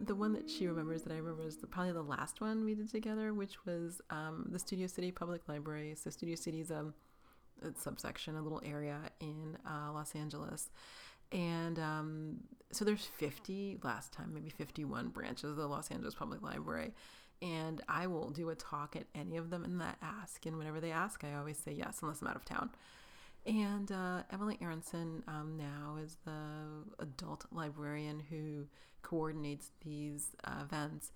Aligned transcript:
the 0.00 0.14
one 0.14 0.32
that 0.32 0.48
she 0.48 0.66
remembers 0.66 1.02
that 1.02 1.12
I 1.12 1.16
remember 1.16 1.46
is 1.46 1.56
the, 1.56 1.66
probably 1.66 1.92
the 1.92 2.02
last 2.02 2.40
one 2.40 2.64
we 2.64 2.74
did 2.74 2.90
together, 2.90 3.34
which 3.34 3.64
was 3.66 4.00
um, 4.10 4.48
the 4.50 4.58
Studio 4.58 4.86
City 4.86 5.10
Public 5.10 5.48
Library. 5.48 5.94
So 5.96 6.10
Studio 6.10 6.36
City's 6.36 6.70
um, 6.70 6.94
a 7.62 7.78
subsection, 7.78 8.36
a 8.36 8.42
little 8.42 8.62
area 8.64 8.98
in 9.20 9.58
uh, 9.66 9.92
Los 9.92 10.14
Angeles. 10.14 10.70
And 11.32 11.78
um, 11.78 12.36
so 12.72 12.84
there's 12.84 13.04
50, 13.04 13.78
last 13.82 14.12
time, 14.12 14.32
maybe 14.34 14.50
51 14.50 15.08
branches 15.08 15.50
of 15.50 15.56
the 15.56 15.66
Los 15.66 15.90
Angeles 15.90 16.14
Public 16.14 16.42
Library. 16.42 16.92
And 17.42 17.80
I 17.88 18.06
will 18.06 18.30
do 18.30 18.50
a 18.50 18.54
talk 18.54 18.96
at 18.96 19.04
any 19.14 19.36
of 19.36 19.50
them 19.50 19.64
and 19.64 19.80
that 19.80 19.98
ask. 20.02 20.44
And 20.46 20.58
whenever 20.58 20.80
they 20.80 20.90
ask, 20.90 21.24
I 21.24 21.34
always 21.34 21.58
say 21.58 21.72
yes, 21.72 21.98
unless 22.02 22.20
I'm 22.20 22.28
out 22.28 22.36
of 22.36 22.44
town. 22.44 22.70
And 23.46 23.90
uh, 23.90 24.22
Emily 24.30 24.58
Aronson 24.60 25.22
um, 25.26 25.56
now 25.56 25.96
is 26.02 26.16
the 26.24 27.02
adult 27.02 27.46
librarian 27.52 28.20
who 28.28 28.66
coordinates 29.02 29.70
these 29.84 30.28
uh, 30.44 30.62
events. 30.62 31.12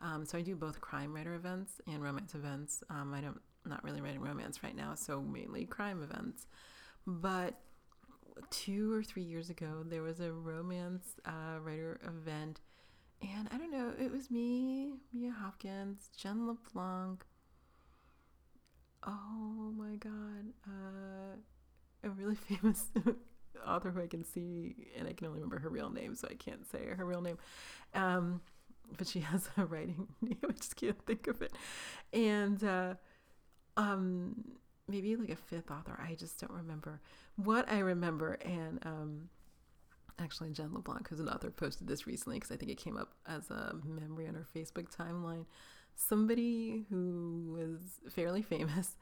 Um, 0.00 0.24
so 0.26 0.38
I 0.38 0.42
do 0.42 0.54
both 0.54 0.80
crime 0.80 1.14
writer 1.14 1.34
events 1.34 1.80
and 1.86 2.02
romance 2.02 2.34
events. 2.34 2.82
Um, 2.90 3.14
I 3.14 3.20
don't 3.20 3.40
not 3.64 3.82
really 3.82 4.00
writing 4.00 4.20
romance 4.20 4.62
right 4.62 4.76
now, 4.76 4.94
so 4.94 5.20
mainly 5.20 5.64
crime 5.64 6.02
events. 6.02 6.46
But 7.06 7.58
two 8.50 8.92
or 8.92 9.02
three 9.02 9.22
years 9.22 9.50
ago, 9.50 9.84
there 9.84 10.02
was 10.02 10.20
a 10.20 10.32
romance 10.32 11.16
uh, 11.24 11.58
writer 11.60 12.00
event, 12.06 12.60
and 13.22 13.48
I 13.52 13.58
don't 13.58 13.70
know, 13.72 13.92
it 13.98 14.12
was 14.12 14.30
me, 14.30 14.92
Mia 15.12 15.32
Hopkins, 15.32 16.10
Jen 16.16 16.46
LeBlanc. 16.46 17.24
Oh 19.06 19.72
my 19.76 19.96
God, 19.96 20.52
uh, 20.66 21.36
a 22.04 22.10
really 22.10 22.34
famous 22.48 22.86
author 23.66 23.90
who 23.90 24.02
I 24.02 24.06
can 24.06 24.24
see, 24.24 24.74
and 24.98 25.08
I 25.08 25.12
can 25.12 25.26
only 25.26 25.40
remember 25.40 25.58
her 25.58 25.68
real 25.68 25.90
name, 25.90 26.14
so 26.14 26.28
I 26.30 26.34
can't 26.34 26.68
say 26.70 26.86
her 26.86 27.04
real 27.04 27.20
name. 27.20 27.38
Um, 27.94 28.40
but 28.96 29.06
she 29.06 29.20
has 29.32 29.48
a 29.56 29.64
writing 29.64 30.08
name, 30.20 30.38
I 30.48 30.52
just 30.52 30.76
can't 30.76 31.00
think 31.06 31.26
of 31.26 31.42
it. 31.42 31.52
And 32.12 32.62
uh, 32.62 32.94
um, 33.76 34.44
maybe 34.88 35.16
like 35.16 35.30
a 35.30 35.36
fifth 35.36 35.70
author, 35.70 35.98
I 36.02 36.14
just 36.14 36.40
don't 36.40 36.52
remember. 36.52 37.00
What 37.36 37.70
I 37.70 37.80
remember, 37.80 38.38
and 38.44 38.78
um, 38.84 39.28
actually, 40.18 40.50
Jen 40.50 40.72
LeBlanc, 40.72 41.08
who's 41.08 41.20
an 41.20 41.28
author, 41.28 41.50
posted 41.50 41.86
this 41.86 42.06
recently 42.06 42.38
because 42.38 42.52
I 42.52 42.56
think 42.56 42.70
it 42.70 42.78
came 42.78 42.96
up 42.96 43.14
as 43.26 43.50
a 43.50 43.76
memory 43.84 44.26
on 44.26 44.34
her 44.34 44.46
Facebook 44.54 44.94
timeline. 44.94 45.44
Somebody 45.94 46.84
who 46.90 47.56
was 47.56 48.12
fairly 48.12 48.42
famous 48.42 48.96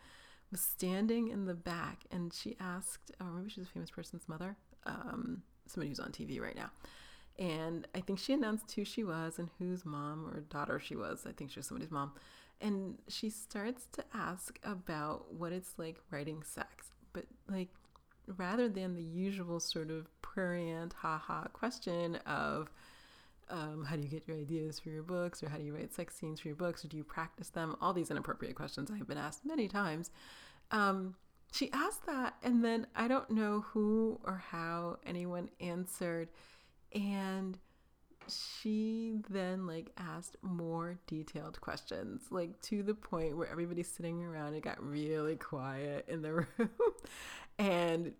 was 0.50 0.60
standing 0.60 1.28
in 1.28 1.47
the 1.47 1.55
back 1.55 2.05
and 2.10 2.32
she 2.32 2.56
asked, 2.60 3.12
or 3.21 3.27
maybe 3.27 3.50
she's 3.50 3.65
a 3.65 3.69
famous 3.69 3.91
person's 3.91 4.28
mother, 4.28 4.56
um, 4.87 5.43
somebody 5.66 5.88
who's 5.88 6.00
on 6.00 6.10
TV 6.10 6.41
right 6.41 6.56
now. 6.56 6.71
And 7.38 7.88
I 7.94 8.00
think 8.00 8.19
she 8.19 8.32
announced 8.32 8.71
who 8.72 8.84
she 8.84 9.03
was 9.03 9.38
and 9.38 9.50
whose 9.59 9.84
mom 9.84 10.31
or 10.33 10.41
daughter 10.41 10.78
she 10.78 10.94
was. 10.94 11.27
I 11.28 11.33
think 11.33 11.50
she 11.50 11.59
was 11.59 11.66
somebody's 11.66 11.91
mom. 11.91 12.12
And 12.60 12.99
she 13.09 13.31
starts 13.31 13.88
to 13.93 14.04
ask 14.15 14.59
about 14.62 15.34
what 15.34 15.53
it's 15.53 15.72
like 15.77 15.97
writing 16.10 16.43
sex. 16.44 16.91
But 17.12 17.25
like, 17.49 17.71
rather 18.37 18.69
than 18.69 18.94
the 18.94 19.03
usual 19.03 19.59
sort 19.59 19.91
of 19.91 20.06
prurient, 20.22 20.93
haha 20.93 21.44
question 21.53 22.16
of, 22.27 22.71
um, 23.50 23.84
how 23.84 23.97
do 23.97 24.03
you 24.03 24.09
get 24.09 24.27
your 24.27 24.37
ideas 24.37 24.78
for 24.78 24.88
your 24.88 25.03
books 25.03 25.43
or 25.43 25.49
how 25.49 25.59
do 25.59 25.65
you 25.65 25.75
write 25.75 25.93
sex 25.93 26.16
scenes 26.16 26.41
for 26.41 26.49
your 26.49 26.56
books 26.56 26.84
or 26.84 26.88
do 26.88 26.97
you 26.97 27.05
practice 27.05 27.49
them? 27.50 27.77
All 27.81 27.93
these 27.93 28.10
inappropriate 28.10 28.55
questions 28.55 28.91
i've 28.91 29.06
been 29.06 29.19
asked 29.19 29.44
many 29.44 29.69
times. 29.69 30.10
Um, 30.71 31.15
she 31.54 31.71
asked 31.72 32.04
that 32.06 32.34
and 32.43 32.65
then 32.65 32.87
i 32.97 33.06
don't 33.06 33.31
know 33.31 33.60
who 33.69 34.19
or 34.25 34.43
how 34.50 34.99
anyone 35.06 35.49
answered 35.60 36.28
and 36.93 37.59
she 38.28 39.19
then 39.28 39.66
like 39.66 39.91
asked 39.97 40.37
more 40.43 40.99
detailed 41.06 41.60
questions 41.60 42.22
like 42.31 42.60
to 42.60 42.83
the 42.83 42.95
point 42.95 43.36
where 43.36 43.48
everybody's 43.48 43.89
sitting 43.89 44.24
around 44.24 44.54
it 44.54 44.63
got 44.63 44.83
really 44.83 45.36
quiet 45.36 46.04
in 46.09 46.22
the 46.22 46.33
room 46.59 46.71
and 47.59 48.13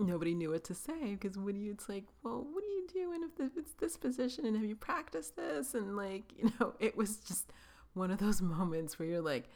nobody 0.00 0.34
knew 0.34 0.50
what 0.50 0.64
to 0.64 0.74
say 0.74 1.16
because 1.20 1.36
when 1.36 1.60
you 1.60 1.70
it's 1.72 1.88
like 1.88 2.04
well 2.24 2.46
what 2.50 2.62
do 2.62 2.68
you 2.68 2.71
do 2.92 3.12
and 3.12 3.24
if 3.38 3.56
it's 3.56 3.74
this 3.74 3.96
position 3.96 4.46
and 4.46 4.56
have 4.56 4.64
you 4.64 4.76
practiced 4.76 5.36
this? 5.36 5.74
And 5.74 5.96
like 5.96 6.32
you 6.36 6.52
know 6.58 6.74
it 6.80 6.96
was 6.96 7.16
just 7.16 7.52
one 7.94 8.10
of 8.10 8.18
those 8.18 8.40
moments 8.40 8.98
where 8.98 9.08
you're 9.08 9.20
like 9.20 9.48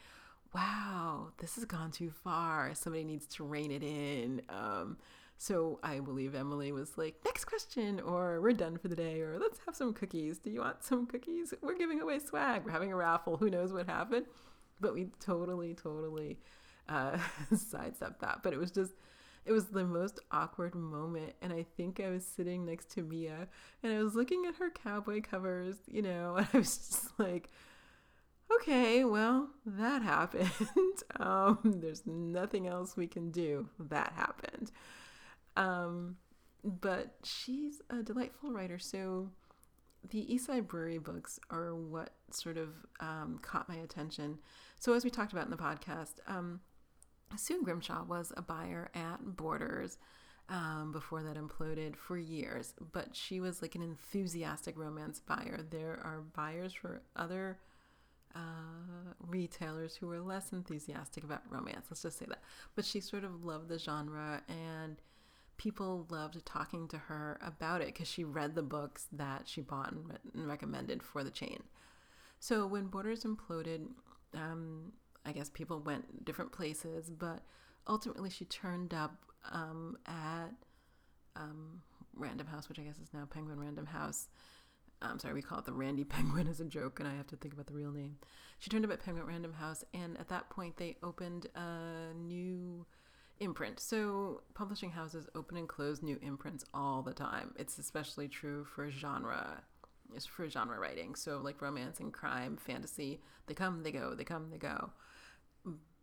wow 0.53 1.27
this 1.39 1.55
has 1.55 1.65
gone 1.65 1.91
too 1.91 2.11
far. 2.23 2.73
Somebody 2.73 3.03
needs 3.03 3.25
to 3.27 3.43
rein 3.43 3.71
it 3.71 3.83
in. 3.83 4.41
Um, 4.49 4.97
so 5.39 5.79
i 5.83 5.99
believe 5.99 6.33
emily 6.33 6.71
was 6.71 6.97
like 6.97 7.13
next 7.23 7.45
question 7.45 7.99
or 7.99 8.41
we're 8.41 8.53
done 8.53 8.75
for 8.75 8.87
the 8.87 8.95
day 8.95 9.21
or 9.21 9.37
let's 9.39 9.59
have 9.65 9.75
some 9.75 9.93
cookies. 9.93 10.39
Do 10.39 10.49
you 10.49 10.61
want 10.61 10.83
some 10.83 11.05
cookies? 11.05 11.53
We're 11.61 11.77
giving 11.77 12.01
away 12.01 12.19
swag. 12.19 12.65
We're 12.65 12.71
having 12.71 12.91
a 12.91 12.95
raffle. 12.95 13.37
Who 13.37 13.49
knows 13.49 13.71
what 13.71 13.87
happened? 13.87 14.25
But 14.79 14.93
we 14.93 15.07
totally 15.19 15.73
totally 15.73 16.39
uh, 16.89 17.17
sidestepped 17.55 18.21
that. 18.21 18.39
But 18.43 18.53
it 18.53 18.59
was 18.59 18.71
just 18.71 18.93
it 19.47 19.51
was 19.51 19.65
the 19.67 19.85
most 19.85 20.19
awkward 20.31 20.75
moment 20.75 21.33
and 21.41 21.53
i 21.53 21.65
think 21.75 21.99
i 21.99 22.09
was 22.09 22.25
sitting 22.25 22.65
next 22.65 22.89
to 22.91 23.01
mia 23.01 23.47
and 23.81 23.93
i 23.93 24.03
was 24.03 24.15
looking 24.15 24.45
at 24.45 24.55
her 24.55 24.69
cowboy 24.69 25.21
covers 25.21 25.77
you 25.87 26.01
know 26.01 26.35
and 26.37 26.47
i 26.53 26.57
was 26.57 26.77
just 26.77 27.19
like 27.19 27.49
okay 28.51 29.03
well 29.03 29.49
that 29.65 30.01
happened. 30.01 30.51
Um, 31.19 31.59
there's 31.63 32.05
nothing 32.05 32.67
else 32.67 32.95
we 32.95 33.07
can 33.07 33.31
do. 33.31 33.69
That 33.79 34.13
happened. 34.15 34.71
Um, 35.55 36.17
but 36.63 37.15
she's 37.23 37.81
a 37.89 38.03
delightful 38.03 38.51
writer 38.51 38.77
so 38.77 39.29
the 40.09 40.25
Eastside 40.25 40.67
Brewery 40.67 40.97
books 40.97 41.39
are 41.49 41.75
what 41.75 42.11
sort 42.31 42.57
of 42.57 42.69
um, 42.99 43.39
caught 43.41 43.67
my 43.67 43.75
attention. 43.75 44.39
So, 44.79 44.93
as 44.93 45.03
we 45.03 45.09
talked 45.09 45.33
about 45.33 45.45
in 45.45 45.51
the 45.51 45.57
podcast, 45.57 46.13
um, 46.27 46.61
Sue 47.35 47.63
Grimshaw 47.63 48.03
was 48.05 48.31
a 48.37 48.41
buyer 48.41 48.89
at 48.95 49.35
Borders 49.35 49.97
um, 50.49 50.91
before 50.91 51.23
that 51.23 51.35
imploded 51.35 51.95
for 51.95 52.17
years, 52.17 52.73
but 52.93 53.15
she 53.15 53.39
was 53.39 53.61
like 53.61 53.75
an 53.75 53.81
enthusiastic 53.81 54.77
romance 54.77 55.19
buyer. 55.19 55.65
There 55.69 55.99
are 56.03 56.23
buyers 56.33 56.73
for 56.73 57.01
other 57.15 57.59
uh, 58.35 59.13
retailers 59.19 59.95
who 59.95 60.07
were 60.07 60.19
less 60.19 60.53
enthusiastic 60.53 61.23
about 61.23 61.41
romance. 61.49 61.87
Let's 61.89 62.03
just 62.03 62.19
say 62.19 62.25
that. 62.29 62.41
But 62.75 62.85
she 62.85 63.01
sort 63.01 63.23
of 63.23 63.43
loved 63.43 63.67
the 63.67 63.79
genre, 63.79 64.41
and 64.47 65.01
people 65.57 66.05
loved 66.09 66.45
talking 66.45 66.87
to 66.89 66.97
her 66.97 67.39
about 67.41 67.81
it 67.81 67.87
because 67.87 68.07
she 68.07 68.23
read 68.23 68.55
the 68.55 68.63
books 68.63 69.07
that 69.11 69.47
she 69.47 69.61
bought 69.61 69.91
and, 69.91 70.07
re- 70.07 70.17
and, 70.33 70.47
recommended 70.47 71.03
for 71.03 71.23
the 71.23 71.31
chain. 71.31 71.63
So 72.39 72.67
when 72.67 72.87
Borders 72.87 73.23
imploded, 73.23 73.87
um, 74.33 74.93
I 75.27 75.31
guess 75.31 75.49
people 75.49 75.79
went 75.79 76.25
different 76.25 76.51
places, 76.51 77.09
but 77.09 77.41
ultimately 77.87 78.29
she 78.29 78.45
turned 78.45 78.93
up 78.93 79.15
um, 79.51 79.97
at 80.05 80.51
um, 81.35 81.81
Random 82.15 82.47
House, 82.47 82.69
which 82.69 82.79
I 82.79 82.83
guess 82.83 82.97
is 82.97 83.13
now 83.13 83.27
Penguin 83.29 83.59
Random 83.59 83.85
House. 83.85 84.27
I'm 85.01 85.19
sorry, 85.19 85.35
we 85.35 85.41
call 85.41 85.59
it 85.59 85.65
the 85.65 85.73
Randy 85.73 86.03
Penguin 86.05 86.47
as 86.47 86.59
a 86.59 86.65
joke, 86.65 86.99
and 86.99 87.07
I 87.07 87.15
have 87.15 87.27
to 87.27 87.35
think 87.35 87.53
about 87.53 87.67
the 87.67 87.73
real 87.73 87.91
name. 87.91 88.17
She 88.59 88.69
turned 88.69 88.85
up 88.85 88.91
at 88.91 89.03
Penguin 89.03 89.27
Random 89.27 89.53
House, 89.53 89.83
and 89.93 90.17
at 90.17 90.29
that 90.29 90.49
point, 90.49 90.77
they 90.77 90.97
opened 91.03 91.47
a 91.55 92.13
new 92.15 92.85
imprint. 93.39 93.79
So, 93.79 94.41
publishing 94.55 94.91
houses 94.91 95.27
open 95.35 95.57
and 95.57 95.67
close 95.67 96.01
new 96.01 96.17
imprints 96.21 96.65
all 96.73 97.03
the 97.03 97.13
time. 97.13 97.53
It's 97.57 97.77
especially 97.77 98.27
true 98.27 98.65
for 98.65 98.89
genre. 98.89 99.61
It's 100.15 100.25
for 100.25 100.49
genre 100.49 100.79
writing. 100.79 101.13
So, 101.13 101.39
like 101.43 101.61
romance 101.61 101.99
and 101.99 102.11
crime, 102.11 102.57
fantasy, 102.57 103.21
they 103.45 103.53
come, 103.53 103.83
they 103.83 103.91
go, 103.91 104.15
they 104.15 104.23
come, 104.23 104.49
they 104.49 104.57
go. 104.57 104.91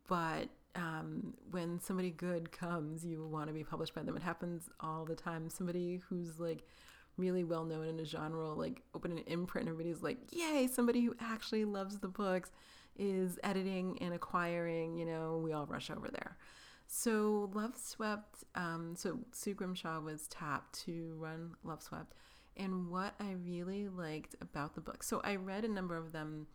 But 0.07 0.49
um, 0.75 1.35
when 1.51 1.81
somebody 1.81 2.11
good 2.11 2.51
comes, 2.53 3.05
you 3.05 3.27
want 3.27 3.49
to 3.49 3.55
be 3.55 3.65
published 3.65 3.95
by 3.95 4.03
them. 4.03 4.17
It 4.17 4.23
happens 4.23 4.69
all 4.81 5.05
the 5.05 5.15
time. 5.15 5.49
Somebody 5.49 6.01
who's 6.09 6.39
like 6.39 6.65
really 7.17 7.45
well 7.45 7.65
known 7.65 7.87
in 7.87 8.01
a 8.01 8.05
genre, 8.05 8.53
like 8.53 8.83
open 8.95 9.13
an 9.13 9.19
imprint, 9.27 9.69
and 9.69 9.75
everybody's 9.75 10.03
like, 10.03 10.19
yay, 10.31 10.67
somebody 10.67 11.05
who 11.05 11.15
actually 11.21 11.65
loves 11.65 11.99
the 11.99 12.09
books 12.09 12.51
is 12.97 13.39
editing 13.43 13.99
and 14.01 14.15
acquiring, 14.15 14.97
you 14.97 15.05
know, 15.05 15.41
we 15.43 15.53
all 15.53 15.67
rush 15.67 15.91
over 15.91 16.09
there. 16.09 16.37
So 16.87 17.51
Loveswept, 17.55 18.45
um, 18.55 18.95
so 18.97 19.19
Sue 19.33 19.55
Grimshaw 19.55 20.01
was 20.01 20.29
tapped 20.29 20.85
to 20.85 21.15
run 21.19 21.57
Loveswept. 21.65 22.13
And 22.57 22.89
what 22.89 23.15
I 23.19 23.33
really 23.45 23.89
liked 23.89 24.37
about 24.41 24.75
the 24.75 24.81
book, 24.81 25.03
so 25.03 25.21
I 25.25 25.37
read 25.37 25.65
a 25.65 25.69
number 25.69 25.97
of 25.97 26.13
them 26.13 26.47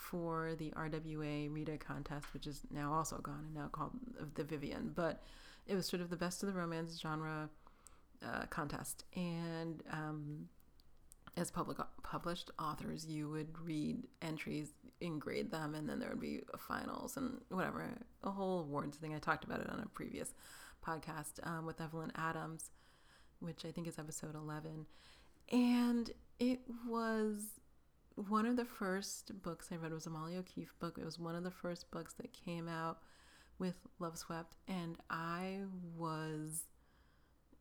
for 0.00 0.54
the 0.58 0.70
RWA 0.70 1.52
Rita 1.52 1.76
contest, 1.76 2.32
which 2.32 2.46
is 2.46 2.62
now 2.70 2.92
also 2.92 3.18
gone 3.18 3.44
and 3.46 3.54
now 3.54 3.68
called 3.70 3.92
the 4.34 4.44
Vivian, 4.44 4.92
but 4.94 5.22
it 5.66 5.74
was 5.74 5.86
sort 5.86 6.00
of 6.00 6.10
the 6.10 6.16
best 6.16 6.42
of 6.42 6.48
the 6.48 6.58
romance 6.58 6.98
genre 6.98 7.48
uh, 8.26 8.46
contest. 8.46 9.04
And 9.14 9.82
um, 9.92 10.48
as 11.36 11.50
public 11.50 11.78
published 12.02 12.50
authors, 12.58 13.06
you 13.06 13.28
would 13.28 13.48
read 13.62 14.06
entries, 14.22 14.72
and 15.02 15.20
grade 15.20 15.50
them, 15.50 15.74
and 15.74 15.88
then 15.88 15.98
there 15.98 16.10
would 16.10 16.20
be 16.20 16.42
finals 16.58 17.16
and 17.16 17.40
whatever, 17.48 17.84
a 18.22 18.30
whole 18.30 18.60
awards 18.60 18.96
thing. 18.98 19.14
I 19.14 19.18
talked 19.18 19.44
about 19.44 19.60
it 19.60 19.70
on 19.70 19.80
a 19.80 19.86
previous 19.86 20.34
podcast 20.84 21.44
um, 21.44 21.66
with 21.66 21.80
Evelyn 21.80 22.12
Adams, 22.16 22.70
which 23.40 23.64
I 23.64 23.70
think 23.70 23.86
is 23.86 23.98
episode 23.98 24.34
11. 24.34 24.86
And 25.52 26.10
it 26.38 26.60
was 26.86 27.59
one 28.28 28.46
of 28.46 28.56
the 28.56 28.64
first 28.64 29.42
books 29.42 29.68
I 29.72 29.76
read 29.76 29.92
was 29.92 30.06
a 30.06 30.10
Molly 30.10 30.36
O'Keefe 30.36 30.74
book. 30.78 30.98
It 30.98 31.04
was 31.04 31.18
one 31.18 31.34
of 31.34 31.44
the 31.44 31.50
first 31.50 31.90
books 31.90 32.14
that 32.14 32.32
came 32.32 32.68
out 32.68 32.98
with 33.58 33.76
Loveswept, 34.00 34.56
and 34.68 34.96
I 35.08 35.60
was 35.96 36.66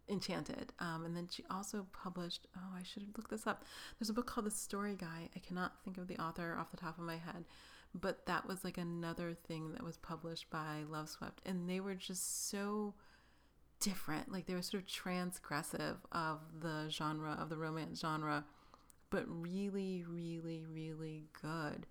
enchanted. 0.10 0.74
Um, 0.80 1.06
and 1.06 1.16
then 1.16 1.28
she 1.32 1.44
also 1.50 1.86
published, 1.94 2.48
oh, 2.58 2.76
I 2.78 2.84
should 2.84 3.06
look 3.18 3.30
this 3.30 3.46
up. 3.48 3.64
There's 3.98 4.10
a 4.10 4.14
book 4.14 4.28
called 4.28 4.48
The 4.48 4.52
Story 4.52 4.96
Guy. 4.96 5.30
I 5.36 5.40
cannot 5.40 5.74
think 5.84 5.98
of 5.98 6.08
the 6.08 6.18
author 6.18 6.58
off 6.60 6.72
the 6.72 6.78
top 6.78 6.98
of 6.98 7.04
my 7.04 7.18
head, 7.18 7.46
but 7.94 8.26
that 8.26 8.48
was 8.48 8.64
like 8.64 8.78
another 8.78 9.34
thing 9.48 9.74
that 9.74 9.84
was 9.84 9.98
published 9.98 10.50
by 10.50 10.84
Loveswept. 10.90 11.40
And 11.46 11.70
they 11.70 11.80
were 11.80 11.96
just 11.96 12.50
so 12.50 12.96
different. 13.80 14.32
Like 14.32 14.46
they 14.46 14.56
were 14.56 14.62
sort 14.62 14.84
of 14.84 14.90
transgressive 14.90 15.98
of 16.12 16.40
the 16.60 16.88
genre, 16.90 17.38
of 17.40 17.50
the 17.50 17.58
romance 17.58 18.00
genre, 18.00 18.46
but 19.10 19.26
really, 19.28 20.06
really, 20.08 20.64
really 20.72 21.26
good 21.42 21.86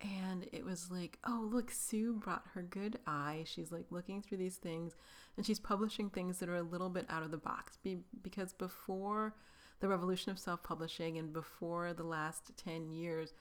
and 0.00 0.46
it 0.52 0.64
was 0.64 0.90
like, 0.90 1.18
oh, 1.26 1.48
look, 1.50 1.70
Sue 1.70 2.14
brought 2.14 2.44
her 2.52 2.62
good 2.62 2.98
eye. 3.06 3.44
She's 3.46 3.72
like 3.72 3.86
looking 3.90 4.20
through 4.20 4.38
these 4.38 4.56
things 4.56 4.94
and 5.36 5.46
she's 5.46 5.58
publishing 5.58 6.10
things 6.10 6.38
that 6.38 6.48
are 6.48 6.56
a 6.56 6.62
little 6.62 6.90
bit 6.90 7.06
out 7.08 7.22
of 7.22 7.30
the 7.30 7.38
box. 7.38 7.78
Be- 7.82 8.04
because 8.22 8.52
before 8.52 9.34
the 9.80 9.88
revolution 9.88 10.30
of 10.30 10.38
self 10.38 10.62
publishing 10.62 11.16
and 11.16 11.32
before 11.32 11.94
the 11.94 12.04
last 12.04 12.52
10 12.62 12.90
years, 12.90 13.32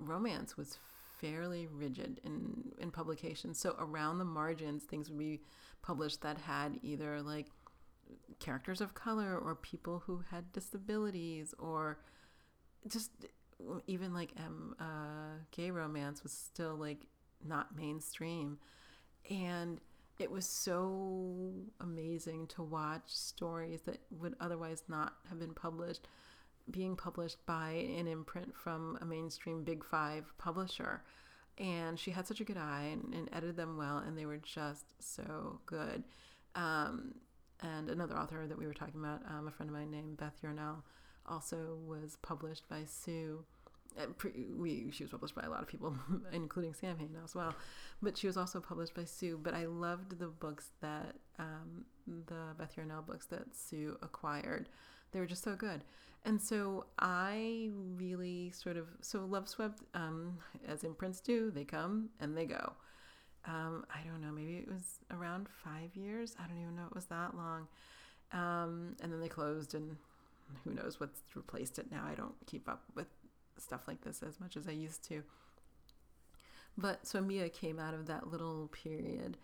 romance 0.00 0.56
was 0.56 0.76
fairly 1.20 1.68
rigid 1.68 2.20
in, 2.24 2.72
in 2.78 2.90
publication. 2.90 3.54
So 3.54 3.76
around 3.78 4.18
the 4.18 4.24
margins, 4.24 4.82
things 4.82 5.08
would 5.08 5.18
be 5.18 5.40
published 5.82 6.20
that 6.22 6.38
had 6.38 6.80
either 6.82 7.22
like 7.22 7.46
characters 8.40 8.80
of 8.80 8.94
color 8.94 9.38
or 9.38 9.54
people 9.54 10.02
who 10.04 10.24
had 10.32 10.52
disabilities 10.52 11.54
or 11.60 11.98
just 12.88 13.10
even 13.86 14.12
like 14.12 14.32
um, 14.38 14.74
uh, 14.80 15.38
gay 15.50 15.70
romance 15.70 16.22
was 16.22 16.32
still 16.32 16.74
like 16.74 17.06
not 17.44 17.76
mainstream, 17.76 18.58
and 19.30 19.80
it 20.18 20.30
was 20.30 20.46
so 20.46 21.52
amazing 21.80 22.46
to 22.48 22.62
watch 22.62 23.04
stories 23.06 23.80
that 23.82 23.98
would 24.10 24.34
otherwise 24.40 24.84
not 24.88 25.14
have 25.28 25.38
been 25.38 25.54
published 25.54 26.06
being 26.70 26.96
published 26.96 27.44
by 27.46 27.70
an 27.98 28.06
imprint 28.06 28.54
from 28.54 28.98
a 29.00 29.04
mainstream 29.04 29.64
big 29.64 29.84
five 29.84 30.32
publisher. 30.38 31.02
And 31.58 31.98
she 31.98 32.10
had 32.10 32.26
such 32.26 32.40
a 32.40 32.44
good 32.44 32.56
eye 32.56 32.90
and, 32.92 33.14
and 33.14 33.28
edited 33.32 33.56
them 33.56 33.76
well 33.76 33.98
and 33.98 34.16
they 34.16 34.26
were 34.26 34.38
just 34.38 34.84
so 35.00 35.60
good. 35.66 36.04
Um, 36.54 37.14
and 37.60 37.90
another 37.90 38.16
author 38.16 38.46
that 38.46 38.58
we 38.58 38.66
were 38.66 38.74
talking 38.74 39.00
about 39.00 39.20
um, 39.28 39.48
a 39.48 39.50
friend 39.50 39.70
of 39.70 39.76
mine 39.76 39.90
named 39.90 40.16
beth 40.16 40.36
yarnall 40.42 40.82
also 41.28 41.78
was 41.86 42.16
published 42.22 42.68
by 42.68 42.84
Sue. 42.84 43.44
Uh, 43.98 44.06
we 44.56 44.90
she 44.90 45.04
was 45.04 45.10
published 45.10 45.34
by 45.34 45.42
a 45.42 45.50
lot 45.50 45.62
of 45.62 45.68
people, 45.68 45.94
including 46.32 46.74
Samhain 46.74 47.16
as 47.24 47.34
well. 47.34 47.54
But 48.00 48.16
she 48.16 48.26
was 48.26 48.36
also 48.36 48.60
published 48.60 48.94
by 48.94 49.04
Sue. 49.04 49.38
But 49.42 49.54
I 49.54 49.66
loved 49.66 50.18
the 50.18 50.28
books 50.28 50.70
that 50.80 51.16
um, 51.38 51.84
the 52.06 52.54
Beth 52.58 52.74
Yarnall 52.76 53.06
books 53.06 53.26
that 53.26 53.54
Sue 53.54 53.96
acquired. 54.02 54.68
They 55.12 55.20
were 55.20 55.26
just 55.26 55.44
so 55.44 55.54
good. 55.54 55.84
And 56.24 56.40
so 56.40 56.86
I 56.98 57.70
really 57.96 58.50
sort 58.52 58.76
of 58.76 58.86
so 59.00 59.20
Loveswept, 59.20 59.78
um, 59.94 60.38
as 60.66 60.84
imprints 60.84 61.20
do, 61.20 61.50
they 61.50 61.64
come 61.64 62.10
and 62.20 62.36
they 62.36 62.46
go. 62.46 62.72
Um, 63.44 63.84
I 63.92 64.06
don't 64.06 64.20
know, 64.20 64.30
maybe 64.30 64.58
it 64.58 64.68
was 64.68 65.00
around 65.10 65.48
five 65.64 65.96
years. 65.96 66.36
I 66.38 66.46
don't 66.46 66.60
even 66.60 66.76
know 66.76 66.86
it 66.86 66.94
was 66.94 67.06
that 67.06 67.36
long. 67.36 67.66
Um, 68.32 68.96
and 69.02 69.12
then 69.12 69.20
they 69.20 69.28
closed 69.28 69.74
and 69.74 69.96
who 70.64 70.72
knows 70.72 71.00
what's 71.00 71.20
replaced 71.34 71.78
it 71.78 71.90
now. 71.90 72.04
I 72.10 72.14
don't 72.14 72.34
keep 72.46 72.68
up 72.68 72.82
with 72.94 73.06
stuff 73.58 73.82
like 73.86 74.02
this 74.02 74.22
as 74.22 74.40
much 74.40 74.56
as 74.56 74.68
I 74.68 74.72
used 74.72 75.04
to. 75.08 75.22
But 76.76 77.06
so 77.06 77.20
Mia 77.20 77.48
came 77.48 77.78
out 77.78 77.94
of 77.94 78.06
that 78.06 78.30
little 78.30 78.68
period. 78.68 79.36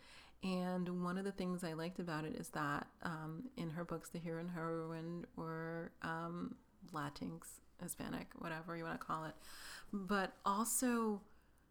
And 0.43 1.03
one 1.03 1.19
of 1.19 1.25
the 1.25 1.33
things 1.33 1.65
I 1.65 1.73
liked 1.73 1.99
about 1.99 2.25
it 2.25 2.37
is 2.37 2.49
that 2.51 2.87
um, 3.03 3.45
in 3.57 3.71
her 3.71 3.85
books, 3.85 4.09
the 4.09 4.19
hero 4.19 4.41
and 4.41 4.51
heroine 4.51 5.27
were 5.37 5.91
um, 6.03 6.55
Latinx, 6.93 7.41
Hispanic, 7.83 8.29
whatever 8.39 8.77
you 8.77 8.85
want 8.85 9.01
to 9.01 9.07
call 9.07 9.25
it. 9.25 9.35
But 9.93 10.33
also, 10.47 11.21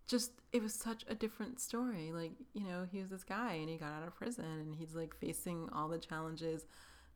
just 0.08 0.32
it 0.52 0.62
was 0.62 0.74
such 0.74 1.06
a 1.08 1.16
different 1.16 1.60
story. 1.60 2.12
Like, 2.12 2.34
you 2.54 2.64
know, 2.66 2.86
he 2.90 3.00
was 3.00 3.10
this 3.10 3.24
guy 3.24 3.54
and 3.54 3.70
he 3.70 3.78
got 3.78 3.94
out 3.94 4.08
of 4.08 4.16
prison 4.16 4.46
and 4.46 4.76
he's 4.76 4.96
like 4.96 5.16
facing 5.16 5.70
all 5.74 5.88
the 5.88 5.98
challenges 5.98 6.66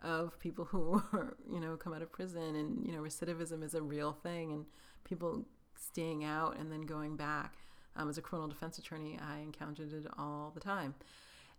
of 0.02 0.40
people 0.40 0.66
who 0.66 1.02
are, 1.14 1.38
you 1.52 1.60
know, 1.60 1.76
come 1.76 1.94
out 1.94 2.02
of 2.02 2.12
prison 2.12 2.56
and, 2.56 2.86
you 2.86 2.92
know, 2.92 3.02
recidivism 3.02 3.64
is 3.64 3.74
a 3.74 3.82
real 3.82 4.14
thing 4.14 4.52
and 4.52 4.66
people 5.04 5.46
staying 5.76 6.24
out 6.24 6.58
and 6.58 6.72
then 6.72 6.82
going 6.82 7.16
back. 7.16 7.56
Um, 7.96 8.10
as 8.10 8.18
a 8.18 8.22
criminal 8.22 8.48
defense 8.48 8.78
attorney, 8.78 9.20
I 9.22 9.40
encountered 9.40 9.92
it 9.92 10.06
all 10.18 10.52
the 10.54 10.62
time. 10.62 10.96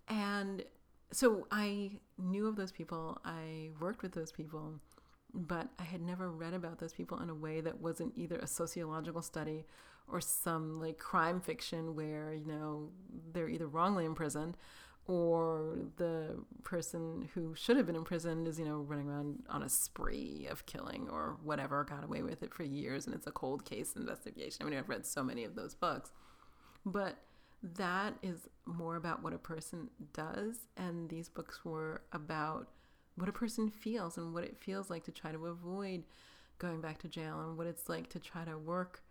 And 0.09 0.65
so 1.13 1.47
I 1.51 1.99
knew 2.19 2.47
of 2.47 2.57
those 2.57 2.73
people, 2.73 3.21
I 3.25 3.69
worked 3.81 4.03
with 4.03 4.13
those 4.13 4.33
people, 4.33 4.81
but 5.35 5.69
I 5.79 5.83
had 5.83 6.01
never 6.01 6.31
read 6.31 6.55
about 6.55 6.79
those 6.79 6.95
people 6.95 7.21
in 7.21 7.29
a 7.29 7.35
way 7.35 7.61
that 7.61 7.81
wasn't 7.81 8.15
either 8.17 8.37
a 8.37 8.47
sociological 8.47 9.21
study 9.21 9.67
or 10.09 10.21
some 10.21 10.81
like 10.81 10.99
crime 10.99 11.41
fiction 11.41 11.95
where, 11.95 12.35
you 12.35 12.47
know, 12.47 12.91
they're 13.33 13.49
either 13.49 13.67
wrongly 13.67 14.05
imprisoned 14.05 14.57
or 15.09 15.79
the 15.97 16.37
person 16.63 17.29
who 17.35 17.55
should 17.55 17.77
have 17.77 17.87
been 17.87 17.97
imprisoned 17.97 18.47
is, 18.47 18.59
you 18.59 18.65
know, 18.65 18.79
running 18.79 19.09
around 19.09 19.43
on 19.49 19.63
a 19.63 19.69
spree 19.69 20.47
of 20.49 20.65
killing 20.67 21.09
or 21.11 21.37
whatever, 21.43 21.83
got 21.85 22.05
away 22.05 22.23
with 22.23 22.43
it 22.43 22.55
for 22.55 22.63
years, 22.63 23.07
and 23.07 23.15
it's 23.15 23.27
a 23.27 23.33
cold 23.33 23.65
case 23.65 23.97
investigation. 23.97 24.65
I 24.65 24.71
mean, 24.71 24.79
I've 24.79 24.89
read 24.89 25.05
so 25.05 25.25
many 25.25 25.45
of 25.45 25.57
those 25.57 25.75
books. 25.75 26.13
But 26.87 27.17
that 27.63 28.15
is 28.23 28.49
more 28.65 28.97
about 28.97 29.23
what 29.23 29.33
a 29.33 29.39
person 29.39 29.91
does, 30.13 30.69
and 30.77 31.09
these 31.09 31.29
books 31.29 31.65
were 31.65 32.03
about 32.13 32.69
what 33.17 33.29
a 33.29 33.33
person 33.33 33.71
feels 33.71 34.17
and 34.17 34.33
what 34.33 34.45
it 34.45 34.57
feels 34.61 34.89
like 34.89 35.05
to 35.05 35.11
try 35.11 35.33
to 35.33 35.47
avoid 35.47 36.05
going 36.59 36.81
back 36.81 36.99
to 37.01 37.09
jail 37.09 37.41
and 37.41 37.59
what 37.59 37.67
it's 37.67 37.89
like 37.89 38.09
to 38.09 38.19
try 38.19 38.45
to 38.45 38.57
work 38.57 39.03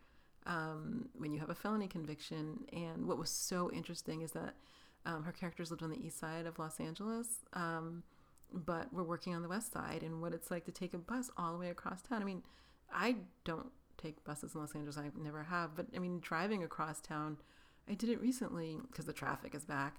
um, 0.46 1.10
when 1.14 1.32
you 1.32 1.40
have 1.40 1.50
a 1.50 1.56
felony 1.56 1.88
conviction. 1.88 2.66
And 2.74 3.06
what 3.06 3.18
was 3.18 3.30
so 3.30 3.70
interesting 3.72 4.22
is 4.22 4.32
that 4.32 4.56
um, 5.06 5.24
her 5.24 5.32
characters 5.32 5.72
lived 5.72 5.84
on 5.84 5.90
the 5.90 6.06
east 6.06 6.20
side 6.20 6.46
of 6.46 6.60
Los 6.60 6.80
Angeles, 6.80 7.28
um, 7.54 8.04
but 8.54 8.94
were 8.94 9.04
working 9.04 9.34
on 9.34 9.42
the 9.42 9.50
west 9.50 9.74
side, 9.74 10.04
and 10.04 10.22
what 10.22 10.34
it's 10.34 10.52
like 10.52 10.66
to 10.66 10.72
take 10.72 10.94
a 10.94 10.98
bus 10.98 11.30
all 11.38 11.54
the 11.54 11.60
way 11.60 11.70
across 11.70 12.02
town. 12.02 12.22
I 12.22 12.26
mean, 12.26 12.44
I 12.94 13.16
don't 13.44 13.72
take 13.98 14.24
buses 14.24 14.56
in 14.56 14.62
Los 14.62 14.76
Angeles, 14.76 14.98
I 14.98 15.10
never 15.18 15.44
have, 15.44 15.76
but 15.76 15.88
I 15.96 16.00
mean, 16.00 16.20
driving 16.20 16.64
across 16.64 17.00
town, 17.02 17.38
I 17.90 17.94
did 17.94 18.10
it 18.10 18.22
recently 18.22 18.78
because 18.90 19.06
the 19.06 19.14
traffic 19.14 19.56
is 19.56 19.66
back, 19.66 19.98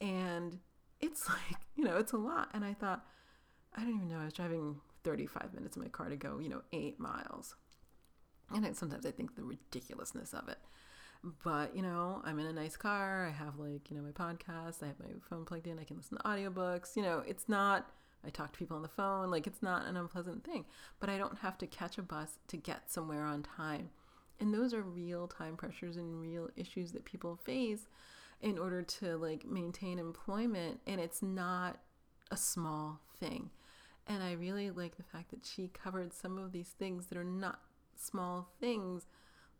and 0.00 0.58
it's 1.00 1.28
like, 1.28 1.60
you 1.76 1.84
know, 1.84 1.96
it's 1.96 2.12
a 2.12 2.18
lot. 2.18 2.50
And 2.54 2.64
I 2.64 2.74
thought, 2.74 3.04
I 3.76 3.82
don't 3.82 3.94
even 3.94 4.08
know, 4.08 4.18
I 4.18 4.24
was 4.24 4.34
driving 4.34 4.76
35 5.04 5.54
minutes 5.54 5.76
in 5.76 5.82
my 5.82 5.88
car 5.88 6.08
to 6.08 6.16
go, 6.16 6.38
you 6.38 6.48
know, 6.48 6.62
eight 6.72 6.98
miles. 6.98 7.54
And 8.54 8.64
I, 8.64 8.72
sometimes 8.72 9.04
I 9.04 9.10
think 9.10 9.36
the 9.36 9.44
ridiculousness 9.44 10.32
of 10.32 10.48
it. 10.48 10.58
But, 11.44 11.74
you 11.74 11.82
know, 11.82 12.22
I'm 12.24 12.38
in 12.38 12.46
a 12.46 12.52
nice 12.52 12.76
car. 12.76 13.26
I 13.26 13.30
have 13.30 13.58
like, 13.58 13.90
you 13.90 13.96
know, 13.96 14.02
my 14.02 14.12
podcast. 14.12 14.82
I 14.82 14.86
have 14.86 15.00
my 15.00 15.10
phone 15.28 15.44
plugged 15.44 15.66
in. 15.66 15.78
I 15.78 15.84
can 15.84 15.96
listen 15.96 16.16
to 16.18 16.24
audiobooks. 16.24 16.96
You 16.96 17.02
know, 17.02 17.22
it's 17.26 17.48
not, 17.48 17.90
I 18.24 18.30
talk 18.30 18.52
to 18.52 18.58
people 18.58 18.76
on 18.76 18.82
the 18.82 18.88
phone. 18.88 19.30
Like, 19.30 19.46
it's 19.46 19.62
not 19.62 19.86
an 19.86 19.96
unpleasant 19.96 20.44
thing. 20.44 20.64
But 21.00 21.10
I 21.10 21.18
don't 21.18 21.38
have 21.38 21.58
to 21.58 21.66
catch 21.66 21.98
a 21.98 22.02
bus 22.02 22.38
to 22.48 22.56
get 22.56 22.90
somewhere 22.90 23.24
on 23.24 23.42
time. 23.42 23.90
And 24.40 24.54
those 24.54 24.72
are 24.72 24.82
real 24.82 25.26
time 25.26 25.56
pressures 25.56 25.96
and 25.96 26.20
real 26.20 26.50
issues 26.56 26.92
that 26.92 27.04
people 27.04 27.36
face 27.36 27.88
in 28.40 28.56
order 28.56 28.82
to 28.82 29.16
like 29.16 29.44
maintain 29.44 29.98
employment. 29.98 30.80
And 30.86 31.00
it's 31.00 31.22
not 31.22 31.78
a 32.30 32.36
small 32.36 33.00
thing. 33.18 33.50
And 34.06 34.22
I 34.22 34.32
really 34.32 34.70
like 34.70 34.96
the 34.96 35.02
fact 35.02 35.30
that 35.30 35.44
she 35.44 35.68
covered 35.68 36.14
some 36.14 36.38
of 36.38 36.52
these 36.52 36.68
things 36.78 37.06
that 37.06 37.18
are 37.18 37.24
not 37.24 37.60
small 37.96 38.48
things 38.60 39.06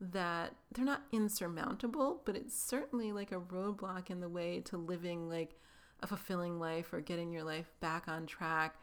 that 0.00 0.54
they're 0.72 0.84
not 0.84 1.02
insurmountable, 1.12 2.22
but 2.24 2.36
it's 2.36 2.58
certainly 2.58 3.12
like 3.12 3.32
a 3.32 3.40
roadblock 3.40 4.10
in 4.10 4.20
the 4.20 4.28
way 4.28 4.60
to 4.60 4.76
living 4.76 5.28
like 5.28 5.56
a 6.00 6.06
fulfilling 6.06 6.60
life 6.60 6.92
or 6.92 7.00
getting 7.00 7.32
your 7.32 7.42
life 7.42 7.70
back 7.80 8.06
on 8.06 8.26
track 8.26 8.76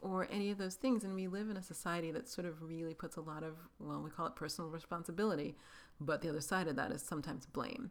or 0.00 0.28
any 0.30 0.50
of 0.50 0.58
those 0.58 0.74
things. 0.74 1.04
And 1.04 1.14
we 1.14 1.26
live 1.26 1.48
in 1.48 1.56
a 1.56 1.62
society 1.62 2.10
that 2.12 2.28
sort 2.28 2.46
of 2.46 2.62
really 2.62 2.94
puts 2.94 3.16
a 3.16 3.20
lot 3.20 3.42
of, 3.42 3.56
well, 3.78 4.02
we 4.02 4.10
call 4.10 4.26
it 4.26 4.36
personal 4.36 4.70
responsibility, 4.70 5.56
but 6.00 6.20
the 6.20 6.28
other 6.28 6.40
side 6.40 6.68
of 6.68 6.76
that 6.76 6.92
is 6.92 7.02
sometimes 7.02 7.46
blame. 7.46 7.90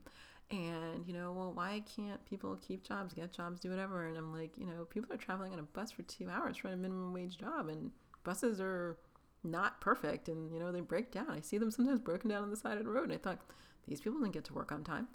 And, 0.50 1.06
you 1.06 1.14
know, 1.14 1.34
well, 1.34 1.52
why 1.52 1.84
can't 1.96 2.24
people 2.26 2.58
keep 2.66 2.84
jobs, 2.84 3.14
get 3.14 3.34
jobs, 3.34 3.60
do 3.60 3.70
whatever? 3.70 4.06
And 4.06 4.16
I'm 4.16 4.32
like, 4.34 4.52
you 4.58 4.66
know, 4.66 4.86
people 4.86 5.12
are 5.14 5.18
traveling 5.18 5.52
on 5.52 5.60
a 5.60 5.64
bus 5.64 5.92
for 5.92 6.04
two 6.04 6.30
hours 6.30 6.56
for 6.56 6.70
a 6.70 6.78
minimum 6.78 7.12
wage 7.12 7.38
job, 7.38 7.68
and 7.68 7.92
buses 8.24 8.62
are 8.62 8.98
not 9.44 9.80
perfect 9.82 10.28
and 10.30 10.52
you 10.52 10.60
know 10.60 10.72
they 10.72 10.82
break 10.82 11.12
down. 11.12 11.30
I 11.30 11.42
see 11.42 11.58
them 11.58 11.72
sometimes 11.72 12.00
broken 12.00 12.30
down 12.30 12.44
on 12.44 12.50
the 12.50 12.58
side 12.58 12.78
of 12.78 12.86
the 12.86 12.90
road 12.90 13.06
and 13.06 13.14
i 13.14 13.18
thought 13.18 13.40
these 13.88 14.02
people 14.02 14.20
didn't 14.20 14.34
get 14.34 14.44
to 14.46 14.54
work 14.54 14.72
on 14.72 14.84
time. 14.84 15.08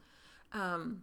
Um, 0.53 1.03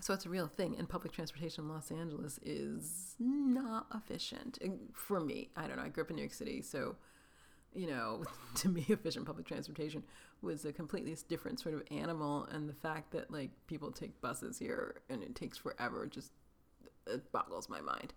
so 0.00 0.14
it's 0.14 0.26
a 0.26 0.28
real 0.28 0.46
thing 0.46 0.76
and 0.78 0.88
public 0.88 1.12
transportation 1.12 1.64
in 1.64 1.70
los 1.70 1.90
angeles 1.90 2.38
is 2.44 3.16
not 3.18 3.86
efficient 3.92 4.56
for 4.92 5.18
me 5.18 5.48
i 5.56 5.66
don't 5.66 5.76
know 5.76 5.82
i 5.82 5.88
grew 5.88 6.04
up 6.04 6.10
in 6.10 6.14
new 6.14 6.22
york 6.22 6.32
city 6.32 6.62
so 6.62 6.94
you 7.74 7.88
know 7.88 8.22
to 8.54 8.68
me 8.68 8.86
efficient 8.90 9.26
public 9.26 9.44
transportation 9.44 10.04
was 10.40 10.64
a 10.64 10.72
completely 10.72 11.16
different 11.28 11.58
sort 11.58 11.74
of 11.74 11.82
animal 11.90 12.44
and 12.52 12.68
the 12.68 12.74
fact 12.74 13.10
that 13.10 13.28
like 13.32 13.50
people 13.66 13.90
take 13.90 14.20
buses 14.20 14.56
here 14.56 15.00
and 15.10 15.20
it 15.20 15.34
takes 15.34 15.58
forever 15.58 16.06
just 16.06 16.30
it 17.08 17.32
boggles 17.32 17.68
my 17.68 17.80
mind. 17.80 18.12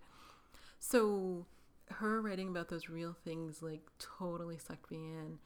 So 0.78 1.46
her 1.92 2.20
writing 2.20 2.48
about 2.48 2.68
those 2.68 2.88
real 2.88 3.14
things 3.24 3.62
like 3.62 3.82
totally 3.98 4.58
sucked 4.58 4.90
me 4.90 4.98
in. 4.98 5.38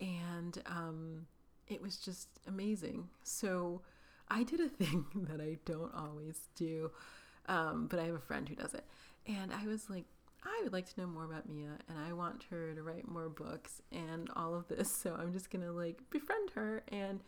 And 0.00 0.62
um, 0.66 1.26
it 1.66 1.82
was 1.82 1.96
just 1.96 2.28
amazing. 2.46 3.08
So 3.22 3.82
i 4.30 4.42
did 4.42 4.60
a 4.60 4.68
thing 4.84 5.06
that 5.14 5.40
i 5.40 5.56
don't 5.64 5.94
always 5.94 6.48
do 6.54 6.90
um, 7.46 7.86
but 7.90 7.98
i 7.98 8.04
have 8.04 8.14
a 8.14 8.20
friend 8.20 8.48
who 8.48 8.54
does 8.54 8.74
it. 8.74 8.84
And 9.26 9.52
i 9.52 9.66
was 9.66 9.88
like 9.90 10.04
i 10.44 10.60
would 10.62 10.72
like 10.72 10.92
to 10.92 11.00
know 11.00 11.06
more 11.06 11.24
about 11.24 11.48
mia 11.48 11.78
and 11.88 11.98
i 11.98 12.12
want 12.12 12.44
her 12.50 12.72
to 12.74 12.82
write 12.82 13.08
more 13.08 13.28
books 13.28 13.82
and 13.90 14.30
all 14.36 14.54
of 14.54 14.68
this 14.68 14.90
so 14.90 15.16
i'm 15.18 15.32
just 15.32 15.50
gonna 15.50 15.72
like 15.72 15.98
befriend 16.10 16.50
her 16.50 16.84
and 16.88 17.20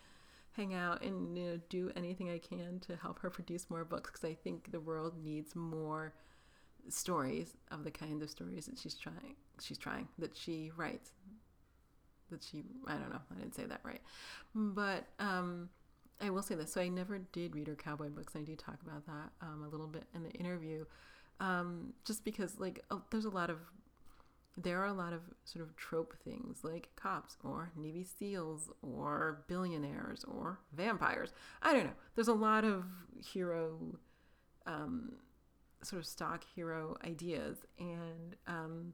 hang 0.53 0.75
out 0.75 1.03
and 1.03 1.37
you 1.37 1.45
know, 1.45 1.61
do 1.69 1.91
anything 1.97 2.31
i 2.31 2.39
can 2.39 2.79
to 2.81 2.95
help 2.97 3.19
her 3.19 3.29
produce 3.29 3.69
more 3.69 3.85
books 3.85 4.11
because 4.11 4.25
i 4.25 4.33
think 4.33 4.71
the 4.71 4.81
world 4.81 5.15
needs 5.25 5.57
more 5.57 6.15
stories 6.89 7.57
of 7.71 7.85
the 7.85 7.91
kind 7.91 8.23
of 8.23 8.31
stories 8.31 8.67
that 8.67 8.79
she's 8.79 8.95
trying 8.95 9.35
she's 9.61 9.79
trying 9.79 10.09
that 10.19 10.37
she 10.37 10.71
writes 10.77 11.11
that 12.31 12.43
she 12.43 12.63
I 12.87 12.95
don't 12.95 13.11
know 13.11 13.21
I 13.31 13.39
didn't 13.39 13.55
say 13.55 13.67
that 13.67 13.81
right 13.83 14.01
but 14.55 15.07
um 15.19 15.69
I 16.21 16.31
will 16.31 16.43
say 16.43 16.55
this 16.55 16.73
so 16.73 16.81
I 16.81 16.89
never 16.89 17.19
did 17.19 17.55
read 17.55 17.67
her 17.67 17.75
cowboy 17.75 18.09
books 18.09 18.35
I 18.37 18.41
do 18.41 18.57
talk 18.57 18.79
about 18.87 19.07
that 19.07 19.31
um, 19.43 19.65
a 19.65 19.69
little 19.69 19.87
bit 19.87 20.05
in 20.15 20.23
the 20.23 20.31
interview 20.33 20.85
um, 21.41 21.95
just 22.05 22.25
because 22.25 22.61
like 22.61 22.85
oh, 22.91 23.03
there's 23.11 23.25
a 23.25 23.31
lot 23.31 23.51
of 23.51 23.59
there 24.57 24.81
are 24.81 24.87
a 24.87 24.93
lot 24.93 25.13
of 25.13 25.21
sort 25.45 25.65
of 25.65 25.75
trope 25.77 26.15
things 26.23 26.59
like 26.63 26.91
cops 26.97 27.37
or 27.43 27.71
Navy 27.77 28.05
SEALs 28.05 28.69
or 28.83 29.45
billionaires 29.49 30.25
or 30.25 30.59
vampires. 30.73 31.33
I 31.63 31.73
don't 31.73 31.85
know. 31.85 31.95
There's 32.15 32.29
a 32.29 32.35
lot 32.35 32.65
of 32.65 32.85
hero 33.17 33.79
um, 34.67 35.13
sort 35.83 36.01
of 36.01 36.07
stock 36.07 36.45
hero 36.55 36.97
ideas, 37.05 37.59
and 37.79 38.37
um, 38.47 38.93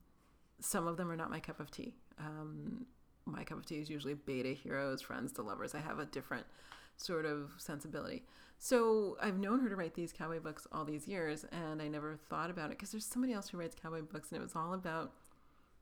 some 0.61 0.87
of 0.87 0.97
them 0.97 1.11
are 1.11 1.16
not 1.16 1.31
my 1.31 1.40
cup 1.40 1.61
of 1.61 1.71
tea. 1.71 1.95
Um, 2.19 2.87
my 3.25 3.45
cup 3.45 3.59
of 3.59 3.66
tea 3.66 3.76
is 3.76 3.90
usually 3.90 4.14
beta 4.14 4.50
heroes, 4.50 5.02
friends 5.02 5.33
to 5.33 5.43
lovers. 5.43 5.75
I 5.75 5.81
have 5.81 5.99
a 5.99 6.07
different 6.07 6.47
sort 6.97 7.26
of 7.26 7.50
sensibility. 7.59 8.23
So 8.59 9.19
I've 9.21 9.38
known 9.38 9.61
her 9.61 9.69
to 9.69 9.76
write 9.76 9.95
these 9.95 10.12
cowboy 10.12 10.40
books 10.40 10.66
all 10.73 10.85
these 10.85 11.07
years, 11.07 11.45
and 11.52 11.83
I 11.83 11.88
never 11.88 12.19
thought 12.31 12.50
about 12.50 12.66
it 12.66 12.78
because 12.78 12.90
there's 12.93 13.05
somebody 13.05 13.33
else 13.33 13.49
who 13.49 13.59
writes 13.59 13.76
cowboy 13.81 14.02
books, 14.02 14.31
and 14.31 14.40
it 14.40 14.43
was 14.43 14.57
all 14.57 14.73
about 14.73 15.12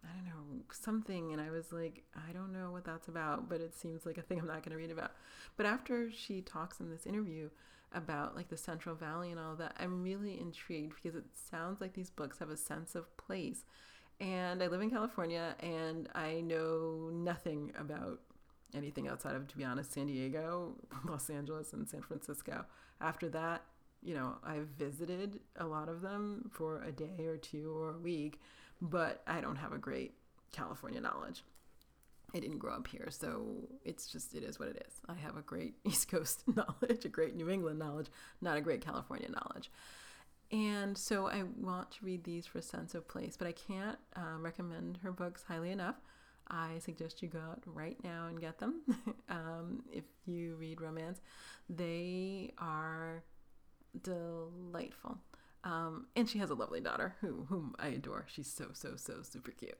I 0.04 0.14
don't 0.16 0.26
know 0.26 0.64
something, 0.70 1.32
and 1.32 1.40
I 1.40 1.50
was 1.50 1.73
like, 1.73 2.04
I 2.14 2.32
don't 2.32 2.52
know 2.52 2.70
what 2.70 2.84
that's 2.84 3.08
about, 3.08 3.49
but 3.49 3.61
it 3.61 3.75
seems 3.75 4.04
like 4.04 4.18
a 4.18 4.23
thing 4.23 4.38
I'm 4.38 4.46
not 4.46 4.62
going 4.62 4.73
to 4.73 4.76
read 4.76 4.90
about. 4.90 5.12
But 5.56 5.66
after 5.66 6.11
she 6.11 6.42
talks 6.42 6.80
in 6.80 6.90
this 6.90 7.06
interview 7.06 7.49
about 7.94 8.36
like 8.36 8.48
the 8.48 8.56
Central 8.56 8.94
Valley 8.94 9.30
and 9.30 9.40
all 9.40 9.54
that, 9.56 9.76
I'm 9.78 10.02
really 10.02 10.40
intrigued 10.40 10.94
because 10.96 11.16
it 11.16 11.24
sounds 11.50 11.80
like 11.80 11.94
these 11.94 12.10
books 12.10 12.38
have 12.38 12.50
a 12.50 12.56
sense 12.56 12.94
of 12.94 13.16
place. 13.16 13.64
And 14.20 14.62
I 14.62 14.68
live 14.68 14.80
in 14.80 14.90
California 14.90 15.56
and 15.60 16.08
I 16.14 16.40
know 16.40 17.10
nothing 17.12 17.72
about 17.78 18.20
anything 18.74 19.08
outside 19.08 19.34
of, 19.34 19.48
to 19.48 19.56
be 19.56 19.64
honest, 19.64 19.92
San 19.92 20.06
Diego, 20.06 20.74
Los 21.04 21.30
Angeles, 21.30 21.72
and 21.72 21.88
San 21.88 22.02
Francisco. 22.02 22.64
After 23.00 23.28
that, 23.30 23.62
you 24.02 24.14
know, 24.14 24.36
I've 24.44 24.68
visited 24.78 25.40
a 25.56 25.66
lot 25.66 25.88
of 25.88 26.02
them 26.02 26.50
for 26.52 26.82
a 26.82 26.92
day 26.92 27.24
or 27.26 27.36
two 27.36 27.74
or 27.76 27.94
a 27.94 27.98
week, 27.98 28.40
but 28.80 29.22
I 29.26 29.40
don't 29.40 29.56
have 29.56 29.72
a 29.72 29.78
great 29.78 30.14
California 30.52 31.00
knowledge. 31.00 31.42
I 32.35 32.41
didn't 32.41 32.59
grow 32.59 32.75
up 32.75 32.88
here, 32.88 33.09
so 33.11 33.69
it's 33.85 34.09
just 34.09 34.35
it 34.35 34.43
is 34.43 34.59
what 34.59 34.69
it 34.69 34.85
is. 34.87 35.00
I 35.09 35.14
have 35.14 35.37
a 35.37 35.43
great 35.43 35.75
East 35.85 36.11
Coast 36.11 36.43
knowledge, 36.57 37.05
a 37.05 37.09
great 37.09 37.37
New 37.37 37.49
England 37.49 37.79
knowledge, 37.79 38.09
not 38.41 38.57
a 38.57 38.61
great 38.61 38.85
California 38.85 39.29
knowledge. 39.31 39.71
And 40.50 40.97
so 40.99 41.26
I 41.29 41.45
want 41.61 41.93
to 41.93 42.05
read 42.05 42.25
these 42.25 42.47
for 42.47 42.59
a 42.59 42.62
sense 42.62 42.95
of 42.95 43.09
place, 43.09 43.37
but 43.37 43.47
I 43.47 43.53
can't 43.53 43.99
um, 44.14 44.45
recommend 44.45 44.99
her 45.03 45.12
books 45.12 45.45
highly 45.47 45.71
enough. 45.71 45.97
I 46.49 46.79
suggest 46.81 47.23
you 47.23 47.29
go 47.29 47.38
out 47.38 47.62
right 47.67 47.97
now 48.05 48.26
and 48.26 48.41
get 48.41 48.59
them. 48.59 48.83
um, 49.29 49.83
if 49.91 50.05
you 50.26 50.57
read 50.57 50.81
romance, 50.81 51.21
they 51.71 52.53
are 52.59 53.23
delightful. 54.03 55.19
Um, 55.64 56.09
and 56.14 56.29
she 56.29 56.38
has 56.41 56.50
a 56.50 56.55
lovely 56.55 56.81
daughter 56.81 57.14
who, 57.21 57.47
whom 57.49 57.75
I 57.79 57.88
adore. 57.88 58.26
She's 58.29 58.53
so, 58.53 58.67
so, 58.75 58.97
so 58.97 59.23
super 59.23 59.53
cute 59.53 59.79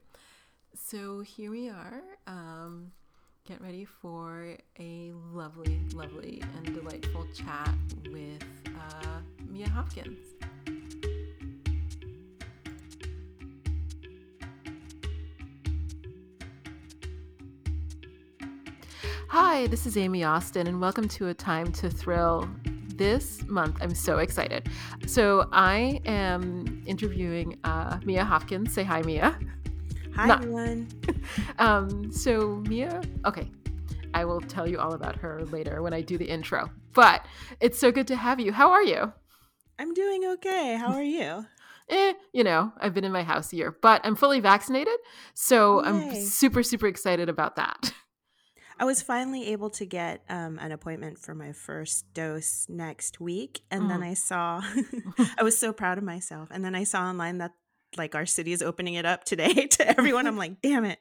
so 0.75 1.21
here 1.21 1.51
we 1.51 1.69
are. 1.69 2.01
Um, 2.27 2.91
get 3.47 3.61
ready 3.61 3.85
for 3.85 4.55
a 4.79 5.11
lovely, 5.33 5.79
lovely, 5.93 6.41
and 6.57 6.75
delightful 6.75 7.25
chat 7.33 7.73
with 8.11 8.43
uh, 8.67 9.19
Mia 9.49 9.69
Hopkins. 9.69 10.19
Hi, 19.29 19.67
this 19.67 19.85
is 19.85 19.97
Aime 19.97 20.23
Austin, 20.23 20.67
and 20.67 20.81
welcome 20.81 21.07
to 21.09 21.27
A 21.29 21.33
Time 21.33 21.71
to 21.73 21.89
Thrill. 21.89 22.49
This 22.87 23.43
month, 23.47 23.77
I'm 23.81 23.93
so 23.93 24.19
excited. 24.19 24.69
So, 25.05 25.49
I 25.51 26.01
am 26.05 26.83
interviewing 26.85 27.57
uh, 27.65 27.99
Mia 28.05 28.23
Hopkins. 28.23 28.73
Say 28.73 28.83
hi, 28.83 29.01
Mia. 29.01 29.37
Hi, 30.15 30.27
Not, 30.27 30.39
everyone. 30.39 30.87
um, 31.59 32.11
so, 32.11 32.63
Mia, 32.69 33.01
okay, 33.25 33.51
I 34.13 34.23
will 34.23 34.39
tell 34.39 34.65
you 34.65 34.79
all 34.79 34.93
about 34.93 35.17
her 35.17 35.43
later 35.45 35.81
when 35.81 35.93
I 35.93 35.99
do 35.99 36.17
the 36.17 36.25
intro. 36.25 36.69
But 36.93 37.25
it's 37.59 37.77
so 37.77 37.91
good 37.91 38.07
to 38.07 38.15
have 38.15 38.39
you. 38.39 38.53
How 38.53 38.71
are 38.71 38.83
you? 38.83 39.11
I'm 39.77 39.93
doing 39.93 40.23
okay. 40.25 40.77
How 40.77 40.93
are 40.93 41.03
you? 41.03 41.45
eh, 41.89 42.13
you 42.31 42.45
know, 42.45 42.71
I've 42.79 42.93
been 42.93 43.03
in 43.03 43.11
my 43.11 43.23
house 43.23 43.51
a 43.51 43.57
year, 43.57 43.75
but 43.81 43.99
I'm 44.05 44.15
fully 44.15 44.39
vaccinated. 44.39 44.95
So 45.33 45.83
Yay. 45.83 45.89
I'm 45.89 46.15
super, 46.15 46.63
super 46.63 46.87
excited 46.87 47.27
about 47.27 47.57
that. 47.57 47.93
I 48.79 48.85
was 48.85 49.01
finally 49.01 49.47
able 49.47 49.69
to 49.71 49.85
get 49.85 50.23
um, 50.29 50.59
an 50.59 50.71
appointment 50.71 51.19
for 51.19 51.35
my 51.35 51.51
first 51.51 52.13
dose 52.13 52.67
next 52.69 53.19
week. 53.19 53.61
And 53.69 53.89
then 53.89 54.01
Mm. 54.01 54.11
I 54.11 54.13
saw, 54.13 54.61
I 55.37 55.43
was 55.43 55.57
so 55.57 55.73
proud 55.73 55.97
of 55.97 56.03
myself. 56.05 56.49
And 56.51 56.63
then 56.63 56.75
I 56.75 56.85
saw 56.85 57.01
online 57.03 57.37
that 57.39 57.51
like 57.97 58.15
our 58.15 58.25
city 58.25 58.51
is 58.51 58.61
opening 58.61 58.95
it 58.95 59.05
up 59.05 59.23
today 59.23 59.67
to 59.67 59.87
everyone. 59.87 60.27
I'm 60.27 60.37
like, 60.37 60.61
damn 60.61 60.85
it. 60.85 60.99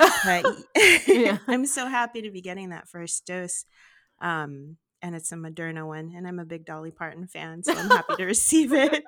Yeah. 1.06 1.38
I'm 1.48 1.66
so 1.66 1.86
happy 1.86 2.22
to 2.22 2.30
be 2.30 2.40
getting 2.40 2.70
that 2.70 2.88
first 2.88 3.26
dose. 3.26 3.64
Um, 4.20 4.76
and 5.02 5.14
it's 5.14 5.32
a 5.32 5.34
Moderna 5.36 5.86
one. 5.86 6.12
And 6.16 6.26
I'm 6.26 6.38
a 6.38 6.44
big 6.46 6.64
Dolly 6.64 6.90
Parton 6.90 7.26
fan. 7.26 7.62
So 7.62 7.74
I'm 7.76 7.90
happy 7.90 8.14
to 8.16 8.24
receive 8.24 8.72
it. 8.72 9.04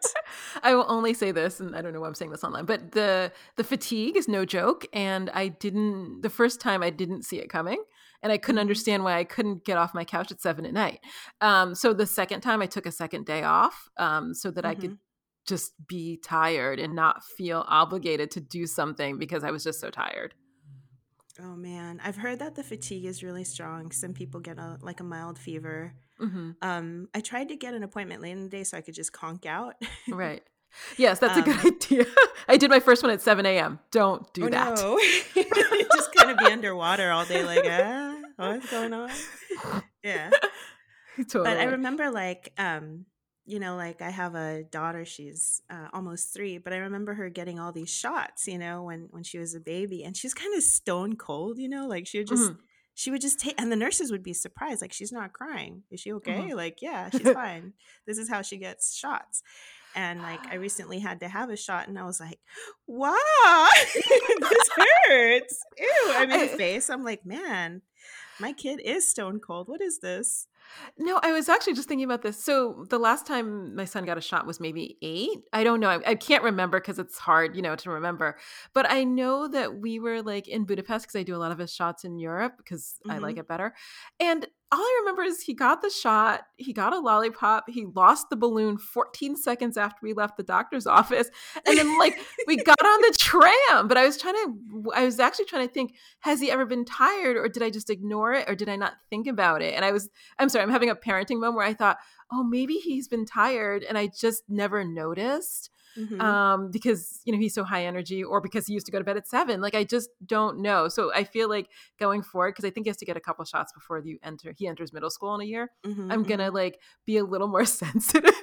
I 0.63 0.75
will 0.75 0.85
only 0.89 1.15
say 1.15 1.33
this, 1.33 1.59
and 1.61 1.75
I 1.75 1.81
don't 1.81 1.95
know 1.95 2.01
why 2.01 2.09
I'm 2.09 2.15
saying 2.15 2.31
this 2.33 2.45
online, 2.45 2.67
but 2.67 2.93
the 2.93 3.33
the 3.57 3.65
fatigue 3.65 4.17
is 4.17 4.29
no 4.29 4.45
joke. 4.45 4.87
And 4.93 5.31
I 5.31 5.49
didn't 5.49 6.21
the 6.21 6.29
first 6.31 6.61
time 6.61 6.83
I 6.83 6.91
didn't 6.91 7.23
see 7.25 7.39
it 7.39 7.49
coming, 7.49 7.83
and 8.23 8.31
I 8.31 8.37
couldn't 8.37 8.59
Mhm. 8.59 8.61
understand 8.61 9.05
why 9.05 9.17
I 9.19 9.25
couldn't 9.25 9.65
get 9.65 9.79
off 9.79 9.95
my 9.95 10.05
couch 10.05 10.31
at 10.31 10.43
seven 10.43 10.67
at 10.67 10.75
night. 10.75 11.01
Um, 11.41 11.75
so 11.75 11.95
the 11.95 12.07
second 12.07 12.43
time 12.43 12.61
I 12.61 12.67
took 12.67 12.85
a 12.85 12.93
second 12.93 13.25
day 13.25 13.43
off, 13.43 13.89
um, 13.97 14.35
so 14.35 14.51
that 14.51 14.67
I 14.67 14.75
could 14.75 14.91
Mhm. 14.91 14.99
Just 15.47 15.73
be 15.87 16.17
tired 16.17 16.79
and 16.81 16.95
not 16.95 17.25
feel 17.25 17.65
obligated 17.69 18.31
to 18.33 18.41
do 18.41 18.67
something 18.67 19.19
because 19.19 19.45
I 19.45 19.51
was 19.51 19.63
just 19.65 19.81
so 19.81 19.91
tired. 19.91 20.35
Oh 21.41 21.55
man, 21.55 22.01
I've 22.03 22.17
heard 22.17 22.39
that 22.39 22.55
the 22.55 22.63
fatigue 22.65 23.05
is 23.05 23.23
really 23.23 23.45
strong. 23.45 23.91
Some 23.93 24.15
people 24.15 24.41
get 24.41 24.59
a 24.59 24.79
like 24.81 25.01
a 25.01 25.05
mild 25.05 25.39
fever. 25.39 25.93
hmm 26.19 26.53
Um, 26.63 27.09
I 27.15 27.21
tried 27.21 27.49
to 27.51 27.57
get 27.57 27.75
an 27.75 27.83
appointment 27.83 28.23
late 28.23 28.33
in 28.33 28.43
the 28.43 28.49
day 28.49 28.65
so 28.65 28.79
I 28.79 28.81
could 28.81 28.95
just 28.95 29.13
conk 29.13 29.45
out. 29.47 29.75
Right. 30.09 30.43
Yes, 30.99 31.19
that's 31.21 31.39
a 31.39 31.43
good 31.43 31.59
Um, 31.61 31.67
idea. 31.67 32.05
I 32.49 32.57
did 32.57 32.71
my 32.71 32.81
first 32.81 33.03
one 33.03 33.11
at 33.13 33.23
7 33.23 33.45
a.m. 33.47 33.79
Don't 33.91 34.31
do 34.35 34.45
oh 34.47 34.49
that. 34.49 34.75
no, 34.77 34.99
just 35.95 36.15
kind 36.15 36.31
of 36.31 36.39
be 36.39 36.47
underwater 36.47 37.11
all 37.11 37.25
day, 37.25 37.45
like 37.45 37.65
ah, 37.67 38.15
what's 38.37 38.71
going 38.71 38.93
on? 38.93 39.11
Yeah, 40.03 40.31
totally. 41.17 41.45
but 41.45 41.57
I 41.59 41.65
remember 41.65 42.11
like 42.11 42.53
um, 42.59 43.07
you 43.47 43.59
know, 43.61 43.77
like 43.77 44.03
I 44.03 44.11
have 44.11 44.35
a 44.35 44.65
daughter. 44.65 45.05
She's 45.05 45.63
uh, 45.71 45.89
almost 45.93 46.35
three, 46.35 46.59
but 46.59 46.73
I 46.73 46.79
remember 46.79 47.15
her 47.15 47.29
getting 47.31 47.59
all 47.61 47.73
these 47.73 47.91
shots. 47.91 48.47
You 48.49 48.59
know, 48.59 48.83
when 48.83 49.09
when 49.11 49.23
she 49.23 49.39
was 49.39 49.55
a 49.55 49.61
baby, 49.61 50.03
and 50.05 50.17
she's 50.17 50.35
kind 50.35 50.55
of 50.57 50.63
stone 50.63 51.17
cold. 51.17 51.59
You 51.59 51.69
know, 51.69 51.87
like 51.87 52.07
she 52.07 52.19
would 52.19 52.27
just 52.27 52.51
Mhm. 52.51 52.59
she 52.95 53.11
would 53.11 53.21
just 53.21 53.39
take 53.39 53.61
and 53.61 53.71
the 53.71 53.77
nurses 53.77 54.11
would 54.11 54.23
be 54.23 54.33
surprised 54.33 54.81
like 54.83 54.93
she's 54.93 55.13
not 55.13 55.33
crying 55.33 55.83
is 55.91 56.01
she 56.01 56.13
okay 56.15 56.49
Mhm. 56.51 56.57
like 56.57 56.81
yeah 56.83 57.11
she's 57.11 57.21
fine 57.45 57.75
this 58.07 58.17
is 58.19 58.29
how 58.31 58.41
she 58.43 58.57
gets 58.57 58.95
shots 58.97 59.43
and 59.95 60.23
like 60.23 60.41
i 60.51 60.55
recently 60.67 60.99
had 61.01 61.21
to 61.21 61.29
have 61.29 61.51
a 61.51 61.57
shot 61.59 61.89
and 61.89 61.99
i 61.99 62.05
was 62.05 62.21
like 62.21 62.39
wow 62.87 63.69
this 63.95 64.71
hurts 65.07 65.61
ew 65.79 66.13
i 66.15 66.25
made 66.27 66.49
a 66.49 66.55
I- 66.55 66.57
face 66.57 66.89
i'm 66.89 67.05
like 67.05 67.27
man 67.27 67.83
my 68.41 68.53
kid 68.53 68.81
is 68.81 69.07
stone 69.07 69.41
cold 69.41 69.69
what 69.69 69.83
is 69.83 69.99
this 70.01 70.49
No, 70.99 71.21
I 71.23 71.33
was 71.33 71.49
actually 71.49 71.75
just 71.75 71.89
thinking 71.89 72.05
about 72.05 72.23
this. 72.23 72.43
So 72.43 72.87
the 72.89 72.99
last 72.99 73.27
time 73.27 73.75
my 73.75 73.85
son 73.85 74.05
got 74.05 74.19
a 74.19 74.21
shot 74.21 74.47
was 74.47 74.61
maybe 74.61 74.97
eight. 75.03 75.39
I 75.53 75.65
don't 75.65 75.81
know. 75.81 75.89
I, 75.89 76.11
I 76.11 76.15
can't 76.15 76.43
remember 76.43 76.81
because 76.81 76.99
it's 76.99 77.19
hard, 77.19 77.57
you 77.57 77.63
know, 77.63 77.77
to 77.77 77.91
remember. 77.91 78.39
But 78.73 78.91
I 78.91 79.05
know 79.05 79.49
that 79.49 79.79
we 79.79 79.99
were 79.99 80.23
like 80.23 80.49
in 80.49 80.65
Budapest 80.65 81.07
because 81.07 81.19
I 81.19 81.23
do 81.23 81.37
a 81.37 81.39
lot 81.39 81.53
of 81.53 81.59
his 81.59 81.73
shots 81.73 82.05
in 82.05 82.19
Europe 82.19 82.55
because 82.59 82.99
I 83.09 83.19
like 83.19 83.35
mm-hmm. 83.35 83.41
it 83.41 83.49
better. 83.49 83.75
And 84.21 84.47
all 84.73 84.81
I 84.81 85.01
remember 85.03 85.23
is 85.23 85.41
he 85.41 85.55
got 85.55 85.81
the 85.81 85.91
shot, 85.91 86.43
he 86.57 86.73
got 86.73 86.93
a 86.93 86.99
lollipop, 86.99 87.65
he 87.69 87.87
lost 87.95 88.31
the 88.31 88.37
balloon 88.37 88.79
14 88.79 89.37
seconds 89.37 89.77
after 89.77 89.99
we 90.03 90.13
left 90.13 90.37
the 90.37 90.43
doctor's 90.43 90.89
office. 90.89 91.31
And 91.65 91.79
then 91.79 91.97
like 91.99 92.19
we 92.49 92.57
got 92.65 92.81
on 92.81 93.01
the 93.03 93.17
tram. 93.17 93.87
But 93.87 93.97
I 93.97 94.05
was 94.05 94.17
trying 94.17 94.35
to, 94.35 94.91
I 94.95 95.05
was 95.05 95.21
actually 95.21 95.45
trying 95.45 95.69
to 95.69 95.73
think, 95.73 95.95
has 96.21 96.41
he 96.41 96.51
ever 96.51 96.67
been 96.67 96.85
tired 96.85 97.37
or 97.37 97.49
did 97.49 97.63
I 97.63 97.71
just 97.71 97.91
ignore 97.91 98.33
it 98.33 98.49
or 98.49 98.57
did 98.57 98.69
I 98.69 98.75
not 98.75 98.95
think 99.09 99.29
about 99.29 99.63
it? 99.63 99.75
And 99.75 99.85
I 99.85 99.93
was, 99.93 100.09
I'm 100.39 100.49
sorry, 100.49 100.65
I'm 100.65 100.71
having 100.71 100.91
a 100.91 100.97
parenting 100.97 101.39
moment 101.39 101.57
where 101.57 101.67
I 101.67 101.75
thought, 101.75 101.99
oh, 102.33 102.43
maybe 102.43 102.75
he's 102.75 103.07
been 103.07 103.25
tired 103.25 103.85
and 103.85 103.97
I 103.97 104.09
just 104.09 104.43
never 104.49 104.85
noticed 104.85 105.71
Mhm. 105.97 106.21
um, 106.21 106.71
because, 106.71 107.21
you 107.25 107.33
know, 107.33 107.39
he's 107.39 107.55
so 107.55 107.65
high 107.65 107.85
energy 107.87 108.23
or 108.23 108.41
because 108.41 108.67
he 108.67 108.75
used 108.75 108.87
to 108.87 108.93
go 108.93 108.99
to 108.99 109.05
bed 109.05 109.17
at 109.17 109.27
seven. 109.27 109.61
Like, 109.61 109.75
I 109.75 109.85
just 109.85 110.11
don't 110.25 110.61
know. 110.61 110.89
So 110.89 111.13
I 111.15 111.25
feel 111.25 111.49
like 111.49 111.69
going 111.99 112.23
forward, 112.23 112.51
because 112.53 112.65
I 112.65 112.71
think 112.71 112.87
he 112.87 112.91
has 112.91 112.97
to 112.99 113.05
get 113.07 113.17
a 113.17 113.21
couple 113.21 113.45
shots 113.45 113.73
before 113.73 114.01
you 114.05 114.19
enter, 114.23 114.53
he 114.57 114.67
enters 114.67 114.93
middle 114.93 115.11
school 115.11 115.35
in 115.35 115.41
a 115.41 115.45
year. 115.45 115.71
Mhm, 115.85 116.13
I'm 116.13 116.23
going 116.23 116.41
to 116.41 116.51
like 116.51 116.79
be 117.05 117.17
a 117.17 117.25
little 117.25 117.49
more 117.49 117.65
sensitive 117.83 118.35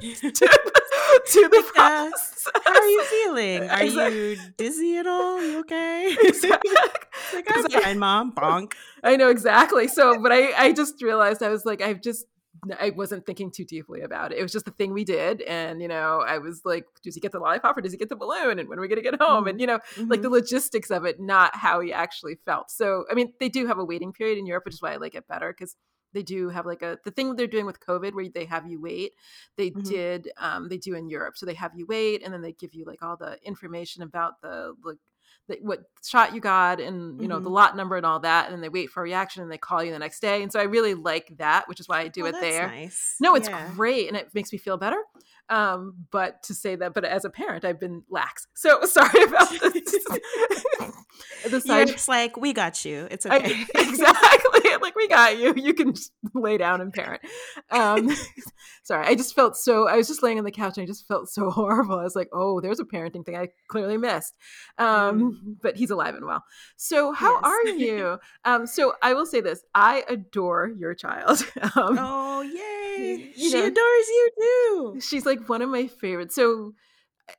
to, 0.00 0.30
to 0.30 1.48
the 1.48 1.62
Like, 1.76 1.78
uh, 1.78 2.10
process. 2.10 2.46
how 2.64 2.72
are 2.74 2.86
you 2.86 3.04
feeling 3.04 3.62
are 3.70 3.82
Exactly. 3.82 4.30
you 4.30 4.36
dizzy 4.56 4.96
at 4.96 5.06
all 5.06 5.42
you 5.42 5.60
okay 5.60 6.16
Exactly. 6.22 6.72
like 7.32 7.46
i'm 7.48 7.64
I- 7.66 7.80
fine 7.82 7.98
mom 7.98 8.32
bonk 8.32 8.72
I 9.02 9.16
know 9.16 9.28
exactly. 9.28 9.86
So, 9.86 10.18
but 10.18 10.32
I, 10.32 10.52
I 10.68 10.72
just 10.72 11.02
realized 11.02 11.42
I 11.42 11.50
was 11.50 11.66
like, 11.66 11.82
I've 11.82 12.00
just, 12.00 12.24
I 12.78 12.90
wasn't 12.90 13.26
thinking 13.26 13.50
too 13.50 13.64
deeply 13.64 14.00
about 14.02 14.32
it. 14.32 14.38
It 14.38 14.42
was 14.42 14.52
just 14.52 14.64
the 14.64 14.70
thing 14.70 14.92
we 14.92 15.04
did. 15.04 15.42
And, 15.42 15.82
you 15.82 15.88
know, 15.88 16.24
I 16.26 16.38
was 16.38 16.62
like, 16.64 16.86
does 17.02 17.14
he 17.14 17.20
get 17.20 17.32
the 17.32 17.38
lollipop 17.38 17.76
or 17.76 17.80
does 17.80 17.92
he 17.92 17.98
get 17.98 18.08
the 18.08 18.16
balloon? 18.16 18.58
And 18.58 18.68
when 18.68 18.78
are 18.78 18.82
we 18.82 18.88
going 18.88 19.02
to 19.02 19.10
get 19.10 19.20
home? 19.20 19.46
And, 19.46 19.60
you 19.60 19.66
know, 19.66 19.80
like 20.08 20.22
the 20.22 20.30
logistics 20.30 20.90
of 20.90 21.04
it, 21.04 21.20
not 21.20 21.54
how 21.56 21.80
he 21.80 21.92
actually 21.92 22.36
felt. 22.44 22.70
So, 22.70 23.04
I 23.10 23.14
mean, 23.14 23.32
they 23.40 23.48
do 23.48 23.66
have 23.66 23.78
a 23.78 23.84
waiting 23.84 24.12
period 24.12 24.38
in 24.38 24.46
Europe, 24.46 24.64
which 24.64 24.74
is 24.74 24.82
why 24.82 24.92
I 24.92 24.96
like 24.96 25.14
it 25.14 25.26
better 25.28 25.52
because 25.52 25.76
they 26.12 26.22
do 26.22 26.48
have 26.48 26.64
like 26.64 26.82
a, 26.82 26.98
the 27.04 27.10
thing 27.10 27.34
they're 27.34 27.46
doing 27.48 27.66
with 27.66 27.80
COVID 27.80 28.14
where 28.14 28.28
they 28.28 28.44
have 28.44 28.66
you 28.68 28.80
wait, 28.80 29.12
they 29.56 29.70
Mhm. 29.70 29.84
did, 29.84 30.30
um, 30.38 30.68
they 30.68 30.78
do 30.78 30.94
in 30.94 31.08
Europe. 31.08 31.36
So 31.36 31.44
they 31.44 31.54
have 31.54 31.72
you 31.76 31.86
wait 31.86 32.22
and 32.22 32.32
then 32.32 32.40
they 32.40 32.52
give 32.52 32.72
you 32.72 32.84
like 32.84 33.02
all 33.02 33.16
the 33.16 33.36
information 33.44 34.02
about 34.02 34.40
the, 34.40 34.74
like, 34.84 34.98
the, 35.48 35.58
what 35.62 35.80
shot 36.04 36.34
you 36.34 36.40
got 36.40 36.80
and 36.80 37.20
you 37.20 37.28
know 37.28 37.38
the 37.40 37.48
Mhm. 37.50 37.52
lot 37.52 37.76
number 37.76 37.96
and 37.96 38.06
all 38.06 38.20
that 38.20 38.46
and 38.46 38.54
then 38.54 38.60
they 38.60 38.68
wait 38.68 38.90
for 38.90 39.00
a 39.00 39.04
reaction 39.04 39.42
and 39.42 39.50
they 39.52 39.58
call 39.58 39.82
you 39.82 39.92
the 39.92 39.98
next 39.98 40.20
day 40.20 40.42
and 40.42 40.50
so 40.52 40.58
i 40.60 40.64
really 40.64 40.94
like 40.94 41.32
that 41.38 41.68
which 41.68 41.80
is 41.80 41.88
why 41.88 42.00
i 42.00 42.08
do 42.08 42.22
Oh, 42.22 42.26
it 42.26 42.32
that's 42.32 42.42
there 42.42 42.68
nice. 42.68 43.16
no 43.20 43.34
it's 43.34 43.48
Yeah. 43.48 43.72
great 43.74 44.08
and 44.08 44.16
it 44.16 44.28
makes 44.34 44.52
me 44.52 44.58
feel 44.58 44.76
better 44.76 44.98
um 45.50 45.94
but 46.10 46.42
to 46.42 46.54
say 46.54 46.74
that 46.76 46.94
but 46.94 47.04
as 47.04 47.24
a 47.24 47.30
parent 47.30 47.64
i've 47.64 47.78
been 47.80 48.02
lax. 48.10 48.46
So 48.54 48.80
sorry 48.86 49.22
about 49.24 49.50
this. 49.50 50.06
The 51.44 51.50
You're 51.50 51.60
side 51.60 51.88
just 51.88 52.08
like, 52.08 52.36
we 52.38 52.52
got 52.54 52.84
you. 52.84 53.06
It's 53.10 53.24
I- 53.26 53.36
okay. 53.36 53.64
exactly. 53.74 54.70
Like 54.80 54.96
we 54.96 55.06
got 55.08 55.38
you. 55.38 55.54
You 55.56 55.72
can 55.74 55.94
lay 56.34 56.56
down 56.58 56.80
and 56.80 56.92
parent. 56.92 57.20
Um 57.70 58.10
sorry. 58.82 59.06
I 59.06 59.14
just 59.14 59.34
felt 59.34 59.56
so 59.56 59.86
i 59.86 59.96
was 59.96 60.08
just 60.08 60.22
laying 60.22 60.38
on 60.38 60.44
the 60.44 60.50
couch 60.50 60.76
and 60.76 60.82
i 60.84 60.86
just 60.86 61.06
felt 61.06 61.28
so 61.28 61.50
horrible. 61.50 61.98
I 62.00 62.02
was 62.02 62.16
like 62.16 62.28
oh 62.32 62.60
there's 62.60 62.80
a 62.80 62.84
parenting 62.84 63.24
thing 63.24 63.36
i 63.36 63.48
clearly 63.68 63.96
missed. 63.98 64.34
Um 64.78 65.56
but 65.62 65.76
he's 65.76 65.90
alive 65.90 66.14
and 66.14 66.24
well. 66.26 66.42
So 66.76 67.12
how 67.12 67.34
Yes. 67.34 67.42
are 67.44 67.68
you? 67.68 68.18
Um 68.44 68.66
so 68.66 68.94
i 69.02 69.12
will 69.14 69.26
say 69.26 69.40
this. 69.40 69.62
I 69.74 70.02
adore 70.08 70.68
your 70.76 70.94
child. 70.94 71.44
Um 71.76 71.96
oh, 71.98 72.42
yay. 72.42 73.32
she 73.36 73.52
know- 73.52 73.66
adores 73.66 74.08
you 74.08 74.30
too. 74.40 75.00
she's 75.00 75.26
like 75.26 75.33
one 75.48 75.62
of 75.62 75.68
my 75.70 75.86
favorites 75.86 76.34
so 76.34 76.74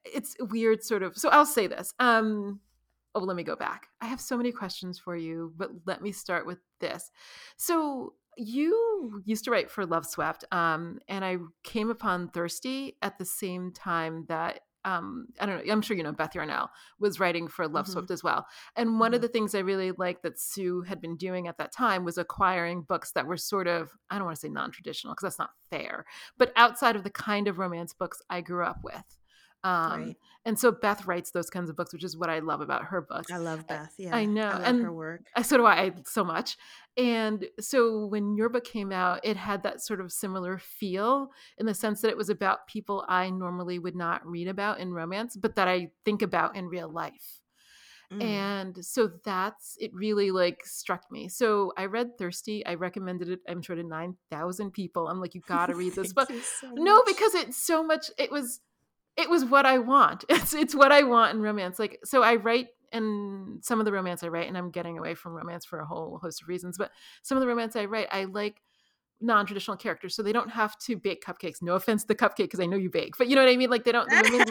it's 0.04 0.36
weird 0.40 0.84
sort 0.84 1.04
of 1.04 1.16
so 1.16 1.30
i'll 1.30 1.46
say 1.46 1.68
this 1.68 1.94
um 2.00 2.60
oh 3.14 3.20
let 3.20 3.36
me 3.36 3.44
go 3.44 3.56
back 3.56 3.88
i 4.02 4.06
have 4.06 4.22
so 4.22 4.38
many 4.38 4.52
questions 4.52 4.98
for 5.00 5.16
you 5.16 5.54
but 5.58 5.70
let 5.86 6.02
me 6.02 6.12
start 6.12 6.46
with 6.46 6.60
this 6.80 7.12
so 7.58 8.14
you 8.38 9.22
used 9.24 9.46
to 9.46 9.52
write 9.52 9.70
for 9.70 9.86
loveswept 9.86 10.44
um 10.52 11.00
and 11.08 11.24
i 11.24 11.38
came 11.64 11.90
upon 11.90 12.28
thirsty 12.30 12.98
at 13.02 13.18
the 13.18 13.26
same 13.26 13.72
time 13.72 14.26
that 14.28 14.62
um, 14.86 15.28
I 15.40 15.46
don't 15.46 15.66
know. 15.66 15.72
I'm 15.74 15.82
sure 15.82 15.98
you 15.98 16.04
know 16.04 16.14
Beth 16.14 16.34
Yarnall 16.34 16.70
was 17.00 17.20
writing 17.20 17.48
for 17.50 17.68
Love 17.68 17.88
Mhm. 17.88 17.90
Swept 17.94 18.12
as 18.12 18.24
well. 18.24 18.46
And 18.78 19.00
one 19.00 19.14
of 19.14 19.20
Mhm. 19.20 19.24
the 19.24 19.28
things 19.30 19.54
I 19.56 19.60
really 19.60 19.92
liked 19.92 20.24
that 20.24 20.40
Sue 20.40 20.82
had 20.84 21.02
been 21.02 21.18
doing 21.18 21.48
at 21.48 21.58
that 21.58 21.72
time 21.74 22.06
was 22.06 22.18
acquiring 22.18 22.84
books 22.84 23.12
that 23.14 23.26
were 23.28 23.36
sort 23.38 23.68
of, 23.68 23.92
I 24.10 24.18
don't 24.18 24.26
want 24.26 24.36
to 24.38 24.42
say 24.42 24.50
non 24.50 24.72
traditional 24.72 25.14
because 25.14 25.24
that's 25.24 25.40
not 25.40 25.52
fair, 25.70 26.06
but 26.38 26.54
outside 26.56 26.96
of 26.96 27.04
the 27.04 27.10
kind 27.10 27.48
of 27.48 27.58
romance 27.58 27.94
books 27.94 28.22
I 28.30 28.42
grew 28.42 28.64
up 28.64 28.84
with. 28.84 29.18
Um, 29.66 30.02
Right. 30.06 30.16
And 30.48 30.60
so 30.60 30.72
Beth 30.72 31.08
writes 31.08 31.32
those 31.32 31.50
kinds 31.50 31.72
of 31.72 31.76
books, 31.76 31.92
which 31.92 32.04
is 32.04 32.16
what 32.16 32.30
I 32.30 32.38
love 32.38 32.62
about 32.62 32.84
her 32.86 33.02
books. 33.02 33.32
I 33.32 33.38
love 33.38 33.66
Beth. 33.66 33.92
Yeah. 33.98 34.16
I 34.16 34.26
know, 34.26 34.48
I 34.48 34.54
love 34.54 34.62
and- 34.64 34.84
her 34.84 34.94
work. 34.94 35.22
I 35.36 35.42
so 35.42 35.58
do 35.58 35.66
I 35.66 35.92
so 36.06 36.24
much. 36.24 36.56
And 36.98 37.48
so 37.60 38.06
when 38.06 38.36
your 38.36 38.50
book 38.50 38.64
came 38.64 38.92
out, 38.92 39.22
it 39.24 39.38
had 39.38 39.64
that 39.64 39.82
sort 39.82 40.00
of 40.02 40.12
similar 40.12 40.60
feel 40.60 41.32
in 41.58 41.66
the 41.66 41.74
sense 41.74 42.02
that 42.02 42.10
it 42.10 42.18
was 42.18 42.30
about 42.30 42.68
people 42.68 43.04
I 43.10 43.32
normally 43.32 43.80
would 43.80 43.96
not 43.96 44.24
read 44.26 44.48
about 44.48 44.80
in 44.80 44.94
romance, 44.94 45.36
but 45.36 45.56
that 45.56 45.68
I 45.68 45.90
think 46.06 46.22
about 46.22 46.56
in 46.56 46.68
real 46.68 46.90
life. 46.90 47.42
Mm. 48.14 48.22
And 48.22 48.86
so 48.86 49.10
that's 49.24 49.78
it 49.80 49.92
really 49.96 50.30
like 50.30 50.64
struck 50.64 51.12
me. 51.12 51.28
So 51.28 51.74
I 51.76 51.86
read 51.86 52.20
Thirsty. 52.20 52.64
I 52.64 52.76
recommended 52.76 53.30
it, 53.30 53.40
I'm 53.50 53.64
sure 53.64 53.76
to 53.76 53.82
9,000 53.84 54.70
people. 54.72 55.08
I'm 55.08 55.20
like, 55.20 55.34
you 55.34 55.42
got 55.48 55.66
to 55.68 55.76
read 55.76 55.96
this 55.96 56.14
book. 56.18 56.30
so 56.30 56.70
No, 56.76 57.02
because 57.04 57.34
it's 57.34 57.58
so 57.58 57.84
much 57.84 58.12
it 58.20 58.32
was 58.32 58.62
it 59.18 59.30
was 59.30 59.46
what 59.46 59.66
I 59.66 59.78
want. 59.78 60.26
It's 60.30 60.54
it's 60.54 60.76
what 60.76 60.92
I 60.92 61.04
want 61.04 61.36
in 61.36 61.42
romance. 61.42 61.80
Like 61.80 62.00
so 62.04 62.24
I 62.24 62.36
write 62.36 62.68
and 62.92 63.64
some 63.64 63.80
of 63.80 63.86
the 63.86 63.92
romance 63.92 64.24
I 64.24 64.28
write, 64.28 64.48
and 64.48 64.58
I'm 64.58 64.72
getting 64.72 64.98
away 64.98 65.16
from 65.16 65.34
romance 65.34 65.66
for 65.66 65.80
a 65.80 65.86
whole 65.86 66.20
host 66.22 66.42
of 66.42 66.48
reasons, 66.48 66.78
but 66.78 66.92
some 67.24 67.38
of 67.38 67.42
the 67.42 67.48
romance 67.48 67.76
I 67.76 67.86
write, 67.86 68.08
I 68.12 68.26
like 68.26 68.62
non-traditional 69.22 69.78
characters 69.78 70.14
so 70.14 70.22
they 70.22 70.34
don't 70.34 70.52
have 70.52 70.78
to 70.78 70.98
bake 70.98 71.24
cupcakes 71.24 71.62
no 71.62 71.76
offense 71.76 72.02
to 72.02 72.10
the 72.10 72.14
cupcake 72.16 72.36
because 72.38 72.60
i 72.60 72.66
know 72.66 72.76
you 72.76 72.90
bake 72.90 73.18
but 73.18 73.30
you 73.30 73.36
know 73.36 73.42
what 73.42 73.50
i 73.50 73.56
mean 73.56 73.70
like 73.70 73.86
they 73.86 73.92
don't 73.94 74.10
the 74.10 74.30
women, 74.30 74.46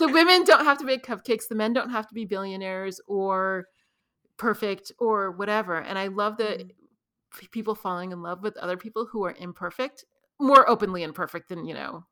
the 0.00 0.08
women 0.12 0.42
don't 0.42 0.64
have 0.64 0.76
to 0.76 0.84
bake 0.84 1.06
cupcakes 1.06 1.46
the 1.48 1.54
men 1.54 1.72
don't 1.72 1.90
have 1.90 2.04
to 2.04 2.14
be 2.14 2.24
billionaires 2.24 3.00
or 3.06 3.68
perfect 4.38 4.92
or 4.98 5.32
whatever. 5.32 5.76
And 5.78 5.98
I 5.98 6.06
love 6.06 6.38
that 6.38 6.60
Mm. 6.60 7.50
people 7.50 7.74
falling 7.74 8.10
in 8.10 8.22
love 8.22 8.42
with 8.42 8.56
other 8.56 8.78
people 8.78 9.04
who 9.04 9.22
are 9.24 9.34
imperfect, 9.38 10.04
more 10.40 10.68
openly 10.68 11.02
imperfect 11.02 11.50
than, 11.50 11.66
you 11.66 11.74
know, 11.74 12.06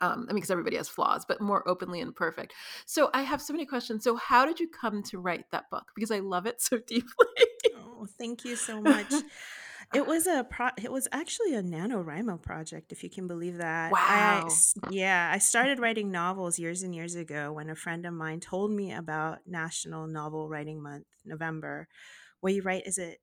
um, 0.00 0.26
I 0.28 0.32
mean, 0.32 0.36
because 0.36 0.50
everybody 0.50 0.76
has 0.76 0.88
flaws, 0.88 1.24
but 1.26 1.40
more 1.40 1.66
openly 1.68 2.00
imperfect. 2.00 2.54
So 2.86 3.10
I 3.12 3.22
have 3.22 3.42
so 3.42 3.52
many 3.52 3.66
questions. 3.66 4.04
So 4.04 4.16
how 4.16 4.46
did 4.46 4.60
you 4.60 4.68
come 4.68 5.02
to 5.04 5.18
write 5.18 5.50
that 5.50 5.70
book? 5.70 5.92
Because 5.94 6.10
I 6.10 6.20
love 6.20 6.46
it 6.46 6.60
so 6.60 6.78
deeply. 6.86 7.26
Oh, 7.76 8.06
thank 8.18 8.44
you 8.44 8.56
so 8.56 8.80
much. 8.80 9.12
It 9.92 10.06
was 10.06 10.26
a 10.28 10.46
pro 10.48 10.68
it 10.80 10.92
was 10.92 11.08
actually 11.10 11.54
a 11.54 11.62
NaNoWriMo 11.62 12.40
project, 12.42 12.92
if 12.92 13.02
you 13.02 13.10
can 13.10 13.26
believe 13.26 13.58
that. 13.58 13.90
Wow. 13.90 14.46
s- 14.46 14.74
yeah, 14.90 15.30
I 15.34 15.38
started 15.38 15.80
writing 15.80 16.12
novels 16.12 16.58
years 16.58 16.82
and 16.84 16.94
years 16.94 17.16
ago 17.16 17.52
when 17.52 17.68
a 17.68 17.74
friend 17.74 18.06
of 18.06 18.14
mine 18.14 18.38
told 18.40 18.70
me 18.70 18.92
about 18.92 19.40
National 19.46 20.06
Novel 20.06 20.48
Writing 20.48 20.80
Month, 20.80 21.06
November, 21.24 21.88
where 22.40 22.52
you 22.52 22.62
write, 22.62 22.86
is 22.86 22.98
it, 22.98 23.20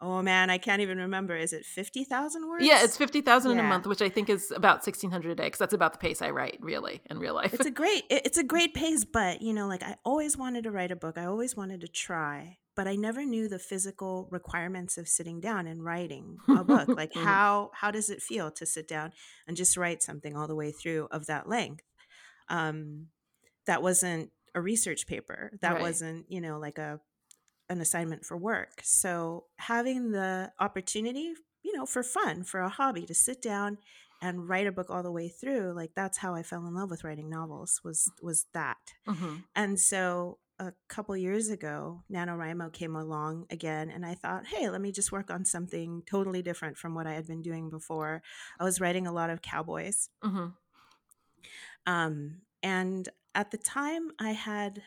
oh 0.00 0.22
man, 0.22 0.50
I 0.50 0.58
can't 0.58 0.80
even 0.80 0.98
remember. 0.98 1.36
Is 1.36 1.52
it 1.52 1.64
50,000 1.64 2.48
words? 2.48 2.64
Yeah, 2.64 2.76
it's 2.76 2.98
words? 2.98 3.12
50,000 3.12 3.52
in 3.52 3.58
a 3.58 3.62
month, 3.62 3.86
which 3.86 4.02
I 4.02 4.08
think 4.08 4.28
is 4.28 4.50
about 4.50 4.86
1600 4.86 5.30
a 5.30 5.34
day 5.34 5.44
because 5.44 5.58
that's 5.58 5.74
about 5.74 5.92
the 5.92 5.98
pace 5.98 6.22
I 6.22 6.30
write 6.30 6.58
really 6.60 7.02
in 7.10 7.18
real 7.18 7.34
life. 7.34 7.52
It's 7.54 7.66
a 7.66 7.70
great 7.70 8.04
it's 8.10 8.38
a 8.38 8.44
great 8.54 8.74
pace, 8.74 9.04
but 9.04 9.42
you 9.42 9.52
know, 9.52 9.66
like 9.66 9.82
I 9.82 9.96
always 10.04 10.36
wanted 10.36 10.64
to 10.64 10.70
write 10.70 10.90
a 10.90 10.96
book. 10.96 11.18
I 11.18 11.26
always 11.26 11.56
wanted 11.56 11.80
to 11.82 11.88
try, 11.88 12.58
but 12.76 12.88
I 12.88 12.96
never 12.96 13.24
knew 13.24 13.48
the 13.48 13.58
physical 13.58 14.28
requirements 14.30 14.96
of 14.96 15.08
sitting 15.08 15.40
down 15.40 15.66
and 15.66 15.84
writing 15.84 16.38
a 16.48 16.64
book. 16.64 16.88
Like 17.00 17.14
how 17.14 17.70
how 17.74 17.90
does 17.90 18.10
it 18.10 18.22
feel 18.22 18.50
to 18.52 18.66
sit 18.66 18.88
down 18.88 19.12
and 19.46 19.56
just 19.56 19.76
write 19.76 20.02
something 20.02 20.36
all 20.36 20.46
the 20.48 20.56
way 20.56 20.72
through 20.72 21.08
of 21.10 21.26
that 21.26 21.48
length? 21.48 21.84
Um 22.48 23.08
that 23.66 23.82
wasn't 23.82 24.30
a 24.54 24.60
research 24.60 25.06
paper. 25.06 25.52
That 25.60 25.74
right. 25.74 25.82
wasn't, 25.82 26.26
you 26.28 26.40
know, 26.40 26.58
like 26.58 26.78
a 26.78 27.00
an 27.70 27.80
assignment 27.80 28.26
for 28.26 28.36
work. 28.36 28.80
So 28.84 29.46
having 29.58 30.12
the 30.12 30.52
opportunity, 30.60 31.34
you 31.62 31.76
know, 31.76 31.86
for 31.86 32.02
fun, 32.02 32.44
for 32.44 32.60
a 32.60 32.68
hobby 32.68 33.06
to 33.06 33.14
sit 33.14 33.42
down 33.42 33.78
and 34.22 34.48
write 34.48 34.66
a 34.66 34.72
book 34.72 34.90
all 34.90 35.02
the 35.02 35.12
way 35.12 35.28
through, 35.28 35.72
like 35.72 35.92
that's 35.96 36.18
how 36.18 36.34
I 36.34 36.42
fell 36.42 36.66
in 36.66 36.74
love 36.74 36.90
with 36.90 37.04
writing 37.04 37.30
novels 37.30 37.80
was 37.84 38.10
was 38.22 38.46
that. 38.54 38.78
hmm 39.06 39.44
And 39.54 39.78
so 39.80 40.38
a 40.58 40.74
couple 40.88 41.16
years 41.16 41.48
ago, 41.48 42.04
NaNoWriMo 42.12 42.72
came 42.72 42.94
along 42.94 43.46
again 43.50 43.90
and 43.90 44.04
I 44.04 44.14
thought, 44.14 44.46
"Hey, 44.46 44.68
let 44.68 44.82
me 44.82 44.92
just 44.92 45.12
work 45.12 45.30
on 45.30 45.46
something 45.46 46.02
totally 46.06 46.42
different 46.42 46.76
from 46.76 46.94
what 46.94 47.06
I 47.06 47.14
had 47.14 47.26
been 47.26 47.42
doing 47.42 47.70
before." 47.70 48.22
I 48.58 48.64
was 48.64 48.80
writing 48.80 49.06
a 49.06 49.12
lot 49.12 49.30
of 49.30 49.42
cowboys. 49.42 50.10
hmm 50.22 50.60
Um 51.86 52.42
and 52.62 53.08
at 53.34 53.50
the 53.50 53.58
time 53.58 54.10
I 54.18 54.32
had 54.32 54.82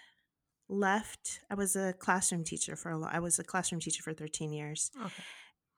left 0.74 1.40
I 1.50 1.56
was 1.56 1.76
a 1.76 1.94
classroom 1.94 2.44
teacher 2.44 2.76
for 2.76 2.90
a 2.92 2.98
lo- 2.98 3.10
I 3.12 3.20
was 3.20 3.40
a 3.40 3.44
classroom 3.44 3.80
teacher 3.82 4.02
for 4.04 4.14
13 4.14 4.52
years. 4.54 4.92
Okay. 5.00 5.24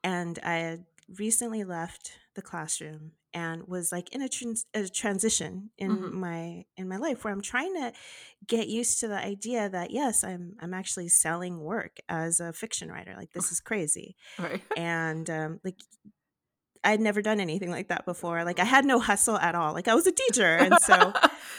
and 0.03 0.39
I 0.43 0.55
had 0.55 0.85
recently 1.17 1.63
left 1.63 2.11
the 2.35 2.41
classroom 2.41 3.11
and 3.33 3.67
was 3.67 3.91
like 3.91 4.09
in 4.15 4.21
a, 4.21 4.29
trans- 4.29 4.65
a 4.73 4.87
transition 4.87 5.69
in 5.77 5.91
hmm 5.91 6.19
my 6.19 6.65
in 6.77 6.87
my 6.87 6.97
life 6.97 7.23
where 7.23 7.33
I'm 7.33 7.41
trying 7.41 7.73
to 7.75 7.91
get 8.47 8.67
used 8.69 8.99
to 9.01 9.07
the 9.07 9.17
idea 9.33 9.69
that 9.69 9.91
yes 9.91 10.23
I'm 10.23 10.55
I'm 10.61 10.73
actually 10.73 11.09
selling 11.09 11.59
work 11.59 11.97
as 12.09 12.39
a 12.39 12.53
fiction 12.53 12.89
writer 12.91 13.13
like 13.17 13.31
this 13.33 13.51
is 13.51 13.59
crazy. 13.69 14.15
Right. 14.39 14.61
and 14.77 15.29
um, 15.29 15.59
like 15.63 15.79
I'd 16.83 17.01
never 17.01 17.21
done 17.21 17.39
anything 17.39 17.71
like 17.71 17.87
that 17.89 18.05
before. 18.05 18.43
Like 18.43 18.59
I 18.59 18.63
had 18.63 18.85
no 18.85 18.99
hustle 18.99 19.37
at 19.37 19.55
all. 19.55 19.73
Like 19.73 19.87
I 19.87 19.95
was 19.95 20.05
a 20.07 20.11
teacher 20.11 20.55
and 20.55 20.75
so 20.81 21.13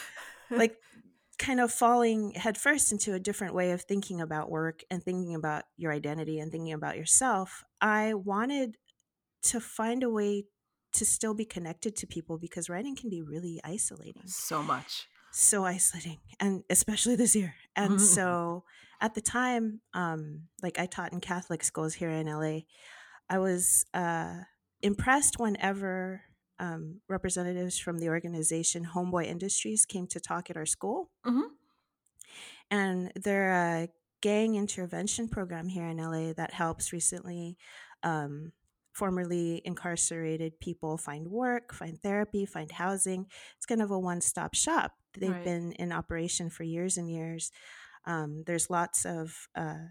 like 0.50 0.76
kind 1.38 1.60
of 1.60 1.72
falling 1.72 2.32
headfirst 2.32 2.92
into 2.92 3.14
a 3.14 3.20
different 3.20 3.54
way 3.54 3.72
of 3.72 3.82
thinking 3.82 4.20
about 4.20 4.50
work 4.50 4.82
and 4.90 5.02
thinking 5.02 5.34
about 5.34 5.64
your 5.76 5.92
identity 5.92 6.38
and 6.38 6.50
thinking 6.50 6.72
about 6.72 6.96
yourself, 6.96 7.64
I 7.80 8.14
wanted 8.14 8.76
to 9.44 9.60
find 9.60 10.02
a 10.02 10.10
way 10.10 10.44
to 10.94 11.04
still 11.04 11.34
be 11.34 11.44
connected 11.44 11.94
to 11.96 12.06
people 12.06 12.38
because 12.38 12.70
writing 12.70 12.96
can 12.96 13.10
be 13.10 13.22
really 13.22 13.60
isolating. 13.64 14.22
so 14.26 14.62
much. 14.62 15.06
So 15.32 15.66
isolating, 15.66 16.18
and 16.40 16.62
especially 16.70 17.16
this 17.16 17.36
year. 17.36 17.54
And 17.74 18.00
so 18.16 18.64
at 19.00 19.14
the 19.14 19.20
time, 19.20 19.80
um, 19.92 20.44
like 20.62 20.78
I 20.78 20.86
taught 20.86 21.12
in 21.12 21.20
Catholic 21.20 21.62
schools 21.62 21.94
here 21.94 22.08
in 22.08 22.26
LA, 22.26 22.60
I 23.28 23.38
was 23.38 23.84
uh, 23.92 24.36
impressed 24.80 25.38
whenever 25.38 26.22
um, 26.58 27.00
representatives 27.08 27.78
from 27.78 27.98
the 27.98 28.08
organization 28.08 28.86
Homeboy 28.94 29.26
Industries 29.26 29.84
came 29.84 30.06
to 30.08 30.20
talk 30.20 30.50
at 30.50 30.56
our 30.56 30.66
school 30.66 31.10
hmm 31.24 31.40
and 32.70 33.12
they're 33.16 33.52
a 33.52 33.88
gang 34.20 34.54
intervention 34.56 35.28
program 35.28 35.68
here 35.68 35.86
in 35.86 35.98
LA 35.98 36.32
that 36.32 36.52
helps 36.52 36.92
recently 36.92 37.56
um, 38.02 38.52
formerly 38.92 39.60
incarcerated 39.64 40.58
people 40.58 40.96
find 40.96 41.28
work, 41.28 41.72
find 41.74 42.00
therapy, 42.02 42.46
find 42.46 42.70
housing. 42.72 43.26
It's 43.56 43.66
kind 43.66 43.82
of 43.82 43.90
a 43.90 43.98
one 43.98 44.20
stop 44.20 44.54
shop. 44.54 44.92
They've 45.18 45.30
Right. 45.30 45.44
been 45.44 45.72
in 45.72 45.92
operation 45.92 46.50
for 46.50 46.62
years 46.64 46.96
and 46.96 47.10
years. 47.10 47.50
Um, 48.06 48.42
there's 48.46 48.70
lots 48.70 49.04
of 49.04 49.48
uh, 49.54 49.88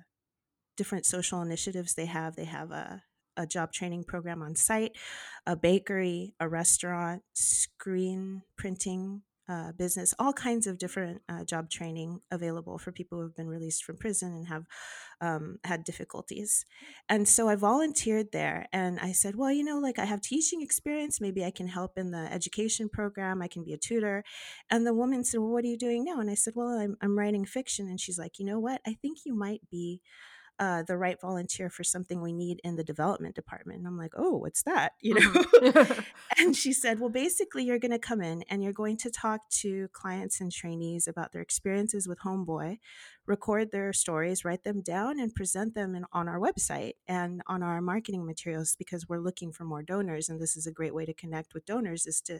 different 0.77 1.05
social 1.05 1.41
initiatives 1.41 1.93
they 1.93 2.05
have. 2.05 2.35
They 2.35 2.45
have 2.45 2.71
a, 2.71 3.03
a 3.37 3.45
job 3.45 3.71
training 3.71 4.03
program 4.03 4.41
on 4.41 4.55
site, 4.55 4.93
a 5.45 5.55
bakery, 5.55 6.33
a 6.39 6.47
restaurant, 6.47 7.23
screen 7.33 8.41
printing 8.57 9.21
uh, 9.47 9.71
business, 9.73 10.13
all 10.17 10.33
kinds 10.33 10.65
of 10.65 10.77
different 10.77 11.21
uh, 11.29 11.43
job 11.43 11.69
training 11.69 12.19
available 12.31 12.77
for 12.79 12.91
people 12.91 13.17
who 13.19 13.23
have 13.23 13.35
been 13.35 13.47
released 13.47 13.83
from 13.83 13.97
prison 13.97 14.33
and 14.33 14.47
have 14.47 14.65
um, 15.21 15.59
had 15.63 15.83
difficulties. 15.83 16.65
And 17.09 17.27
so 17.27 17.47
I 17.47 17.55
volunteered 17.55 18.31
there 18.31 18.65
and 18.73 18.99
I 18.99 19.11
said, 19.11 19.35
well, 19.35 19.51
you 19.51 19.63
know, 19.63 19.77
like 19.77 19.99
I 19.99 20.05
have 20.05 20.21
teaching 20.21 20.61
experience. 20.61 21.21
Maybe 21.21 21.45
I 21.45 21.51
can 21.51 21.67
help 21.67 21.97
in 21.97 22.11
the 22.11 22.31
education 22.33 22.89
program. 22.89 23.41
I 23.41 23.47
can 23.47 23.63
be 23.63 23.73
a 23.73 23.77
tutor. 23.77 24.23
And 24.71 24.85
the 24.85 24.93
woman 24.95 25.23
said, 25.23 25.39
well, 25.39 25.51
what 25.51 25.63
are 25.63 25.67
you 25.67 25.77
doing 25.77 26.03
now? 26.03 26.19
And 26.19 26.29
I 26.29 26.35
said, 26.35 26.53
well, 26.55 26.69
I'm, 26.69 26.97
I'm 27.01 27.17
writing 27.17 27.45
fiction. 27.45 27.87
And 27.87 27.99
she's 27.99 28.17
like, 28.17 28.39
you 28.39 28.45
know 28.45 28.59
what? 28.59 28.81
I 28.87 28.95
think 28.99 29.19
you 29.25 29.35
might 29.35 29.61
be 29.69 30.01
uh, 30.59 30.83
the 30.83 30.97
right 30.97 31.19
volunteer 31.19 31.69
for 31.69 31.83
something 31.83 32.21
we 32.21 32.31
need 32.31 32.61
in 32.63 32.75
the 32.75 32.83
development 32.83 33.35
department. 33.35 33.79
And 33.79 33.87
I'm 33.87 33.97
like, 33.97 34.13
oh, 34.15 34.37
what's 34.37 34.63
that? 34.63 34.93
You 35.01 35.15
know? 35.15 35.29
hmm 35.29 35.91
and 36.39 36.55
she 36.55 36.73
said, 36.73 36.99
well, 36.99 37.09
basically, 37.09 37.63
you're 37.63 37.79
going 37.79 37.91
to 37.91 37.99
come 37.99 38.21
in 38.21 38.43
and 38.49 38.63
you're 38.63 38.73
going 38.73 38.97
to 38.97 39.11
talk 39.11 39.41
to 39.61 39.87
clients 39.93 40.41
and 40.41 40.51
trainees 40.51 41.07
about 41.07 41.31
their 41.31 41.41
experiences 41.41 42.07
with 42.07 42.19
Homeboy, 42.19 42.79
record 43.27 43.71
their 43.71 43.93
stories, 43.93 44.43
write 44.43 44.63
them 44.63 44.81
down, 44.81 45.19
and 45.19 45.35
present 45.35 45.75
them 45.75 45.93
in, 45.93 46.05
on 46.11 46.27
our 46.27 46.39
website 46.39 46.93
and 47.07 47.41
on 47.47 47.61
our 47.61 47.81
marketing 47.81 48.25
materials 48.25 48.75
because 48.77 49.07
we're 49.07 49.19
looking 49.19 49.51
for 49.51 49.63
more 49.63 49.83
donors. 49.83 50.29
And 50.29 50.41
this 50.41 50.57
is 50.57 50.65
a 50.65 50.71
great 50.71 50.95
way 50.95 51.05
to 51.05 51.13
connect 51.13 51.53
with 51.53 51.65
donors 51.65 52.05
is 52.05 52.21
to 52.21 52.39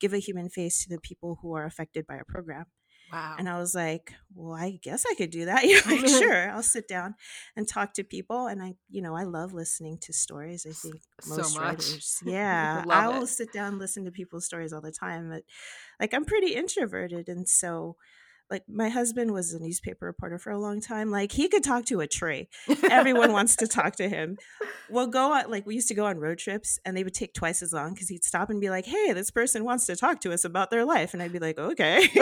give 0.00 0.12
a 0.12 0.18
human 0.18 0.48
face 0.50 0.82
to 0.82 0.88
the 0.90 1.00
people 1.00 1.38
who 1.40 1.54
are 1.54 1.64
affected 1.64 2.06
by 2.06 2.14
our 2.14 2.24
program. 2.24 2.66
Wow. 3.12 3.36
And 3.38 3.48
I 3.48 3.58
was 3.58 3.74
like, 3.74 4.12
well, 4.34 4.54
I 4.54 4.78
guess 4.82 5.04
I 5.08 5.14
could 5.14 5.30
do 5.30 5.44
that. 5.46 5.64
You 5.72 5.76
know, 5.76 5.96
like, 5.96 6.08
sure, 6.22 6.50
I'll 6.50 6.62
sit 6.62 6.88
down 6.88 7.14
and 7.56 7.68
talk 7.68 7.94
to 7.94 8.04
people. 8.04 8.46
And 8.46 8.62
I, 8.62 8.74
you 8.90 9.02
know, 9.02 9.14
I 9.14 9.24
love 9.24 9.52
listening 9.52 9.98
to 9.98 10.12
stories. 10.12 10.66
I 10.68 10.72
think 10.72 11.02
so 11.20 11.36
most 11.36 11.54
much. 11.56 11.62
writers, 11.62 12.18
yeah, 12.26 12.84
I 12.88 13.08
will 13.08 13.24
it. 13.24 13.28
sit 13.28 13.52
down 13.52 13.68
and 13.68 13.78
listen 13.78 14.04
to 14.04 14.10
people's 14.10 14.46
stories 14.46 14.72
all 14.72 14.80
the 14.80 14.92
time. 14.92 15.28
But 15.30 15.42
like, 16.00 16.14
I'm 16.14 16.24
pretty 16.24 16.54
introverted. 16.54 17.28
And 17.28 17.48
so, 17.48 17.96
like, 18.52 18.64
my 18.68 18.90
husband 18.90 19.32
was 19.32 19.54
a 19.54 19.58
newspaper 19.58 20.04
reporter 20.04 20.38
for 20.38 20.50
a 20.50 20.58
long 20.58 20.82
time. 20.82 21.10
Like, 21.10 21.32
he 21.32 21.48
could 21.48 21.64
talk 21.64 21.86
to 21.86 22.00
a 22.00 22.06
tree. 22.06 22.50
Everyone 22.90 23.32
wants 23.38 23.56
to 23.56 23.66
talk 23.66 23.96
to 23.96 24.10
him. 24.10 24.36
We'll 24.90 25.06
go 25.06 25.32
on, 25.32 25.50
like, 25.50 25.64
we 25.64 25.74
used 25.74 25.88
to 25.88 25.94
go 25.94 26.04
on 26.04 26.18
road 26.18 26.36
trips 26.36 26.78
and 26.84 26.94
they 26.94 27.02
would 27.02 27.14
take 27.14 27.32
twice 27.32 27.62
as 27.62 27.72
long 27.72 27.94
because 27.94 28.10
he'd 28.10 28.24
stop 28.24 28.50
and 28.50 28.60
be 28.60 28.68
like, 28.68 28.84
hey, 28.84 29.14
this 29.14 29.30
person 29.30 29.64
wants 29.64 29.86
to 29.86 29.96
talk 29.96 30.20
to 30.20 30.34
us 30.34 30.44
about 30.44 30.70
their 30.70 30.84
life. 30.84 31.14
And 31.14 31.22
I'd 31.22 31.32
be 31.32 31.38
like, 31.38 31.58
okay. 31.58 32.08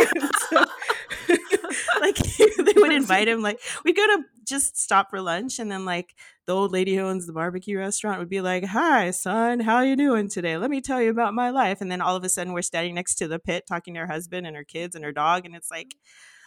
So, 0.50 0.64
like 2.00 2.16
they 2.38 2.72
would 2.76 2.92
invite 2.92 3.28
him 3.33 3.42
like 3.42 3.61
we 3.85 3.92
go 3.92 4.06
to 4.06 4.24
just 4.44 4.76
stop 4.76 5.11
for 5.11 5.20
lunch 5.20 5.59
and 5.59 5.70
then 5.70 5.85
like 5.85 6.14
the 6.46 6.52
old 6.54 6.72
lady 6.72 6.96
who 6.96 7.02
owns 7.02 7.26
the 7.26 7.33
barbecue 7.33 7.78
restaurant 7.78 8.18
would 8.18 8.28
be 8.28 8.40
like 8.40 8.64
hi 8.64 9.11
son 9.11 9.61
how 9.61 9.80
you 9.80 9.94
doing 9.96 10.28
today? 10.28 10.56
Let 10.56 10.70
me 10.70 10.80
tell 10.80 11.00
you 11.00 11.11
about 11.11 11.35
my 11.35 11.50
life. 11.50 11.80
And 11.80 11.90
then 11.90 12.00
all 12.00 12.16
of 12.16 12.24
a 12.24 12.28
sudden 12.28 12.52
we're 12.52 12.62
standing 12.62 12.94
next 12.94 13.14
to 13.16 13.28
the 13.28 13.38
pit 13.38 13.64
talking 13.68 13.94
to 13.94 14.00
her 14.00 14.06
husband 14.06 14.46
and 14.46 14.56
her 14.56 14.64
kids 14.64 14.94
and 14.96 15.04
her 15.04 15.12
dog 15.12 15.46
and 15.46 15.54
it's 15.54 15.70
like 15.70 15.94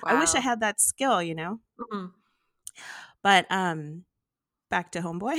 i 0.06 0.20
wish 0.20 0.36
i 0.36 0.40
had 0.42 0.60
that 0.60 0.82
skill 0.82 1.22
you 1.24 1.36
know? 1.36 1.60
Mhm. 1.80 2.12
but 3.22 3.46
um 3.50 4.04
back 4.70 4.92
to 4.92 5.02
homeboy. 5.02 5.38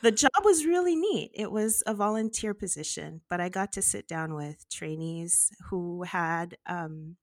The 0.00 0.10
job 0.10 0.30
was 0.42 0.64
really 0.64 0.96
neat. 0.96 1.32
It 1.34 1.52
was 1.52 1.82
a 1.86 1.94
volunteer 1.94 2.54
position 2.54 3.20
but 3.28 3.40
i 3.40 3.48
got 3.48 3.72
to 3.74 3.82
sit 3.82 4.08
down 4.08 4.34
with 4.34 4.68
trainees 4.70 5.52
who 5.70 6.02
had 6.04 6.56
um 6.66 7.16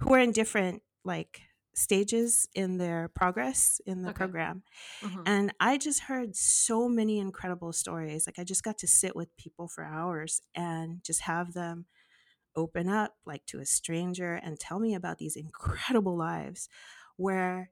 who 0.00 0.10
were 0.10 0.18
in 0.18 0.32
different 0.32 0.82
like 1.04 1.42
stages 1.74 2.48
in 2.54 2.78
their 2.78 3.08
progress 3.08 3.80
in 3.86 4.02
the 4.02 4.10
okay. 4.10 4.12
program 4.12 4.62
hmm 5.02 5.26
and 5.26 5.52
i 5.60 5.78
just 5.78 6.02
heard 6.02 6.36
so 6.36 6.88
many 6.88 7.18
incredible 7.18 7.72
stories 7.72 8.26
like 8.26 8.38
i 8.38 8.44
just 8.44 8.62
got 8.64 8.78
to 8.78 8.86
sit 8.88 9.16
with 9.16 9.36
people 9.36 9.68
for 9.68 9.84
hours 9.84 10.42
and 10.54 11.02
just 11.04 11.22
have 11.22 11.54
them 11.54 11.86
open 12.56 12.88
up 12.88 13.16
like 13.24 13.44
to 13.46 13.58
a 13.60 13.66
stranger 13.66 14.34
and 14.34 14.58
tell 14.60 14.78
me 14.78 14.94
about 14.94 15.18
these 15.18 15.36
incredible 15.36 16.16
lives 16.16 16.68
where 17.16 17.70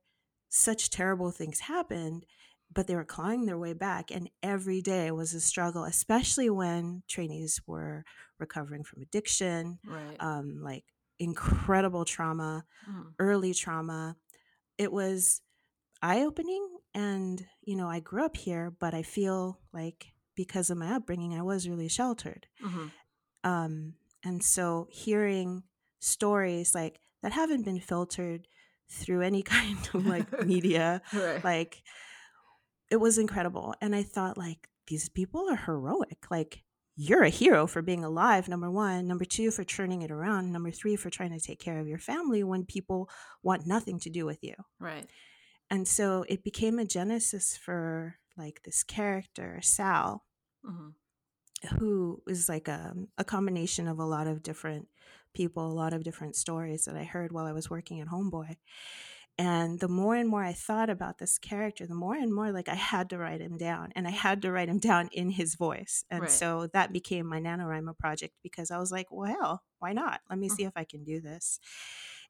such 0.49 0.90
terrible 0.90 1.31
things 1.31 1.61
happened, 1.61 2.27
but 2.73 2.87
they 2.87 2.95
were 2.95 3.05
clawing 3.05 3.47
their 3.47 3.59
way 3.59 3.73
back. 3.73 4.11
And 4.11 4.29
every 4.42 4.83
day 4.83 5.11
was 5.11 5.35
a 5.35 5.40
struggle, 5.40 5.85
especially 5.85 6.51
when 6.51 7.05
trainees 7.09 7.61
were 7.66 8.05
recovering 8.38 8.85
from 8.85 9.03
addiction, 9.03 9.79
Right. 9.85 10.21
um, 10.21 10.61
like 10.62 10.85
incredible 11.18 12.05
trauma, 12.05 12.64
Mhm. 12.88 13.14
early 13.18 13.55
trauma. 13.55 14.16
It 14.79 14.92
was 14.92 15.42
eye 16.01 16.22
opening. 16.22 16.79
And, 16.94 17.46
you 17.62 17.77
know, 17.77 17.88
I 17.88 18.01
grew 18.01 18.25
up 18.25 18.37
here, 18.37 18.70
but 18.70 18.92
I 18.94 19.03
feel 19.03 19.59
like 19.72 20.12
because 20.35 20.70
of 20.70 20.79
my 20.79 20.92
upbringing, 20.94 21.35
I 21.35 21.42
was 21.42 21.68
really 21.68 21.88
sheltered. 21.88 22.46
Mhm. 22.62 22.92
Um, 23.44 23.94
and 24.22 24.42
so 24.42 24.88
hearing 24.90 25.64
stories 26.01 26.75
like 26.75 27.01
that 27.22 27.33
haven't 27.33 27.62
been 27.64 27.81
filtered 27.81 28.46
through 28.88 29.22
any 29.22 29.42
kind 29.77 29.79
of 29.94 30.07
like 30.07 30.27
media, 30.46 31.03
Right. 31.12 31.42
like 31.44 31.83
it 32.90 32.96
was 32.96 33.16
incredible. 33.18 33.75
And 33.81 33.94
I 33.94 34.03
thought, 34.03 34.37
like, 34.37 34.68
these 34.87 35.09
people 35.09 35.48
are 35.48 35.57
heroic. 35.57 36.31
Like, 36.31 36.62
you're 36.97 37.23
a 37.23 37.31
hero 37.31 37.67
for 37.67 37.83
being 37.83 38.05
alive, 38.05 38.49
number 38.49 38.71
one. 38.71 39.07
Number 39.09 39.25
two, 39.25 39.51
for 39.51 39.65
turning 39.65 40.03
it 40.03 40.11
around. 40.11 40.53
Number 40.53 40.71
three, 40.71 40.97
for 40.97 41.11
trying 41.11 41.31
to 41.33 41.41
take 41.41 41.59
care 41.59 41.79
of 41.81 41.89
your 41.89 41.99
family 41.99 42.45
when 42.45 42.65
people 42.65 43.09
want 43.43 43.67
nothing 43.67 43.99
to 44.01 44.11
do 44.11 44.27
with 44.27 44.39
you. 44.43 44.55
Right. 44.79 45.09
And 45.71 45.89
so 45.89 46.25
it 46.29 46.45
became 46.45 46.79
a 46.79 46.85
genesis 46.85 47.57
for 47.57 48.17
like 48.37 48.63
this 48.65 48.83
character, 48.83 49.61
Sal, 49.63 50.25
Mhm. 50.65 50.95
who 51.79 52.23
is 52.27 52.49
like 52.49 52.69
a, 52.69 52.95
a 53.17 53.25
combination 53.25 53.89
of 53.89 53.99
a 53.99 54.05
lot 54.05 54.27
of 54.27 54.43
different 54.43 54.89
people, 55.35 55.67
a 55.67 55.73
lot 55.73 55.93
of 55.95 56.05
different 56.05 56.37
stories 56.37 56.85
that 56.85 56.97
I 56.97 57.05
heard 57.05 57.33
while 57.33 57.47
I 57.47 57.53
was 57.53 57.71
working 57.71 58.01
at 58.01 58.09
Homeboy. 58.09 58.57
And 59.38 59.81
the 59.81 59.88
more 59.88 60.14
and 60.14 60.29
more 60.29 60.45
I 60.45 60.53
thought 60.53 60.90
about 60.90 61.18
this 61.18 61.38
character, 61.38 61.87
the 61.87 61.95
more 61.95 62.14
and 62.14 62.33
more 62.33 62.53
like 62.53 62.68
I 62.68 62.75
had 62.75 63.09
to 63.11 63.18
write 63.18 63.40
him 63.40 63.57
down 63.57 63.90
and 63.97 64.07
I 64.07 64.11
had 64.11 64.42
to 64.42 64.53
write 64.53 64.68
him 64.68 64.79
down 64.79 65.09
in 65.12 65.31
his 65.31 65.55
voice. 65.55 66.05
And 66.11 66.23
Right. 66.23 66.31
so 66.31 66.68
that 66.75 66.92
became 66.92 67.27
my 67.27 67.40
NaNoWriMo 67.40 67.99
project 67.99 68.35
because 68.42 68.71
I 68.71 68.79
was 68.79 68.92
like, 68.92 69.07
well, 69.11 69.62
why 69.79 69.95
not? 69.95 70.21
Let 70.29 70.38
me 70.38 70.49
Mm. 70.49 70.53
see 70.57 70.64
if 70.64 70.73
I 70.77 70.85
can 70.85 71.03
do 71.03 71.21
this. 71.21 71.59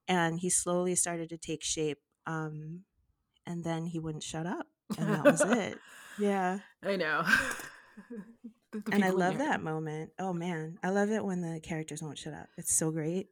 And 0.09 0.39
he 0.41 0.49
slowly 0.49 0.95
started 0.95 1.29
to 1.31 1.39
take 1.39 1.63
shape. 1.65 1.99
Um, 2.27 2.85
and 3.47 3.65
then 3.65 3.87
he 3.87 3.99
wouldn't 3.99 4.23
shut 4.23 4.47
up. 4.47 4.69
And 4.97 5.13
that 5.15 5.25
was 5.25 5.41
it. 5.43 5.79
Yeah. 6.19 6.61
I 6.83 6.97
know. 6.97 7.25
And 8.91 9.05
I 9.05 9.11
love 9.11 9.39
that 9.39 9.63
moment. 9.63 10.13
Oh 10.19 10.33
man, 10.33 10.79
I 10.83 10.91
love 10.91 11.11
it 11.11 11.25
when 11.25 11.41
the 11.43 11.61
characters 11.61 12.03
won't 12.03 12.19
shut 12.19 12.33
up. 12.35 12.49
It's 12.57 12.75
so 12.75 12.91
great. 12.91 13.29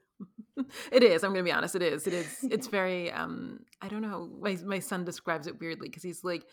It 0.93 1.03
is. 1.03 1.25
I'm 1.25 1.33
gonna 1.33 1.43
be 1.43 1.53
honest. 1.53 1.75
It 1.75 1.83
is. 1.83 2.07
It 2.07 2.13
is. 2.13 2.45
It's 2.51 2.67
very. 2.79 3.11
Um. 3.11 3.61
I 3.81 3.89
don't 3.89 4.03
know. 4.03 4.31
My 4.41 4.57
my 4.65 4.79
son 4.79 5.05
describes 5.05 5.47
it 5.47 5.59
weirdly 5.59 5.89
because 5.89 6.03
he's 6.03 6.23
like, 6.23 6.45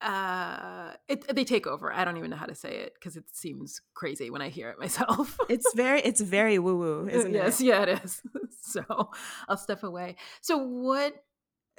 uh, 0.00 0.92
it. 1.08 1.34
They 1.34 1.44
take 1.44 1.66
over. 1.66 1.92
I 1.92 2.04
don't 2.04 2.16
even 2.16 2.30
know 2.30 2.36
how 2.36 2.46
to 2.46 2.54
say 2.54 2.78
it 2.78 2.94
because 2.94 3.16
it 3.16 3.24
seems 3.32 3.80
crazy 3.94 4.30
when 4.30 4.42
I 4.42 4.48
hear 4.48 4.70
it 4.70 4.78
myself. 4.78 5.38
It's 5.48 5.72
very 5.74 6.00
it's 6.00 6.20
very 6.20 6.58
woo 6.64 6.76
woo, 6.76 7.08
isn't 7.08 7.32
yes. 7.32 7.60
it? 7.60 7.66
Yes. 7.66 7.88
Yeah. 7.88 7.94
It 7.94 8.04
is. 8.04 8.22
so 8.60 9.10
I'll 9.48 9.56
step 9.56 9.82
away. 9.82 10.16
So 10.42 10.58
what? 10.58 11.14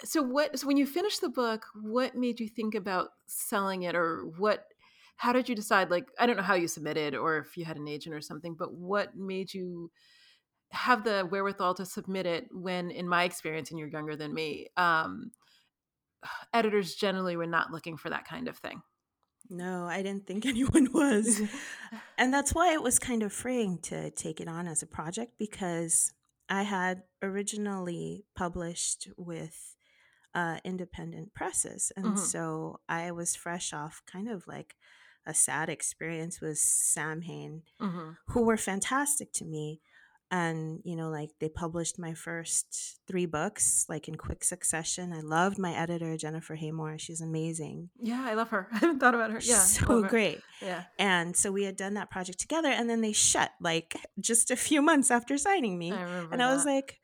So 0.03 0.21
what? 0.21 0.57
So 0.57 0.67
when 0.67 0.77
you 0.77 0.85
finished 0.85 1.21
the 1.21 1.29
book, 1.29 1.65
what 1.75 2.15
made 2.15 2.39
you 2.39 2.47
think 2.47 2.73
about 2.73 3.09
selling 3.27 3.83
it, 3.83 3.95
or 3.95 4.23
what? 4.37 4.65
How 5.17 5.33
did 5.33 5.49
you 5.49 5.55
decide? 5.55 5.89
Like, 5.89 6.07
I 6.19 6.25
don't 6.25 6.37
know 6.37 6.43
how 6.43 6.53
you 6.55 6.67
submitted, 6.67 7.15
or 7.15 7.37
if 7.37 7.57
you 7.57 7.65
had 7.65 7.77
an 7.77 7.87
agent 7.87 8.15
or 8.15 8.21
something, 8.21 8.55
but 8.55 8.73
what 8.73 9.15
made 9.15 9.53
you? 9.53 9.91
Have 10.71 11.03
the 11.03 11.27
wherewithal 11.29 11.75
to 11.75 11.85
submit 11.85 12.25
it 12.25 12.47
when 12.51 12.91
in 12.91 13.07
my 13.07 13.23
experience 13.23 13.71
and 13.71 13.79
you're 13.79 13.87
younger 13.87 14.15
than 14.15 14.33
me 14.33 14.67
um 14.77 15.31
editors 16.53 16.95
generally 16.95 17.35
were 17.37 17.47
not 17.47 17.71
looking 17.71 17.97
for 17.97 18.09
that 18.09 18.25
kind 18.25 18.47
of 18.47 18.57
thing 18.57 18.81
No, 19.49 19.85
I 19.85 20.01
didn't 20.01 20.27
think 20.27 20.45
anyone 20.45 20.91
was. 20.91 21.41
and 22.17 22.33
that's 22.33 22.53
why 22.53 22.73
it 22.73 22.81
was 22.83 22.99
kind 22.99 23.23
of 23.23 23.33
freeing 23.33 23.79
to 23.83 24.11
take 24.11 24.41
it 24.41 24.47
on 24.47 24.67
as 24.67 24.81
a 24.81 24.87
project 24.87 25.33
because 25.37 26.13
I 26.49 26.63
had 26.63 27.03
originally 27.21 28.25
published 28.35 29.09
with 29.17 29.75
uh, 30.33 30.59
independent 30.63 31.33
presses. 31.33 31.91
And 31.97 32.05
Mhm. 32.07 32.17
so 32.19 32.79
I 32.89 33.11
was 33.11 33.35
fresh 33.35 33.73
off 33.73 34.03
kind 34.05 34.29
of 34.29 34.47
like 34.47 34.75
a 35.25 35.33
sad 35.33 35.69
experience 35.69 36.41
with 36.41 36.57
Samhain, 36.59 37.63
hmm 37.79 38.17
who 38.27 38.43
were 38.43 38.57
fantastic 38.57 39.33
to 39.33 39.45
me. 39.45 39.81
And, 40.29 40.81
you 40.83 40.95
know, 40.95 41.09
like 41.09 41.29
they 41.39 41.47
published 41.47 41.97
my 41.97 42.13
first 42.13 42.99
three 43.07 43.25
books 43.25 43.85
like 43.87 44.07
in 44.07 44.15
quick 44.15 44.43
succession. 44.43 45.13
I 45.13 45.21
loved 45.21 45.57
my 45.57 45.73
editor, 45.73 46.17
Jennifer 46.17 46.55
Haymore. 46.55 46.99
She's 46.99 47.21
amazing. 47.21 47.89
yeah 48.01 48.23
i 48.25 48.33
love 48.33 48.49
her 48.49 48.67
i 48.73 48.77
haven't 48.79 48.99
thought 48.99 49.15
about 49.15 49.31
her 49.31 49.39
yeah 49.41 49.59
so 49.59 50.01
her. 50.01 50.07
great. 50.07 50.41
yeah 50.61 50.83
And 50.99 51.35
so 51.35 51.51
we 51.51 51.63
had 51.63 51.77
done 51.77 51.93
that 51.93 52.09
project 52.09 52.39
together, 52.39 52.69
and 52.69 52.89
then 52.89 53.01
they 53.01 53.13
shut 53.13 53.51
like 53.61 53.95
just 54.19 54.51
a 54.51 54.55
few 54.55 54.81
months 54.81 55.11
after 55.11 55.37
signing 55.37 55.77
me. 55.77 55.91
i 55.91 56.01
remember 56.01 56.33
and 56.33 56.43
I 56.43 56.53
was 56.53 56.65
like, 56.65 56.99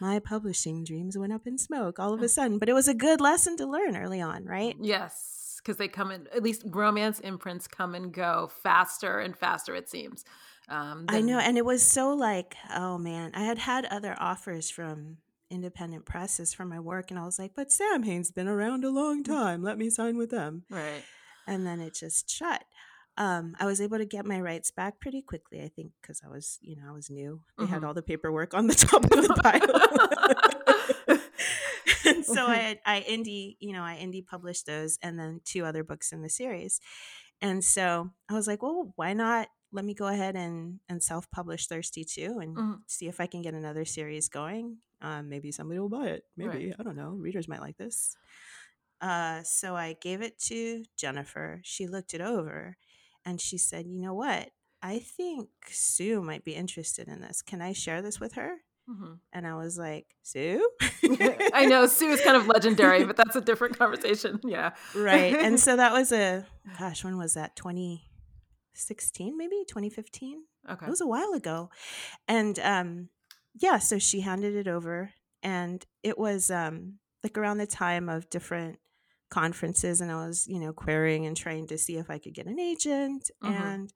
my 0.00 0.20
publishing 0.20 0.84
dreams 0.84 1.18
went 1.18 1.32
up 1.32 1.46
in 1.46 1.58
smoke 1.58 1.98
all 1.98 2.14
of 2.14 2.20
a 2.20 2.26
mm. 2.26 2.30
sudden. 2.30 2.58
But 2.58 2.68
it 2.68 2.74
was 2.74 2.86
a 2.86 2.94
good 2.94 3.20
lesson 3.20 3.56
to 3.56 3.66
learn 3.66 3.96
early 3.96 4.20
on, 4.20 4.44
right? 4.44 4.76
yes 4.80 5.34
because 5.58 5.76
they 5.76 5.88
come 5.88 6.10
in 6.10 6.26
at 6.34 6.42
least 6.42 6.62
romance 6.66 7.18
imprints 7.20 7.66
come 7.66 7.94
and 7.94 8.12
go 8.12 8.48
faster 8.62 9.18
and 9.18 9.36
faster 9.36 9.74
it 9.74 9.88
seems 9.88 10.24
um 10.68 11.06
I 11.08 11.20
know. 11.20 11.38
And 11.38 11.56
it 11.58 11.64
was 11.64 11.82
so 11.88 12.12
like, 12.14 12.56
oh 12.74 12.98
man, 12.98 13.30
I 13.34 13.42
had 13.44 13.58
had 13.58 13.84
other 13.86 14.14
offers 14.18 14.70
from 14.70 15.18
independent 15.50 16.04
presses 16.04 16.52
for 16.52 16.64
my 16.66 16.78
work, 16.78 17.10
and 17.10 17.18
I 17.18 17.24
was 17.24 17.38
like, 17.38 17.52
but 17.56 17.72
Samhain's 17.72 18.30
been 18.30 18.48
around 18.48 18.84
a 18.84 18.90
long 18.90 19.22
time. 19.24 19.62
Let 19.62 19.78
me 19.78 19.88
sign 19.90 20.16
with 20.18 20.30
them. 20.30 20.64
right 20.70 21.02
and 21.46 21.66
then 21.66 21.80
it 21.80 21.94
just 21.94 22.28
shut. 22.28 22.62
Um, 23.16 23.56
I 23.58 23.64
was 23.64 23.80
able 23.80 23.96
to 23.98 24.04
get 24.04 24.26
my 24.26 24.38
rights 24.40 24.70
back 24.70 25.00
pretty 25.00 25.22
quickly, 25.22 25.62
I 25.62 25.68
think, 25.68 25.92
because 26.02 26.20
I 26.24 26.28
was, 26.28 26.58
you 26.60 26.76
know, 26.76 26.82
I 26.88 26.92
was 26.92 27.08
new. 27.10 27.40
They 27.56 27.64
had 27.66 27.80
Mhm. 27.80 27.86
all 27.88 27.94
the 27.94 28.02
paperwork 28.02 28.52
on 28.54 28.66
the 28.66 28.74
top 28.86 29.02
of 29.04 29.10
the 29.10 29.34
pile. 29.42 31.16
and 32.14 32.24
so 32.24 32.46
I, 32.46 32.56
had- 32.56 32.80
I 32.84 33.00
indie, 33.08 33.56
you 33.60 33.72
know, 33.72 33.82
I 33.82 33.96
indie 34.00 34.24
published 34.26 34.66
those 34.66 34.98
and 35.02 35.18
then 35.18 35.40
two 35.44 35.64
other 35.64 35.82
books 35.82 36.12
in 36.12 36.20
the 36.22 36.28
series. 36.28 36.80
And 37.40 37.64
so 37.64 38.10
I 38.28 38.34
was 38.34 38.46
like, 38.46 38.62
well, 38.62 38.92
why 38.96 39.14
not? 39.14 39.48
Let 39.72 39.84
me 39.84 39.94
go 39.94 40.06
ahead 40.06 40.34
and, 40.36 40.80
and 40.88 41.02
self 41.02 41.30
publish 41.30 41.66
Thirsty 41.66 42.04
too 42.04 42.38
and 42.40 42.56
Mhm. 42.56 42.78
see 42.86 43.06
if 43.08 43.20
I 43.20 43.26
can 43.26 43.42
get 43.42 43.54
another 43.54 43.84
series 43.84 44.28
going. 44.28 44.78
Um, 45.00 45.28
maybe 45.28 45.52
somebody 45.52 45.78
will 45.78 45.88
buy 45.88 46.06
it. 46.08 46.24
Right. 46.36 46.48
Maybe. 46.54 46.74
I 46.78 46.82
don't 46.82 46.96
know. 46.96 47.10
Readers 47.10 47.46
might 47.48 47.60
like 47.60 47.76
this. 47.76 48.16
Uh, 49.00 49.42
so 49.44 49.76
I 49.76 49.94
gave 50.00 50.22
it 50.22 50.38
to 50.46 50.84
Jennifer. 50.96 51.60
She 51.62 51.86
looked 51.86 52.14
it 52.14 52.20
over 52.20 52.76
and 53.24 53.40
she 53.40 53.58
said, 53.58 53.86
You 53.86 54.00
know 54.02 54.14
what? 54.14 54.50
I 54.82 54.98
think 55.00 55.48
Sue 55.68 56.20
might 56.22 56.44
be 56.44 56.54
interested 56.54 57.08
in 57.08 57.20
this. 57.20 57.42
Can 57.42 57.60
I 57.60 57.72
share 57.72 58.00
this 58.02 58.18
with 58.20 58.34
her? 58.34 58.56
Mhm. 58.88 59.18
And 59.32 59.46
I 59.46 59.54
was 59.54 59.76
like, 59.78 60.06
Sue? 60.22 60.68
i 61.54 61.66
know 61.66 61.86
sue 61.86 62.08
is 62.10 62.20
kind 62.22 62.36
of 62.36 62.46
legendary 62.48 63.04
but 63.08 63.16
that's 63.16 63.36
a 63.36 63.40
different 63.40 63.78
conversation 63.78 64.38
yeah 64.44 64.74
right. 64.94 65.34
And 65.34 65.58
so 65.66 65.76
that 65.76 65.92
was 65.92 66.10
a, 66.12 66.46
gosh, 66.78 67.04
when 67.04 67.16
was 67.18 67.34
that? 67.34 67.54
2016, 68.78 69.36
maybe 69.36 69.64
2015? 69.66 70.44
okay 70.70 70.86
It 70.86 70.88
was 70.90 71.00
a 71.00 71.06
while 71.06 71.32
ago. 71.32 71.70
And 72.26 72.58
um, 72.60 73.08
yeah, 73.54 73.78
so 73.78 73.98
she 73.98 74.20
handed 74.20 74.54
it 74.54 74.68
over. 74.68 75.12
And 75.42 75.84
it 76.02 76.18
was 76.18 76.50
um, 76.50 76.98
like 77.22 77.36
around 77.38 77.58
the 77.58 77.66
time 77.66 78.08
of 78.08 78.28
different 78.30 78.78
conferences. 79.30 80.00
And 80.00 80.10
I 80.10 80.26
was, 80.26 80.46
you 80.46 80.58
know, 80.58 80.72
querying 80.72 81.26
and 81.26 81.36
trying 81.36 81.66
to 81.68 81.78
see 81.78 81.96
if 81.96 82.10
I 82.10 82.18
could 82.18 82.34
get 82.34 82.46
an 82.46 82.58
agent. 82.58 83.30
Mhm. 83.42 83.50
And, 83.50 83.92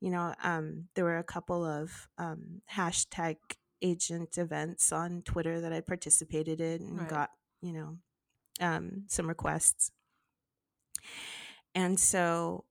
you 0.00 0.10
know, 0.10 0.34
um, 0.42 0.88
there 0.94 1.04
were 1.04 1.18
a 1.18 1.24
couple 1.24 1.64
of 1.64 2.08
um, 2.18 2.62
hashtag 2.72 3.36
agent 3.82 4.38
events 4.38 4.92
on 4.92 5.22
Twitter 5.22 5.60
that 5.60 5.72
I 5.72 5.80
participated 5.80 6.60
in 6.60 6.82
and 6.82 6.98
Right. 7.00 7.08
got, 7.08 7.30
you 7.60 7.72
know, 7.72 7.98
um, 8.60 9.04
some 9.08 9.28
requests. 9.28 9.90
And 11.74 12.00
so 12.00 12.64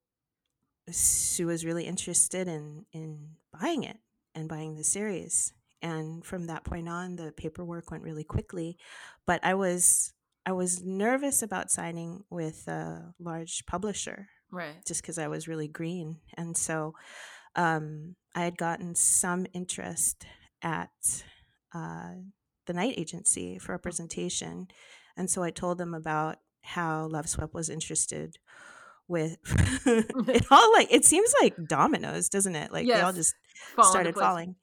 Sue 0.90 1.48
was 1.48 1.66
really 1.66 1.86
interested 1.86 2.48
in 2.48 2.86
in 2.92 3.30
buying 3.60 3.84
it 3.84 3.98
and 4.34 4.50
buying 4.50 4.76
the 4.76 4.84
series. 4.84 5.54
And 5.82 6.26
from 6.26 6.48
that 6.48 6.64
point 6.64 6.90
on, 6.90 7.16
the 7.16 7.32
paperwork 7.32 7.92
went 7.92 8.04
really 8.04 8.24
quickly. 8.24 8.78
But 9.26 9.40
I 9.44 9.54
was 9.54 10.14
I 10.46 10.52
was 10.52 10.84
nervous 10.84 11.42
about 11.42 11.72
signing 11.72 12.24
with 12.30 12.68
a 12.68 13.14
large 13.20 13.66
publisher 13.66 14.28
right 14.52 14.76
just 14.86 15.02
because 15.02 15.18
I 15.18 15.28
was 15.28 15.48
really 15.48 15.68
green. 15.68 16.18
And 16.36 16.56
so 16.56 16.94
um, 17.56 18.16
I 18.36 18.42
had 18.42 18.58
gotten 18.58 18.96
some 18.96 19.48
interest 19.54 20.26
at 20.62 20.90
uh, 21.74 22.14
the 22.66 22.74
Knight 22.74 22.96
agency 22.98 23.58
for 23.58 23.72
representation. 23.72 24.68
And 25.18 25.30
so 25.30 25.44
I 25.44 25.52
told 25.52 25.78
them 25.78 25.94
about 25.94 26.38
how 26.62 27.08
Loveswept 27.08 27.54
was 27.54 27.70
interested 27.70 28.38
with 29.08 29.38
it 29.86 30.46
all 30.52 30.74
like 30.74 30.92
it 30.92 31.06
seems 31.06 31.34
like 31.42 31.56
dominoes 31.68 32.30
doesn't 32.30 32.56
it 32.56 32.72
like 32.72 32.86
they 32.88 32.94
all 33.02 33.14
just 33.14 33.36
Fall 33.76 33.86
started 33.86 34.16
falling 34.16 34.56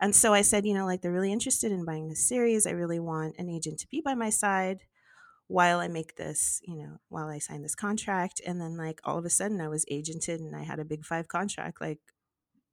and 0.00 0.14
so 0.14 0.32
i 0.32 0.42
said 0.42 0.64
you 0.64 0.74
know 0.74 0.86
like 0.86 1.02
they're 1.02 1.12
really 1.12 1.32
interested 1.32 1.72
in 1.72 1.84
buying 1.84 2.08
this 2.08 2.26
series 2.28 2.66
i 2.66 2.70
really 2.70 3.00
want 3.00 3.34
an 3.38 3.48
agent 3.50 3.78
to 3.80 3.88
be 3.88 4.00
by 4.00 4.14
my 4.14 4.30
side 4.30 4.80
while 5.48 5.80
I 5.80 5.88
make 5.88 6.14
this, 6.14 6.60
you 6.62 6.76
know, 6.76 6.98
while 7.08 7.26
I 7.26 7.40
sign 7.40 7.62
this 7.62 7.74
contract. 7.74 8.40
And 8.46 8.60
then 8.60 8.76
like 8.76 9.00
all 9.02 9.18
of 9.18 9.24
a 9.24 9.30
sudden 9.30 9.60
I 9.60 9.66
was 9.66 9.84
agented 9.90 10.36
and 10.36 10.54
I 10.54 10.62
had 10.62 10.78
a 10.78 10.84
big 10.84 11.04
five 11.04 11.26
contract 11.26 11.80
like 11.80 11.98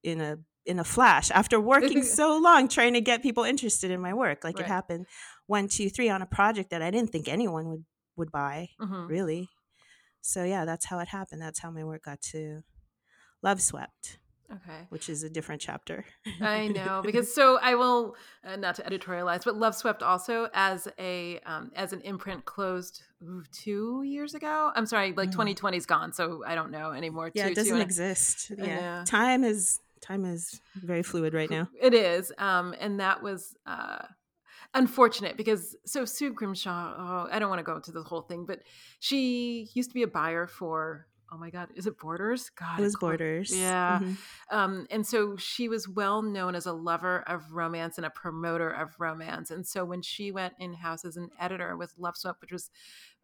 in 0.04 0.22
a 0.22 0.38
in 0.64 0.78
a 0.78 0.84
flash 0.84 1.32
after 1.32 1.60
working 1.60 2.04
so 2.20 2.38
long 2.38 2.68
trying 2.68 2.94
to 2.94 3.02
get 3.02 3.24
people 3.24 3.44
interested 3.44 3.90
in 3.90 4.00
my 4.00 4.14
work. 4.14 4.44
Like 4.44 4.58
Right. 4.60 4.66
it 4.66 4.68
happened 4.68 5.08
one, 5.48 5.68
two, 5.70 5.90
three 5.90 6.08
on 6.10 6.22
a 6.22 6.28
project 6.28 6.70
that 6.70 6.84
I 6.84 6.92
didn't 6.92 7.12
think 7.12 7.28
anyone 7.28 7.68
would 7.70 7.86
would 8.16 8.32
buy, 8.32 8.70
Mhm. 8.80 9.10
really. 9.10 9.50
So 10.22 10.44
yeah, 10.44 10.66
that's 10.66 10.86
how 10.86 11.00
it 11.00 11.08
happened. 11.10 11.42
That's 11.42 11.60
how 11.60 11.72
my 11.72 11.84
work 11.84 12.04
got 12.04 12.22
to 12.34 12.64
Loveswept, 13.46 14.18
Okay. 14.52 14.88
which 14.90 15.10
is 15.10 15.24
a 15.24 15.30
different 15.30 15.62
chapter. 15.62 16.06
I 16.42 16.68
know 16.68 17.02
because 17.06 17.34
so 17.34 17.60
I 17.62 17.76
will 17.76 18.16
uh, 18.44 18.56
not 18.56 18.76
to 18.76 18.84
editorialize, 18.84 19.44
but 19.46 19.56
Loveswept 19.56 20.02
also 20.02 20.50
as 20.54 20.88
a 21.00 21.40
um, 21.46 21.72
as 21.76 21.94
an 21.94 22.02
imprint 22.02 22.46
closed 22.46 23.04
ooh, 23.24 23.44
two 23.52 24.04
years 24.04 24.34
ago. 24.34 24.72
I'm 24.76 24.86
sorry, 24.86 25.14
like 25.14 25.30
Mhm. 25.30 25.34
2020 25.34 25.78
is 25.78 25.86
gone, 25.86 26.14
so 26.14 26.44
I 26.46 26.56
don't 26.56 26.72
know 26.72 26.92
anymore. 26.92 27.32
yeah, 27.34 27.46
Two- 27.46 27.52
it 27.52 27.56
doesn't 27.56 27.78
a- 27.78 27.82
exist. 27.82 28.52
I 28.62 28.66
Yeah. 28.66 29.04
Time 29.06 29.44
is 29.44 29.80
time 30.02 30.26
is 30.26 30.62
very 30.76 31.04
fluid 31.04 31.34
right 31.34 31.50
now. 31.50 31.70
It 31.80 31.94
is, 31.94 32.32
um, 32.38 32.74
and 32.80 33.00
that 33.00 33.22
was 33.24 33.56
uh, 33.66 34.06
unfortunate 34.74 35.38
because 35.38 35.76
so 35.86 36.06
Sue 36.06 36.32
Grimshaw. 36.34 36.94
Oh, 36.98 37.30
I 37.32 37.40
don't 37.40 37.50
want 37.50 37.60
to 37.60 37.64
go 37.64 37.76
into 37.76 37.92
the 37.92 38.04
whole 38.04 38.22
thing, 38.22 38.46
but 38.46 38.62
she 39.00 39.70
used 39.74 39.90
to 39.90 39.94
be 39.94 40.04
a 40.04 40.08
buyer 40.08 40.48
for. 40.48 41.08
Oh 41.30 41.38
my 41.38 41.50
God, 41.50 41.68
is 41.76 41.88
it 41.88 42.00
Borders? 42.00 42.50
God, 42.52 42.80
It 42.80 42.84
was 42.84 42.96
Borders. 42.96 43.52
Yeah, 43.54 44.00
Mhm. 44.02 44.18
um, 44.50 44.88
and 44.90 45.06
so 45.06 45.36
she 45.36 45.68
was 45.68 45.86
well 45.86 46.22
known 46.22 46.56
as 46.56 46.66
a 46.66 46.72
lover 46.72 47.22
of 47.28 47.52
romance 47.52 47.98
and 47.98 48.06
a 48.06 48.10
promoter 48.10 48.70
of 48.70 48.98
romance. 48.98 49.52
And 49.52 49.68
so 49.68 49.84
when 49.84 50.02
she 50.02 50.32
went 50.32 50.54
in 50.58 50.74
house 50.76 51.04
as 51.04 51.18
an 51.18 51.30
editor 51.38 51.76
with 51.76 51.94
Loveswept, 51.98 52.40
which 52.40 52.54
was 52.54 52.70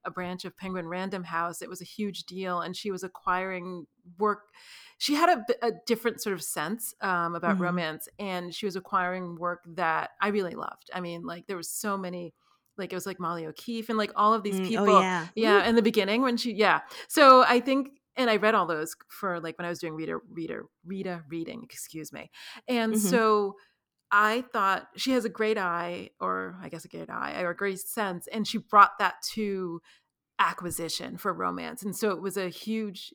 a 0.05 0.11
branch 0.11 0.45
of 0.45 0.55
Penguin 0.57 0.87
Random 0.87 1.23
House, 1.23 1.61
it 1.61 1.69
was 1.69 1.81
a 1.81 1.85
huge 1.85 2.23
deal. 2.25 2.61
And 2.61 2.75
she 2.75 2.91
was 2.91 3.03
acquiring 3.03 3.85
work. 4.17 4.49
She 4.97 5.15
had 5.15 5.29
a 5.61 5.71
different 5.85 6.21
sort 6.21 6.33
of 6.33 6.43
sense 6.43 6.93
um, 7.01 7.35
about 7.35 7.59
Mhm. 7.59 7.59
romance, 7.59 8.07
and 8.19 8.53
she 8.53 8.65
was 8.65 8.75
acquiring 8.75 9.35
work 9.35 9.63
that 9.75 10.11
I 10.21 10.29
really 10.29 10.55
loved. 10.55 10.89
I 10.93 10.99
mean, 11.01 11.23
like 11.23 11.47
there 11.47 11.57
was 11.57 11.69
so 11.69 11.97
many, 11.97 12.33
like 12.77 12.91
it 12.91 12.95
was 12.95 13.05
like 13.05 13.19
Molly 13.19 13.45
O'Keefe 13.45 13.89
and 13.89 13.97
like 13.97 14.11
all 14.15 14.33
of 14.33 14.43
these 14.43 14.55
Mm, 14.55 14.61
people 14.61 14.83
Oh 14.83 14.85
yeah. 14.85 15.29
yeah 15.35 15.67
in 15.67 15.75
the 15.75 15.81
beginning 15.81 16.21
when 16.21 16.37
she 16.37 16.53
yeah 16.53 16.81
so 17.07 17.43
i 17.43 17.59
think 17.59 17.89
and 18.15 18.29
i 18.29 18.35
read 18.37 18.55
all 18.55 18.65
those 18.65 18.95
for 19.09 19.39
like 19.39 19.57
when 19.57 19.65
i 19.65 19.69
was 19.69 19.79
doing 19.79 19.93
reader 19.93 20.19
reader 20.31 20.65
reader 20.85 21.23
reading 21.29 21.61
excuse 21.63 22.11
me 22.11 22.29
and 22.67 22.95
Mhm. 22.95 22.97
so 22.97 23.55
i 24.13 24.41
thought 24.53 24.87
she 24.95 25.11
has 25.11 25.25
a 25.25 25.29
great 25.29 25.57
eye 25.57 26.09
or 26.21 26.55
i 26.61 26.69
guess 26.69 26.85
a 26.85 26.87
great 26.87 27.09
eye 27.09 27.41
or 27.41 27.49
a 27.49 27.55
great 27.55 27.79
sense 27.79 28.27
and 28.27 28.47
she 28.47 28.57
brought 28.57 28.97
that 28.99 29.15
to 29.21 29.81
acquisition 30.39 31.17
for 31.17 31.33
romance 31.33 31.83
and 31.83 31.95
so 31.95 32.11
it 32.11 32.21
was 32.21 32.37
a 32.37 32.47
huge 32.47 33.13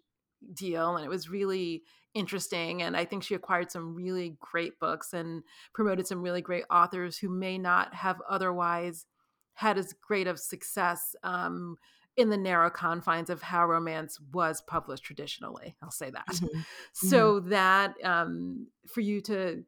deal 0.52 0.96
and 0.96 1.04
it 1.04 1.08
was 1.08 1.30
really 1.30 1.82
interesting 2.14 2.82
and 2.82 2.96
i 2.96 3.04
think 3.04 3.22
she 3.22 3.34
acquired 3.34 3.70
some 3.70 3.94
really 3.94 4.36
great 4.40 4.78
books 4.78 5.12
and 5.12 5.42
promoted 5.72 6.06
some 6.06 6.20
really 6.20 6.42
great 6.42 6.64
authors 6.70 7.16
who 7.18 7.28
may 7.28 7.56
not 7.56 7.94
have 7.94 8.20
otherwise 8.28 9.06
had 9.54 9.76
as 9.76 9.92
great 9.92 10.28
of 10.28 10.38
success 10.38 11.16
um, 11.24 11.76
in 12.16 12.30
the 12.30 12.36
narrow 12.36 12.70
confines 12.70 13.28
of 13.28 13.42
how 13.42 13.66
romance 13.66 14.20
was 14.32 14.60
published 14.60 15.02
traditionally. 15.02 15.76
I'll 15.82 15.90
say 15.90 16.10
that. 16.10 16.26
Mhm. 16.28 16.64
So 16.92 17.40
that 17.40 17.94
um, 18.04 18.68
for 18.86 19.00
you 19.00 19.20
to, 19.22 19.64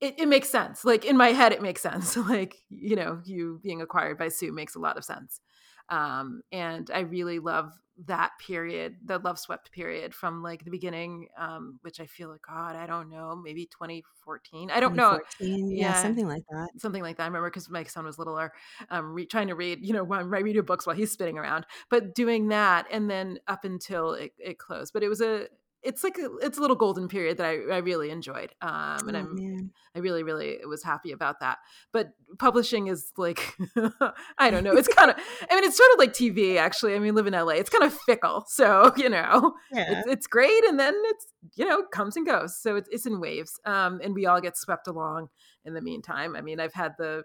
it, 0.00 0.18
it 0.18 0.28
makes 0.28 0.48
sense. 0.50 0.84
Like 0.84 1.04
in 1.04 1.16
my 1.16 1.28
head, 1.28 1.52
it 1.52 1.62
makes 1.62 1.80
sense. 1.82 2.16
like 2.16 2.56
you 2.68 2.96
know, 2.96 3.20
you 3.24 3.60
being 3.62 3.80
acquired 3.82 4.18
by 4.18 4.28
Sue 4.28 4.52
makes 4.52 4.74
a 4.74 4.80
lot 4.80 4.96
of 4.96 5.04
sense. 5.04 5.40
Um, 5.88 6.42
and 6.50 6.90
I 6.92 7.00
really 7.00 7.38
love 7.38 7.72
that 8.06 8.32
period, 8.44 8.96
the 9.04 9.20
loveswept 9.20 9.70
period 9.70 10.14
from 10.14 10.42
like 10.42 10.64
the 10.64 10.70
beginning, 10.70 11.28
um, 11.38 11.78
which 11.82 12.00
I 12.00 12.06
feel 12.06 12.28
like 12.30 12.42
God, 12.42 12.74
I 12.74 12.86
don't 12.86 13.08
know, 13.10 13.36
maybe 13.36 13.66
2014. 13.66 14.70
I 14.70 14.80
don't 14.80 14.96
know 14.96 15.20
Yeah, 15.38 15.92
Yeah. 15.92 15.92
something 15.92 16.26
like 16.26 16.44
that. 16.50 16.70
something 16.76 17.02
like 17.02 17.16
that. 17.16 17.24
I 17.24 17.26
remember 17.26 17.50
because 17.50 17.68
my 17.70 17.84
son 17.84 18.04
was 18.04 18.18
littler, 18.18 18.52
um, 18.90 19.12
re- 19.14 19.26
trying 19.26 19.48
to 19.48 19.54
read, 19.54 19.84
you 19.86 19.92
know, 19.92 20.04
while 20.04 20.20
I 20.20 20.22
read 20.22 20.66
books 20.66 20.86
while 20.86 20.96
he's 20.96 21.12
spinning 21.12 21.38
around, 21.38 21.66
but 21.88 22.14
doing 22.14 22.48
that, 22.48 22.86
and 22.90 23.08
then 23.10 23.38
up 23.46 23.64
until 23.64 24.14
it, 24.14 24.32
it 24.38 24.58
closed. 24.58 24.92
But 24.92 25.02
it 25.02 25.08
was 25.08 25.20
a, 25.20 25.48
it's 25.84 26.02
like 26.02 26.16
a, 26.18 26.28
it's 26.42 26.58
a 26.58 26.60
little 26.60 26.76
golden 26.76 27.08
period 27.08 27.36
that 27.38 27.46
I, 27.46 27.74
I 27.74 27.78
really 27.78 28.10
enjoyed, 28.10 28.52
um, 28.62 29.06
and 29.08 29.16
oh, 29.16 29.20
I'm, 29.20 29.34
man. 29.36 29.70
I 29.94 30.00
really, 30.00 30.22
really 30.22 30.58
was 30.66 30.82
happy 30.82 31.12
about 31.12 31.40
that. 31.40 31.58
But 31.92 32.10
publishing 32.38 32.88
is 32.88 33.12
like, 33.16 33.56
I 34.38 34.50
don't 34.50 34.64
know, 34.64 34.72
it's 34.76 34.88
kind 34.88 35.10
of, 35.10 35.16
I 35.50 35.54
mean, 35.54 35.64
it's 35.64 35.76
sort 35.76 35.90
of 35.92 35.98
like 35.98 36.12
TV. 36.12 36.56
Actually, 36.56 36.94
I 36.94 36.98
mean, 36.98 37.14
live 37.14 37.26
in 37.26 37.34
LA, 37.34 37.54
it's 37.54 37.70
kind 37.70 37.84
of 37.84 37.92
fickle, 37.92 38.44
so 38.48 38.92
you 38.96 39.08
know, 39.08 39.54
Yeah. 39.72 39.98
it's, 40.00 40.06
it's 40.08 40.26
great 40.26 40.64
and 40.64 40.80
then 40.80 40.94
it's 41.04 41.26
you 41.56 41.66
know 41.66 41.82
comes 41.92 42.16
and 42.16 42.26
goes 42.26 42.56
so 42.56 42.76
it's, 42.76 42.88
it's 42.90 43.04
in 43.04 43.20
waves 43.20 43.60
um 43.66 44.00
and 44.02 44.14
we 44.14 44.24
all 44.24 44.40
get 44.40 44.56
swept 44.56 44.86
along 44.88 45.28
in 45.66 45.74
the 45.74 45.82
meantime 45.82 46.34
i 46.34 46.40
mean 46.40 46.58
i've 46.58 46.72
had 46.72 46.92
the 46.96 47.22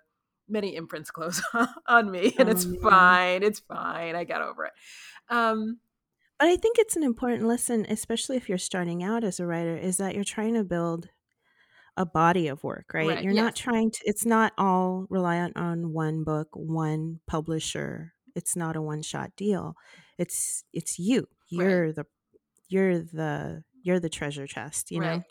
many 0.50 0.76
imprints 0.76 1.10
close 1.18 1.42
on 1.88 2.12
me 2.12 2.36
and 2.38 2.50
Oh, 2.50 2.52
it's 2.52 2.66
man. 2.66 2.82
fine 2.82 3.44
it's 3.44 3.60
fine 3.62 4.16
i 4.18 4.26
got 4.26 4.42
over 4.42 4.66
it 4.66 4.74
um 5.30 5.78
But 6.40 6.48
I 6.48 6.56
think 6.56 6.78
it's 6.80 6.96
an 6.96 7.04
important 7.04 7.46
lesson, 7.46 7.86
especially 7.90 8.38
if 8.38 8.48
you're 8.48 8.58
starting 8.58 9.04
out 9.04 9.24
as 9.26 9.40
a 9.40 9.46
writer, 9.46 9.76
is 9.78 9.98
that 9.98 10.16
you're 10.16 10.24
trying 10.24 10.54
to 10.54 10.64
build 10.64 11.10
a 11.98 12.06
body 12.06 12.48
of 12.48 12.64
work, 12.64 12.94
right? 12.94 13.10
Right, 13.10 13.24
You're 13.24 13.34
not 13.34 13.56
trying 13.56 13.92
to, 13.92 14.00
it's 14.06 14.26
not 14.26 14.54
all 14.58 15.06
reliant 15.10 15.58
on 15.58 15.92
one 15.92 16.24
book, 16.24 16.48
one 16.54 17.20
publisher. 17.28 18.14
It's 18.36 18.56
not 18.56 18.78
a 18.78 18.82
one 18.82 19.02
shot 19.02 19.32
deal. 19.36 19.76
It's, 20.18 20.64
it's 20.74 20.98
you. 20.98 21.28
You're 21.50 21.92
the, 21.92 22.06
you're 22.70 23.00
the, 23.00 23.64
you're 23.84 24.00
the 24.00 24.10
treasure 24.10 24.48
chest, 24.48 24.92
you 24.92 25.02
know? 25.02 25.24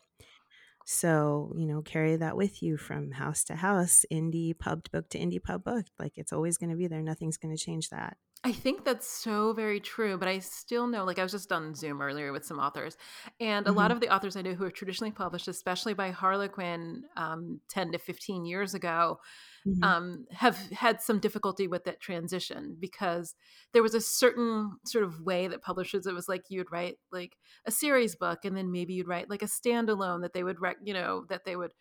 So, 0.84 1.52
you 1.56 1.66
know, 1.66 1.82
carry 1.82 2.16
that 2.16 2.36
with 2.36 2.62
you 2.62 2.76
from 2.78 3.12
house 3.12 3.44
to 3.44 3.56
house, 3.56 4.04
indie 4.12 4.58
pub 4.58 4.90
book 4.90 5.08
to 5.10 5.18
indie 5.18 5.42
pub 5.42 5.64
book. 5.64 5.84
Like 5.98 6.12
it's 6.16 6.32
always 6.32 6.56
going 6.56 6.70
to 6.70 6.76
be 6.76 6.86
there. 6.86 7.02
Nothing's 7.02 7.36
going 7.36 7.54
to 7.54 7.62
change 7.62 7.90
that. 7.90 8.16
I 8.44 8.52
think 8.52 8.84
that's 8.84 9.08
so 9.08 9.52
very 9.52 9.80
true, 9.80 10.16
but 10.16 10.28
I 10.28 10.38
still 10.38 10.86
know, 10.86 11.04
like, 11.04 11.18
I 11.18 11.24
was 11.24 11.32
just 11.32 11.50
on 11.52 11.74
Zoom 11.74 12.00
earlier 12.00 12.32
with 12.32 12.44
some 12.44 12.60
authors, 12.60 12.96
and 13.40 13.66
a 13.66 13.72
lot 13.72 13.90
Mhm. 13.90 13.92
of 13.92 13.98
the 14.00 14.14
authors 14.14 14.36
I 14.36 14.42
know 14.42 14.54
who 14.54 14.64
are 14.64 14.70
traditionally 14.70 15.10
published, 15.10 15.48
especially 15.48 15.92
by 15.92 16.12
Harlequin 16.12 17.02
um, 17.16 17.60
10 17.68 17.90
to 17.92 17.98
15 17.98 18.44
years 18.44 18.74
ago, 18.74 19.18
Mhm. 19.64 19.88
um, 19.88 20.26
have 20.32 20.56
had 20.72 21.02
some 21.02 21.20
difficulty 21.20 21.68
with 21.68 21.84
that 21.84 22.00
transition 22.00 22.76
because 22.80 23.34
there 23.72 23.82
was 23.82 23.94
a 23.94 24.00
certain 24.00 24.78
sort 24.86 25.04
of 25.04 25.22
way 25.22 25.48
that 25.48 25.62
publishers 25.62 26.06
it 26.06 26.14
was 26.14 26.28
like 26.28 26.44
you'd 26.50 26.72
write 26.72 26.98
like 27.12 27.38
a 27.66 27.70
series 27.72 28.16
book 28.16 28.44
and 28.44 28.56
then 28.56 28.72
maybe 28.72 28.94
you'd 28.94 29.08
write 29.08 29.30
like 29.30 29.42
a 29.42 29.46
standalone 29.46 30.22
that 30.22 30.32
they 30.34 30.44
would 30.44 30.60
rec- 30.60 30.78
you 30.84 30.94
know 30.94 31.26
that 31.28 31.44
they 31.44 31.56
would 31.56 31.74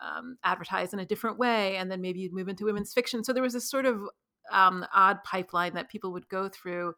um, 0.00 0.38
advertise 0.44 0.92
in 0.92 0.98
a 1.00 1.06
different 1.06 1.38
way 1.38 1.76
and 1.76 1.90
then 1.90 2.00
maybe 2.00 2.20
you'd 2.20 2.32
move 2.32 2.48
into 2.48 2.64
women's 2.64 2.92
fiction 2.92 3.22
so 3.24 3.32
there 3.32 3.42
was 3.42 3.52
this 3.52 3.68
sort 3.70 3.86
of 3.86 4.02
um, 4.50 4.84
odd 4.94 5.22
pipeline 5.24 5.74
that 5.74 5.88
people 5.88 6.12
would 6.12 6.28
go 6.28 6.48
through 6.48 6.94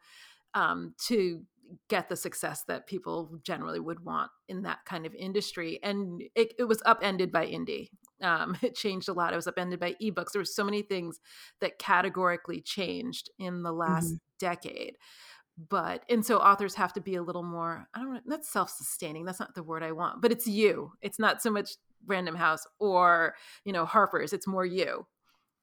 um, 0.54 0.94
to 1.06 1.42
get 1.88 2.08
the 2.08 2.16
success 2.16 2.62
that 2.68 2.86
people 2.86 3.38
generally 3.42 3.80
would 3.80 4.04
want 4.04 4.30
in 4.48 4.62
that 4.62 4.84
kind 4.84 5.06
of 5.06 5.14
industry 5.14 5.80
and 5.82 6.22
it, 6.34 6.52
it 6.58 6.64
was 6.64 6.82
upended 6.84 7.32
by 7.32 7.46
indie. 7.46 7.88
Um, 8.22 8.56
it 8.62 8.74
changed 8.74 9.08
a 9.08 9.12
lot. 9.12 9.32
It 9.32 9.36
was 9.36 9.46
upended 9.46 9.80
by 9.80 9.94
ebooks. 10.02 10.32
There 10.32 10.40
were 10.40 10.44
so 10.44 10.64
many 10.64 10.82
things 10.82 11.20
that 11.60 11.78
categorically 11.78 12.60
changed 12.60 13.30
in 13.38 13.62
the 13.62 13.72
last 13.72 14.14
decade 14.38 14.96
but 15.68 16.02
and 16.08 16.24
so 16.24 16.38
authors 16.38 16.74
have 16.74 16.92
to 16.92 17.00
be 17.00 17.14
a 17.14 17.22
little 17.22 17.42
more 17.42 17.86
i 17.94 18.00
don't 18.00 18.12
know 18.12 18.20
that's 18.26 18.52
self-sustaining 18.52 19.24
that's 19.24 19.40
not 19.40 19.54
the 19.54 19.62
word 19.62 19.82
i 19.82 19.92
want 19.92 20.20
but 20.20 20.32
it's 20.32 20.46
you. 20.46 20.92
It's 21.00 21.18
not 21.18 21.42
so 21.42 21.50
much 21.50 21.70
random 22.06 22.34
house 22.34 22.66
or 22.80 23.34
you 23.64 23.72
know 23.72 23.86
harper's 23.86 24.32
it's 24.32 24.46
more 24.46 24.66
you 24.66 25.06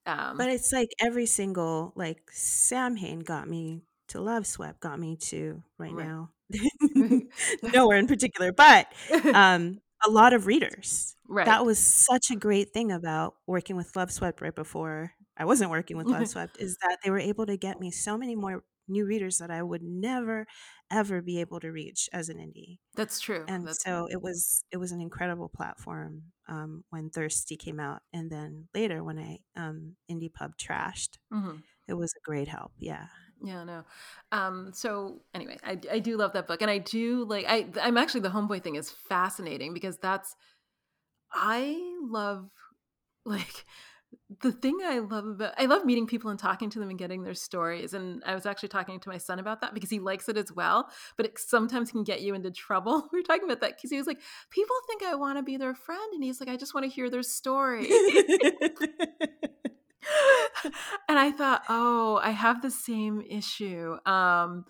um 0.06 0.38
But 0.38 0.50
it's 0.50 0.72
like 0.72 0.90
every 1.00 1.26
single 1.26 1.94
like 1.96 2.22
Samhain 2.32 3.20
got 3.20 3.48
me 3.48 3.84
to 4.10 4.20
Loveswept, 4.20 4.80
got 4.80 5.00
me 5.00 5.16
to 5.18 5.64
right, 5.78 5.96
Right. 5.96 5.98
now. 5.98 6.32
Nowhere 7.74 7.98
in 7.98 8.08
particular, 8.08 8.52
but 8.52 8.88
um 9.34 9.82
a 10.06 10.10
lot 10.10 10.34
of 10.34 10.48
readers. 10.48 11.16
right 11.28 11.46
That 11.46 11.66
was 11.66 11.80
such 11.80 12.32
a 12.32 12.36
great 12.36 12.74
thing 12.74 12.92
about 12.92 13.36
working 13.48 13.76
with 13.76 13.94
Loveswept 13.94 14.42
right 14.42 14.56
before 14.56 15.14
I 15.38 15.46
wasn't 15.46 15.72
working 15.72 15.98
with 15.98 16.10
Loveswept 16.10 16.60
is 16.60 16.78
that 16.82 16.98
they 17.04 17.10
were 17.12 17.20
able 17.20 17.46
to 17.48 17.58
get 17.58 17.80
me 17.80 17.92
so 17.92 18.18
many 18.18 18.36
more 18.36 18.64
new 18.88 19.06
readers 19.06 19.38
that 19.40 19.50
I 19.52 19.64
would 19.64 19.82
never 19.84 20.46
ever 20.92 21.22
be 21.22 21.40
able 21.40 21.60
to 21.62 21.72
reach 21.72 22.10
as 22.14 22.30
an 22.30 22.38
indie. 22.38 22.80
that's 22.96 23.20
true 23.20 23.46
And 23.48 23.68
that's 23.68 23.84
so 23.84 24.08
it 24.12 24.22
was 24.22 24.64
it 24.72 24.78
was 24.78 24.92
an 24.92 25.02
incredible 25.02 25.50
platform 25.50 26.24
um, 26.48 26.84
when 26.90 27.10
Thirsty 27.10 27.56
came 27.56 27.80
out, 27.80 28.02
and 28.14 28.30
then 28.30 28.68
later 28.76 29.04
when 29.04 29.18
I 29.18 29.40
um, 29.56 29.96
Indie 30.12 30.34
Pub 30.34 30.52
trashed, 30.58 31.18
mhm. 31.34 31.64
it 31.88 31.94
was 31.94 32.14
a 32.14 32.22
great 32.24 32.48
help. 32.50 32.74
Yeah, 32.78 33.08
Yeah, 33.42 33.64
no. 33.64 33.84
Um, 34.32 34.72
so 34.74 35.22
anyway, 35.34 35.58
I, 35.64 35.80
I 35.90 36.00
do 36.00 36.18
love 36.18 36.34
that 36.34 36.48
book, 36.48 36.62
and 36.62 36.70
I 36.70 36.80
do 36.80 37.24
like 37.26 37.46
I 37.48 37.68
I'm 37.82 37.98
actually 37.98 38.22
the 38.22 38.30
homeboy 38.30 38.62
thing 38.62 38.76
is 38.76 38.90
fascinating 38.92 39.74
because 39.74 39.98
that's 39.98 40.36
I 41.34 41.78
love 42.02 42.50
like 43.26 43.66
the 44.40 44.52
thing 44.52 44.80
I 44.84 45.00
love 45.00 45.26
about 45.26 45.54
I 45.58 45.66
love 45.66 45.86
meeting 45.86 46.08
people 46.08 46.30
and 46.30 46.40
talking 46.40 46.70
to 46.70 46.80
them 46.80 46.90
and 46.90 46.98
getting 46.98 47.24
their 47.24 47.34
stories. 47.34 47.94
And 47.94 48.24
I 48.26 48.34
was 48.34 48.46
actually 48.46 48.70
talking 48.70 49.00
to 49.00 49.10
my 49.10 49.18
son 49.18 49.40
about 49.40 49.62
that 49.62 49.74
because 49.74 49.90
he 49.90 50.00
likes 50.00 50.30
it 50.30 50.38
as 50.38 50.52
well, 50.52 50.90
but 51.18 51.26
it 51.26 51.38
sometimes 51.38 51.92
can 51.92 52.04
get 52.04 52.22
you 52.22 52.34
into 52.34 52.52
trouble. 52.52 53.08
We 53.12 53.20
were 53.20 53.24
talking 53.24 53.44
about 53.44 53.60
that 53.62 53.76
because 53.76 53.92
he 53.92 53.98
was 53.98 54.08
like, 54.08 54.22
"People 54.50 54.76
think 54.88 55.04
I 55.04 55.16
want 55.16 55.38
to 55.38 55.44
be 55.44 55.58
their 55.58 55.76
friend," 55.76 56.14
and 56.14 56.24
he's 56.24 56.40
like, 56.40 56.50
"I 56.50 56.56
just 56.56 56.74
want 56.74 56.86
to 56.86 56.90
hear 56.90 57.10
their 57.10 57.24
story." 57.24 57.90
and 61.10 61.20
I 61.20 61.32
thought, 61.32 61.64
"Oh, 61.70 62.20
I 62.24 62.32
have 62.32 62.62
the 62.62 62.72
same 62.72 63.22
issue." 63.22 63.98
Um, 64.06 64.66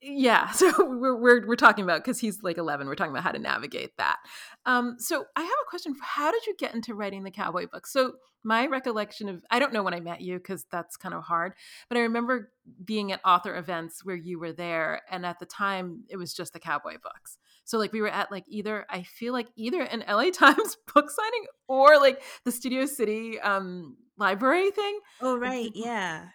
yeah 0.00 0.50
so 0.52 0.72
we're, 0.78 1.16
we're, 1.16 1.46
we're 1.46 1.56
talking 1.56 1.84
about 1.84 2.04
because 2.04 2.18
he's 2.18 2.42
like 2.42 2.58
11 2.58 2.86
we're 2.86 2.94
talking 2.94 3.12
about 3.12 3.22
how 3.22 3.32
to 3.32 3.38
navigate 3.38 3.96
that. 3.98 4.18
Um, 4.64 4.96
so 4.98 5.24
i 5.36 5.40
have 5.40 5.50
a 5.50 5.70
question 5.70 5.94
how 6.00 6.30
did 6.30 6.46
you 6.46 6.54
get 6.58 6.74
into 6.74 6.94
writing 6.94 7.24
the 7.24 7.30
cowboy 7.30 7.66
book? 7.66 7.86
So 7.86 8.14
my 8.46 8.66
recollection 8.66 9.28
of 9.28 9.44
i 9.50 9.58
don't 9.58 9.72
know 9.72 9.82
when 9.82 9.92
i 9.92 10.00
met 10.00 10.20
you 10.20 10.38
because 10.38 10.64
that's 10.70 10.96
kind 10.96 11.14
of 11.14 11.22
hard 11.24 11.52
but 11.88 11.98
i 11.98 12.02
remember 12.02 12.52
being 12.84 13.12
at 13.12 13.20
author 13.24 13.56
events 13.56 14.04
where 14.04 14.16
you 14.16 14.38
were 14.38 14.52
there 14.52 15.02
and 15.10 15.26
at 15.26 15.38
the 15.38 15.46
time 15.46 16.04
it 16.08 16.16
was 16.16 16.32
just 16.32 16.52
the 16.52 16.60
cowboy 16.60 16.94
books. 17.02 17.38
So 17.64 17.78
like 17.78 17.92
we 17.92 18.00
were 18.00 18.08
at 18.08 18.30
like 18.30 18.44
either 18.48 18.86
i 18.88 19.02
feel 19.02 19.32
like 19.32 19.48
either 19.56 19.82
an 19.82 20.04
la 20.08 20.30
times 20.32 20.76
book 20.94 21.10
signing 21.10 21.46
or 21.68 21.98
like 21.98 22.22
the 22.44 22.52
studio 22.52 22.86
city 22.86 23.40
um 23.40 23.96
library 24.16 24.70
thing. 24.70 25.00
Oh 25.20 25.36
right 25.36 25.70
yeah 25.74 26.26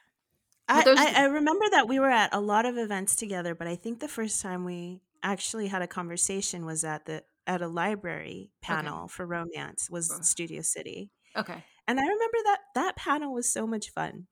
I, 0.71 0.83
I, 0.85 1.23
I 1.23 1.25
remember 1.25 1.65
that 1.71 1.87
we 1.87 1.99
were 1.99 2.09
at 2.09 2.33
a 2.33 2.39
lot 2.39 2.65
of 2.65 2.77
events 2.77 3.15
together, 3.15 3.55
but 3.55 3.67
I 3.67 3.75
think 3.75 3.99
the 3.99 4.07
first 4.07 4.41
time 4.41 4.65
we 4.65 5.01
actually 5.23 5.67
had 5.67 5.81
a 5.81 5.87
conversation 5.87 6.65
was 6.65 6.83
at 6.83 7.05
the 7.05 7.23
at 7.47 7.61
a 7.61 7.67
library 7.67 8.51
panel 8.61 9.05
okay. 9.05 9.11
for 9.11 9.25
romance 9.25 9.89
was 9.89 10.15
Studio 10.21 10.61
City. 10.61 11.11
Okay. 11.35 11.63
And 11.87 11.99
I 11.99 12.03
remember 12.03 12.37
that 12.45 12.59
that 12.75 12.95
panel 12.95 13.33
was 13.33 13.51
so 13.51 13.65
much 13.65 13.89
fun. 13.89 14.27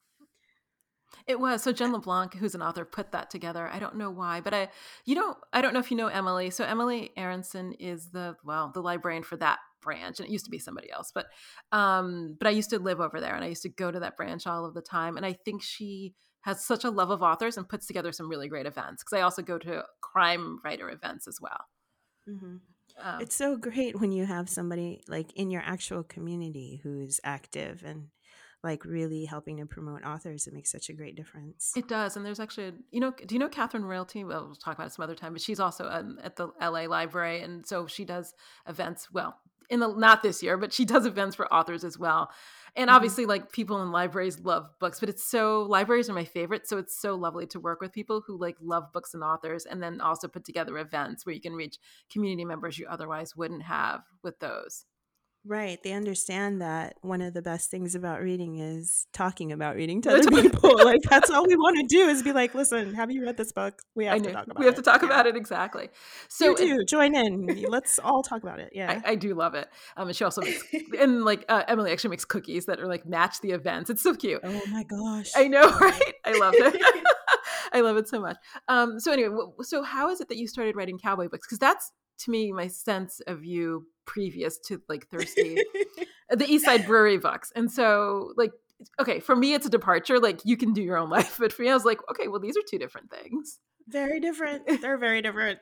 It 1.25 1.39
was. 1.39 1.63
So 1.63 1.71
Jen 1.71 1.91
LeBlanc, 1.91 2.35
who's 2.35 2.53
an 2.55 2.61
author, 2.61 2.85
put 2.85 3.11
that 3.11 3.29
together. 3.31 3.67
I 3.67 3.79
don't 3.79 3.95
know 3.95 4.11
why, 4.11 4.41
but 4.41 4.53
I 4.53 4.69
you 5.05 5.15
know, 5.15 5.35
I 5.51 5.61
don't 5.61 5.73
know 5.73 5.79
if 5.79 5.91
you 5.91 5.97
know 5.97 6.07
Emily. 6.07 6.51
So 6.51 6.63
Emily 6.63 7.11
Aronson 7.17 7.73
is 7.73 8.09
the 8.09 8.35
well, 8.43 8.71
the 8.73 8.81
librarian 8.81 9.23
for 9.23 9.37
that 9.37 9.59
branch 9.81 10.19
and 10.19 10.27
it 10.27 10.31
used 10.31 10.45
to 10.45 10.51
be 10.51 10.59
somebody 10.59 10.91
else 10.91 11.11
but 11.13 11.27
um 11.71 12.35
but 12.37 12.47
i 12.47 12.51
used 12.51 12.69
to 12.69 12.79
live 12.79 12.99
over 12.99 13.19
there 13.19 13.35
and 13.35 13.43
i 13.43 13.47
used 13.47 13.61
to 13.61 13.69
go 13.69 13.89
to 13.89 14.01
that 14.01 14.17
branch 14.17 14.45
all 14.45 14.65
of 14.65 14.73
the 14.73 14.81
time 14.81 15.17
and 15.17 15.25
i 15.25 15.33
think 15.33 15.61
she 15.63 16.13
has 16.41 16.63
such 16.63 16.83
a 16.83 16.89
love 16.89 17.09
of 17.09 17.21
authors 17.21 17.57
and 17.57 17.67
puts 17.67 17.85
together 17.85 18.11
some 18.11 18.29
really 18.29 18.47
great 18.47 18.65
events 18.65 19.03
because 19.03 19.17
I 19.17 19.21
also 19.21 19.41
go 19.41 19.57
to 19.59 19.83
crime 20.01 20.59
writer 20.63 20.89
events 20.89 21.27
as 21.27 21.39
well. 21.41 21.65
Mm-hmm. 22.27 22.57
Um, 23.01 23.21
it's 23.21 23.35
so 23.35 23.57
great 23.57 23.99
when 23.99 24.11
you 24.11 24.25
have 24.25 24.49
somebody 24.49 25.01
like 25.07 25.31
in 25.35 25.49
your 25.49 25.61
actual 25.65 26.03
community 26.03 26.79
who's 26.83 27.19
active 27.23 27.83
and 27.85 28.07
like 28.63 28.83
really 28.83 29.25
helping 29.25 29.57
to 29.57 29.65
promote 29.65 30.03
authors. 30.03 30.47
It 30.47 30.53
makes 30.53 30.71
such 30.71 30.89
a 30.89 30.93
great 30.93 31.15
difference. 31.15 31.71
It 31.75 31.87
does. 31.87 32.17
And 32.17 32.25
there's 32.25 32.39
actually, 32.39 32.73
you 32.91 32.99
know, 32.99 33.11
do 33.11 33.33
you 33.35 33.39
know 33.39 33.47
Catherine 33.47 33.85
Royalty? 33.85 34.23
Well, 34.23 34.47
we'll 34.47 34.55
talk 34.55 34.75
about 34.75 34.87
it 34.87 34.93
some 34.93 35.03
other 35.03 35.15
time, 35.15 35.33
but 35.33 35.41
she's 35.41 35.59
also 35.59 35.87
um, 35.89 36.19
at 36.23 36.35
the 36.35 36.49
LA 36.61 36.83
Library. 36.83 37.41
And 37.41 37.65
so 37.65 37.87
she 37.87 38.03
does 38.03 38.33
events, 38.67 39.09
well, 39.13 39.39
in 39.70 39.80
the, 39.80 39.88
not 39.88 40.24
this 40.24 40.41
year, 40.41 40.57
but 40.57 40.74
she 40.74 40.86
does 40.86 41.05
events 41.05 41.36
for 41.36 41.51
authors 41.53 41.84
as 41.84 41.97
well 41.97 42.30
and 42.76 42.88
mm-hmm. 42.88 42.95
obviously 42.95 43.26
like 43.26 43.51
people 43.51 43.82
in 43.82 43.91
libraries 43.91 44.39
love 44.39 44.70
books 44.80 44.99
but 44.99 45.09
it's 45.09 45.24
so 45.24 45.63
libraries 45.63 46.09
are 46.09 46.13
my 46.13 46.26
favorite 46.26 46.67
so 46.67 46.78
it's 46.78 46.99
so 46.99 47.15
lovely 47.15 47.45
to 47.47 47.59
work 47.59 47.82
with 47.82 47.91
people 47.91 48.22
who 48.26 48.38
like 48.38 48.55
love 48.61 48.91
books 48.93 49.13
and 49.13 49.24
authors 49.24 49.65
and 49.65 49.82
then 49.82 50.01
also 50.01 50.28
put 50.28 50.45
together 50.45 50.78
events 50.78 51.26
where 51.26 51.36
you 51.36 51.41
can 51.41 51.53
reach 51.53 51.78
community 52.11 52.45
members 52.45 52.78
you 52.78 52.88
otherwise 52.89 53.36
wouldn't 53.36 53.63
have 53.63 54.01
with 54.24 54.39
those 54.39 54.86
Right. 55.45 55.81
They 55.83 55.93
understand 55.93 56.61
that 56.61 56.97
one 57.01 57.21
of 57.21 57.33
the 57.33 57.41
best 57.41 57.71
things 57.71 57.95
about 57.95 58.21
reading 58.21 58.59
is 58.59 59.07
talking 59.13 59.53
about 59.53 59.77
reading 59.77 60.01
to 60.01 60.11
other 60.11 60.29
people. 60.29 60.77
like 60.83 61.01
that's 61.09 61.29
all 61.29 61.47
we 61.47 61.55
want 61.57 61.77
to 61.77 61.85
do 61.87 62.09
is 62.09 62.21
be 62.21 62.33
like, 62.33 62.53
listen, 62.53 62.93
have 62.93 63.09
you 63.09 63.23
read 63.23 63.37
this 63.37 63.53
book? 63.53 63.81
We 63.95 64.05
have 64.05 64.21
to 64.21 64.31
talk 64.31 64.43
about 64.45 64.57
it. 64.57 64.59
We 64.59 64.65
have 64.65 64.75
to 64.75 64.81
talk 64.81 65.01
it. 65.01 65.05
about 65.05 65.27
it 65.27 65.37
exactly. 65.37 65.89
So 66.27 66.49
you 66.49 66.57
do 66.57 66.79
it, 66.81 66.89
join 66.89 67.15
in. 67.15 67.65
Let's 67.69 67.99
all 67.99 68.21
talk 68.21 68.43
about 68.43 68.59
it. 68.59 68.71
Yeah. 68.73 69.01
I, 69.05 69.11
I 69.11 69.15
do 69.15 69.33
love 69.33 69.55
it. 69.55 69.69
Um 69.95 70.07
and 70.07 70.15
she 70.15 70.25
also 70.25 70.41
makes 70.41 70.61
and 70.99 71.23
like 71.23 71.45
uh, 71.47 71.63
Emily 71.69 71.91
actually 71.91 72.11
makes 72.11 72.25
cookies 72.25 72.65
that 72.65 72.81
are 72.81 72.87
like 72.87 73.05
match 73.05 73.39
the 73.39 73.51
events. 73.51 73.89
It's 73.89 74.03
so 74.03 74.13
cute. 74.15 74.41
Oh 74.43 74.61
my 74.69 74.83
gosh. 74.83 75.31
I 75.37 75.47
know, 75.47 75.69
right? 75.79 76.13
I 76.25 76.37
love 76.37 76.53
it. 76.57 76.81
I 77.71 77.79
love 77.79 77.95
it 77.95 78.09
so 78.09 78.19
much. 78.19 78.35
Um 78.67 78.99
so 78.99 79.13
anyway, 79.13 79.35
so 79.61 79.83
how 79.83 80.09
is 80.09 80.19
it 80.19 80.27
that 80.27 80.37
you 80.37 80.47
started 80.47 80.75
writing 80.75 80.99
cowboy 80.99 81.29
books? 81.29 81.47
Because 81.47 81.59
that's 81.59 81.93
to 82.19 82.31
me 82.31 82.51
my 82.51 82.67
sense 82.67 83.21
of 83.27 83.45
you 83.45 83.87
previous 84.10 84.57
to 84.57 84.82
like 84.89 85.07
thirsty 85.07 85.55
the 86.32 86.45
east 86.47 86.66
side 86.66 86.84
brewery 86.88 87.20
books 87.20 87.51
and 87.55 87.72
so 87.72 88.34
like 88.38 88.51
okay 88.99 89.20
for 89.20 89.36
me 89.36 89.53
it's 89.53 89.68
a 89.68 89.70
departure 89.70 90.20
like 90.20 90.41
you 90.43 90.57
can 90.57 90.74
do 90.74 90.82
your 90.82 90.97
own 90.97 91.10
life. 91.18 91.38
But 91.39 91.53
for 91.53 91.62
me 91.62 91.70
i 91.70 91.76
was 91.76 91.86
like 91.86 91.99
okay 92.10 92.28
well 92.28 92.39
these 92.39 92.57
are 92.57 92.64
two 92.68 92.80
different 92.80 93.12
things. 93.12 93.60
Very 93.88 94.20
different. 94.20 94.64
They're 94.82 94.97
very 94.97 95.22
different. 95.22 95.60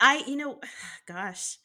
I 0.00 0.24
you 0.26 0.36
know 0.36 0.60
gosh 1.06 1.58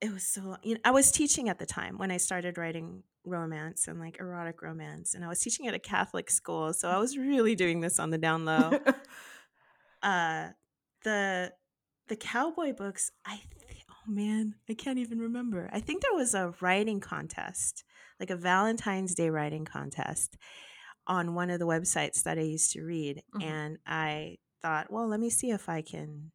it 0.00 0.12
was 0.12 0.22
so 0.22 0.56
you 0.62 0.74
know 0.74 0.80
i 0.84 0.92
was 0.92 1.10
teaching 1.10 1.48
at 1.48 1.58
the 1.58 1.66
time 1.66 1.98
when 1.98 2.10
i 2.10 2.18
started 2.18 2.58
writing 2.58 3.02
romance 3.24 3.88
and 3.88 3.98
like 3.98 4.18
erotic 4.20 4.60
romance 4.60 5.14
and 5.14 5.24
i 5.24 5.28
was 5.28 5.40
teaching 5.40 5.66
at 5.66 5.72
a 5.72 5.78
catholic 5.78 6.28
school 6.30 6.74
so 6.74 6.88
i 6.88 6.98
was 6.98 7.16
really 7.16 7.54
doing 7.54 7.80
this 7.80 7.98
on 7.98 8.10
the 8.10 8.18
down 8.18 8.44
low. 8.44 8.78
Uh 10.02 10.48
the 11.04 11.52
the 12.08 12.16
cowboy 12.16 12.72
books, 12.72 13.10
I 13.24 13.40
oh 14.06 14.10
man, 14.10 14.54
I 14.68 14.74
can't 14.74 14.98
even 14.98 15.18
remember. 15.18 15.68
I 15.72 15.80
think 15.80 16.02
there 16.02 16.14
was 16.14 16.34
a 16.34 16.54
writing 16.60 17.00
contest, 17.00 17.84
like 18.20 18.30
a 18.30 18.36
Valentine's 18.36 19.14
Day 19.14 19.30
writing 19.30 19.64
contest 19.64 20.36
on 21.06 21.34
one 21.34 21.50
of 21.50 21.58
the 21.58 21.66
websites 21.66 22.22
that 22.22 22.38
I 22.38 22.42
used 22.42 22.72
to 22.72 22.82
read 22.82 23.22
mm-hmm. 23.34 23.48
and 23.48 23.78
I 23.86 24.38
thought, 24.62 24.90
well, 24.90 25.06
let 25.06 25.20
me 25.20 25.30
see 25.30 25.50
if 25.50 25.68
I 25.68 25.82
can 25.82 26.32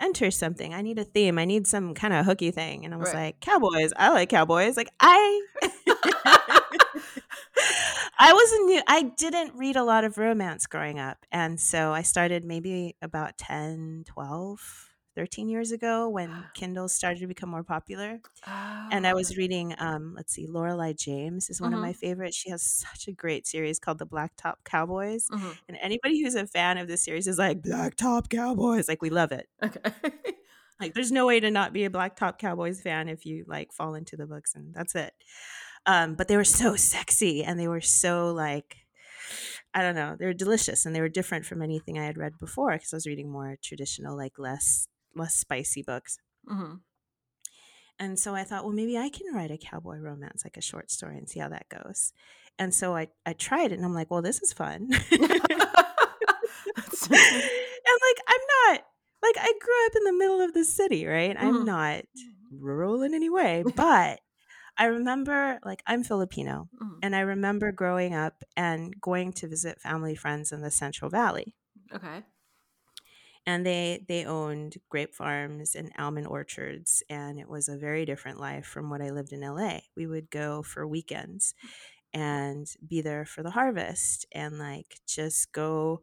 enter 0.00 0.30
something. 0.30 0.72
I 0.72 0.82
need 0.82 0.98
a 0.98 1.04
theme. 1.04 1.38
I 1.38 1.44
need 1.44 1.66
some 1.66 1.94
kind 1.94 2.14
of 2.14 2.24
hooky 2.24 2.50
thing. 2.50 2.84
And 2.84 2.94
I 2.94 2.96
was 2.96 3.12
right. 3.12 3.26
like, 3.26 3.40
cowboys. 3.40 3.92
I 3.96 4.10
like 4.10 4.28
cowboys. 4.28 4.76
Like 4.76 4.90
I 5.00 5.42
I 8.18 8.32
wasn't 8.32 8.66
new. 8.66 8.82
I 8.86 9.02
didn't 9.16 9.56
read 9.56 9.76
a 9.76 9.84
lot 9.84 10.04
of 10.04 10.18
romance 10.18 10.66
growing 10.66 10.98
up. 10.98 11.18
And 11.32 11.60
so 11.60 11.92
I 11.92 12.02
started 12.02 12.44
maybe 12.44 12.96
about 13.02 13.38
10, 13.38 14.04
12, 14.06 14.90
13 15.14 15.48
years 15.48 15.72
ago 15.72 16.08
when 16.08 16.44
Kindle 16.54 16.88
started 16.88 17.20
to 17.20 17.26
become 17.26 17.48
more 17.48 17.62
popular. 17.62 18.20
Oh. 18.46 18.88
And 18.90 19.06
I 19.06 19.14
was 19.14 19.32
oh. 19.32 19.34
reading, 19.36 19.74
um, 19.78 20.14
let's 20.16 20.32
see, 20.32 20.46
Lorelei 20.46 20.92
James 20.92 21.50
is 21.50 21.60
one 21.60 21.70
mm-hmm. 21.70 21.78
of 21.78 21.82
my 21.82 21.92
favorites. 21.92 22.36
She 22.36 22.50
has 22.50 22.62
such 22.62 23.08
a 23.08 23.12
great 23.12 23.46
series 23.46 23.78
called 23.78 23.98
The 23.98 24.06
Blacktop 24.06 24.56
Cowboys. 24.64 25.28
Mm-hmm. 25.28 25.50
And 25.68 25.78
anybody 25.80 26.22
who's 26.22 26.34
a 26.34 26.46
fan 26.46 26.78
of 26.78 26.88
this 26.88 27.04
series 27.04 27.26
is 27.26 27.38
like, 27.38 27.62
Blacktop 27.62 28.28
Cowboys. 28.28 28.88
Like, 28.88 29.02
we 29.02 29.10
love 29.10 29.32
it. 29.32 29.48
Okay. 29.62 29.80
like, 30.80 30.94
there's 30.94 31.12
no 31.12 31.26
way 31.26 31.40
to 31.40 31.50
not 31.50 31.72
be 31.72 31.84
a 31.84 31.90
Blacktop 31.90 32.38
Cowboys 32.38 32.80
fan 32.80 33.08
if 33.08 33.24
you 33.24 33.44
like 33.46 33.72
fall 33.72 33.94
into 33.94 34.16
the 34.16 34.26
books, 34.26 34.54
and 34.54 34.74
that's 34.74 34.94
it. 34.94 35.12
Um, 35.86 36.14
but 36.14 36.28
they 36.28 36.36
were 36.36 36.44
so 36.44 36.76
sexy 36.76 37.44
and 37.44 37.58
they 37.58 37.68
were 37.68 37.80
so 37.80 38.32
like 38.32 38.76
I 39.74 39.82
don't 39.82 39.96
know, 39.96 40.16
they 40.16 40.26
were 40.26 40.32
delicious 40.32 40.86
and 40.86 40.94
they 40.94 41.00
were 41.00 41.08
different 41.08 41.46
from 41.46 41.60
anything 41.60 41.98
I 41.98 42.04
had 42.04 42.16
read 42.16 42.38
before 42.38 42.72
because 42.72 42.92
I 42.92 42.96
was 42.96 43.06
reading 43.06 43.28
more 43.28 43.56
traditional, 43.60 44.16
like 44.16 44.38
less 44.38 44.86
less 45.16 45.34
spicy 45.34 45.82
books. 45.82 46.18
Mm-hmm. 46.50 46.76
And 47.98 48.18
so 48.18 48.34
I 48.34 48.44
thought, 48.44 48.64
well, 48.64 48.72
maybe 48.72 48.98
I 48.98 49.08
can 49.08 49.32
write 49.32 49.52
a 49.52 49.58
cowboy 49.58 49.98
romance, 49.98 50.42
like 50.44 50.56
a 50.56 50.62
short 50.62 50.90
story, 50.90 51.16
and 51.16 51.28
see 51.28 51.38
how 51.40 51.48
that 51.48 51.68
goes. 51.68 52.12
And 52.58 52.74
so 52.74 52.96
I 52.96 53.08
I 53.24 53.32
tried 53.32 53.72
it, 53.72 53.76
and 53.76 53.84
I'm 53.84 53.94
like, 53.94 54.10
well, 54.10 54.22
this 54.22 54.42
is 54.42 54.52
fun. 54.52 54.88
and 55.10 55.30
like 57.10 58.20
I'm 58.28 58.44
not 58.56 58.80
like 59.22 59.36
I 59.38 59.52
grew 59.60 59.86
up 59.86 59.92
in 59.96 60.04
the 60.04 60.12
middle 60.12 60.40
of 60.40 60.54
the 60.54 60.64
city, 60.64 61.06
right? 61.06 61.36
Mm-hmm. 61.36 61.46
I'm 61.46 61.64
not 61.64 62.04
rural 62.50 63.02
in 63.02 63.14
any 63.14 63.30
way, 63.30 63.64
but 63.76 64.20
I 64.76 64.86
remember, 64.86 65.60
like, 65.64 65.82
I'm 65.86 66.02
Filipino, 66.02 66.68
mm. 66.82 66.98
and 67.00 67.14
I 67.14 67.20
remember 67.20 67.70
growing 67.70 68.14
up 68.14 68.42
and 68.56 69.00
going 69.00 69.32
to 69.34 69.46
visit 69.46 69.80
family 69.80 70.16
friends 70.16 70.50
in 70.50 70.62
the 70.62 70.70
Central 70.70 71.08
Valley. 71.10 71.54
Okay. 71.94 72.24
And 73.46 73.66
they 73.66 74.04
they 74.08 74.24
owned 74.24 74.76
grape 74.88 75.14
farms 75.14 75.74
and 75.74 75.92
almond 75.98 76.26
orchards, 76.26 77.02
and 77.10 77.38
it 77.38 77.48
was 77.48 77.68
a 77.68 77.76
very 77.76 78.06
different 78.06 78.40
life 78.40 78.66
from 78.66 78.88
what 78.90 79.02
I 79.02 79.10
lived 79.10 79.32
in 79.32 79.42
LA. 79.42 79.84
We 79.96 80.06
would 80.06 80.30
go 80.30 80.62
for 80.62 80.86
weekends 80.86 81.54
and 82.14 82.66
be 82.86 83.00
there 83.02 83.26
for 83.26 83.42
the 83.42 83.50
harvest, 83.50 84.26
and 84.32 84.58
like 84.58 84.98
just 85.06 85.52
go 85.52 86.02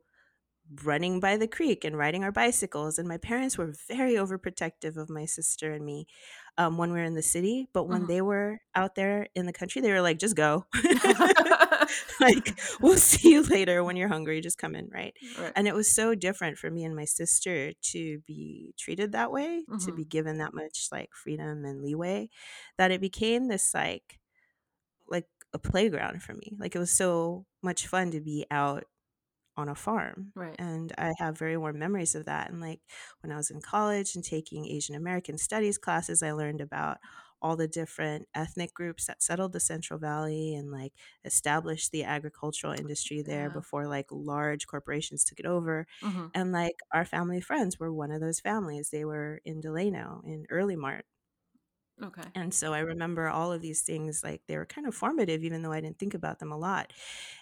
running 0.84 1.20
by 1.20 1.38
the 1.38 1.48
creek 1.48 1.84
and 1.84 1.98
riding 1.98 2.24
our 2.24 2.32
bicycles. 2.32 2.98
And 2.98 3.08
my 3.08 3.18
parents 3.18 3.58
were 3.58 3.74
very 3.88 4.14
overprotective 4.14 4.98
of 4.98 5.10
my 5.10 5.26
sister 5.26 5.72
and 5.72 5.86
me 5.86 6.08
um, 6.58 6.78
when 6.78 6.92
we 6.92 7.00
were 7.00 7.06
in 7.06 7.16
the 7.16 7.22
city. 7.22 7.68
But 7.74 7.88
when 7.88 8.02
mm-hmm. 8.02 8.12
they 8.12 8.22
were 8.22 8.60
out 8.76 8.96
there 8.96 9.28
in 9.36 9.46
the 9.46 9.54
country, 9.54 9.82
they 9.82 9.92
were 9.92 10.02
like, 10.02 10.20
just 10.20 10.36
go. 10.36 10.66
like, 12.20 12.60
we'll 12.80 12.98
see 12.98 13.32
you 13.32 13.44
later 13.44 13.84
when 13.84 13.96
you're 13.96 14.08
hungry. 14.08 14.42
Just 14.42 14.58
come 14.58 14.76
in, 14.76 14.90
right? 14.94 15.14
right? 15.40 15.52
And 15.56 15.68
it 15.68 15.76
was 15.76 15.94
so 15.94 16.16
different 16.16 16.58
for 16.58 16.70
me 16.70 16.84
and 16.84 16.96
my 16.96 17.06
sister 17.06 17.74
to 17.92 18.20
be 18.26 18.74
treated 18.78 19.12
that 19.12 19.32
way, 19.32 19.64
mm-hmm. 19.70 19.86
to 19.86 19.92
be 19.92 20.06
given 20.06 20.38
that 20.38 20.54
much 20.54 20.88
like 20.92 21.10
freedom 21.14 21.66
and 21.66 21.82
leeway, 21.82 22.30
that 22.78 22.92
it 22.92 23.02
became 23.02 23.48
this 23.48 23.74
like, 23.74 24.20
like 25.10 25.28
a 25.54 25.60
playground 25.60 26.24
for 26.24 26.34
me. 26.34 26.54
Like 26.58 26.76
it 26.76 26.80
was 26.80 26.92
so 26.92 27.46
much 27.62 27.88
fun 27.88 28.12
to 28.12 28.22
be 28.22 28.46
out 28.50 28.86
on 29.62 29.70
a 29.70 29.76
farm. 29.76 30.34
Right. 30.36 30.60
And 30.60 30.94
I 30.98 31.14
have 31.20 31.38
very 31.40 31.58
warm 31.58 31.80
memories 31.80 32.16
of 32.16 32.26
that. 32.26 32.50
And 32.52 32.62
like 32.62 32.82
when 33.22 33.32
I 33.32 33.38
was 33.38 33.50
in 33.52 33.62
college 33.62 34.16
and 34.16 34.24
taking 34.24 34.66
Asian 34.68 34.96
American 34.96 35.38
studies 35.38 35.78
classes, 35.78 36.24
I 36.24 36.34
learned 36.34 36.62
about 36.62 37.00
all 37.42 37.56
the 37.56 37.68
different 37.68 38.28
ethnic 38.36 38.74
groups 38.74 39.08
that 39.08 39.24
settled 39.24 39.54
the 39.54 39.60
Central 39.60 39.98
Valley 40.00 40.54
and 40.54 40.72
like 40.72 40.94
established 41.26 41.92
the 41.92 42.04
agricultural 42.04 42.74
industry 42.74 43.24
there 43.24 43.50
Yeah. 43.50 43.52
before 43.52 43.88
like 43.88 44.06
large 44.12 44.68
corporations 44.68 45.24
took 45.24 45.40
it 45.40 45.46
over. 45.48 45.88
hmm 46.02 46.28
And 46.34 46.52
like 46.52 46.76
our 46.92 47.06
family 47.06 47.42
friends 47.42 47.80
were 47.80 47.94
one 47.94 48.12
of 48.12 48.22
those 48.22 48.40
families. 48.40 48.90
They 48.92 49.06
were 49.06 49.42
in 49.46 49.60
Delano 49.62 50.22
in 50.26 50.46
Earlimart. 50.52 51.04
Okay. 52.02 52.32
And 52.36 52.54
so 52.54 52.74
I 52.74 52.80
remember 52.80 53.28
all 53.30 53.52
of 53.52 53.62
these 53.62 53.82
things 53.82 54.24
like 54.24 54.44
they 54.48 54.58
were 54.58 54.66
kind 54.66 54.88
of 54.88 54.96
formative, 54.96 55.44
even 55.44 55.62
though 55.64 55.74
I 55.74 55.82
didn't 55.82 56.00
think 56.00 56.14
about 56.14 56.40
them 56.40 56.52
a 56.52 56.58
lot. 56.58 56.94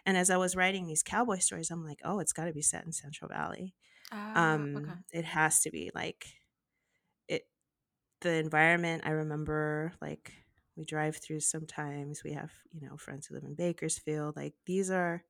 And 0.06 0.18
as 0.18 0.30
I 0.32 0.38
was 0.38 0.56
writing 0.56 0.88
these 0.88 1.04
cowboy 1.04 1.40
stories, 1.40 1.72
I'm 1.72 1.86
like, 1.86 2.02
oh, 2.04 2.20
it's 2.20 2.34
got 2.34 2.46
to 2.46 2.54
be 2.54 2.62
set 2.64 2.86
in 2.86 2.92
Central 2.92 3.30
Valley. 3.30 3.76
Ah, 4.12 4.70
Um, 4.76 4.76
okay. 4.76 5.00
it 5.14 5.26
has 5.26 5.62
to 5.62 5.72
be 5.72 5.92
like 5.96 6.28
it. 7.28 7.48
The 8.22 8.36
environment. 8.36 9.04
I 9.06 9.12
remember 9.12 9.94
like 10.02 10.34
we 10.78 10.86
drive 10.86 11.18
through 11.18 11.42
sometimes. 11.42 12.24
We 12.24 12.34
have 12.34 12.54
you 12.72 12.82
know 12.88 12.98
friends 12.98 13.28
who 13.28 13.36
live 13.36 13.46
in 13.46 13.56
Bakersfield. 13.56 14.36
Like 14.38 14.56
these 14.66 14.92
are. 14.92 15.24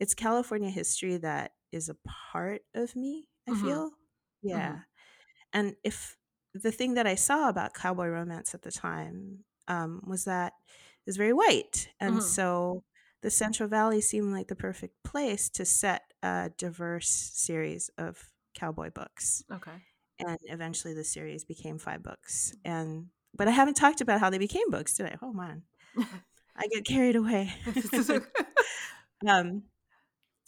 It's 0.00 0.14
California 0.14 0.70
history 0.70 1.18
that 1.18 1.54
is 1.72 1.88
a 1.88 1.96
part 2.06 2.62
of 2.74 2.96
me. 2.96 3.28
I 3.48 3.52
hmm 3.52 3.54
feel. 3.54 3.92
Yeah. 4.42 4.76
hmm 4.76 4.82
And 5.52 5.76
if 5.84 6.16
the 6.62 6.72
thing 6.72 6.94
that 6.94 7.06
I 7.06 7.14
saw 7.14 7.48
about 7.48 7.74
cowboy 7.74 8.08
romance 8.08 8.54
at 8.54 8.62
the 8.62 8.72
time 8.72 9.44
um, 9.68 10.02
was 10.06 10.24
that 10.24 10.52
it 10.68 11.06
was 11.08 11.16
very 11.16 11.32
white. 11.32 11.88
And 12.00 12.16
hmm 12.16 12.20
so 12.22 12.82
the 13.22 13.30
Central 13.30 13.68
Valley 13.68 14.00
seemed 14.00 14.32
like 14.32 14.48
the 14.48 14.56
perfect 14.56 14.94
place 15.04 15.48
to 15.50 15.64
set 15.64 16.02
a 16.22 16.50
diverse 16.56 17.08
series 17.08 17.90
of 17.98 18.22
cowboy 18.54 18.90
books. 18.90 19.44
Okay. 19.52 19.72
And 20.18 20.38
eventually 20.44 20.94
the 20.94 21.04
series 21.04 21.44
became 21.44 21.78
five 21.78 22.02
books. 22.02 22.54
And 22.64 23.08
but 23.34 23.48
I 23.48 23.50
haven't 23.50 23.74
talked 23.74 24.00
about 24.00 24.20
how 24.20 24.30
they 24.30 24.38
became 24.38 24.70
books 24.70 24.94
today. 24.94 25.16
Oh 25.22 25.32
man. 25.32 25.62
I 26.56 26.68
get 26.68 26.86
carried 26.86 27.16
away. 27.16 27.52
um 29.28 29.62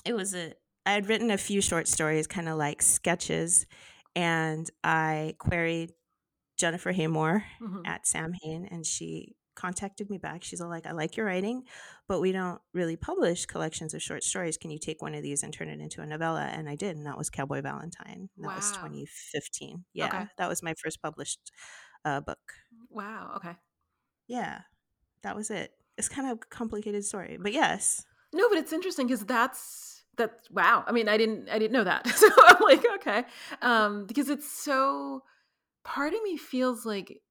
it 0.04 0.14
was 0.14 0.34
a 0.34 0.54
I 0.86 0.92
had 0.92 1.08
written 1.08 1.30
a 1.30 1.38
few 1.38 1.60
short 1.60 1.86
stories, 1.86 2.26
kind 2.26 2.48
of 2.48 2.56
like 2.56 2.80
sketches, 2.80 3.66
and 4.16 4.68
I 4.82 5.34
queried 5.38 5.92
Jennifer 6.58 6.92
Haymore 6.92 7.44
hmm 7.60 7.82
at 7.86 8.06
Sam 8.06 8.32
Hain, 8.42 8.66
and 8.70 8.84
she 8.86 9.36
contacted 9.54 10.08
me 10.10 10.18
back. 10.18 10.44
She's 10.44 10.60
all 10.60 10.68
like, 10.68 10.86
"I 10.86 10.92
like 10.92 11.16
your 11.16 11.26
writing, 11.26 11.64
but 12.08 12.20
we 12.20 12.32
don't 12.32 12.60
really 12.74 12.96
publish 12.96 13.46
collections 13.46 13.94
of 13.94 14.02
short 14.02 14.22
stories. 14.22 14.56
Can 14.58 14.70
you 14.70 14.78
take 14.78 15.02
one 15.02 15.14
of 15.14 15.22
these 15.22 15.42
and 15.42 15.52
turn 15.52 15.68
it 15.68 15.80
into 15.80 16.00
a 16.02 16.06
novella?" 16.06 16.42
And 16.52 16.68
I 16.68 16.76
did, 16.76 16.96
and 16.96 17.06
that 17.06 17.18
was 17.18 17.30
Cowboy 17.30 17.62
Valentine. 17.62 18.28
That 18.38 18.54
was 18.54 18.70
Wow. 18.72 18.78
2015. 18.80 19.84
Okay. 20.00 20.18
Yeah, 20.18 20.26
that 20.36 20.48
was 20.48 20.62
my 20.62 20.74
first 20.82 21.00
published 21.02 21.50
uh, 22.04 22.20
book. 22.20 22.38
Wow. 22.90 23.32
Okay. 23.36 23.56
Yeah, 24.26 24.60
that 25.22 25.36
was 25.36 25.50
it. 25.50 25.72
It's 25.96 26.08
kind 26.08 26.28
of 26.30 26.38
a 26.38 26.40
complicated 26.50 27.04
story, 27.04 27.38
but 27.40 27.52
yes. 27.52 28.04
No, 28.32 28.48
but 28.48 28.58
it's 28.58 28.72
interesting 28.72 29.06
because 29.06 29.24
that's 29.24 30.04
that's 30.16 30.50
wow. 30.50 30.84
I 30.86 30.92
mean, 30.92 31.08
I 31.08 31.16
didn't 31.16 31.48
I 31.48 31.58
didn't 31.58 31.72
know 31.72 31.84
that. 31.84 32.06
So 32.16 32.28
I'm 32.46 32.62
like, 32.62 32.84
okay. 32.96 33.24
Um, 33.62 34.06
because 34.06 34.28
it's 34.28 34.50
so 34.50 35.22
part 35.88 36.12
of 36.12 36.22
me 36.22 36.36
feels 36.36 36.84
like 36.84 37.22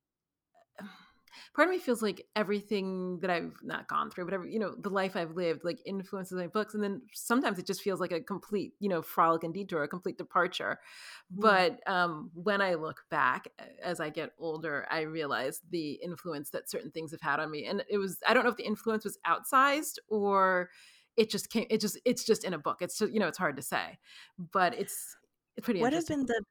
part 1.55 1.67
of 1.67 1.71
me 1.71 1.77
feels 1.77 2.01
like 2.01 2.25
everything 2.35 3.19
that 3.19 3.29
I've 3.29 3.53
not 3.61 3.87
gone 3.87 4.09
through, 4.09 4.25
but 4.25 4.33
every, 4.33 4.51
you 4.51 4.57
know, 4.57 4.73
the 4.75 4.89
life 4.89 5.15
I've 5.15 5.35
lived 5.35 5.63
like 5.63 5.77
influences 5.85 6.35
my 6.35 6.47
books. 6.47 6.73
And 6.73 6.83
then 6.83 7.03
sometimes 7.13 7.59
it 7.59 7.67
just 7.67 7.83
feels 7.83 7.99
like 7.99 8.11
a 8.11 8.19
complete, 8.19 8.73
you 8.79 8.89
know, 8.89 9.03
frolic 9.03 9.43
and 9.43 9.53
detour, 9.53 9.83
a 9.83 9.87
complete 9.87 10.17
departure. 10.17 10.79
Mm. 11.35 11.41
But 11.41 11.79
um, 11.87 12.31
when 12.33 12.59
I 12.61 12.73
look 12.73 13.03
back 13.11 13.47
as 13.83 13.99
I 13.99 14.09
get 14.09 14.31
older, 14.39 14.87
I 14.89 15.01
realize 15.01 15.61
the 15.69 15.91
influence 16.03 16.49
that 16.49 16.69
certain 16.69 16.89
things 16.89 17.11
have 17.11 17.21
had 17.21 17.39
on 17.39 17.51
me. 17.51 17.65
And 17.65 17.83
it 17.87 17.99
was, 17.99 18.17
I 18.27 18.33
don't 18.33 18.43
know 18.43 18.49
if 18.51 18.57
the 18.57 18.65
influence 18.65 19.03
was 19.03 19.19
outsized 19.27 19.99
or 20.09 20.71
it 21.15 21.29
just 21.29 21.51
came, 21.51 21.67
it 21.69 21.79
just, 21.79 21.99
it's 22.05 22.23
just 22.23 22.43
in 22.43 22.55
a 22.55 22.59
book. 22.59 22.77
It's 22.81 22.97
just, 22.97 23.13
you 23.13 23.19
know, 23.19 23.27
it's 23.27 23.37
hard 23.37 23.55
to 23.57 23.63
say, 23.63 23.99
but 24.51 24.73
it's, 24.73 25.15
it's 25.55 25.65
pretty 25.65 25.81
What 25.81 25.93
have 25.93 26.03
interesting. 26.03 26.25
been 26.25 26.25
the 26.25 26.43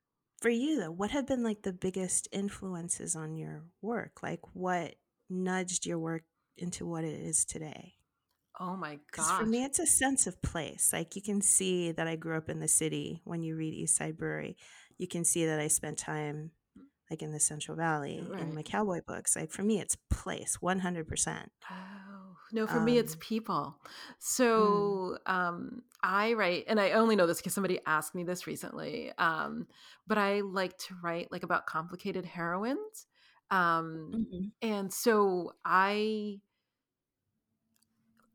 for 0.47 0.51
you 0.51 0.79
though? 0.79 0.93
What 0.93 1.11
have 1.11 1.27
been 1.27 1.43
like 1.43 1.63
the 1.63 1.73
biggest 1.73 2.29
influences 2.31 3.17
on 3.17 3.35
your 3.35 3.65
work? 3.83 4.23
Like 4.23 4.39
what 4.53 4.95
nudged 5.29 5.85
your 5.85 5.99
work 5.99 6.23
into 6.57 6.87
what 6.87 7.03
it 7.03 7.21
is 7.21 7.45
today? 7.45 7.95
Oh 8.61 8.77
my 8.77 9.01
god. 9.11 9.41
for 9.41 9.45
me, 9.45 9.65
it's 9.65 9.81
a 9.81 9.87
sense 9.87 10.29
of 10.29 10.41
place. 10.43 10.91
Like 10.93 11.17
you 11.17 11.23
can 11.23 11.43
see 11.43 11.91
that 11.91 12.07
I 12.07 12.15
grew 12.15 12.37
up 12.37 12.49
in 12.49 12.61
the 12.61 12.69
city 12.69 13.23
when 13.25 13.43
you 13.43 13.57
read 13.57 13.75
East 13.75 13.97
Side 13.97 14.17
Brewery. 14.17 14.57
You 14.99 15.09
can 15.09 15.25
see 15.25 15.47
that 15.47 15.59
I 15.59 15.67
spent 15.67 15.99
time 15.99 16.53
like 17.11 17.23
in 17.23 17.33
the 17.33 17.41
Central 17.41 17.77
Valley 17.77 18.25
in 18.39 18.55
my 18.55 18.63
cowboy 18.63 19.01
books. 19.05 19.35
Like 19.35 19.51
for 19.51 19.65
me, 19.65 19.81
it's 19.81 19.97
place, 20.11 20.59
100%. 20.63 21.47
Oh, 21.73 22.26
no, 22.53 22.67
for 22.67 22.81
me, 22.81 22.99
it's 22.99 23.15
Um, 23.15 23.21
people. 23.21 23.77
mm, 23.85 24.19
So 24.19 25.19
um, 25.27 25.83
I 26.03 26.33
write, 26.35 26.65
and 26.69 26.81
I 26.81 26.93
only 26.93 27.17
know 27.17 27.27
this 27.27 27.39
because 27.39 27.55
somebody 27.55 27.81
asked 27.87 28.15
me 28.15 28.25
this 28.25 28.47
recently, 28.47 29.13
um, 29.19 29.67
but 30.07 30.19
I 30.19 30.41
like 30.41 30.77
to 30.79 30.95
write 31.03 31.31
like 31.33 31.43
about 31.43 31.67
complicated 31.67 32.25
heroines. 32.25 33.07
Um, 33.51 34.11
mhm. 34.17 34.53
and 34.63 34.93
so 34.93 35.53
I, 35.65 36.41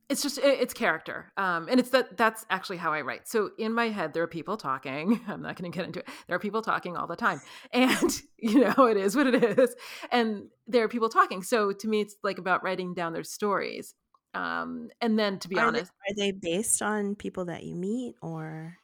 it's 0.09 0.21
just 0.21 0.37
it- 0.39 0.59
it's 0.59 0.73
character 0.73 1.31
um 1.37 1.67
and 1.69 1.79
it's 1.79 1.89
that 1.91 2.17
that's 2.17 2.45
actually 2.49 2.77
how 2.77 2.91
i 2.91 2.99
write 3.01 3.27
so 3.27 3.51
in 3.57 3.73
my 3.73 3.87
head 3.89 4.13
there 4.13 4.23
are 4.23 4.27
people 4.27 4.57
talking 4.57 5.21
i'm 5.27 5.41
not 5.41 5.55
going 5.55 5.71
to 5.71 5.75
get 5.75 5.85
into 5.85 5.99
it 5.99 6.07
there 6.27 6.35
are 6.35 6.39
people 6.39 6.61
talking 6.61 6.97
all 6.97 7.07
the 7.07 7.15
time 7.15 7.39
and 7.73 8.21
you 8.37 8.59
know 8.59 8.85
it 8.87 8.97
is 8.97 9.15
what 9.15 9.27
it 9.27 9.41
is 9.57 9.73
and 10.11 10.49
there 10.67 10.83
are 10.83 10.89
people 10.89 11.07
talking 11.09 11.41
so 11.41 11.71
to 11.71 11.87
me 11.87 12.01
it's 12.01 12.15
like 12.23 12.37
about 12.37 12.61
writing 12.63 12.93
down 12.93 13.13
their 13.13 13.23
stories 13.23 13.95
um 14.33 14.89
and 15.01 15.17
then 15.19 15.39
to 15.39 15.49
be 15.49 15.59
Are 15.59 15.71
they, 15.71 15.79
honest 15.79 15.91
are 16.09 16.15
they 16.17 16.31
based 16.31 16.81
on 16.81 17.15
people 17.15 17.45
that 17.45 17.63
you 17.63 17.75
meet 17.75 18.15
or 18.21 18.79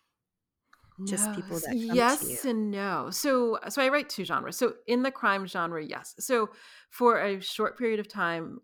just 1.06 1.32
no, 1.32 1.32
people 1.32 1.60
that 1.62 1.78
come 1.90 2.06
to 2.08 2.26
you? 2.26 2.38
yes 2.38 2.44
and 2.44 2.72
no 2.72 3.10
so 3.12 3.60
so 3.70 3.82
i 3.84 3.88
write 3.90 4.10
two 4.10 4.26
genres 4.26 4.58
so 4.58 4.74
in 4.88 5.04
the 5.04 5.12
crime 5.12 5.46
genre 5.46 5.84
yes 5.84 6.16
so 6.20 6.50
for 6.90 7.20
a 7.24 7.40
short 7.40 7.78
period 7.78 8.00
of 8.00 8.08
time 8.08 8.60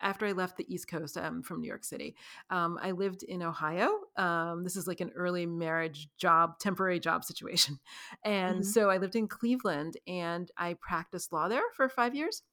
after 0.00 0.26
I 0.26 0.30
left 0.30 0.56
the 0.56 0.72
East 0.72 0.86
Coast 0.86 1.18
um, 1.18 1.42
from 1.42 1.60
New 1.60 1.66
York 1.66 1.82
City, 1.82 2.14
um, 2.50 2.78
I 2.80 2.92
lived 2.92 3.24
in 3.24 3.42
Ohio. 3.42 3.90
Um, 4.16 4.62
this 4.62 4.76
is 4.76 4.86
like 4.86 5.00
an 5.00 5.10
early 5.16 5.44
marriage 5.44 6.06
job, 6.16 6.60
temporary 6.60 7.00
job 7.00 7.24
situation. 7.24 7.80
And 8.22 8.64
Mhm. 8.64 8.64
so 8.64 8.90
I 8.90 8.98
lived 8.98 9.16
in 9.16 9.26
Cleveland 9.26 9.96
and 10.06 10.48
I 10.56 10.74
practiced 10.74 11.32
law 11.32 11.48
there 11.48 11.64
for 11.74 11.88
five 11.88 12.14
years. 12.14 12.44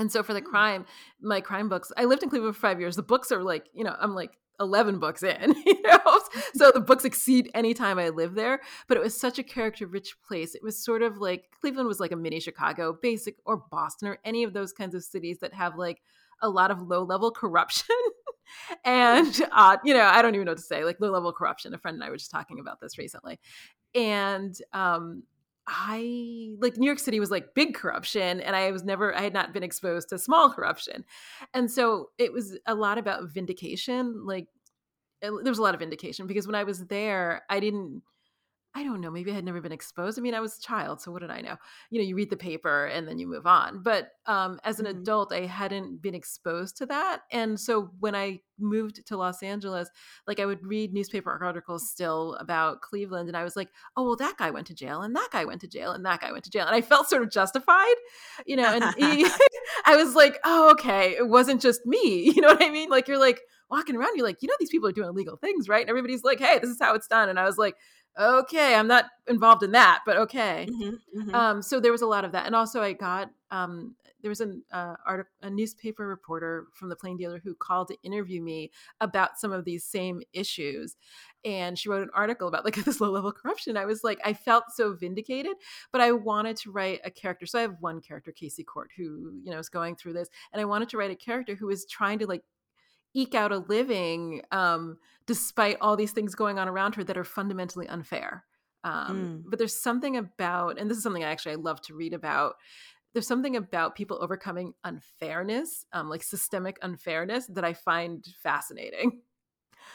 And 0.00 0.10
so 0.10 0.22
for 0.22 0.32
the 0.32 0.40
Oh. 0.40 0.50
crime, 0.50 0.86
my 1.20 1.40
crime 1.42 1.68
books, 1.68 1.92
I 1.96 2.06
lived 2.06 2.22
in 2.22 2.30
Cleveland 2.30 2.54
for 2.56 2.60
five 2.60 2.80
years. 2.80 2.96
The 2.96 3.02
books 3.02 3.30
are 3.30 3.42
like, 3.42 3.66
you 3.74 3.84
know, 3.84 3.94
I'm 4.00 4.14
like 4.14 4.38
11 4.58 4.98
books 4.98 5.22
in, 5.22 5.54
you 5.66 5.82
know? 5.82 5.98
So 6.54 6.70
the 6.72 6.80
books 6.80 7.04
exceed 7.04 7.50
any 7.54 7.74
time 7.74 7.98
I 7.98 8.08
live 8.08 8.34
there. 8.34 8.60
But 8.88 8.96
it 8.96 9.02
was 9.02 9.18
such 9.18 9.38
a 9.38 9.42
character 9.42 9.86
rich 9.86 10.16
place. 10.26 10.54
It 10.54 10.62
was 10.62 10.82
sort 10.82 11.02
of 11.02 11.18
like 11.18 11.50
Cleveland 11.60 11.86
was 11.88 12.00
like 12.00 12.12
a 12.12 12.16
mini 12.16 12.40
Chicago, 12.40 12.96
basic, 13.00 13.36
or 13.44 13.58
Boston, 13.70 14.08
or 14.08 14.18
any 14.24 14.42
of 14.42 14.52
those 14.52 14.72
kinds 14.72 14.94
of 14.94 15.04
cities 15.04 15.38
that 15.40 15.52
have 15.54 15.76
like 15.76 16.00
a 16.42 16.48
lot 16.48 16.70
of 16.70 16.80
low 16.82 17.02
level 17.02 17.30
corruption. 17.30 17.94
and, 18.84 19.42
uh, 19.52 19.76
you 19.84 19.92
know, 19.94 20.04
I 20.04 20.22
don't 20.22 20.34
even 20.34 20.46
know 20.46 20.52
what 20.52 20.58
to 20.58 20.64
say, 20.64 20.84
like 20.84 21.00
low 21.00 21.10
level 21.10 21.32
corruption. 21.32 21.74
A 21.74 21.78
friend 21.78 21.96
and 21.96 22.04
I 22.04 22.10
were 22.10 22.16
just 22.16 22.30
talking 22.30 22.58
about 22.58 22.80
this 22.80 22.96
recently. 22.96 23.38
And, 23.94 24.56
um, 24.72 25.24
I 25.66 26.50
like 26.58 26.76
New 26.76 26.86
York 26.86 26.98
City 26.98 27.20
was 27.20 27.30
like 27.30 27.54
big 27.54 27.74
corruption, 27.74 28.40
and 28.40 28.56
I 28.56 28.70
was 28.72 28.82
never, 28.82 29.14
I 29.14 29.22
had 29.22 29.32
not 29.32 29.52
been 29.52 29.62
exposed 29.62 30.08
to 30.08 30.18
small 30.18 30.50
corruption. 30.50 31.04
And 31.54 31.70
so 31.70 32.10
it 32.18 32.32
was 32.32 32.58
a 32.66 32.74
lot 32.74 32.98
about 32.98 33.30
vindication. 33.30 34.26
Like, 34.26 34.48
it, 35.22 35.30
there 35.42 35.50
was 35.50 35.58
a 35.58 35.62
lot 35.62 35.74
of 35.74 35.80
vindication 35.80 36.26
because 36.26 36.46
when 36.46 36.56
I 36.56 36.64
was 36.64 36.86
there, 36.86 37.42
I 37.48 37.60
didn't, 37.60 38.02
I 38.72 38.84
don't 38.84 39.00
know, 39.00 39.10
maybe 39.10 39.32
I 39.32 39.34
had 39.34 39.44
never 39.44 39.60
been 39.60 39.72
exposed. 39.72 40.16
I 40.16 40.22
mean, 40.22 40.32
I 40.34 40.38
was 40.38 40.56
a 40.56 40.60
child, 40.60 41.00
so 41.00 41.10
what 41.10 41.22
did 41.22 41.30
I 41.30 41.40
know? 41.40 41.56
You 41.90 42.00
know, 42.00 42.06
you 42.06 42.14
read 42.14 42.30
the 42.30 42.36
paper 42.36 42.86
and 42.86 43.06
then 43.08 43.18
you 43.18 43.26
move 43.26 43.44
on. 43.44 43.82
But 43.82 44.12
um, 44.26 44.60
as 44.62 44.78
an 44.78 44.86
Mhm. 44.86 45.00
adult, 45.00 45.32
I 45.32 45.46
hadn't 45.46 46.00
been 46.00 46.14
exposed 46.14 46.76
to 46.76 46.86
that. 46.86 47.22
And 47.32 47.58
so 47.58 47.90
when 47.98 48.14
I 48.14 48.42
moved 48.60 49.04
to 49.06 49.16
Los 49.16 49.42
Angeles, 49.42 49.88
like 50.28 50.38
I 50.38 50.46
would 50.46 50.64
read 50.64 50.92
newspaper 50.92 51.36
articles 51.42 51.90
still 51.90 52.34
about 52.36 52.80
Cleveland, 52.80 53.26
and 53.28 53.36
I 53.36 53.42
was 53.42 53.56
like, 53.56 53.70
oh, 53.96 54.04
well, 54.04 54.16
that 54.16 54.36
guy 54.36 54.50
went 54.50 54.68
to 54.68 54.74
jail, 54.74 55.02
and 55.02 55.16
that 55.16 55.30
guy 55.32 55.44
went 55.44 55.62
to 55.62 55.68
jail, 55.68 55.90
and 55.90 56.04
that 56.06 56.20
guy 56.20 56.30
went 56.30 56.44
to 56.44 56.50
jail. 56.50 56.66
And 56.66 56.76
I 56.76 56.80
felt 56.80 57.08
sort 57.08 57.22
of 57.22 57.30
justified, 57.30 57.94
you 58.46 58.54
know, 58.54 58.72
and 58.72 58.94
he, 58.96 59.24
I 59.84 59.96
was 59.96 60.14
like, 60.14 60.38
oh, 60.44 60.70
okay, 60.72 61.16
it 61.16 61.28
wasn't 61.28 61.60
just 61.60 61.84
me. 61.86 62.32
You 62.36 62.42
know 62.42 62.48
what 62.54 62.62
I 62.62 62.70
mean? 62.70 62.88
Like, 62.88 63.08
you're 63.08 63.18
like, 63.18 63.40
walking 63.70 63.94
around, 63.94 64.16
you're 64.16 64.26
like, 64.26 64.42
you 64.42 64.48
know, 64.48 64.54
these 64.58 64.68
people 64.70 64.88
are 64.88 64.92
doing 64.92 65.08
illegal 65.08 65.36
things, 65.36 65.68
right? 65.68 65.82
And 65.82 65.88
everybody's 65.90 66.24
like, 66.24 66.40
hey, 66.40 66.58
this 66.58 66.70
is 66.70 66.78
how 66.80 66.94
it's 66.94 67.06
done. 67.06 67.28
And 67.28 67.38
I 67.38 67.44
was 67.44 67.56
like, 67.56 67.76
okay, 68.18 68.74
I'm 68.74 68.88
not 68.88 69.06
involved 69.26 69.62
in 69.62 69.72
that, 69.72 70.00
but 70.04 70.16
okay. 70.16 70.66
Mm-hmm, 70.70 71.20
mm-hmm. 71.20 71.34
Um, 71.34 71.62
so 71.62 71.80
there 71.80 71.92
was 71.92 72.02
a 72.02 72.06
lot 72.06 72.24
of 72.24 72.32
that, 72.32 72.46
and 72.46 72.54
also 72.54 72.82
I 72.82 72.92
got 72.92 73.30
um, 73.50 73.96
there 74.22 74.28
was 74.28 74.40
an 74.40 74.62
uh, 74.72 74.94
article, 75.06 75.32
a 75.42 75.50
newspaper 75.50 76.06
reporter 76.06 76.66
from 76.74 76.88
the 76.88 76.96
Plain 76.96 77.16
Dealer 77.16 77.40
who 77.42 77.54
called 77.54 77.88
to 77.88 77.96
interview 78.02 78.42
me 78.42 78.70
about 79.00 79.38
some 79.38 79.52
of 79.52 79.64
these 79.64 79.84
same 79.84 80.22
issues, 80.32 80.96
and 81.44 81.78
she 81.78 81.88
wrote 81.88 82.02
an 82.02 82.10
article 82.14 82.48
about 82.48 82.64
like 82.64 82.74
this 82.84 83.00
low 83.00 83.10
level 83.10 83.32
corruption. 83.32 83.76
I 83.76 83.86
was 83.86 84.04
like, 84.04 84.18
I 84.24 84.34
felt 84.34 84.64
so 84.74 84.92
vindicated, 84.92 85.52
but 85.92 86.00
I 86.00 86.12
wanted 86.12 86.56
to 86.58 86.70
write 86.70 87.00
a 87.04 87.10
character. 87.10 87.46
So 87.46 87.58
I 87.58 87.62
have 87.62 87.76
one 87.80 88.00
character, 88.00 88.32
Casey 88.32 88.64
Court, 88.64 88.90
who 88.96 89.40
you 89.42 89.50
know 89.50 89.58
is 89.58 89.68
going 89.68 89.96
through 89.96 90.14
this, 90.14 90.28
and 90.52 90.60
I 90.60 90.64
wanted 90.64 90.88
to 90.90 90.98
write 90.98 91.10
a 91.10 91.16
character 91.16 91.54
who 91.54 91.70
is 91.70 91.86
trying 91.86 92.18
to 92.20 92.26
like 92.26 92.42
eke 93.14 93.34
out 93.34 93.52
a 93.52 93.58
living 93.58 94.42
um, 94.50 94.98
despite 95.26 95.76
all 95.80 95.96
these 95.96 96.12
things 96.12 96.34
going 96.34 96.58
on 96.58 96.68
around 96.68 96.94
her 96.94 97.04
that 97.04 97.18
are 97.18 97.24
fundamentally 97.24 97.88
unfair. 97.88 98.44
Um, 98.84 99.42
Mm. 99.44 99.50
But 99.50 99.58
there's 99.58 99.80
something 99.80 100.16
about, 100.16 100.78
and 100.78 100.90
this 100.90 100.96
is 100.96 101.02
something 101.02 101.24
I 101.24 101.30
actually 101.30 101.52
I 101.52 101.56
love 101.56 101.80
to 101.82 101.94
read 101.94 102.14
about. 102.14 102.54
There's 103.12 103.26
something 103.26 103.56
about 103.56 103.96
people 103.96 104.18
overcoming 104.20 104.72
unfairness, 104.84 105.84
um, 105.92 106.08
like 106.08 106.22
systemic 106.22 106.78
unfairness, 106.80 107.46
that 107.48 107.64
I 107.64 107.74
find 107.74 108.24
fascinating. 108.42 109.20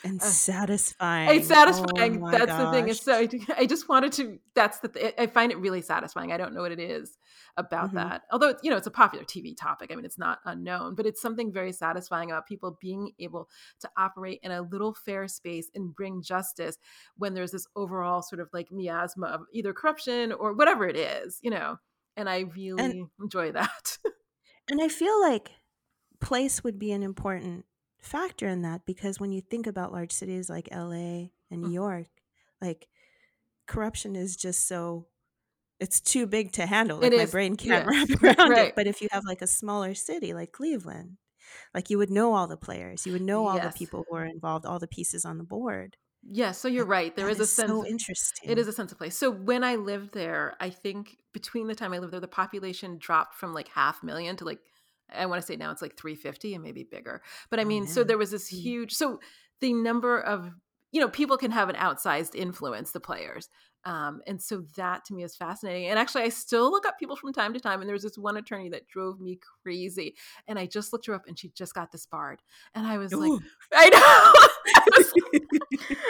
And 0.04 0.22
satisfying. 0.22 1.40
It's 1.40 1.48
satisfying. 1.48 2.24
Oh 2.24 2.30
that's 2.32 2.56
the 2.56 2.72
thing. 2.72 2.90
It's 2.90 3.02
so 3.04 3.28
I 3.58 3.66
just 3.66 3.90
wanted 3.90 4.12
to. 4.14 4.40
That's 4.54 4.80
the. 4.80 4.90
Th- 4.90 5.14
I 5.18 5.26
find 5.28 5.52
it 5.52 5.58
really 5.58 5.82
satisfying. 5.82 6.32
I 6.32 6.38
don't 6.38 6.54
know 6.54 6.62
what 6.62 6.72
it 6.72 6.80
is 6.80 7.18
about 7.58 7.90
Mhm. 7.92 7.96
that. 7.96 8.24
Although 8.32 8.56
you 8.62 8.70
know, 8.70 8.78
it's 8.78 8.86
a 8.88 8.92
popular 8.92 9.26
TV 9.26 9.56
topic. 9.58 9.92
I 9.92 9.96
mean, 9.96 10.06
it's 10.06 10.18
not 10.20 10.40
unknown, 10.46 10.94
but 10.96 11.06
it's 11.06 11.22
something 11.22 11.52
very 11.52 11.72
satisfying 11.72 12.30
about 12.30 12.46
people 12.46 12.78
being 12.80 13.14
able 13.20 13.50
to 13.80 13.90
operate 13.98 14.40
in 14.44 14.52
a 14.52 14.62
little 14.62 14.94
fair 14.94 15.28
space 15.28 15.72
and 15.74 15.96
bring 15.96 16.22
justice 16.22 16.78
when 17.18 17.34
there's 17.34 17.52
this 17.52 17.66
overall 17.76 18.22
sort 18.22 18.42
of 18.42 18.50
like 18.54 18.72
miasma 18.72 19.28
of 19.28 19.42
either 19.54 19.74
corruption 19.74 20.32
or 20.34 20.54
whatever 20.54 20.88
it 20.88 20.96
is. 20.98 21.40
You 21.42 21.50
know, 21.52 21.78
and 22.16 22.30
I 22.30 22.42
really 22.56 22.84
And 22.84 23.08
enjoy 23.20 23.54
that. 23.54 23.98
and 24.70 24.82
I 24.82 24.88
feel 24.88 25.20
like 25.22 25.50
place 26.20 26.64
would 26.64 26.78
be 26.78 26.92
an 26.92 27.02
important 27.04 27.66
factor 28.06 28.48
in 28.48 28.62
that 28.64 28.86
because 28.86 29.20
when 29.20 29.32
you 29.32 29.42
think 29.42 29.68
about 29.68 29.92
large 29.92 30.12
cities 30.12 30.50
like 30.50 30.70
LA 30.72 31.32
and 31.52 31.62
New 31.62 31.68
Mm, 31.68 31.74
York, 31.74 32.08
like 32.62 32.88
corruption 33.68 34.16
is 34.16 34.36
just 34.38 34.68
so 34.68 35.08
it's 35.80 36.02
too 36.02 36.28
big 36.28 36.54
to 36.54 36.66
handle. 36.68 37.00
Like 37.00 37.16
my 37.18 37.26
brain 37.26 37.56
can't 37.58 37.86
Yeah. 37.88 37.88
wrap 37.88 38.10
around 38.24 38.58
it. 38.58 38.74
But 38.76 38.88
if 38.88 39.02
you 39.02 39.10
have 39.12 39.26
like 39.26 39.42
a 39.42 39.48
smaller 39.48 39.94
city 39.96 40.34
like 40.34 40.52
Cleveland, 40.54 41.18
like 41.76 41.90
you 41.90 41.98
would 42.00 42.12
know 42.12 42.34
all 42.36 42.48
the 42.48 42.58
players, 42.58 43.06
you 43.06 43.14
would 43.14 43.22
know 43.24 43.48
all 43.48 43.60
the 43.62 43.72
people 43.72 44.06
who 44.10 44.18
are 44.18 44.26
involved, 44.26 44.66
all 44.66 44.80
the 44.80 44.88
pieces 44.88 45.26
on 45.26 45.38
the 45.40 45.46
board. 45.46 45.98
Yes. 46.28 46.58
So 46.58 46.68
you're 46.68 46.86
right. 46.86 47.16
There 47.16 47.30
is 47.30 47.40
a 47.40 47.46
is 47.46 47.48
sense 47.48 47.84
so 47.84 47.86
interesting. 47.86 48.52
It 48.52 48.60
is 48.60 48.68
a 48.68 48.74
sense 48.74 48.92
of 48.92 48.98
place. 49.00 49.18
So 49.18 49.32
when 49.32 49.64
I 49.64 49.76
lived 49.76 50.14
there, 50.14 50.56
I 50.62 50.70
think 50.70 51.18
between 51.34 51.68
the 51.68 51.76
time 51.76 51.94
I 51.94 52.00
lived 52.00 52.14
there, 52.14 52.22
the 52.22 52.28
population 52.28 52.98
dropped 53.00 53.36
from 53.36 53.54
like 53.54 53.70
half 53.70 54.04
million 54.04 54.38
to 54.38 54.46
like 54.46 54.60
I 55.14 55.26
want 55.26 55.42
to 55.42 55.46
say 55.46 55.56
now 55.56 55.72
it's 55.72 55.82
like 55.82 55.98
350 55.98 56.54
and 56.54 56.64
maybe 56.64 56.84
bigger. 56.84 57.22
But 57.50 57.60
I 57.60 57.64
Oh 57.64 57.68
mean, 57.68 57.88
so 57.88 58.04
there 58.04 58.18
was 58.18 58.32
this 58.32 58.52
Mm. 58.52 58.58
huge 58.62 58.94
so 58.94 59.20
the 59.62 59.74
number 59.74 60.20
of 60.20 60.52
you 60.92 61.02
know 61.02 61.10
people 61.10 61.38
can 61.38 61.52
have 61.52 61.70
an 61.70 61.76
outsized 61.76 62.36
influence 62.36 62.92
the 62.92 63.00
players 63.00 63.50
um, 63.86 64.22
and 64.28 64.42
so 64.42 64.64
that 64.76 65.06
to 65.06 65.14
me 65.14 65.24
is 65.24 65.36
fascinating 65.36 65.88
and 65.88 66.00
actually 66.00 66.24
i 66.24 66.30
still 66.30 66.72
look 66.72 66.86
up 66.86 66.98
people 67.00 67.16
from 67.16 67.32
time 67.32 67.54
to 67.54 67.60
time 67.60 67.82
and 67.82 67.88
there 67.88 67.94
was 67.94 68.04
this 68.04 68.18
one 68.18 68.38
attorney 68.38 68.70
that 68.70 68.88
drove 68.88 69.20
me 69.20 69.40
crazy 69.64 70.16
and 70.48 70.58
i 70.58 70.66
just 70.66 70.92
looked 70.92 71.06
her 71.06 71.14
up 71.14 71.28
and 71.28 71.38
she 71.38 71.50
just 71.50 71.74
got 71.74 71.92
disbarred 71.92 72.42
and 72.74 72.86
i 72.86 72.98
was 72.98 73.14
like 73.14 73.32
i 73.74 73.90
know 73.90 74.34
I 74.78 75.06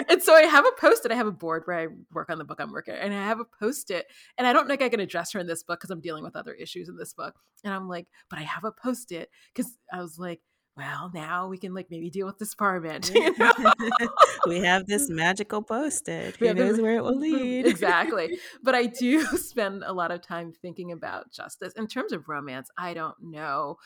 and 0.10 0.22
so 0.22 0.34
I 0.34 0.44
have 0.44 0.66
a 0.66 0.72
post 0.80 1.06
it. 1.06 1.12
I 1.12 1.16
have 1.16 1.28
a 1.28 1.32
board 1.32 1.64
where 1.66 1.78
I 1.78 1.88
work 2.14 2.30
on 2.30 2.38
the 2.38 2.44
book 2.44 2.60
I'm 2.60 2.72
working, 2.72 2.96
and 2.96 3.14
I 3.14 3.18
have 3.18 3.40
a 3.40 3.46
post 3.46 3.92
it. 3.92 4.08
And 4.38 4.48
I 4.48 4.54
don't 4.54 4.68
think 4.68 4.82
I 4.82 4.90
can 4.90 5.00
address 5.00 5.34
her 5.34 5.40
in 5.40 5.48
this 5.48 5.64
book 5.64 5.80
because 5.80 5.90
I'm 5.92 6.02
dealing 6.02 6.24
with 6.24 6.36
other 6.36 6.54
issues 6.54 6.90
in 6.90 6.98
this 6.98 7.14
book. 7.14 7.36
And 7.64 7.74
I'm 7.74 7.88
like, 7.88 8.08
but 8.30 8.40
I 8.40 8.44
have 8.44 8.64
a 8.64 8.72
post 8.72 9.12
it 9.12 9.30
because 9.54 9.78
I 9.92 10.02
was 10.02 10.18
like, 10.18 10.42
well, 10.78 11.10
now 11.14 11.48
we 11.48 11.58
can 11.58 11.74
like 11.74 11.88
maybe 11.90 12.10
deal 12.10 12.26
with 12.28 12.38
disbarment. 12.38 13.10
You 13.16 13.34
know? 13.38 14.10
we 14.48 14.60
have 14.60 14.86
this 14.88 15.10
magical 15.10 15.62
post-it. 15.62 16.36
Who 16.38 16.54
knows 16.54 16.80
where 16.80 16.98
it 16.98 17.04
will 17.04 17.18
lead? 17.18 17.66
exactly. 17.66 18.38
But 18.62 18.76
I 18.76 18.86
do 18.88 19.24
spend 19.38 19.84
a 19.86 19.94
lot 19.94 20.12
of 20.12 20.22
time 20.22 20.52
thinking 20.52 20.92
about 20.92 21.32
justice. 21.32 21.74
In 21.74 21.88
terms 21.88 22.12
of 22.12 22.28
romance, 22.28 22.70
I 22.78 22.94
don't 22.94 23.16
know. 23.22 23.78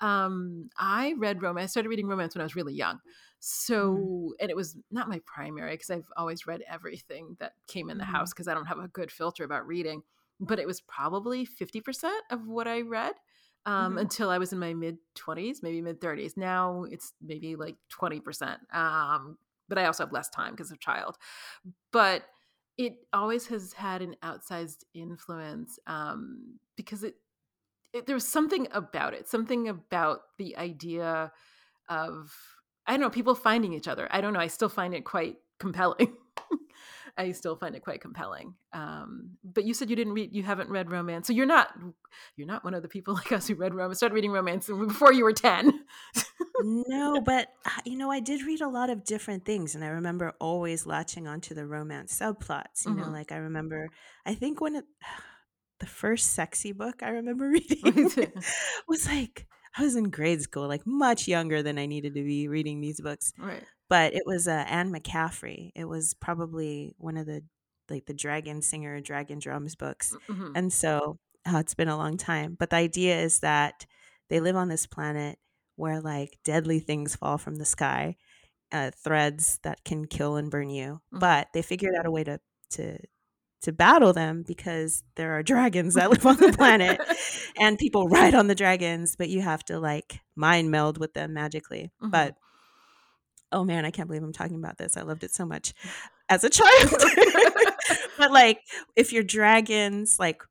Um, 0.00 0.70
I 0.78 1.14
read 1.18 1.42
romance. 1.42 1.70
I 1.70 1.72
started 1.72 1.88
reading 1.90 2.06
romance 2.08 2.34
when 2.34 2.40
I 2.40 2.44
was 2.44 2.56
really 2.56 2.74
young. 2.74 3.00
So, 3.40 4.34
and 4.40 4.50
it 4.50 4.56
was 4.56 4.76
not 4.90 5.08
my 5.08 5.20
primary 5.24 5.72
because 5.74 5.90
I've 5.90 6.10
always 6.16 6.46
read 6.46 6.62
everything 6.68 7.36
that 7.38 7.52
came 7.68 7.88
in 7.88 7.98
the 7.98 8.04
Mhm. 8.04 8.08
house 8.08 8.32
because 8.32 8.48
I 8.48 8.54
don't 8.54 8.66
have 8.66 8.78
a 8.78 8.88
good 8.88 9.12
filter 9.12 9.44
about 9.44 9.66
reading. 9.66 10.02
But 10.40 10.58
it 10.58 10.66
was 10.66 10.80
probably 10.80 11.44
50% 11.44 12.22
of 12.30 12.46
what 12.46 12.66
I 12.66 12.80
read 12.80 13.14
um, 13.68 13.98
Mhm. 13.98 13.98
until 13.98 14.30
I 14.30 14.38
was 14.38 14.52
in 14.52 14.58
my 14.60 14.74
mid 14.74 14.98
20s, 15.14 15.62
maybe 15.62 15.82
mid 15.82 16.00
30s. 16.00 16.36
Now 16.36 16.84
it's 16.84 17.14
maybe 17.20 17.56
like 17.56 17.78
20%. 17.90 18.62
Um, 18.74 19.38
but 19.68 19.78
I 19.78 19.86
also 19.86 20.04
have 20.04 20.12
less 20.12 20.30
time 20.30 20.52
because 20.52 20.72
of 20.72 20.80
child. 20.80 21.18
But 21.92 22.24
it 22.76 22.94
always 23.12 23.46
has 23.48 23.72
had 23.72 24.02
an 24.02 24.16
outsized 24.22 24.84
influence 24.94 25.78
um, 25.86 26.60
because 26.76 27.02
it, 27.04 27.16
it 27.92 28.06
there's 28.06 28.26
something 28.26 28.68
about 28.72 29.14
it, 29.14 29.28
something 29.28 29.68
about 29.68 30.20
the 30.38 30.56
idea 30.56 31.32
of 31.88 32.34
I 32.86 32.92
don't 32.92 33.00
know 33.00 33.10
people 33.10 33.34
finding 33.34 33.72
each 33.74 33.88
other. 33.88 34.08
I 34.10 34.20
don't 34.20 34.32
know. 34.34 34.40
I 34.40 34.48
still 34.48 34.68
find 34.68 34.94
it 34.94 35.04
quite 35.04 35.38
compelling. 35.60 36.16
I 37.18 37.32
still 37.32 37.56
find 37.56 37.74
it 37.74 37.82
quite 37.82 38.00
compelling. 38.00 38.54
Um, 38.72 39.30
but 39.42 39.64
you 39.64 39.74
said 39.74 39.90
you 39.90 39.96
didn't 39.96 40.12
read, 40.12 40.32
you 40.32 40.44
haven't 40.44 40.70
read 40.70 40.88
romance, 40.90 41.26
so 41.26 41.32
you're 41.32 41.46
not 41.46 41.68
you're 42.36 42.46
not 42.46 42.62
one 42.64 42.74
of 42.74 42.82
the 42.82 42.88
people 42.88 43.14
like 43.20 43.32
us 43.32 43.48
who 43.48 43.56
read 43.56 43.74
romance, 43.74 43.98
started 43.98 44.14
reading 44.14 44.30
romance 44.30 44.68
before 44.68 45.12
you 45.12 45.24
were 45.24 45.32
ten. 45.32 45.84
no, 46.62 47.20
but 47.24 47.48
uh, 47.66 47.80
you 47.84 47.98
know, 47.98 48.10
I 48.10 48.20
did 48.20 48.42
read 48.42 48.60
a 48.60 48.68
lot 48.68 48.88
of 48.88 49.04
different 49.04 49.44
things, 49.44 49.74
and 49.74 49.82
I 49.84 49.88
remember 49.88 50.32
always 50.40 50.86
latching 50.86 51.26
onto 51.26 51.54
the 51.54 51.66
romance 51.66 52.16
subplots. 52.16 52.86
You 52.86 52.94
know, 52.94 53.04
Mhm. 53.04 53.12
like 53.12 53.32
I 53.32 53.36
remember, 53.38 53.90
I 54.24 54.34
think 54.34 54.60
when 54.60 54.76
it, 54.76 54.84
the 55.80 55.86
first 55.86 56.32
sexy 56.34 56.72
book 56.72 57.02
I 57.02 57.08
remember 57.10 57.48
reading 57.50 58.10
was 58.88 59.06
like 59.06 59.47
I 59.78 59.82
was 59.82 59.96
in 59.96 60.10
grade 60.10 60.42
school, 60.42 60.68
like 60.68 60.86
much 60.86 61.28
younger 61.28 61.62
than 61.62 61.78
I 61.78 61.86
needed 61.86 62.14
to 62.14 62.22
be 62.22 62.48
reading 62.48 62.80
these 62.80 63.00
books. 63.00 63.32
right. 63.38 63.64
But 63.88 64.12
it 64.14 64.24
was 64.26 64.46
uh, 64.48 64.64
Anne 64.68 64.92
McCaffrey. 64.92 65.70
It 65.74 65.86
was 65.86 66.14
probably 66.14 66.94
one 66.98 67.16
of 67.16 67.26
the 67.26 67.42
like 67.88 68.04
the 68.06 68.12
Dragonsinger, 68.14 69.02
Dragon 69.02 69.38
Drums 69.38 69.74
books. 69.74 70.14
hmm 70.28 70.52
And 70.54 70.70
so 70.72 71.18
uh, 71.46 71.58
it's 71.58 71.74
been 71.74 71.88
a 71.88 71.96
long 71.96 72.16
time. 72.18 72.54
But 72.58 72.70
the 72.70 72.76
idea 72.76 73.18
is 73.20 73.40
that 73.40 73.86
they 74.28 74.40
live 74.40 74.56
on 74.56 74.68
this 74.68 74.86
planet 74.86 75.38
where 75.76 76.00
like 76.00 76.36
deadly 76.44 76.80
things 76.80 77.16
fall 77.16 77.38
from 77.38 77.54
the 77.56 77.64
sky, 77.64 78.16
uh, 78.72 78.90
threads 79.02 79.58
that 79.62 79.84
can 79.84 80.06
kill 80.06 80.36
and 80.36 80.50
burn 80.50 80.70
you. 80.70 81.00
Mhm. 81.14 81.20
But 81.20 81.48
they 81.54 81.62
figured 81.62 81.94
out 81.94 82.06
a 82.06 82.10
way 82.10 82.24
to 82.24 82.40
to 82.72 82.98
to 83.62 83.72
battle 83.72 84.12
them 84.12 84.44
because 84.46 85.02
there 85.16 85.36
are 85.36 85.42
dragons 85.42 85.94
that 85.94 86.10
live 86.10 86.26
on 86.26 86.36
the 86.36 86.52
planet 86.52 87.00
and 87.60 87.78
people 87.78 88.08
ride 88.08 88.34
on 88.34 88.46
the 88.46 88.54
dragons, 88.54 89.16
but 89.16 89.28
you 89.28 89.40
have 89.40 89.64
to 89.64 89.80
like 89.80 90.20
mind 90.36 90.70
meld 90.70 90.98
with 90.98 91.14
them 91.14 91.34
magically. 91.34 91.90
Mhm. 92.02 92.10
But 92.10 92.36
oh 93.50 93.64
man, 93.64 93.84
I 93.84 93.90
can't 93.90 94.08
believe 94.08 94.22
I'm 94.22 94.32
talking 94.32 94.58
about 94.58 94.78
this. 94.78 94.96
I 94.96 95.02
loved 95.02 95.24
it 95.24 95.32
so 95.32 95.44
much 95.44 95.74
as 96.28 96.44
a 96.44 96.50
child. 96.50 96.90
but 98.18 98.30
like 98.30 98.60
if 98.96 99.12
your 99.12 99.22
dragons 99.22 100.18
like 100.18 100.42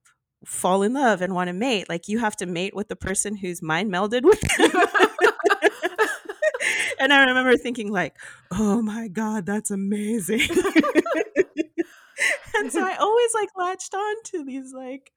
fall 0.45 0.83
in 0.83 0.93
love 0.93 1.21
and 1.21 1.33
want 1.33 1.47
to 1.47 1.53
mate, 1.53 1.89
like 1.89 2.07
you 2.07 2.19
have 2.19 2.35
to 2.37 2.45
mate 2.45 2.75
with 2.75 2.89
the 2.89 2.95
person 2.95 3.35
who's 3.35 3.61
mind 3.61 3.91
melded 3.91 4.23
with 4.23 4.39
them. 4.41 4.71
and 6.99 7.13
I 7.13 7.25
remember 7.25 7.55
thinking 7.57 7.91
like, 7.91 8.15
"Oh 8.51 8.81
my 8.81 9.07
god, 9.07 9.45
that's 9.45 9.71
amazing." 9.71 10.41
and 12.55 12.71
so 12.71 12.83
I 12.83 12.95
always 12.99 13.33
like 13.33 13.49
latched 13.55 13.93
on 13.93 14.15
to 14.25 14.43
these 14.43 14.73
like 14.73 15.11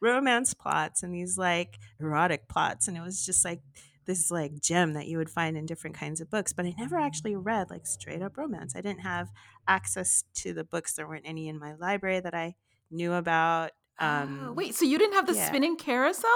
romance 0.00 0.54
plots 0.54 1.02
and 1.02 1.14
these 1.14 1.38
like 1.38 1.78
erotic 2.00 2.48
plots 2.48 2.88
and 2.88 2.96
it 2.96 3.00
was 3.02 3.24
just 3.24 3.44
like 3.44 3.60
this 4.04 4.30
like 4.30 4.60
gem 4.60 4.94
that 4.94 5.06
you 5.06 5.16
would 5.16 5.30
find 5.30 5.56
in 5.56 5.64
different 5.64 5.94
kinds 5.94 6.20
of 6.20 6.28
books 6.28 6.52
but 6.52 6.66
i 6.66 6.74
never 6.76 6.98
actually 6.98 7.36
read 7.36 7.70
like 7.70 7.86
straight 7.86 8.20
up 8.20 8.36
romance 8.36 8.74
i 8.74 8.80
didn't 8.80 9.02
have 9.02 9.28
access 9.68 10.24
to 10.34 10.52
the 10.52 10.64
books 10.64 10.94
there 10.94 11.06
weren't 11.06 11.24
any 11.24 11.46
in 11.48 11.56
my 11.56 11.74
library 11.74 12.18
that 12.18 12.34
i 12.34 12.52
knew 12.90 13.12
about 13.12 13.70
Ah, 14.04 14.50
um 14.50 14.54
wait, 14.56 14.74
so 14.74 14.84
you 14.84 14.98
didn't 14.98 15.14
have 15.14 15.26
the 15.26 15.34
yeah. 15.34 15.46
spinning 15.46 15.76
carousel? 15.76 16.30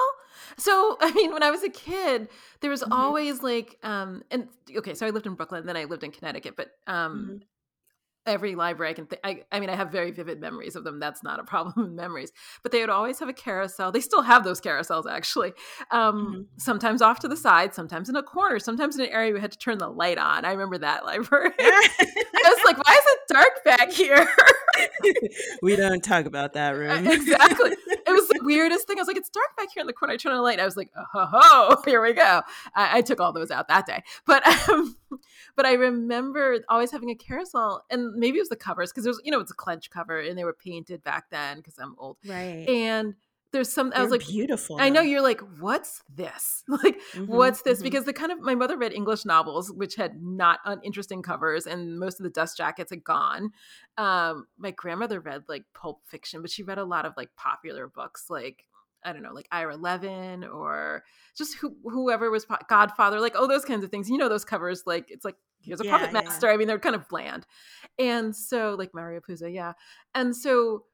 So, 0.57 0.97
I 1.01 1.11
mean, 1.13 1.33
when 1.33 1.43
I 1.43 1.51
was 1.51 1.63
a 1.65 1.69
kid, 1.69 2.29
there 2.61 2.71
was 2.71 2.83
Mhm. 2.85 2.93
always 2.93 3.43
like, 3.43 3.79
um, 3.83 4.23
and 4.31 4.49
okay, 4.77 4.95
so 4.95 5.07
I 5.07 5.11
lived 5.11 5.27
in 5.27 5.35
Brooklyn, 5.35 5.67
then 5.67 5.77
I 5.77 5.85
lived 5.85 6.05
in 6.05 6.13
Connecticut, 6.13 6.55
but 6.57 6.69
um, 6.87 7.37
Mhm. 7.37 7.41
Every 8.27 8.55
library 8.55 8.91
I 8.91 8.95
can 8.95 9.07
think. 9.07 9.21
I, 9.25 9.43
I 9.53 9.61
mean, 9.61 9.71
I 9.71 9.77
have 9.77 9.91
very 9.91 10.11
vivid 10.11 10.41
memories 10.41 10.77
of 10.77 10.85
them. 10.85 10.99
That's 10.99 11.23
not 11.23 11.41
a 11.41 11.45
problem 11.45 11.87
in 11.87 11.95
memories. 11.95 12.33
But 12.63 12.73
they 12.73 12.81
would 12.81 12.91
always 12.91 13.19
have 13.21 13.29
a 13.29 13.33
carousel. 13.33 13.93
They 13.93 14.01
still 14.01 14.23
have 14.23 14.45
those 14.45 14.61
carousels, 14.61 15.11
actually. 15.11 15.53
Um, 15.91 16.15
mm-hmm. 16.17 16.43
Sometimes 16.59 17.03
off 17.03 17.21
to 17.21 17.29
the 17.29 17.37
side, 17.37 17.75
sometimes 17.75 18.09
in 18.09 18.17
a 18.17 18.23
corner, 18.23 18.59
sometimes 18.59 18.99
in 18.99 19.05
an 19.05 19.13
area 19.13 19.33
we 19.33 19.41
had 19.41 19.53
to 19.53 19.59
turn 19.59 19.79
the 19.79 19.89
light 19.89 20.19
on. 20.19 20.45
I 20.45 20.53
remember 20.53 20.79
that 20.79 21.05
library. 21.05 21.53
I 21.61 22.21
was 22.45 22.65
like, 22.65 22.79
why 22.87 22.95
is 22.95 23.05
it 23.07 23.19
dark 23.29 23.65
back 23.65 23.93
here? 23.93 24.29
we 25.63 25.77
don't 25.77 26.03
talk 26.03 26.27
about 26.27 26.55
that 26.55 26.71
room. 26.71 27.07
exactly. 27.07 27.77
It 28.07 28.13
was 28.13 28.29
the 28.29 28.41
weirdest 28.43 28.87
thing. 28.87 28.99
I 28.99 29.01
was 29.01 29.09
like, 29.09 29.17
it's 29.17 29.31
dark 29.31 29.57
back 29.57 29.69
here 29.75 29.81
in 29.81 29.87
the 29.87 29.93
corner. 29.93 30.15
I 30.15 30.17
turn 30.17 30.33
on 30.33 30.39
a 30.39 30.43
light. 30.43 30.61
I 30.61 30.65
was 30.65 30.77
like, 30.77 30.91
oh, 30.97 31.05
ho, 31.13 31.27
ho, 31.31 31.83
here 31.85 32.03
we 32.03 32.13
go. 32.13 32.43
I, 32.75 32.99
I 32.99 33.01
took 33.03 33.21
all 33.21 33.33
those 33.33 33.51
out 33.51 33.69
that 33.69 33.87
day. 33.87 34.03
But 34.27 34.47
um, 34.69 34.97
but 35.57 35.67
I 35.67 35.73
remember 35.73 36.59
always 36.69 36.91
having 36.91 37.11
a 37.11 37.15
carousel, 37.15 37.85
and 37.91 38.15
maybe 38.15 38.39
it 38.39 38.43
was 38.43 38.49
the 38.49 38.57
covers 38.57 38.93
because 38.93 39.07
it 39.07 39.11
was, 39.11 39.21
you 39.25 39.33
know, 39.33 39.41
it's 39.41 39.51
a 39.51 39.55
clench 39.55 39.91
cover, 39.91 40.21
and 40.21 40.39
they 40.39 40.45
were 40.45 40.55
painted 40.55 41.03
back 41.03 41.31
then 41.31 41.59
because 41.59 41.79
I'm 41.79 41.95
old, 41.99 42.19
right? 42.27 42.69
And 42.69 43.15
there's 43.57 43.73
some 43.73 43.91
I 43.97 44.03
was 44.03 44.11
like 44.11 44.27
beautiful. 44.27 44.77
I 44.79 44.91
know 44.91 45.01
you're 45.01 45.23
like, 45.23 45.41
what's 45.59 46.03
this? 46.15 46.63
Like, 46.77 47.01
mm-hmm, 47.15 47.25
what's 47.25 47.63
this? 47.63 47.79
Mm-hmm. 47.79 47.85
Because 47.85 48.05
the 48.05 48.13
kind 48.13 48.31
of 48.31 48.41
my 48.41 48.55
mother 48.55 48.77
read 48.77 48.93
English 48.93 49.25
novels, 49.25 49.73
which 49.73 49.95
had 49.95 50.23
not 50.23 50.59
uninteresting 50.67 51.23
covers, 51.23 51.67
and 51.67 51.99
most 51.99 52.21
of 52.21 52.25
the 52.25 52.31
dust 52.31 52.59
jackets 52.59 52.91
had 52.91 53.03
gone. 53.03 53.53
Um, 53.97 54.47
my 54.59 54.73
grandmother 54.73 55.21
read 55.21 55.45
like 55.49 55.65
pulp 55.73 56.03
fiction, 56.05 56.43
but 56.43 56.51
she 56.51 56.63
read 56.63 56.77
a 56.77 56.85
lot 56.85 57.07
of 57.07 57.15
like 57.17 57.31
popular 57.37 57.89
books, 57.89 58.27
like 58.29 58.67
I 59.03 59.15
don't 59.15 59.23
know, 59.23 59.33
like 59.33 59.49
Ira 59.51 59.77
Levin 59.77 60.45
or 60.45 61.03
just 61.35 61.57
who, 61.57 61.77
whoever 61.85 62.31
was 62.31 62.47
Godfather, 62.69 63.21
like 63.21 63.37
oh 63.37 63.47
those 63.47 63.65
kinds 63.65 63.85
of 63.85 63.91
things. 63.91 64.11
You 64.11 64.19
know 64.19 64.29
those 64.29 64.45
covers, 64.45 64.83
like 64.85 65.11
it's 65.11 65.25
like 65.25 65.37
here's 65.63 65.81
a 65.81 65.85
yeah, 65.87 65.99
puppet 65.99 66.13
master. 66.13 66.49
Yeah. 66.49 66.53
I 66.53 66.57
mean 66.59 66.69
they're 66.69 66.79
kind 66.79 66.97
of 66.97 67.09
bland, 67.09 67.47
and 67.99 68.37
so 68.37 68.77
like 68.79 68.93
Mario 68.93 69.21
Puzo, 69.21 69.53
yeah, 69.53 69.73
and 70.15 70.37
so 70.37 70.85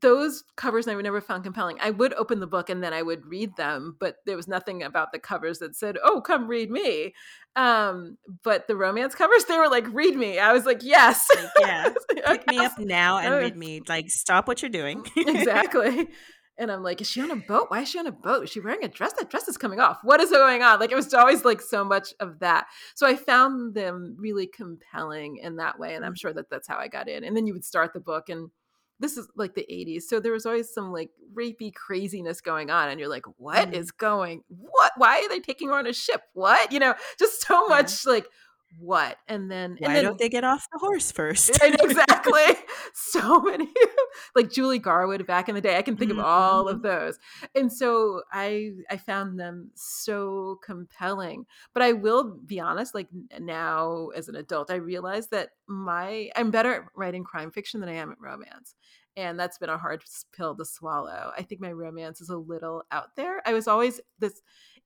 those 0.00 0.44
covers 0.56 0.88
I 0.88 0.94
would 0.94 1.04
never 1.04 1.20
found 1.20 1.44
compelling. 1.44 1.78
I 1.80 1.90
would 1.90 2.12
open 2.14 2.40
the 2.40 2.46
book 2.46 2.70
and 2.70 2.82
then 2.82 2.92
I 2.92 3.02
would 3.02 3.26
read 3.26 3.56
them, 3.56 3.96
but 4.00 4.16
there 4.26 4.36
was 4.36 4.48
nothing 4.48 4.82
about 4.82 5.12
the 5.12 5.18
covers 5.18 5.58
that 5.58 5.76
said, 5.76 5.96
"Oh, 6.02 6.20
come 6.20 6.48
read 6.48 6.70
me." 6.70 7.14
Um, 7.54 8.16
but 8.42 8.66
the 8.66 8.76
romance 8.76 9.14
covers, 9.14 9.44
they 9.44 9.58
were 9.58 9.68
like, 9.68 9.86
"Read 9.92 10.16
me." 10.16 10.38
I 10.38 10.52
was 10.52 10.64
like, 10.64 10.82
"Yes, 10.82 11.28
like, 11.34 11.50
yeah, 11.60 11.92
pick 12.26 12.46
me 12.48 12.58
up 12.58 12.78
now 12.78 13.18
and 13.18 13.34
read 13.34 13.56
me." 13.56 13.82
Like, 13.88 14.10
stop 14.10 14.48
what 14.48 14.62
you're 14.62 14.70
doing. 14.70 15.04
exactly. 15.16 16.08
And 16.58 16.70
I'm 16.70 16.82
like, 16.82 17.00
is 17.00 17.08
she 17.08 17.20
on 17.22 17.30
a 17.30 17.36
boat? 17.36 17.66
Why 17.70 17.80
is 17.80 17.88
she 17.88 17.98
on 17.98 18.06
a 18.06 18.12
boat? 18.12 18.44
Is 18.44 18.50
she 18.50 18.60
wearing 18.60 18.84
a 18.84 18.88
dress? 18.88 19.14
That 19.14 19.30
dress 19.30 19.48
is 19.48 19.56
coming 19.56 19.80
off. 19.80 19.98
What 20.02 20.20
is 20.20 20.30
going 20.30 20.62
on? 20.62 20.80
Like 20.80 20.92
it 20.92 20.96
was 20.96 21.12
always 21.14 21.44
like 21.44 21.62
so 21.62 21.82
much 21.82 22.12
of 22.20 22.40
that. 22.40 22.66
So 22.94 23.06
I 23.06 23.16
found 23.16 23.74
them 23.74 24.16
really 24.18 24.46
compelling 24.46 25.38
in 25.38 25.56
that 25.56 25.78
way. 25.78 25.94
And 25.94 26.04
I'm 26.04 26.14
sure 26.14 26.32
that 26.34 26.50
that's 26.50 26.68
how 26.68 26.76
I 26.76 26.88
got 26.88 27.08
in. 27.08 27.24
And 27.24 27.34
then 27.34 27.46
you 27.46 27.54
would 27.54 27.64
start 27.64 27.94
the 27.94 28.00
book 28.00 28.28
and 28.28 28.50
this 29.00 29.16
is 29.16 29.28
like 29.36 29.54
the 29.54 29.66
80s. 29.70 30.02
So 30.02 30.20
there 30.20 30.32
was 30.32 30.46
always 30.46 30.72
some 30.72 30.92
like 30.92 31.10
rapey 31.34 31.74
craziness 31.74 32.40
going 32.40 32.70
on. 32.70 32.88
And 32.88 33.00
you're 33.00 33.08
like, 33.08 33.26
what 33.36 33.70
mm. 33.70 33.74
is 33.74 33.90
going, 33.90 34.42
what, 34.48 34.92
why 34.96 35.20
are 35.20 35.28
they 35.28 35.40
taking 35.40 35.68
her 35.68 35.74
on 35.74 35.86
a 35.86 35.92
ship? 35.92 36.22
What, 36.34 36.72
you 36.72 36.78
know, 36.78 36.94
just 37.18 37.42
so 37.46 37.66
much 37.66 38.06
like, 38.06 38.26
what 38.78 39.16
and 39.28 39.50
then 39.50 39.76
why 39.78 39.88
and 39.88 39.96
then, 39.96 40.04
don't 40.04 40.18
they 40.18 40.28
get 40.28 40.44
off 40.44 40.66
the 40.72 40.78
horse 40.78 41.12
first 41.12 41.50
exactly 41.62 42.42
so 42.94 43.40
many 43.40 43.68
like 44.34 44.50
julie 44.50 44.78
garwood 44.78 45.26
back 45.26 45.48
in 45.48 45.54
the 45.54 45.60
day 45.60 45.76
i 45.76 45.82
can 45.82 45.96
think 45.96 46.10
mm-hmm. 46.10 46.20
of 46.20 46.26
all 46.26 46.68
of 46.68 46.82
those 46.82 47.18
and 47.54 47.72
so 47.72 48.22
i 48.32 48.70
i 48.90 48.96
found 48.96 49.38
them 49.38 49.70
so 49.74 50.58
compelling 50.64 51.44
but 51.72 51.82
i 51.82 51.92
will 51.92 52.38
be 52.46 52.58
honest 52.58 52.94
like 52.94 53.08
now 53.40 54.08
as 54.16 54.28
an 54.28 54.36
adult 54.36 54.70
i 54.70 54.76
realize 54.76 55.28
that 55.28 55.50
my 55.68 56.28
i'm 56.36 56.50
better 56.50 56.74
at 56.74 56.82
writing 56.96 57.24
crime 57.24 57.50
fiction 57.50 57.80
than 57.80 57.88
i 57.88 57.94
am 57.94 58.10
at 58.10 58.20
romance 58.20 58.74
and 59.16 59.38
that's 59.38 59.58
been 59.58 59.68
a 59.68 59.78
hard 59.78 60.02
pill 60.34 60.54
to 60.54 60.64
swallow 60.64 61.30
i 61.36 61.42
think 61.42 61.60
my 61.60 61.72
romance 61.72 62.20
is 62.20 62.30
a 62.30 62.36
little 62.36 62.82
out 62.90 63.14
there 63.16 63.46
i 63.46 63.52
was 63.52 63.68
always 63.68 64.00
this 64.18 64.40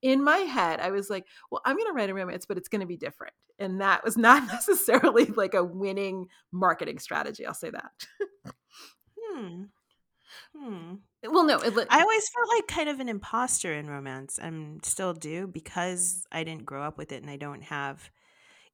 in 0.06 0.22
my 0.22 0.38
head, 0.38 0.78
I 0.78 0.92
was 0.92 1.10
like, 1.10 1.26
well, 1.50 1.60
I'm 1.64 1.76
going 1.76 1.88
to 1.88 1.92
write 1.92 2.10
a 2.10 2.14
romance, 2.14 2.46
but 2.46 2.56
it's 2.56 2.68
going 2.68 2.80
to 2.80 2.86
be 2.86 2.96
different. 2.96 3.34
And 3.58 3.80
that 3.80 4.04
was 4.04 4.16
not 4.16 4.46
necessarily 4.46 5.26
like 5.26 5.54
a 5.54 5.64
winning 5.64 6.28
marketing 6.52 7.00
strategy. 7.00 7.44
I'll 7.44 7.54
say 7.54 7.70
that. 7.70 7.90
hmm. 9.20 9.64
Hmm. 10.56 10.94
Well, 11.24 11.44
no, 11.44 11.58
it, 11.58 11.74
I 11.90 12.00
always 12.00 12.28
felt 12.28 12.48
like 12.54 12.68
kind 12.68 12.88
of 12.88 13.00
an 13.00 13.08
imposter 13.08 13.72
in 13.72 13.90
romance 13.90 14.38
and 14.38 14.84
still 14.84 15.12
do 15.12 15.48
because 15.48 16.24
I 16.30 16.44
didn't 16.44 16.66
grow 16.66 16.84
up 16.84 16.98
with 16.98 17.10
it 17.10 17.22
and 17.22 17.30
I 17.30 17.36
don't 17.36 17.62
have. 17.62 18.10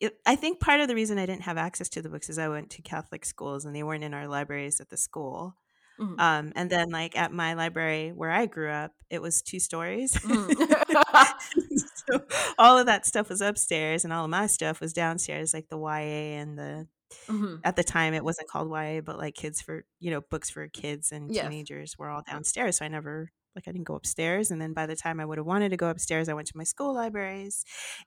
It, 0.00 0.18
I 0.26 0.36
think 0.36 0.60
part 0.60 0.80
of 0.80 0.88
the 0.88 0.94
reason 0.94 1.18
I 1.18 1.26
didn't 1.26 1.44
have 1.44 1.56
access 1.56 1.88
to 1.90 2.02
the 2.02 2.10
books 2.10 2.28
is 2.28 2.38
I 2.38 2.48
went 2.48 2.68
to 2.70 2.82
Catholic 2.82 3.24
schools 3.24 3.64
and 3.64 3.74
they 3.74 3.82
weren't 3.82 4.04
in 4.04 4.12
our 4.12 4.28
libraries 4.28 4.80
at 4.80 4.90
the 4.90 4.96
school. 4.98 5.56
Mm-hmm. 6.02 6.20
Um, 6.20 6.52
and 6.56 6.68
then, 6.68 6.90
like 6.90 7.16
at 7.16 7.32
my 7.32 7.54
library 7.54 8.12
where 8.12 8.30
I 8.30 8.46
grew 8.46 8.70
up, 8.70 8.92
it 9.10 9.22
was 9.22 9.42
two 9.42 9.60
stories. 9.60 10.14
Mm-hmm. 10.14 11.76
so 12.06 12.22
all 12.58 12.78
of 12.78 12.86
that 12.86 13.06
stuff 13.06 13.28
was 13.28 13.40
upstairs, 13.40 14.04
and 14.04 14.12
all 14.12 14.24
of 14.24 14.30
my 14.30 14.46
stuff 14.46 14.80
was 14.80 14.92
downstairs, 14.92 15.54
like 15.54 15.68
the 15.68 15.78
YA 15.78 16.40
and 16.40 16.58
the. 16.58 16.86
Mm-hmm. 17.28 17.56
At 17.62 17.76
the 17.76 17.84
time, 17.84 18.14
it 18.14 18.24
wasn't 18.24 18.48
called 18.48 18.70
YA, 18.70 19.02
but 19.02 19.18
like 19.18 19.34
kids 19.34 19.60
for 19.60 19.84
you 20.00 20.10
know 20.10 20.22
books 20.22 20.48
for 20.48 20.66
kids 20.68 21.12
and 21.12 21.32
yes. 21.32 21.44
teenagers 21.44 21.98
were 21.98 22.08
all 22.08 22.22
downstairs. 22.26 22.78
So 22.78 22.86
I 22.86 22.88
never 22.88 23.30
like 23.54 23.68
I 23.68 23.72
didn't 23.72 23.86
go 23.86 23.94
upstairs. 23.94 24.50
And 24.50 24.60
then 24.60 24.72
by 24.72 24.86
the 24.86 24.96
time 24.96 25.20
I 25.20 25.26
would 25.26 25.36
have 25.36 25.46
wanted 25.46 25.68
to 25.70 25.76
go 25.76 25.90
upstairs, 25.90 26.30
I 26.30 26.32
went 26.34 26.48
to 26.48 26.56
my 26.56 26.64
school 26.64 26.94
libraries, 26.94 27.64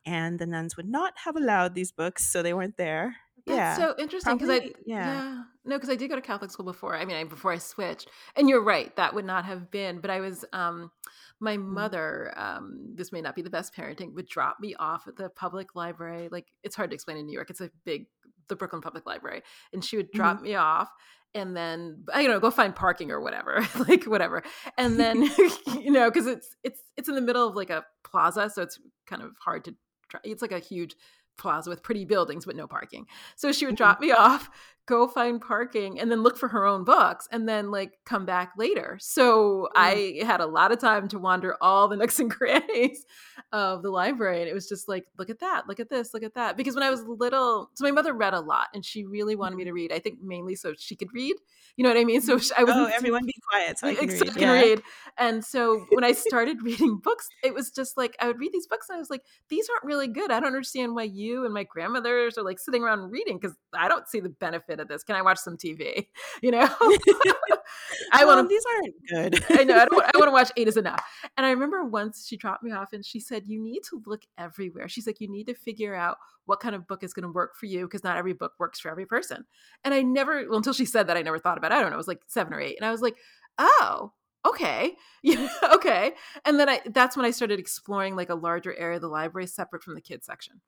and 0.08 0.40
the 0.40 0.48
nuns 0.48 0.76
would 0.76 0.90
not 0.90 1.14
have 1.24 1.36
allowed 1.36 1.76
these 1.76 1.92
books, 1.92 2.28
so 2.28 2.42
they 2.42 2.54
weren't 2.54 2.78
there. 2.78 3.16
That's 3.46 3.58
yeah. 3.58 3.78
so 3.78 3.96
interesting 4.00 4.38
because 4.38 4.50
I 4.50 4.72
yeah. 4.86 5.14
yeah. 5.14 5.44
no 5.66 5.76
because 5.76 5.90
I 5.90 5.96
did 5.96 6.10
go 6.10 6.16
to 6.16 6.22
Catholic 6.22 6.50
school 6.50 6.66
before. 6.66 6.96
I 6.96 7.06
mean, 7.06 7.16
I, 7.16 7.24
before 7.26 7.52
I 7.52 7.60
switched, 7.60 8.10
and 8.36 8.50
you're 8.50 8.64
right, 8.64 8.96
that 8.96 9.14
would 9.14 9.26
not 9.26 9.46
have 9.46 9.70
been. 9.70 10.00
But 10.00 10.10
I 10.10 10.20
was 10.20 10.46
um, 10.52 10.92
my 11.40 11.58
mm-hmm. 11.58 11.74
mother. 11.74 12.34
Um, 12.38 12.94
this 12.96 13.12
may 13.12 13.22
not 13.22 13.36
be 13.36 13.44
the 13.44 13.52
best 13.52 13.76
parenting, 13.76 14.14
would 14.14 14.28
drop 14.28 14.58
me 14.60 14.74
off 14.80 15.08
at 15.08 15.16
the 15.16 15.30
public 15.30 15.76
library. 15.76 16.28
Like 16.32 16.48
it's 16.64 16.76
hard 16.76 16.90
to 16.90 16.96
explain 16.96 17.18
in 17.18 17.28
New 17.28 17.34
York. 17.34 17.50
It's 17.50 17.62
a 17.62 17.70
big 17.84 18.08
the 18.48 18.56
Brooklyn 18.56 18.82
Public 18.82 19.06
Library, 19.06 19.42
and 19.74 19.84
she 19.84 19.98
would 19.98 20.12
drop 20.12 20.38
mm-hmm. 20.38 20.46
me 20.46 20.56
off 20.56 20.90
and 21.36 21.56
then 21.56 22.04
you 22.16 22.28
know 22.28 22.40
go 22.40 22.50
find 22.50 22.74
parking 22.76 23.12
or 23.12 23.20
whatever 23.20 23.68
like 23.88 24.06
whatever 24.06 24.42
and 24.78 25.00
then 25.00 25.22
you 25.80 25.92
know 25.92 26.10
because 26.10 26.26
it's 26.26 26.56
it's 26.64 26.82
it's 26.98 27.10
in 27.10 27.16
the 27.16 27.22
middle 27.22 27.48
of 27.48 27.56
like 27.56 27.70
a 27.70 27.84
plaza 28.04 28.50
so 28.50 28.62
it's 28.62 28.80
kind 29.06 29.22
of 29.22 29.32
hard 29.44 29.66
to 29.66 29.76
try 30.10 30.20
it's 30.24 30.42
like 30.42 30.54
a 30.54 30.60
huge 30.60 30.96
plaza 31.38 31.70
with 31.70 31.84
pretty 31.84 32.06
buildings 32.06 32.46
but 32.46 32.56
no 32.56 32.68
parking. 32.68 33.08
So 33.36 33.52
she 33.52 33.66
would 33.66 33.76
mm-hmm. 33.76 33.84
drop 33.84 34.00
me 34.00 34.12
off, 34.12 34.50
go 34.88 35.08
find 35.08 35.42
parking, 35.42 36.00
and 36.00 36.12
then 36.12 36.22
look 36.22 36.38
for 36.38 36.48
her 36.50 36.66
own 36.66 36.84
books 36.84 37.28
and 37.32 37.48
then 37.48 37.72
like 37.72 37.94
come 38.06 38.26
back 38.26 38.54
later. 38.58 38.98
So 39.02 39.64
mm. 39.64 39.68
I 39.76 40.24
had 40.26 40.42
a 40.42 40.46
lot 40.46 40.72
of 40.72 40.80
time 40.80 41.08
to 41.10 41.20
wander 41.20 41.56
all 41.62 41.88
the 41.88 41.96
nooks 41.96 42.20
and 42.20 42.30
crannies 42.32 43.06
of 43.52 43.82
the 43.84 43.90
library. 43.90 44.42
And 44.42 44.50
it 44.50 44.54
was 44.54 44.68
just 44.68 44.88
like, 44.88 45.06
look 45.18 45.30
at 45.30 45.40
that, 45.40 45.68
look 45.68 45.80
at 45.80 45.90
this, 45.90 46.14
look 46.14 46.24
at 46.24 46.36
that. 46.36 46.58
Because 46.58 46.76
when 46.76 46.84
I 46.84 46.90
was 46.90 47.04
little, 47.06 47.70
so 47.74 47.84
my 47.84 47.92
mother 47.92 48.14
read 48.14 48.34
a 48.34 48.40
lot 48.40 48.68
and 48.74 48.86
she 48.86 49.06
really 49.06 49.36
wanted 49.36 49.56
me 49.56 49.64
mm-hmm. 49.64 49.70
to 49.70 49.74
read. 49.74 49.92
I 49.92 50.00
think 50.00 50.20
mainly 50.22 50.56
so 50.56 50.74
she 50.78 50.96
could 50.96 51.10
read. 51.14 51.36
You 51.78 51.84
know 51.84 51.90
what 51.90 51.98
I 51.98 52.06
mean? 52.06 52.22
So 52.22 52.34
I 52.58 52.64
was 52.64 52.74
oh, 52.74 52.90
everyone 52.94 53.26
be 53.26 53.34
quiet 53.50 53.80
so 53.80 53.88
I 53.88 53.96
can, 53.96 54.08
read. 54.08 54.36
Yeah. 54.38 54.52
read. 54.52 54.82
And 55.18 55.44
so 55.44 55.86
when 55.92 56.04
I 56.04 56.12
started 56.14 56.62
reading 56.64 57.00
books, 57.04 57.28
it 57.44 57.54
was 57.54 57.70
just 57.72 57.98
like 57.98 58.16
I 58.20 58.28
would 58.28 58.40
read 58.40 58.54
these 58.54 58.68
books 58.68 58.88
and 58.90 58.96
I 58.96 59.00
was 59.00 59.10
like, 59.10 59.24
these 59.50 59.68
aren't 59.70 59.84
really 59.84 60.08
good. 60.08 60.32
I 60.32 60.40
don't 60.40 60.48
understand 60.48 60.96
why 60.96 61.04
you 61.04 61.44
and 61.44 61.54
my 61.54 61.64
grandmothers 61.64 62.38
are 62.38 62.44
like 62.44 62.60
sitting 62.60 62.84
around 62.84 63.12
reading 63.12 63.38
because 63.38 63.58
I 63.74 63.90
don't 63.90 64.08
see 64.08 64.20
the 64.20 64.30
benefit 64.30 64.75
of 64.80 64.88
this. 64.88 65.04
Can 65.04 65.16
I 65.16 65.22
watch 65.22 65.40
some 65.40 65.58
TV? 65.58 66.08
You 66.42 66.52
know, 66.52 66.68
I 68.12 68.26
want 68.26 68.50
these 68.50 68.64
aren't 68.76 69.34
good. 69.34 69.46
I 69.50 69.64
know. 69.64 69.78
I, 69.78 69.86
don't, 69.86 70.04
I 70.04 70.18
want 70.18 70.28
to 70.28 70.32
watch 70.32 70.52
Eight 70.58 70.68
is 70.68 70.78
enough. 70.78 71.02
And 71.38 71.46
I 71.46 71.52
remember 71.52 71.84
once 71.84 72.28
she 72.28 72.36
dropped 72.36 72.62
me 72.62 72.72
off 72.72 72.94
and 72.94 73.06
she 73.06 73.20
said, 73.20 73.48
"You 73.48 73.62
need 73.62 73.82
to 73.90 74.02
look 74.06 74.24
everywhere." 74.38 74.88
She's 74.90 75.08
like, 75.08 75.22
"You 75.22 75.30
need 75.30 75.48
to 75.48 75.56
figure 75.56 75.96
out 75.96 76.18
what 76.46 76.60
kind 76.60 76.76
of 76.76 76.88
book 76.88 77.04
is 77.04 77.14
going 77.14 77.24
to 77.24 77.32
work 77.32 77.56
for 77.56 77.66
you 77.66 77.86
because 77.86 78.04
not 78.04 78.18
every 78.18 78.34
book 78.34 78.54
works 78.60 78.80
for 78.80 78.90
every 78.90 79.06
person. 79.06 79.46
And 79.84 79.94
I 79.94 80.02
never, 80.02 80.46
well, 80.48 80.58
until 80.58 80.74
she 80.74 80.86
said 80.86 81.08
that, 81.08 81.18
I 81.18 81.22
never 81.22 81.40
thought 81.40 81.58
about 81.58 81.72
it. 81.72 81.76
I 81.76 81.82
don't 81.82 81.90
know, 81.90 81.96
it 81.96 81.98
was 81.98 82.08
like 82.08 82.22
seven 82.28 82.54
or 82.54 82.62
eight. 82.62 82.78
And 82.78 82.86
I 82.86 82.92
was 82.92 83.02
like, 83.02 83.18
oh, 83.58 84.12
okay. 84.46 84.96
Yeah, 85.24 85.50
okay. 85.74 86.14
And 86.46 86.60
then 86.60 86.70
I, 86.70 86.82
that's 86.86 87.18
when 87.18 87.26
I 87.26 87.32
started 87.32 87.60
exploring 87.60 88.16
like 88.16 88.30
a 88.30 88.36
larger 88.36 88.74
area 88.76 88.98
of 88.98 89.02
the 89.02 89.08
library 89.08 89.48
separate 89.48 89.84
from 89.84 89.96
the 89.96 90.02
kids 90.02 90.26
section. 90.26 90.62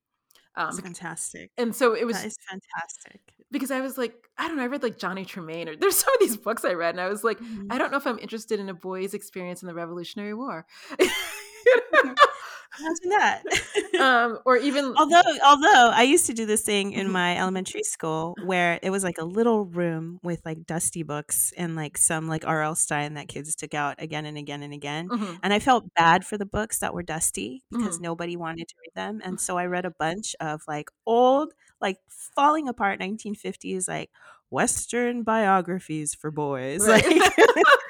Um, 0.57 0.75
fantastic. 0.75 1.51
And 1.57 1.73
so 1.75 1.95
it 1.95 2.05
was 2.05 2.17
fantastic 2.17 3.21
because 3.51 3.69
I 3.69 3.79
was 3.79 3.97
like, 3.97 4.13
I 4.39 4.47
don't 4.47 4.57
know, 4.57 4.63
I 4.63 4.67
read 4.67 4.81
like 4.81 4.97
Johnny 4.97 5.23
Tremain 5.23 5.69
or 5.69 5.75
there's 5.79 5.97
some 5.97 6.13
of 6.13 6.19
these 6.19 6.35
books 6.35 6.65
I 6.65 6.73
read 6.73 6.95
and 6.95 7.01
I 7.01 7.07
was 7.07 7.23
like, 7.23 7.39
mm-hmm. 7.39 7.71
I 7.71 7.77
don't 7.77 7.91
know 7.91 7.97
if 7.97 8.07
I'm 8.07 8.19
interested 8.19 8.59
in 8.59 8.67
a 8.67 8.73
boy's 8.73 9.13
experience 9.13 9.61
in 9.61 9.67
the 9.67 9.75
Revolutionary 9.75 10.33
War. 10.33 10.65
Imagine 12.79 13.09
that. 13.09 13.43
um, 13.99 14.39
or 14.45 14.57
even 14.57 14.93
although 14.97 15.21
although 15.45 15.91
I 15.93 16.03
used 16.03 16.25
to 16.27 16.33
do 16.33 16.45
this 16.45 16.61
thing 16.61 16.91
in 16.91 17.05
mm-hmm. 17.05 17.13
my 17.13 17.37
elementary 17.37 17.83
school 17.83 18.35
where 18.43 18.79
it 18.81 18.89
was 18.89 19.03
like 19.03 19.17
a 19.17 19.25
little 19.25 19.65
room 19.65 20.19
with 20.23 20.41
like 20.45 20.65
dusty 20.65 21.03
books 21.03 21.53
and 21.57 21.75
like 21.75 21.97
some 21.97 22.27
like 22.27 22.45
R.L. 22.45 22.75
Stine 22.75 23.15
that 23.15 23.27
kids 23.27 23.55
took 23.55 23.73
out 23.73 24.01
again 24.01 24.25
and 24.25 24.37
again 24.37 24.63
and 24.63 24.73
again. 24.73 25.09
Mm-hmm. 25.09 25.35
And 25.43 25.53
I 25.53 25.59
felt 25.59 25.93
bad 25.95 26.25
for 26.25 26.37
the 26.37 26.45
books 26.45 26.79
that 26.79 26.93
were 26.93 27.03
dusty 27.03 27.63
because 27.71 27.95
mm-hmm. 27.95 28.03
nobody 28.03 28.35
wanted 28.35 28.67
to 28.67 28.75
read 28.81 28.93
them. 28.95 29.21
And 29.23 29.39
so 29.39 29.57
I 29.57 29.65
read 29.65 29.85
a 29.85 29.91
bunch 29.91 30.35
of 30.39 30.61
like 30.67 30.89
old, 31.05 31.53
like 31.81 31.97
falling 32.07 32.67
apart 32.67 32.99
1950s, 32.99 33.87
like 33.87 34.11
Western 34.49 35.23
biographies 35.23 36.15
for 36.15 36.31
boys. 36.31 36.87
Right. 36.87 37.05
Like 37.05 37.33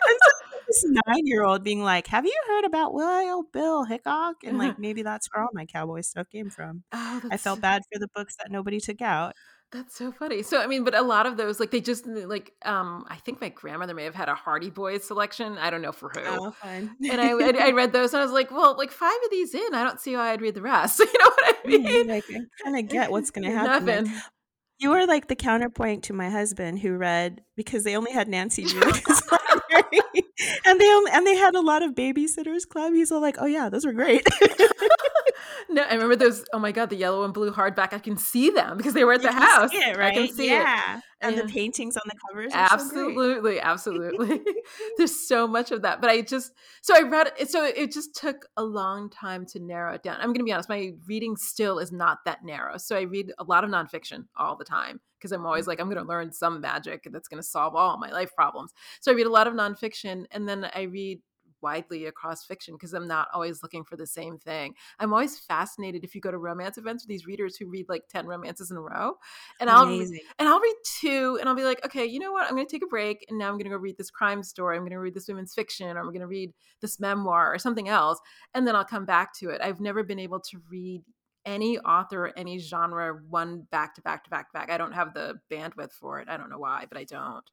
this 0.67 0.85
nine 0.85 1.25
year 1.25 1.43
old 1.43 1.63
being 1.63 1.81
like, 1.81 2.07
Have 2.07 2.25
you 2.25 2.35
heard 2.47 2.65
about 2.65 2.93
Wild 2.93 3.51
Bill 3.51 3.83
Hickok? 3.85 4.43
And 4.45 4.57
like 4.57 4.77
maybe 4.79 5.01
that's 5.03 5.27
where 5.33 5.43
all 5.43 5.49
my 5.53 5.65
cowboy 5.65 6.01
stuff 6.01 6.27
came 6.29 6.49
from. 6.49 6.83
oh, 6.91 7.21
I 7.31 7.37
felt 7.37 7.61
bad 7.61 7.81
for 7.91 7.99
the 7.99 8.07
books 8.13 8.35
that 8.37 8.51
nobody 8.51 8.79
took 8.79 9.01
out. 9.01 9.33
that's 9.71 9.95
so 9.97 10.11
funny. 10.11 10.43
So 10.43 10.61
I 10.61 10.67
mean, 10.67 10.83
but 10.83 10.95
a 10.95 11.01
lot 11.01 11.25
of 11.25 11.35
those, 11.37 11.59
like 11.59 11.71
they 11.71 11.81
just 11.81 12.05
like, 12.07 12.53
um, 12.65 13.05
I 13.09 13.15
think 13.17 13.41
my 13.41 13.49
grandmother 13.49 13.93
may 13.93 14.03
have 14.05 14.15
had 14.15 14.29
a 14.29 14.35
Hardy 14.35 14.69
Boys 14.69 15.03
selection. 15.05 15.57
I 15.57 15.69
don't 15.69 15.81
know 15.81 15.91
for 15.91 16.09
who. 16.09 16.21
Oh, 16.25 16.51
fun. 16.51 16.95
And 17.09 17.19
I, 17.21 17.31
I 17.31 17.67
I 17.67 17.71
read 17.71 17.91
those 17.91 18.13
and 18.13 18.21
I 18.21 18.23
was 18.23 18.33
like, 18.33 18.49
well, 18.51 18.77
like 18.77 18.91
five 18.91 19.17
of 19.25 19.29
these 19.31 19.53
in, 19.53 19.73
I 19.73 19.83
don't 19.83 19.99
see 19.99 20.15
why 20.15 20.31
I'd 20.31 20.41
read 20.41 20.55
the 20.55 20.61
rest. 20.61 20.99
You 21.13 21.19
know 21.19 21.29
what 21.29 21.55
I 21.65 21.67
mean? 21.67 22.07
like 22.07 22.23
I 22.29 22.39
kind 22.63 22.77
of 22.79 22.87
get 22.89 23.11
what's 23.11 23.31
going 23.31 23.45
to 23.45 23.51
happen. 23.57 24.09
You 24.79 24.91
were 24.91 25.05
like 25.07 25.27
the 25.27 25.35
counterpoint 25.35 26.03
to 26.03 26.13
my 26.13 26.29
husband 26.29 26.79
who 26.79 26.95
read 26.97 27.41
because 27.55 27.83
they 27.83 27.97
only 27.97 28.11
had 28.11 28.27
Nancy 28.27 28.63
Drew 28.71 28.81
in 28.83 28.93
his 28.93 29.31
library, 29.31 29.46
and 30.65 30.79
they 30.79 30.89
um, 30.89 31.03
and 31.11 31.25
they 31.27 31.35
had 31.35 31.55
a 31.55 31.61
lot 31.61 31.83
of 31.83 31.91
babysitters 31.93 32.67
club. 32.67 32.93
He's 32.93 33.11
all 33.11 33.21
like, 33.21 33.35
"Oh 33.39 33.45
yeah, 33.45 33.69
those 33.69 33.85
were 33.85 33.93
great." 33.93 34.25
No, 35.69 35.81
I 35.83 35.93
remember 35.93 36.15
those. 36.15 36.45
Oh 36.53 36.59
my 36.59 36.71
god, 36.71 36.89
the 36.89 36.95
yellow 36.95 37.23
and 37.25 37.33
blue 37.33 37.51
hardback. 37.51 37.91
I 37.93 37.99
can 37.99 38.15
see 38.17 38.49
them 38.49 38.77
because 38.77 38.93
they 38.93 39.03
were 39.03 39.13
at 39.13 39.21
You 39.21 39.27
the 39.27 39.33
can 39.33 39.41
house. 39.41 39.71
see 39.71 39.77
it, 39.77 39.97
I 39.97 40.11
can 40.11 40.27
see 40.29 40.45
it. 40.45 40.51
yeah, 40.51 41.01
and 41.21 41.35
Yeah. 41.35 41.41
the 41.43 41.47
paintings 41.49 41.97
on 41.97 42.03
the 42.05 42.15
covers. 42.27 42.53
Are 42.53 42.69
so. 42.69 42.73
Absolutely, 42.85 43.59
absolutely. 43.59 44.41
There's 44.97 45.27
so 45.27 45.45
much 45.45 45.71
of 45.71 45.81
that, 45.81 45.99
but 45.99 46.09
I 46.09 46.21
just 46.21 46.53
so 46.81 46.95
I 46.95 47.01
read 47.01 47.31
it. 47.37 47.49
So 47.49 47.65
it 47.65 47.91
just 47.91 48.15
took 48.15 48.45
a 48.55 48.63
long 48.63 49.09
time 49.09 49.45
to 49.47 49.59
narrow 49.59 49.93
it 49.93 50.03
down. 50.03 50.15
I'm 50.19 50.27
going 50.27 50.39
to 50.39 50.43
be 50.45 50.53
honest. 50.53 50.69
My 50.69 50.93
reading 51.05 51.35
still 51.35 51.79
is 51.79 51.91
not 51.91 52.19
that 52.25 52.43
narrow. 52.45 52.77
So 52.77 52.95
I 52.95 53.01
read 53.01 53.33
a 53.37 53.43
lot 53.43 53.63
of 53.65 53.69
nonfiction 53.69 54.25
all 54.37 54.55
the 54.55 54.65
time 54.65 55.01
because 55.17 55.31
I'm 55.31 55.45
always 55.45 55.65
mm. 55.65 55.69
like 55.69 55.79
I'm 55.79 55.89
going 55.89 56.01
to 56.01 56.07
learn 56.07 56.31
some 56.31 56.61
magic 56.61 57.07
that's 57.11 57.27
going 57.27 57.41
to 57.41 57.47
solve 57.47 57.75
all 57.75 57.97
my 57.97 58.11
life 58.11 58.33
problems. 58.35 58.73
So 59.01 59.11
I 59.11 59.15
read 59.15 59.27
a 59.27 59.31
lot 59.31 59.47
of 59.47 59.53
nonfiction, 59.53 60.25
and 60.31 60.47
then 60.47 60.69
I 60.73 60.83
read 60.83 61.19
widely 61.61 62.05
across 62.05 62.43
fiction 62.45 62.75
because 62.75 62.93
I'm 62.93 63.07
not 63.07 63.27
always 63.33 63.63
looking 63.63 63.83
for 63.83 63.95
the 63.95 64.07
same 64.07 64.37
thing. 64.37 64.73
I'm 64.99 65.13
always 65.13 65.39
fascinated 65.39 66.03
if 66.03 66.13
you 66.15 66.21
go 66.21 66.31
to 66.31 66.37
romance 66.37 66.77
events 66.77 67.03
with 67.03 67.09
these 67.09 67.25
readers 67.25 67.55
who 67.55 67.69
read 67.69 67.87
like 67.89 68.03
10 68.09 68.25
romances 68.25 68.71
in 68.71 68.77
a 68.77 68.81
row. 68.81 69.13
And 69.59 69.69
I'll 69.69 69.87
and 69.87 70.19
I'll 70.39 70.59
read 70.59 70.75
two 70.99 71.37
and 71.39 71.49
I'll 71.49 71.55
be 71.55 71.63
like, 71.63 71.83
okay, 71.85 72.05
you 72.05 72.19
know 72.19 72.31
what? 72.31 72.45
I'm 72.45 72.55
going 72.55 72.67
to 72.67 72.71
take 72.71 72.83
a 72.83 72.87
break 72.87 73.25
and 73.29 73.37
now 73.37 73.47
I'm 73.47 73.55
going 73.55 73.65
to 73.65 73.69
go 73.69 73.77
read 73.77 73.97
this 73.97 74.11
crime 74.11 74.43
story. 74.43 74.75
I'm 74.75 74.83
going 74.83 74.91
to 74.91 74.99
read 74.99 75.13
this 75.13 75.27
women's 75.27 75.53
fiction 75.53 75.95
or 75.95 75.99
I'm 75.99 76.07
going 76.07 76.21
to 76.21 76.27
read 76.27 76.53
this 76.81 76.99
memoir 76.99 77.53
or 77.53 77.57
something 77.57 77.89
else. 77.89 78.19
And 78.53 78.67
then 78.67 78.75
I'll 78.75 78.85
come 78.85 79.05
back 79.05 79.33
to 79.39 79.49
it. 79.49 79.61
I've 79.61 79.79
never 79.79 80.03
been 80.03 80.19
able 80.19 80.39
to 80.39 80.61
read 80.69 81.03
any 81.47 81.79
author, 81.79 82.31
any 82.37 82.59
genre, 82.59 83.19
one 83.29 83.61
back 83.71 83.95
to 83.95 84.01
back 84.01 84.23
to 84.25 84.29
back 84.29 84.49
to 84.49 84.53
back. 84.53 84.69
I 84.69 84.77
don't 84.77 84.91
have 84.91 85.13
the 85.15 85.39
bandwidth 85.49 85.93
for 85.93 86.19
it. 86.19 86.27
I 86.29 86.37
don't 86.37 86.49
know 86.51 86.59
why, 86.59 86.85
but 86.87 86.99
I 86.99 87.05
don't. 87.05 87.49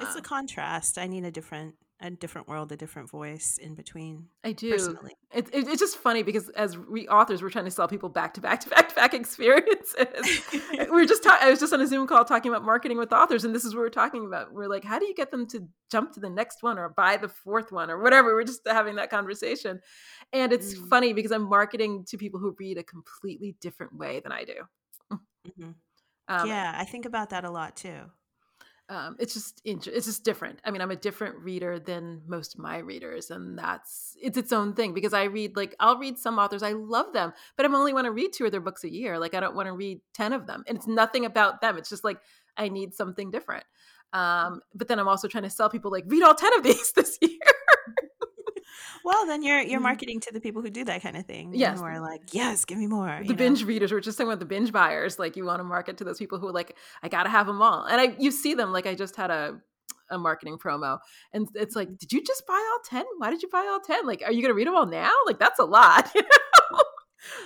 It's 0.00 0.14
a 0.14 0.18
Um, 0.18 0.24
contrast. 0.24 0.98
I 0.98 1.06
need 1.06 1.24
a 1.24 1.30
different, 1.30 1.74
a 2.00 2.10
different 2.10 2.46
world, 2.46 2.70
a 2.72 2.76
different 2.76 3.08
voice 3.08 3.58
in 3.58 3.74
between. 3.74 4.26
I 4.44 4.52
do. 4.52 4.70
Personally, 4.70 5.12
It, 5.32 5.48
it, 5.52 5.66
it's 5.66 5.80
just 5.80 5.96
funny 5.96 6.22
because 6.22 6.50
as 6.50 6.76
we 6.76 7.08
authors, 7.08 7.40
we're 7.42 7.48
trying 7.50 7.64
to 7.64 7.70
sell 7.70 7.88
people 7.88 8.08
back 8.10 8.34
to 8.34 8.40
back 8.40 8.60
to 8.60 8.68
back 8.68 8.90
to 8.90 8.94
back 8.94 9.14
experiences. 9.22 10.06
We're 10.90 11.06
just 11.06 11.22
ta- 11.24 11.38
I 11.40 11.48
was 11.50 11.58
just 11.58 11.72
on 11.72 11.80
a 11.80 11.86
Zoom 11.86 12.06
call 12.06 12.24
talking 12.24 12.50
about 12.50 12.64
marketing 12.64 12.98
with 12.98 13.12
authors, 13.12 13.44
and 13.44 13.54
this 13.54 13.64
is 13.64 13.74
what 13.74 13.80
we're 13.80 13.88
talking 13.88 14.26
about. 14.26 14.52
We're 14.52 14.68
like, 14.68 14.84
how 14.84 14.98
do 14.98 15.06
you 15.06 15.14
get 15.14 15.30
them 15.30 15.46
to 15.48 15.66
jump 15.90 16.12
to 16.12 16.20
the 16.20 16.28
next 16.30 16.62
one 16.62 16.78
or 16.78 16.88
buy 16.90 17.16
the 17.16 17.28
fourth 17.28 17.72
one 17.72 17.90
or 17.90 18.02
whatever? 18.02 18.34
We're 18.34 18.44
just 18.44 18.60
having 18.66 18.96
that 18.96 19.08
conversation, 19.10 19.80
and 20.32 20.52
it's 20.52 20.74
Mm. 20.74 20.88
funny 20.88 21.12
because 21.14 21.32
I'm 21.32 21.48
marketing 21.48 22.04
to 22.08 22.18
people 22.18 22.40
who 22.40 22.54
read 22.58 22.76
a 22.78 22.82
completely 22.82 23.56
different 23.60 23.94
way 23.96 24.20
than 24.20 24.32
I 24.32 24.44
do. 24.44 24.54
Mhm. 25.58 25.74
Um, 26.28 26.48
yeah, 26.48 26.74
I 26.76 26.84
think 26.84 27.06
about 27.06 27.30
that 27.30 27.44
a 27.44 27.50
lot 27.50 27.76
too. 27.76 28.00
Um, 28.88 29.16
it's 29.18 29.34
just 29.34 29.60
it's 29.64 29.84
just 29.84 30.24
different. 30.24 30.60
I 30.64 30.70
mean, 30.70 30.80
I'm 30.80 30.92
a 30.92 30.96
different 30.96 31.38
reader 31.40 31.78
than 31.80 32.22
most 32.28 32.54
of 32.54 32.60
my 32.60 32.78
readers, 32.78 33.30
and 33.30 33.58
that's 33.58 34.16
it's 34.22 34.38
its 34.38 34.52
own 34.52 34.74
thing 34.74 34.94
because 34.94 35.12
I 35.12 35.24
read 35.24 35.56
like 35.56 35.74
I'll 35.80 35.98
read 35.98 36.18
some 36.18 36.38
authors, 36.38 36.62
I 36.62 36.72
love 36.72 37.12
them, 37.12 37.32
but 37.56 37.66
I'm 37.66 37.74
only 37.74 37.92
want 37.92 38.04
to 38.04 38.12
read 38.12 38.32
two 38.32 38.44
of 38.44 38.52
their 38.52 38.60
books 38.60 38.84
a 38.84 38.92
year. 38.92 39.18
Like 39.18 39.34
I 39.34 39.40
don't 39.40 39.56
want 39.56 39.66
to 39.66 39.72
read 39.72 40.00
ten 40.14 40.32
of 40.32 40.46
them, 40.46 40.62
and 40.68 40.78
it's 40.78 40.86
nothing 40.86 41.24
about 41.24 41.60
them. 41.60 41.78
It's 41.78 41.88
just 41.88 42.04
like 42.04 42.18
I 42.56 42.68
need 42.68 42.94
something 42.94 43.32
different. 43.32 43.64
Um, 44.12 44.60
but 44.72 44.86
then 44.86 45.00
I'm 45.00 45.08
also 45.08 45.26
trying 45.26 45.44
to 45.44 45.50
sell 45.50 45.68
people 45.68 45.90
like 45.90 46.04
read 46.06 46.22
all 46.22 46.36
ten 46.36 46.54
of 46.56 46.62
these 46.62 46.92
this 46.96 47.18
year. 47.20 47.38
Well, 49.06 49.24
then 49.26 49.42
you're 49.42 49.60
you're 49.60 49.78
Mhm. 49.80 49.84
marketing 49.90 50.20
to 50.26 50.32
the 50.32 50.40
people 50.40 50.60
who 50.62 50.68
do 50.70 50.84
that 50.84 51.00
kind 51.02 51.16
of 51.16 51.24
thing. 51.26 51.52
Yes. 51.54 51.78
who 51.78 51.84
are 51.84 52.00
like, 52.00 52.22
yes, 52.34 52.64
give 52.64 52.76
me 52.76 52.88
more. 52.88 53.06
the 53.20 53.24
you 53.26 53.30
know? 53.30 53.36
binge 53.36 53.64
readers 53.64 53.92
we're 53.92 54.00
just 54.00 54.18
talking 54.18 54.30
about 54.32 54.40
the 54.40 54.46
binge 54.54 54.72
buyers 54.72 55.18
like 55.18 55.36
you 55.36 55.44
want 55.44 55.60
to 55.60 55.64
market 55.64 55.96
to 55.98 56.04
those 56.04 56.18
people 56.18 56.38
who 56.40 56.48
are 56.48 56.52
like 56.60 56.76
i 57.04 57.08
gotta 57.08 57.28
have 57.30 57.46
them 57.46 57.62
all 57.62 57.84
and 57.84 58.00
i 58.00 58.16
you 58.18 58.30
see 58.42 58.52
them 58.54 58.72
like 58.72 58.86
i 58.86 58.94
just 58.94 59.14
had 59.16 59.30
a 59.30 59.60
a 60.10 60.18
marketing 60.18 60.56
promo 60.58 60.98
and 61.32 61.48
it's 61.54 61.74
like 61.76 61.88
did 61.98 62.12
you 62.12 62.20
just 62.22 62.46
buy 62.46 62.60
all 62.72 62.80
10 62.84 63.04
why 63.18 63.30
did 63.30 63.42
you 63.42 63.48
buy 63.48 63.64
all 63.70 63.80
10 63.80 64.06
like 64.06 64.22
are 64.26 64.32
you 64.32 64.42
gonna 64.42 64.54
read 64.54 64.66
them 64.66 64.74
all 64.76 64.86
now 64.86 65.10
like 65.26 65.38
that's 65.38 65.58
a 65.58 65.64
lot 65.64 66.04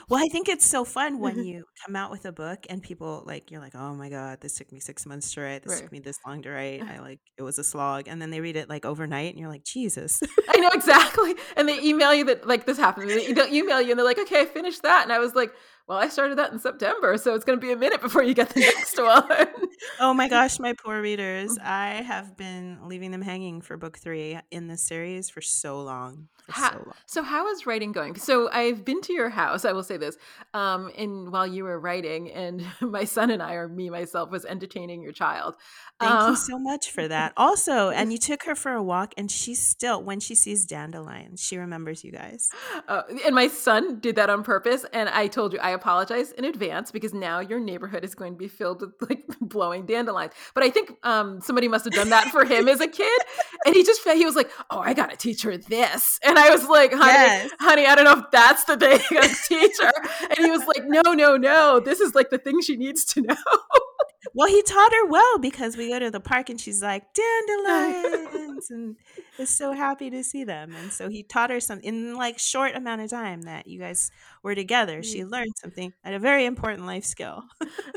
Well, 0.08 0.22
I 0.22 0.28
think 0.28 0.48
it's 0.48 0.66
so 0.66 0.84
fun 0.84 1.18
when 1.18 1.44
you 1.44 1.64
come 1.86 1.96
out 1.96 2.10
with 2.10 2.24
a 2.24 2.32
book 2.32 2.66
and 2.68 2.82
people 2.82 3.22
like 3.26 3.50
you're 3.50 3.60
like, 3.60 3.74
oh 3.74 3.94
my 3.94 4.08
god, 4.08 4.40
this 4.40 4.54
took 4.56 4.72
me 4.72 4.80
six 4.80 5.06
months 5.06 5.32
to 5.34 5.40
write. 5.42 5.62
This 5.62 5.72
Right. 5.74 5.82
took 5.82 5.92
me 5.92 6.00
this 6.00 6.16
long 6.26 6.42
to 6.42 6.50
write. 6.50 6.82
I 6.82 7.00
like 7.08 7.20
it 7.38 7.42
was 7.42 7.58
a 7.58 7.64
slog, 7.64 8.08
and 8.08 8.20
then 8.20 8.30
they 8.30 8.40
read 8.40 8.56
it 8.56 8.68
like 8.68 8.84
overnight, 8.84 9.30
and 9.30 9.38
you're 9.38 9.50
like, 9.50 9.64
Jesus. 9.64 10.20
i 10.48 10.56
know 10.58 10.70
exactly 10.74 11.34
and 11.56 11.68
they 11.68 11.80
email 11.80 12.12
you 12.14 12.24
that 12.24 12.46
like 12.46 12.66
this 12.66 12.76
happened 12.76 13.08
they 13.08 13.26
email 13.28 13.80
you 13.80 13.90
and 13.90 13.98
they're 13.98 14.04
like 14.04 14.18
okay 14.18 14.40
i 14.40 14.44
finished 14.44 14.82
that 14.82 15.04
and 15.04 15.12
i 15.12 15.18
was 15.18 15.34
like 15.34 15.52
well 15.86 15.96
i 15.96 16.08
started 16.08 16.36
that 16.38 16.52
in 16.52 16.58
september 16.58 17.16
so 17.16 17.34
it's 17.34 17.44
gonna 17.44 17.58
be 17.58 17.72
a 17.72 17.76
minute 17.76 18.00
before 18.00 18.22
you 18.22 18.34
get 18.34 18.50
the 18.50 18.60
next 18.60 18.98
one 19.02 19.68
oh 20.00 20.12
my 20.14 20.28
gosh, 20.28 20.58
my 20.58 20.74
poor 20.84 21.00
readers. 21.00 21.52
Mm-hmm. 21.52 21.66
I 21.66 21.88
have 22.02 22.36
been 22.36 22.78
leaving 22.84 23.10
them 23.10 23.22
hanging 23.22 23.60
for 23.60 23.76
book 23.76 23.98
three 23.98 24.38
in 24.50 24.66
this 24.66 24.86
series 24.86 25.30
for 25.30 25.40
so 25.40 25.80
long. 25.80 26.28
For 26.50 26.60
Ha- 26.60 26.70
so 26.72 26.76
long. 26.78 26.94
So 27.06 27.22
how 27.22 27.48
is 27.52 27.66
writing 27.66 27.92
going? 27.92 28.16
So 28.16 28.50
I've 28.50 28.84
been 28.84 29.00
to 29.02 29.12
your 29.12 29.28
house. 29.30 29.64
I 29.64 29.72
will 29.72 29.82
say 29.82 29.96
this. 29.96 30.16
Um, 30.54 30.90
and 30.96 31.32
while 31.32 31.46
you 31.46 31.64
were 31.64 31.78
writing, 31.78 32.30
and 32.30 32.64
my 32.80 33.04
son 33.04 33.30
and 33.30 33.42
I, 33.42 33.54
or 33.54 33.68
me 33.68 33.90
myself, 33.90 34.30
was 34.30 34.44
entertaining 34.44 35.02
your 35.02 35.12
child. 35.12 35.56
Thank 36.00 36.12
Uh, 36.12 36.28
you 36.30 36.36
so 36.36 36.58
much 36.58 36.90
for 36.90 37.06
that. 37.14 37.32
Also, 37.36 37.90
and 37.90 38.12
you 38.12 38.18
took 38.30 38.44
her 38.44 38.54
for 38.54 38.72
a 38.72 38.82
walk, 38.82 39.12
and 39.16 39.30
she 39.30 39.54
still, 39.54 40.02
when 40.02 40.20
she 40.20 40.34
sees 40.34 40.64
dandelions, 40.66 41.40
she 41.42 41.56
remembers 41.56 42.04
you 42.04 42.12
guys. 42.12 42.50
uh, 42.88 43.02
and 43.26 43.34
my 43.34 43.48
son 43.48 44.00
did 44.00 44.16
that 44.16 44.30
on 44.30 44.42
purpose. 44.42 44.84
And 44.92 45.08
I 45.08 45.26
told 45.26 45.52
you 45.52 45.58
I 45.60 45.70
apologize 45.70 46.32
in 46.32 46.44
advance 46.44 46.90
because 46.90 47.12
now 47.14 47.40
your 47.40 47.60
neighborhood 47.60 48.04
is 48.04 48.14
going 48.14 48.32
to 48.32 48.38
be 48.38 48.48
filled 48.48 48.80
with 48.80 48.92
like 49.08 49.24
blowing 49.40 49.86
dandelions. 49.86 50.32
But 50.54 50.64
I 50.64 50.70
think 50.70 50.94
um, 51.02 51.40
somebody 51.40 51.68
must 51.68 51.84
have 51.84 51.94
done 51.94 52.10
that 52.10 52.28
for 52.28 52.44
him 52.44 52.68
as 52.68 52.80
a 52.80 52.88
kid. 52.88 53.20
And 53.66 53.74
he 53.74 53.82
just 53.82 54.02
he 54.08 54.24
was 54.24 54.36
like, 54.36 54.50
"Oh, 54.70 54.78
I 54.80 54.94
got 54.94 55.10
to 55.10 55.16
teach 55.16 55.42
her 55.42 55.56
this." 55.56 56.18
And 56.24 56.38
I 56.40 56.50
was 56.50 56.68
like, 56.68 56.92
"Honey, 56.92 57.12
Yes. 57.12 57.50
honey, 57.60 57.86
I 57.86 57.94
don't 57.94 58.04
know 58.04 58.18
if 58.24 58.30
that's 58.30 58.64
the 58.64 58.76
thing 58.76 59.00
I 59.12 59.34
teach 59.48 59.78
her." 59.80 59.92
And 60.30 60.38
he 60.38 60.50
was 60.50 60.66
like, 60.66 60.84
"No, 60.86 61.12
no, 61.12 61.36
no. 61.36 61.80
This 61.80 62.00
is 62.00 62.14
like 62.14 62.30
the 62.30 62.38
thing 62.38 62.60
she 62.60 62.76
needs 62.76 63.04
to 63.06 63.22
know." 63.22 63.36
Well, 64.34 64.48
he 64.48 64.62
taught 64.62 64.92
her 64.92 65.06
well 65.06 65.38
because 65.38 65.76
we 65.76 65.88
go 65.88 65.98
to 65.98 66.10
the 66.10 66.20
park 66.20 66.50
and 66.50 66.60
she's 66.60 66.82
like, 66.82 67.04
dandelions, 67.14 68.70
and 68.70 68.96
is 69.38 69.50
so 69.50 69.72
happy 69.72 70.10
to 70.10 70.22
see 70.22 70.44
them. 70.44 70.74
And 70.74 70.92
so 70.92 71.08
he 71.08 71.22
taught 71.22 71.50
her 71.50 71.58
some 71.58 71.80
in 71.80 72.14
like 72.14 72.38
short 72.38 72.76
amount 72.76 73.00
of 73.00 73.10
time 73.10 73.42
that 73.42 73.66
you 73.66 73.78
guys 73.78 74.10
were 74.42 74.54
together. 74.54 75.02
She 75.02 75.20
mm-hmm. 75.20 75.30
learned 75.30 75.56
something 75.56 75.92
and 76.04 76.14
a 76.14 76.18
very 76.18 76.44
important 76.44 76.86
life 76.86 77.04
skill. 77.04 77.44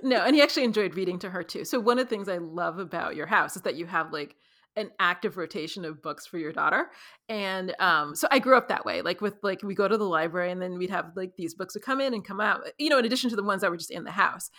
no, 0.01 0.23
and 0.23 0.35
he 0.35 0.41
actually 0.41 0.63
enjoyed 0.63 0.95
reading 0.95 1.19
to 1.19 1.29
her 1.29 1.43
too. 1.43 1.65
So 1.65 1.79
one 1.79 1.99
of 1.99 2.05
the 2.07 2.09
things 2.09 2.29
I 2.29 2.37
love 2.37 2.79
about 2.79 3.15
your 3.15 3.27
house 3.27 3.55
is 3.55 3.61
that 3.63 3.75
you 3.75 3.85
have 3.85 4.11
like 4.13 4.35
an 4.75 4.89
active 4.99 5.37
rotation 5.37 5.85
of 5.85 6.01
books 6.01 6.25
for 6.25 6.37
your 6.37 6.51
daughter. 6.51 6.89
And 7.29 7.75
um, 7.79 8.15
so 8.15 8.27
I 8.31 8.39
grew 8.39 8.57
up 8.57 8.69
that 8.69 8.85
way. 8.85 9.01
Like 9.01 9.21
with 9.21 9.35
like 9.43 9.61
we 9.63 9.75
go 9.75 9.87
to 9.87 9.97
the 9.97 10.03
library 10.03 10.51
and 10.51 10.61
then 10.61 10.77
we'd 10.77 10.89
have 10.89 11.11
like 11.15 11.35
these 11.37 11.53
books 11.53 11.75
would 11.75 11.83
come 11.83 12.01
in 12.01 12.13
and 12.13 12.25
come 12.25 12.41
out, 12.41 12.61
you 12.79 12.89
know, 12.89 12.97
in 12.97 13.05
addition 13.05 13.29
to 13.29 13.35
the 13.35 13.43
ones 13.43 13.61
that 13.61 13.69
were 13.71 13.77
just 13.77 13.91
in 13.91 14.03
the 14.03 14.11
house. 14.11 14.49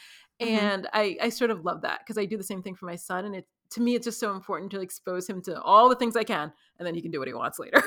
Mhm. 0.40 0.46
And 0.46 0.88
I, 0.92 1.16
I 1.22 1.28
sort 1.30 1.50
of 1.50 1.64
love 1.64 1.82
that 1.82 2.00
because 2.00 2.18
I 2.18 2.24
do 2.26 2.36
the 2.36 2.42
same 2.44 2.62
thing 2.62 2.74
for 2.76 2.86
my 2.86 2.96
son. 2.96 3.24
And 3.24 3.34
it 3.34 3.46
to 3.70 3.80
me 3.80 3.94
it's 3.96 4.04
just 4.04 4.20
so 4.20 4.32
important 4.32 4.70
to 4.72 4.80
expose 4.80 5.28
him 5.28 5.42
to 5.42 5.60
all 5.62 5.88
the 5.88 5.96
things 5.96 6.16
I 6.16 6.24
can 6.24 6.52
and 6.78 6.86
then 6.86 6.94
he 6.94 7.02
can 7.02 7.10
do 7.10 7.18
what 7.18 7.26
he 7.28 7.34
wants 7.34 7.58
later. 7.58 7.82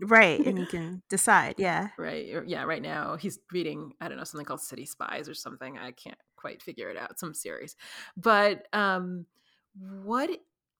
right. 0.00 0.40
And 0.46 0.58
you 0.58 0.66
can 0.66 1.02
decide. 1.08 1.54
Yeah. 1.58 1.88
right 1.98 2.26
yeah 2.46 2.64
right 2.64 2.82
now 2.82 3.16
he's 3.16 3.38
reading 3.52 3.92
i 4.00 4.08
don't 4.08 4.18
know 4.18 4.24
something 4.24 4.44
called 4.44 4.60
city 4.60 4.84
spies 4.84 5.28
or 5.28 5.34
something 5.34 5.78
i 5.78 5.90
can't 5.92 6.18
quite 6.36 6.62
figure 6.62 6.90
it 6.90 6.96
out 6.96 7.18
some 7.18 7.32
series 7.34 7.76
but 8.16 8.66
um 8.72 9.26
what 10.04 10.30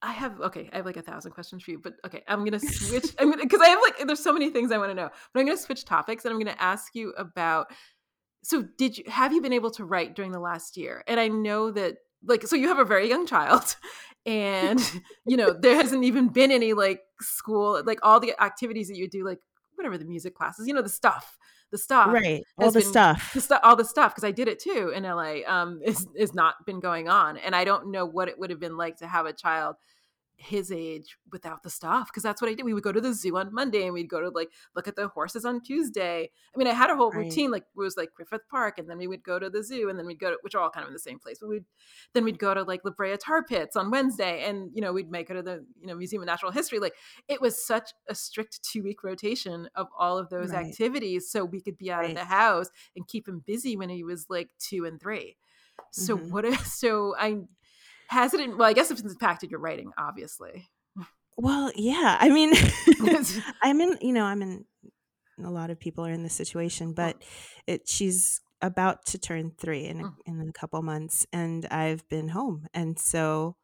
i 0.06 0.12
have 0.12 0.40
okay 0.40 0.70
i 0.72 0.76
have 0.76 0.86
like 0.86 0.96
a 0.96 1.02
thousand 1.02 1.32
questions 1.32 1.62
for 1.62 1.72
you 1.72 1.78
but 1.78 1.94
okay 2.04 2.22
i'm 2.28 2.44
gonna 2.44 2.60
switch 2.60 3.06
i'm 3.18 3.30
gonna 3.30 3.42
because 3.42 3.60
i 3.60 3.68
have 3.68 3.80
like 3.82 4.06
there's 4.06 4.22
so 4.22 4.32
many 4.32 4.50
things 4.50 4.70
i 4.70 4.78
want 4.78 4.90
to 4.90 4.94
know 4.94 5.10
but 5.32 5.40
i'm 5.40 5.46
gonna 5.46 5.58
switch 5.58 5.84
topics 5.84 6.24
and 6.24 6.32
i'm 6.32 6.38
gonna 6.38 6.56
ask 6.58 6.94
you 6.94 7.12
about 7.18 7.66
so 8.42 8.62
did 8.78 8.96
you 8.96 9.04
have 9.08 9.32
you 9.32 9.42
been 9.42 9.52
able 9.52 9.70
to 9.70 9.84
write 9.84 10.14
during 10.14 10.32
the 10.32 10.40
last 10.40 10.76
year 10.76 11.02
and 11.06 11.18
i 11.18 11.28
know 11.28 11.70
that 11.70 11.96
like 12.24 12.46
so 12.46 12.56
you 12.56 12.68
have 12.68 12.78
a 12.78 12.84
very 12.84 13.08
young 13.08 13.26
child 13.26 13.76
and 14.26 14.80
you 15.26 15.36
know 15.36 15.52
there 15.52 15.76
hasn't 15.76 16.04
even 16.04 16.28
been 16.28 16.50
any 16.50 16.72
like 16.72 17.00
school 17.20 17.82
like 17.84 17.98
all 18.02 18.20
the 18.20 18.34
activities 18.40 18.88
that 18.88 18.96
you 18.96 19.08
do 19.08 19.24
like 19.24 19.38
whatever 19.76 19.98
the 19.98 20.04
music 20.04 20.34
classes, 20.34 20.66
you 20.66 20.74
know, 20.74 20.82
the 20.82 20.88
stuff, 20.88 21.38
the 21.70 21.78
stuff, 21.78 22.08
right? 22.08 22.42
All 22.58 22.70
the 22.70 22.80
been, 22.80 22.88
stuff, 22.88 23.30
the 23.34 23.40
stuff, 23.40 23.60
all 23.62 23.76
the 23.76 23.84
stuff, 23.84 24.14
because 24.14 24.24
I 24.24 24.30
did 24.30 24.48
it 24.48 24.58
too 24.58 24.92
in 24.94 25.04
LA. 25.04 25.38
Um, 25.46 25.80
is 25.84 26.06
is 26.16 26.34
not 26.34 26.54
been 26.66 26.80
going 26.80 27.08
on, 27.08 27.36
and 27.36 27.54
I 27.54 27.64
don't 27.64 27.90
know 27.90 28.06
what 28.06 28.28
it 28.28 28.38
would 28.38 28.50
have 28.50 28.60
been 28.60 28.76
like 28.76 28.96
to 28.98 29.06
have 29.06 29.26
a 29.26 29.32
child 29.32 29.76
his 30.38 30.70
age 30.70 31.16
without 31.32 31.62
the 31.62 31.70
stuff 31.70 32.08
because 32.08 32.22
that's 32.22 32.42
what 32.42 32.50
I 32.50 32.54
did. 32.54 32.64
We 32.64 32.74
would 32.74 32.82
go 32.82 32.92
to 32.92 33.00
the 33.00 33.14
zoo 33.14 33.36
on 33.38 33.54
Monday 33.54 33.84
and 33.84 33.94
we'd 33.94 34.08
go 34.08 34.20
to 34.20 34.28
like 34.28 34.50
look 34.74 34.86
at 34.86 34.94
the 34.94 35.08
horses 35.08 35.44
on 35.44 35.62
Tuesday. 35.62 36.30
I 36.54 36.58
mean, 36.58 36.68
I 36.68 36.72
had 36.72 36.90
a 36.90 36.96
whole 36.96 37.10
right. 37.10 37.24
routine 37.24 37.50
like 37.50 37.62
it 37.62 37.78
was 37.78 37.96
like 37.96 38.12
Griffith 38.14 38.46
Park 38.50 38.78
and 38.78 38.88
then 38.88 38.98
we 38.98 39.06
would 39.06 39.22
go 39.22 39.38
to 39.38 39.48
the 39.48 39.62
zoo 39.62 39.88
and 39.88 39.98
then 39.98 40.06
we'd 40.06 40.18
go 40.18 40.30
to 40.30 40.38
which 40.42 40.54
are 40.54 40.60
all 40.60 40.70
kind 40.70 40.84
of 40.84 40.88
in 40.88 40.92
the 40.92 41.00
same 41.00 41.18
place. 41.18 41.38
But 41.40 41.48
we'd 41.48 41.64
then 42.12 42.24
we'd 42.24 42.38
go 42.38 42.52
to 42.52 42.62
like 42.62 42.82
La 42.84 42.90
Brea 42.90 43.16
Tar 43.16 43.44
Pits 43.44 43.76
on 43.76 43.90
Wednesday 43.90 44.44
and 44.44 44.70
you 44.74 44.82
know 44.82 44.92
we'd 44.92 45.10
make 45.10 45.30
it 45.30 45.34
to 45.34 45.42
the 45.42 45.64
you 45.80 45.86
know 45.86 45.94
Museum 45.94 46.22
of 46.22 46.26
Natural 46.26 46.52
History. 46.52 46.78
Like 46.78 46.94
it 47.28 47.40
was 47.40 47.64
such 47.64 47.90
a 48.08 48.14
strict 48.14 48.62
two 48.62 48.82
week 48.82 49.02
rotation 49.02 49.68
of 49.74 49.88
all 49.98 50.18
of 50.18 50.28
those 50.28 50.50
right. 50.50 50.66
activities 50.66 51.30
so 51.30 51.44
we 51.44 51.60
could 51.60 51.78
be 51.78 51.90
out 51.90 52.00
right. 52.00 52.10
of 52.10 52.16
the 52.16 52.24
house 52.24 52.68
and 52.94 53.08
keep 53.08 53.26
him 53.26 53.42
busy 53.46 53.76
when 53.76 53.88
he 53.88 54.04
was 54.04 54.26
like 54.28 54.50
two 54.58 54.84
and 54.84 55.00
three. 55.00 55.36
So 55.92 56.16
mm-hmm. 56.16 56.30
what 56.30 56.44
is 56.44 56.72
so 56.78 57.14
I 57.18 57.38
has 58.08 58.34
it 58.34 58.56
well 58.56 58.68
i 58.68 58.72
guess 58.72 58.90
it's 58.90 59.02
impacted 59.02 59.50
your 59.50 59.60
writing 59.60 59.90
obviously 59.98 60.68
well 61.36 61.70
yeah 61.74 62.16
i 62.20 62.28
mean 62.28 62.52
i'm 63.62 63.80
in 63.80 63.96
you 64.00 64.12
know 64.12 64.24
i'm 64.24 64.42
in 64.42 64.64
a 65.44 65.50
lot 65.50 65.70
of 65.70 65.78
people 65.78 66.06
are 66.06 66.12
in 66.12 66.22
this 66.22 66.34
situation 66.34 66.92
but 66.92 67.22
it 67.66 67.88
she's 67.88 68.40
about 68.62 69.04
to 69.04 69.18
turn 69.18 69.52
three 69.58 69.84
in 69.84 70.00
a, 70.00 70.04
mm. 70.04 70.14
in 70.24 70.48
a 70.48 70.52
couple 70.52 70.80
months 70.82 71.26
and 71.32 71.66
i've 71.66 72.08
been 72.08 72.28
home 72.28 72.66
and 72.72 72.98
so 72.98 73.54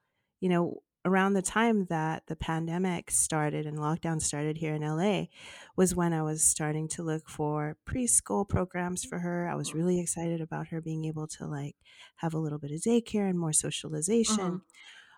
you 0.40 0.48
know 0.48 0.82
around 1.04 1.32
the 1.32 1.42
time 1.42 1.86
that 1.86 2.26
the 2.26 2.36
pandemic 2.36 3.10
started 3.10 3.66
and 3.66 3.78
lockdown 3.78 4.20
started 4.20 4.56
here 4.56 4.74
in 4.74 4.82
LA 4.82 5.24
was 5.76 5.94
when 5.94 6.12
I 6.12 6.22
was 6.22 6.42
starting 6.42 6.88
to 6.88 7.02
look 7.02 7.28
for 7.28 7.76
preschool 7.86 8.48
programs 8.48 9.04
for 9.04 9.18
her. 9.18 9.48
I 9.48 9.54
was 9.54 9.74
really 9.74 10.00
excited 10.00 10.40
about 10.40 10.68
her 10.68 10.80
being 10.80 11.04
able 11.04 11.26
to 11.28 11.46
like 11.46 11.76
have 12.16 12.34
a 12.34 12.38
little 12.38 12.58
bit 12.58 12.70
of 12.70 12.80
daycare 12.80 13.28
and 13.28 13.38
more 13.38 13.52
socialization. 13.52 14.36
Mm-hmm. 14.36 14.56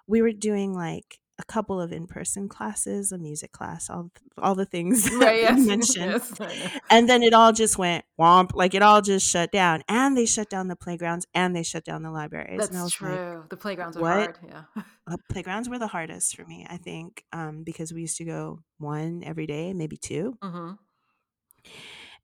We 0.07 0.23
were 0.23 0.33
doing 0.33 0.75
like 0.75 1.21
a 1.39 1.45
couple 1.45 1.81
of 1.81 1.93
in-person 1.93 2.49
classes, 2.49 3.11
a 3.11 3.19
music 3.19 3.53
class, 3.53 3.91
all 3.91 4.11
all 4.39 4.55
the 4.55 4.65
things 4.65 5.11
right, 5.21 5.41
yes, 5.41 5.59
you 5.59 5.67
mentioned, 5.67 6.23
yes, 6.41 6.79
and 6.91 7.09
then 7.09 7.23
it 7.23 7.33
all 7.33 7.53
just 7.53 7.77
went 7.77 8.05
womp, 8.19 8.55
like 8.55 8.75
it 8.75 8.83
all 8.83 9.03
just 9.03 9.29
shut 9.29 9.51
down, 9.51 9.83
and 9.89 10.17
they 10.17 10.27
shut 10.27 10.49
down 10.49 10.69
the 10.69 10.77
playgrounds 10.77 11.27
and 11.35 11.55
they 11.55 11.63
shut 11.63 11.85
down 11.85 12.03
the 12.03 12.11
libraries. 12.11 12.69
That's 12.69 12.93
true. 12.93 13.41
Like, 13.41 13.49
the 13.49 13.57
playgrounds 13.57 13.97
are 13.97 14.01
what? 14.01 14.13
hard. 14.13 14.39
Yeah, 14.47 14.83
uh, 15.07 15.17
playgrounds 15.31 15.69
were 15.69 15.79
the 15.79 15.89
hardest 15.89 16.37
for 16.37 16.45
me, 16.45 16.67
I 16.69 16.77
think, 16.77 17.25
um, 17.33 17.65
because 17.65 17.93
we 17.93 18.03
used 18.03 18.19
to 18.19 18.25
go 18.25 18.61
one 18.79 19.23
every 19.25 19.47
day, 19.47 19.73
maybe 19.73 19.97
2 19.97 20.39
mm-hmm. 20.43 20.71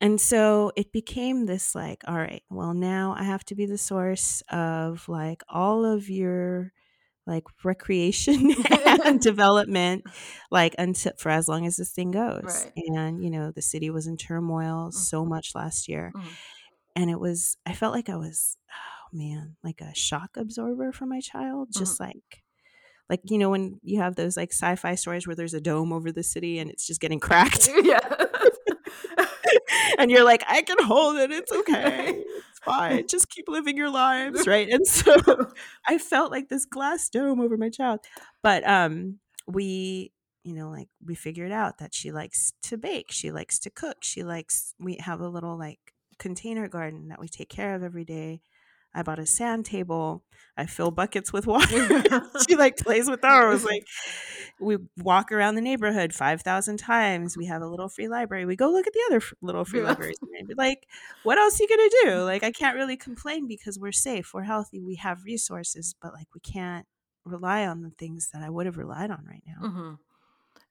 And 0.03 0.19
so 0.19 0.73
it 0.77 0.93
became 0.93 1.45
this 1.45 1.75
like, 1.75 2.03
all 2.09 2.17
right, 2.17 2.43
well, 2.49 2.73
now 2.73 3.15
I 3.19 3.25
have 3.25 3.45
to 3.47 3.55
be 3.55 3.67
the 3.67 3.77
source 3.77 4.43
of 4.51 5.07
like 5.09 5.43
all 5.49 5.85
of 5.85 6.09
your 6.09 6.73
like 7.31 7.45
recreation 7.65 8.53
and 9.05 9.21
development 9.23 10.05
like 10.51 10.75
until 10.79 11.13
for 11.17 11.31
as 11.31 11.49
long 11.49 11.67
as 11.67 11.77
this 11.77 11.93
thing 11.93 12.11
goes 12.11 12.67
right. 12.67 12.73
and 12.99 13.23
you 13.23 13.31
know 13.31 13.53
the 13.53 13.63
city 13.63 13.89
was 13.89 14.07
in 14.07 14.17
turmoil 14.17 14.89
mm-hmm. 14.89 14.99
so 14.99 15.25
much 15.25 15.53
last 15.55 15.89
year 15.89 16.13
mm-hmm. 16.15 16.29
and 16.97 17.09
it 17.09 17.19
was 17.19 17.57
i 17.65 17.73
felt 17.73 17.95
like 17.95 18.09
i 18.09 18.17
was 18.17 18.57
oh 18.71 19.17
man 19.17 19.57
like 19.63 19.81
a 19.81 19.95
shock 19.95 20.31
absorber 20.37 20.93
for 20.93 21.07
my 21.07 21.21
child 21.21 21.69
just 21.73 21.95
mm-hmm. 21.95 22.09
like 22.09 22.43
like 23.09 23.21
you 23.25 23.39
know 23.39 23.51
when 23.51 23.79
you 23.83 24.01
have 24.01 24.17
those 24.17 24.37
like 24.37 24.53
sci-fi 24.53 24.97
stories 24.97 25.27
where 25.27 25.37
there's 25.37 25.55
a 25.55 25.61
dome 25.61 25.93
over 25.93 26.11
the 26.13 26.23
city 26.23 26.59
and 26.59 26.71
it's 26.71 26.87
just 26.87 27.01
getting 27.01 27.21
cracked 27.29 27.71
yeah 27.83 28.01
and 29.99 30.11
you're 30.11 30.25
like 30.25 30.43
i 30.49 30.63
can 30.63 30.83
hold 30.83 31.17
it. 31.17 31.31
It's 31.31 31.53
okay. 31.61 32.25
It's 32.51 32.59
fine. 32.63 33.07
Just 33.07 33.29
keep 33.31 33.49
living 33.49 33.77
your 33.77 33.91
lives, 33.91 34.47
right? 34.47 34.69
And 34.69 34.87
so 34.87 35.17
I 35.87 35.99
felt 35.99 36.31
like 36.31 36.49
this 36.49 36.65
glass 36.65 37.09
dome 37.09 37.41
over 37.41 37.57
my 37.57 37.71
child. 37.71 38.01
But 38.43 38.69
um 38.69 39.19
we 39.47 40.13
you 40.45 40.55
know 40.55 40.71
like 40.71 40.89
we 41.05 41.15
figured 41.15 41.53
out 41.53 41.79
that 41.79 41.95
she 41.95 42.13
likes 42.13 42.53
to 42.65 42.77
bake. 42.77 43.11
She 43.11 43.31
likes 43.31 43.59
to 43.61 43.71
cook. 43.71 43.99
She 44.03 44.23
likes 44.23 44.75
we 44.79 44.97
have 45.01 45.21
a 45.21 45.29
little 45.29 45.59
like 45.59 45.81
container 46.19 46.69
garden 46.69 47.09
that 47.09 47.21
we 47.21 47.29
take 47.29 47.49
care 47.49 47.75
of 47.75 47.83
every 47.83 48.05
day 48.05 48.43
I 48.95 49.03
bought 49.03 49.19
a 49.19 49.27
sand 49.27 49.67
table. 49.67 50.25
I 50.57 50.67
fill 50.67 50.91
buckets 50.91 51.33
with 51.33 51.47
water. 51.47 52.03
she 52.49 52.57
like 52.57 52.77
plays 52.77 53.09
with 53.09 53.23
those. 53.23 53.65
Like 53.65 53.87
we 54.61 54.79
walk 54.99 55.33
around 55.33 55.55
the 55.55 55.61
neighborhood 55.61 56.13
five 56.13 56.43
thousand 56.43 56.79
times. 56.79 57.37
We 57.37 57.47
have 57.47 57.63
a 57.63 57.67
little 57.67 57.89
free 57.89 58.09
library. 58.09 58.45
We 58.45 58.57
go 58.57 58.71
look 58.71 58.87
at 58.87 58.93
the 58.93 59.03
other 59.09 59.17
f- 59.17 59.33
little 59.41 59.65
free 59.65 59.81
yeah. 59.81 59.87
libraries. 59.87 60.19
Like, 60.57 60.87
what 61.23 61.39
else 61.39 61.59
are 61.59 61.65
you 61.65 61.69
gonna 61.69 61.91
do? 62.05 62.25
Like, 62.25 62.43
I 62.43 62.51
can't 62.51 62.77
really 62.77 62.97
complain 62.97 63.47
because 63.47 63.79
we're 63.79 63.93
safe, 63.93 64.33
we're 64.35 64.43
healthy, 64.43 64.81
we 64.81 64.97
have 64.97 65.25
resources, 65.25 65.95
but 66.03 66.13
like 66.13 66.27
we 66.35 66.41
can't 66.41 66.87
rely 67.25 67.67
on 67.67 67.83
the 67.83 67.91
things 67.91 68.31
that 68.33 68.43
I 68.43 68.51
would 68.51 68.67
have 68.67 68.77
relied 68.77 69.11
on 69.11 69.25
right 69.27 69.43
now. 69.47 69.69
Mm-hmm. 69.69 69.95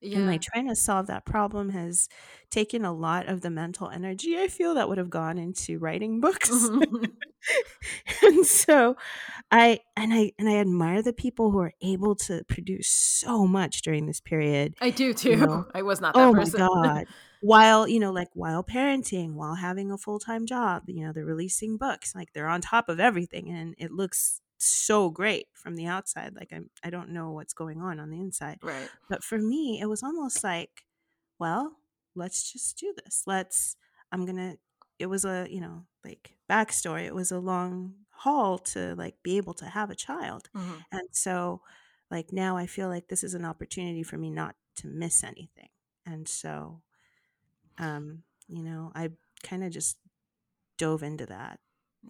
Yeah. 0.02 0.20
And 0.20 0.28
like 0.28 0.42
trying 0.42 0.68
to 0.70 0.76
solve 0.76 1.08
that 1.08 1.26
problem 1.26 1.70
has 1.70 2.08
taken 2.50 2.86
a 2.86 2.94
lot 2.94 3.28
of 3.28 3.42
the 3.42 3.50
mental 3.50 3.90
energy 3.90 4.38
I 4.38 4.48
feel 4.48 4.76
that 4.76 4.88
would 4.88 4.98
have 4.98 5.10
gone 5.10 5.38
into 5.38 5.78
writing 5.78 6.22
books. 6.22 6.50
Mm-hmm. 6.50 7.06
and 8.24 8.46
so 8.46 8.96
I 9.52 9.80
and 9.96 10.14
I 10.14 10.32
and 10.38 10.50
I 10.50 10.58
admire 10.58 11.02
the 11.02 11.14
people 11.14 11.52
who 11.52 11.60
are 11.60 11.74
able 11.82 12.16
to 12.16 12.44
produce 12.48 12.88
so 12.88 13.48
much 13.48 13.82
during 13.82 14.06
this 14.06 14.22
period. 14.22 14.76
I 14.82 14.90
do 14.90 15.14
too. 15.14 15.32
You 15.32 15.36
know? 15.48 15.66
I 15.74 15.82
was 15.82 16.02
not 16.02 16.14
that 16.16 16.28
oh 16.28 16.34
person. 16.34 16.60
my 16.60 16.68
god. 16.68 17.08
while, 17.42 17.88
you 17.88 18.00
know, 18.00 18.12
like 18.12 18.30
while 18.34 18.64
parenting, 18.64 19.34
while 19.34 19.56
having 19.56 19.92
a 19.92 19.98
full-time 19.98 20.46
job, 20.46 20.84
you 20.88 21.06
know, 21.06 21.14
they're 21.14 21.26
releasing 21.26 21.78
books, 21.78 22.14
like 22.16 22.34
they're 22.34 22.48
on 22.48 22.62
top 22.62 22.90
of 22.90 23.00
everything 23.00 23.50
and 23.50 23.76
it 23.78 23.92
looks 23.92 24.42
so 24.60 25.10
great 25.10 25.48
from 25.54 25.76
the 25.76 25.86
outside 25.86 26.36
like 26.36 26.52
i'm 26.54 26.70
i 26.84 26.90
don't 26.90 27.10
know 27.10 27.32
what's 27.32 27.54
going 27.54 27.82
on 27.82 28.00
on 28.00 28.10
the 28.10 28.20
inside 28.20 28.58
right. 28.62 28.90
but 29.10 29.24
for 29.24 29.38
me 29.38 29.80
it 29.82 29.86
was 29.88 30.04
almost 30.04 30.44
like 30.44 30.84
well 31.40 31.78
let's 32.16 32.52
just 32.52 32.78
do 32.78 32.94
this. 33.04 33.24
Let's 33.26 33.76
i'm 34.12 34.26
gonna 34.26 34.56
it 34.98 35.08
was 35.08 35.26
a 35.26 35.48
you 35.50 35.62
know 35.62 35.86
like 36.04 36.36
backstory 36.50 37.06
it 37.06 37.16
was 37.16 37.32
a 37.32 37.40
long 37.40 37.94
haul 38.12 38.58
to 38.58 38.96
like 38.96 39.16
be 39.24 39.38
able 39.38 39.54
to 39.54 39.66
have 39.66 39.90
a 39.90 39.96
child 39.96 40.50
mm-hmm. 40.56 40.76
and 40.92 41.08
so 41.12 41.62
like 42.12 42.34
now 42.34 42.58
i 42.58 42.66
feel 42.66 42.90
like 42.90 43.08
this 43.08 43.24
is 43.24 43.34
an 43.34 43.46
opportunity 43.46 44.04
for 44.04 44.18
me 44.18 44.30
not 44.30 44.56
to 44.76 44.88
miss 44.88 45.24
anything 45.24 45.70
and 46.06 46.28
so 46.28 46.82
um 47.78 48.24
you 48.50 48.62
know 48.62 48.92
i 48.94 49.10
kind 49.42 49.64
of 49.64 49.72
just 49.72 49.98
dove 50.78 51.02
into 51.02 51.26
that 51.26 51.60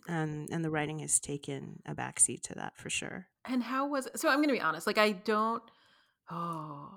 and 0.07 0.49
and 0.51 0.63
the 0.63 0.69
writing 0.69 0.99
has 0.99 1.19
taken 1.19 1.81
a 1.85 1.95
backseat 1.95 2.41
to 2.43 2.55
that 2.55 2.77
for 2.77 2.89
sure. 2.89 3.27
And 3.45 3.63
how 3.63 3.87
was 3.87 4.07
it? 4.07 4.19
So 4.19 4.29
I'm 4.29 4.37
going 4.37 4.49
to 4.49 4.53
be 4.53 4.61
honest. 4.61 4.87
Like 4.87 4.97
I 4.97 5.11
don't. 5.11 5.63
Oh, 6.31 6.91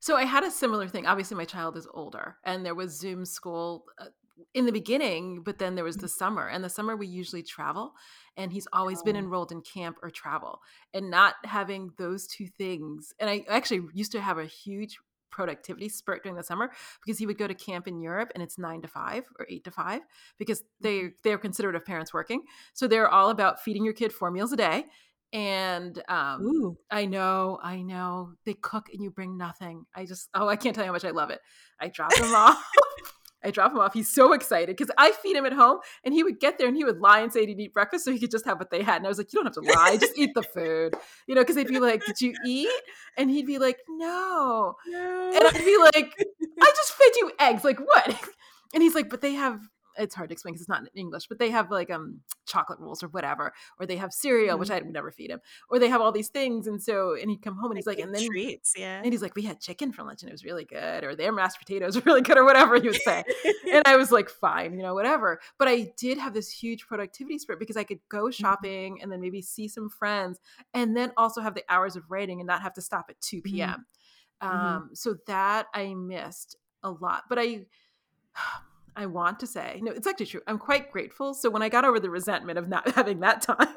so 0.00 0.16
I 0.16 0.24
had 0.24 0.44
a 0.44 0.50
similar 0.50 0.86
thing. 0.86 1.06
Obviously, 1.06 1.36
my 1.36 1.46
child 1.46 1.76
is 1.76 1.88
older, 1.92 2.36
and 2.44 2.64
there 2.64 2.74
was 2.74 2.98
Zoom 2.98 3.24
school 3.24 3.84
uh, 3.98 4.06
in 4.52 4.66
the 4.66 4.72
beginning, 4.72 5.42
but 5.42 5.58
then 5.58 5.74
there 5.74 5.84
was 5.84 5.96
the 5.96 6.08
summer, 6.08 6.46
and 6.48 6.62
the 6.62 6.68
summer 6.68 6.96
we 6.96 7.06
usually 7.06 7.42
travel, 7.42 7.92
and 8.36 8.52
he's 8.52 8.68
always 8.72 9.00
oh. 9.00 9.04
been 9.04 9.16
enrolled 9.16 9.52
in 9.52 9.62
camp 9.62 9.96
or 10.02 10.10
travel, 10.10 10.60
and 10.92 11.10
not 11.10 11.36
having 11.44 11.90
those 11.96 12.26
two 12.26 12.46
things. 12.46 13.12
And 13.18 13.30
I 13.30 13.44
actually 13.48 13.82
used 13.94 14.12
to 14.12 14.20
have 14.20 14.38
a 14.38 14.44
huge 14.44 14.98
productivity 15.34 15.88
spurt 15.88 16.22
during 16.22 16.36
the 16.36 16.44
summer 16.44 16.70
because 17.04 17.18
he 17.18 17.26
would 17.26 17.36
go 17.36 17.48
to 17.48 17.54
camp 17.54 17.88
in 17.88 18.00
Europe 18.00 18.30
and 18.34 18.42
it's 18.42 18.56
nine 18.56 18.80
to 18.82 18.88
five 18.88 19.24
or 19.38 19.46
eight 19.50 19.64
to 19.64 19.70
five 19.72 20.02
because 20.38 20.62
they 20.80 20.98
mm-hmm. 20.98 21.08
they're 21.24 21.38
considerate 21.38 21.74
of 21.74 21.84
parents 21.84 22.14
working. 22.14 22.42
So 22.72 22.86
they're 22.86 23.08
all 23.08 23.30
about 23.30 23.60
feeding 23.60 23.84
your 23.84 23.94
kid 23.94 24.12
four 24.12 24.30
meals 24.30 24.52
a 24.52 24.56
day. 24.56 24.84
And 25.32 26.00
um, 26.08 26.76
I 26.92 27.06
know, 27.06 27.58
I 27.60 27.82
know 27.82 28.34
they 28.46 28.54
cook 28.54 28.86
and 28.92 29.02
you 29.02 29.10
bring 29.10 29.36
nothing. 29.36 29.84
I 29.92 30.06
just 30.06 30.28
oh, 30.34 30.48
I 30.48 30.54
can't 30.54 30.76
tell 30.76 30.84
you 30.84 30.88
how 30.88 30.92
much 30.92 31.04
I 31.04 31.10
love 31.10 31.30
it. 31.30 31.40
I 31.80 31.88
drop 31.88 32.14
them 32.14 32.32
off. 32.34 32.64
I 33.44 33.50
drop 33.50 33.72
him 33.72 33.78
off. 33.78 33.92
He's 33.92 34.08
so 34.08 34.32
excited 34.32 34.76
because 34.76 34.92
I 34.96 35.12
feed 35.12 35.36
him 35.36 35.44
at 35.44 35.52
home 35.52 35.78
and 36.02 36.14
he 36.14 36.22
would 36.22 36.40
get 36.40 36.58
there 36.58 36.66
and 36.66 36.76
he 36.76 36.84
would 36.84 37.00
lie 37.00 37.20
and 37.20 37.32
say 37.32 37.46
he'd 37.46 37.60
eat 37.60 37.74
breakfast 37.74 38.04
so 38.04 38.12
he 38.12 38.18
could 38.18 38.30
just 38.30 38.46
have 38.46 38.58
what 38.58 38.70
they 38.70 38.82
had. 38.82 38.96
And 38.96 39.06
I 39.06 39.08
was 39.08 39.18
like, 39.18 39.32
you 39.32 39.42
don't 39.42 39.46
have 39.54 39.64
to 39.64 39.72
lie, 39.72 39.96
just 39.96 40.18
eat 40.18 40.30
the 40.34 40.42
food. 40.54 40.94
You 41.26 41.34
know, 41.34 41.42
because 41.42 41.56
they'd 41.56 41.66
be 41.66 41.78
like, 41.78 42.04
did 42.04 42.20
you 42.20 42.34
eat? 42.46 42.68
And 43.16 43.30
he'd 43.30 43.46
be 43.46 43.58
like, 43.58 43.78
no. 43.88 44.74
no. 44.86 45.32
And 45.34 45.46
I'd 45.46 45.64
be 45.64 45.76
like, 45.78 46.14
I 46.60 46.72
just 46.76 46.92
fed 46.92 47.12
you 47.16 47.32
eggs. 47.38 47.64
Like, 47.64 47.78
what? 47.80 48.18
And 48.72 48.82
he's 48.82 48.96
like, 48.96 49.08
but 49.08 49.20
they 49.20 49.34
have 49.34 49.60
it's 49.98 50.14
hard 50.14 50.28
to 50.28 50.32
explain 50.32 50.52
because 50.52 50.62
it's 50.62 50.68
not 50.68 50.82
in 50.82 50.88
English, 50.94 51.26
but 51.28 51.38
they 51.38 51.50
have 51.50 51.70
like 51.70 51.90
um 51.90 52.20
chocolate 52.46 52.78
rolls 52.80 53.02
or 53.02 53.08
whatever, 53.08 53.52
or 53.78 53.86
they 53.86 53.96
have 53.96 54.12
cereal, 54.12 54.54
mm-hmm. 54.54 54.60
which 54.60 54.70
I 54.70 54.76
would 54.76 54.92
never 54.92 55.10
feed 55.10 55.30
him, 55.30 55.40
or 55.68 55.78
they 55.78 55.88
have 55.88 56.00
all 56.00 56.12
these 56.12 56.28
things, 56.28 56.66
and 56.66 56.82
so 56.82 57.14
and 57.14 57.30
he'd 57.30 57.42
come 57.42 57.56
home 57.56 57.70
and 57.70 57.78
he's 57.78 57.86
like, 57.86 57.98
and 57.98 58.14
then 58.14 58.26
treats, 58.26 58.74
yeah, 58.76 59.00
and 59.02 59.12
he's 59.12 59.22
like, 59.22 59.34
we 59.34 59.42
had 59.42 59.60
chicken 59.60 59.92
for 59.92 60.02
lunch 60.02 60.22
and 60.22 60.30
it 60.30 60.32
was 60.32 60.44
really 60.44 60.64
good, 60.64 61.04
or 61.04 61.14
their 61.14 61.32
mashed 61.32 61.58
potatoes 61.58 61.96
were 61.96 62.02
really 62.04 62.22
good, 62.22 62.36
or 62.36 62.44
whatever 62.44 62.80
he 62.80 62.88
would 62.88 63.00
say, 63.02 63.24
and 63.72 63.82
I 63.86 63.96
was 63.96 64.10
like, 64.10 64.28
fine, 64.28 64.74
you 64.74 64.82
know, 64.82 64.94
whatever. 64.94 65.40
But 65.58 65.68
I 65.68 65.92
did 65.96 66.18
have 66.18 66.34
this 66.34 66.50
huge 66.50 66.86
productivity 66.86 67.38
spirit 67.38 67.58
because 67.58 67.76
I 67.76 67.84
could 67.84 68.00
go 68.08 68.24
mm-hmm. 68.24 68.30
shopping 68.30 69.02
and 69.02 69.10
then 69.10 69.20
maybe 69.20 69.42
see 69.42 69.68
some 69.68 69.88
friends, 69.88 70.40
and 70.72 70.96
then 70.96 71.12
also 71.16 71.40
have 71.40 71.54
the 71.54 71.64
hours 71.68 71.96
of 71.96 72.10
writing 72.10 72.40
and 72.40 72.46
not 72.46 72.62
have 72.62 72.74
to 72.74 72.82
stop 72.82 73.06
at 73.08 73.20
two 73.20 73.42
p.m. 73.42 73.68
Mm-hmm. 73.68 73.76
mm-hmm. 73.76 73.84
Um, 74.44 74.90
so 74.92 75.16
that 75.26 75.66
I 75.72 75.94
missed 75.94 76.56
a 76.82 76.90
lot, 76.90 77.24
but 77.28 77.38
I 77.38 77.66
I 78.96 79.06
want 79.06 79.40
to 79.40 79.46
say, 79.46 79.80
no, 79.82 79.90
it's 79.90 80.06
actually 80.06 80.26
true. 80.26 80.40
I'm 80.46 80.58
quite 80.58 80.92
grateful. 80.92 81.34
So 81.34 81.50
when 81.50 81.62
I 81.62 81.68
got 81.68 81.84
over 81.84 81.98
the 81.98 82.10
resentment 82.10 82.58
of 82.58 82.68
not 82.68 82.88
having 82.94 83.20
that 83.20 83.42
time 83.42 83.74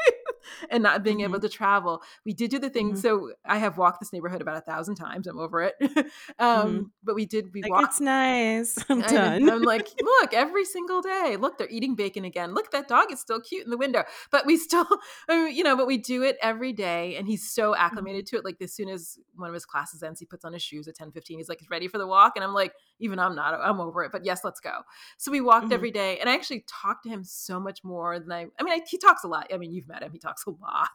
and 0.69 0.83
not 0.83 1.03
being 1.03 1.17
mm-hmm. 1.17 1.31
able 1.31 1.39
to 1.39 1.49
travel, 1.49 2.01
we 2.25 2.33
did 2.33 2.51
do 2.51 2.59
the 2.59 2.69
thing. 2.69 2.89
Mm-hmm. 2.89 2.99
So 2.99 3.31
I 3.45 3.57
have 3.57 3.77
walked 3.77 3.99
this 3.99 4.13
neighborhood 4.13 4.41
about 4.41 4.57
a 4.57 4.61
thousand 4.61 4.95
times. 4.95 5.27
I'm 5.27 5.39
over 5.39 5.61
it. 5.61 5.75
um, 5.81 6.07
mm-hmm. 6.39 6.81
But 7.03 7.15
we 7.15 7.25
did, 7.25 7.53
we 7.53 7.61
like, 7.61 7.71
walked. 7.71 7.93
It's 7.93 8.01
nice. 8.01 8.77
I'm 8.89 9.01
done. 9.01 9.49
I'm 9.49 9.61
like, 9.61 9.89
look, 10.01 10.33
every 10.33 10.65
single 10.65 11.01
day, 11.01 11.37
look, 11.39 11.57
they're 11.57 11.69
eating 11.69 11.95
bacon 11.95 12.25
again. 12.25 12.53
Look, 12.53 12.71
that 12.71 12.87
dog 12.87 13.11
is 13.11 13.19
still 13.19 13.39
cute 13.39 13.65
in 13.65 13.71
the 13.71 13.77
window. 13.77 14.03
But 14.31 14.45
we 14.45 14.57
still, 14.57 14.87
you 15.29 15.63
know, 15.63 15.75
but 15.75 15.87
we 15.87 15.97
do 15.97 16.23
it 16.23 16.37
every 16.41 16.73
day. 16.73 17.15
And 17.15 17.27
he's 17.27 17.49
so 17.49 17.71
mm-hmm. 17.71 17.81
acclimated 17.81 18.25
to 18.27 18.37
it. 18.37 18.45
Like 18.45 18.57
as 18.61 18.73
soon 18.73 18.89
as 18.89 19.17
one 19.35 19.49
of 19.49 19.53
his 19.53 19.65
classes 19.65 20.03
ends, 20.03 20.19
he 20.19 20.25
puts 20.25 20.45
on 20.45 20.53
his 20.53 20.61
shoes 20.61 20.87
at 20.87 20.95
10, 20.95 21.11
15. 21.11 21.37
He's 21.37 21.49
like, 21.49 21.59
he's 21.59 21.69
ready 21.69 21.87
for 21.87 21.97
the 21.97 22.07
walk. 22.07 22.33
And 22.35 22.43
I'm 22.43 22.53
like, 22.53 22.73
even 22.99 23.19
I'm 23.19 23.35
not, 23.35 23.53
I'm 23.53 23.79
over 23.79 24.03
it. 24.03 24.11
But 24.11 24.25
yes, 24.25 24.43
let's 24.43 24.59
go. 24.59 24.81
So 25.17 25.31
we 25.31 25.41
walked 25.41 25.65
mm-hmm. 25.65 25.73
every 25.73 25.91
day, 25.91 26.19
and 26.19 26.29
I 26.29 26.33
actually 26.33 26.65
talked 26.67 27.03
to 27.03 27.09
him 27.09 27.23
so 27.23 27.59
much 27.59 27.83
more 27.83 28.19
than 28.19 28.31
I. 28.31 28.47
I 28.59 28.63
mean, 28.63 28.73
I, 28.73 28.81
he 28.87 28.97
talks 28.97 29.23
a 29.23 29.27
lot. 29.27 29.47
I 29.53 29.57
mean, 29.57 29.71
you've 29.71 29.87
met 29.87 30.03
him; 30.03 30.11
he 30.11 30.19
talks 30.19 30.36
a 30.45 30.51
lot. 30.51 30.89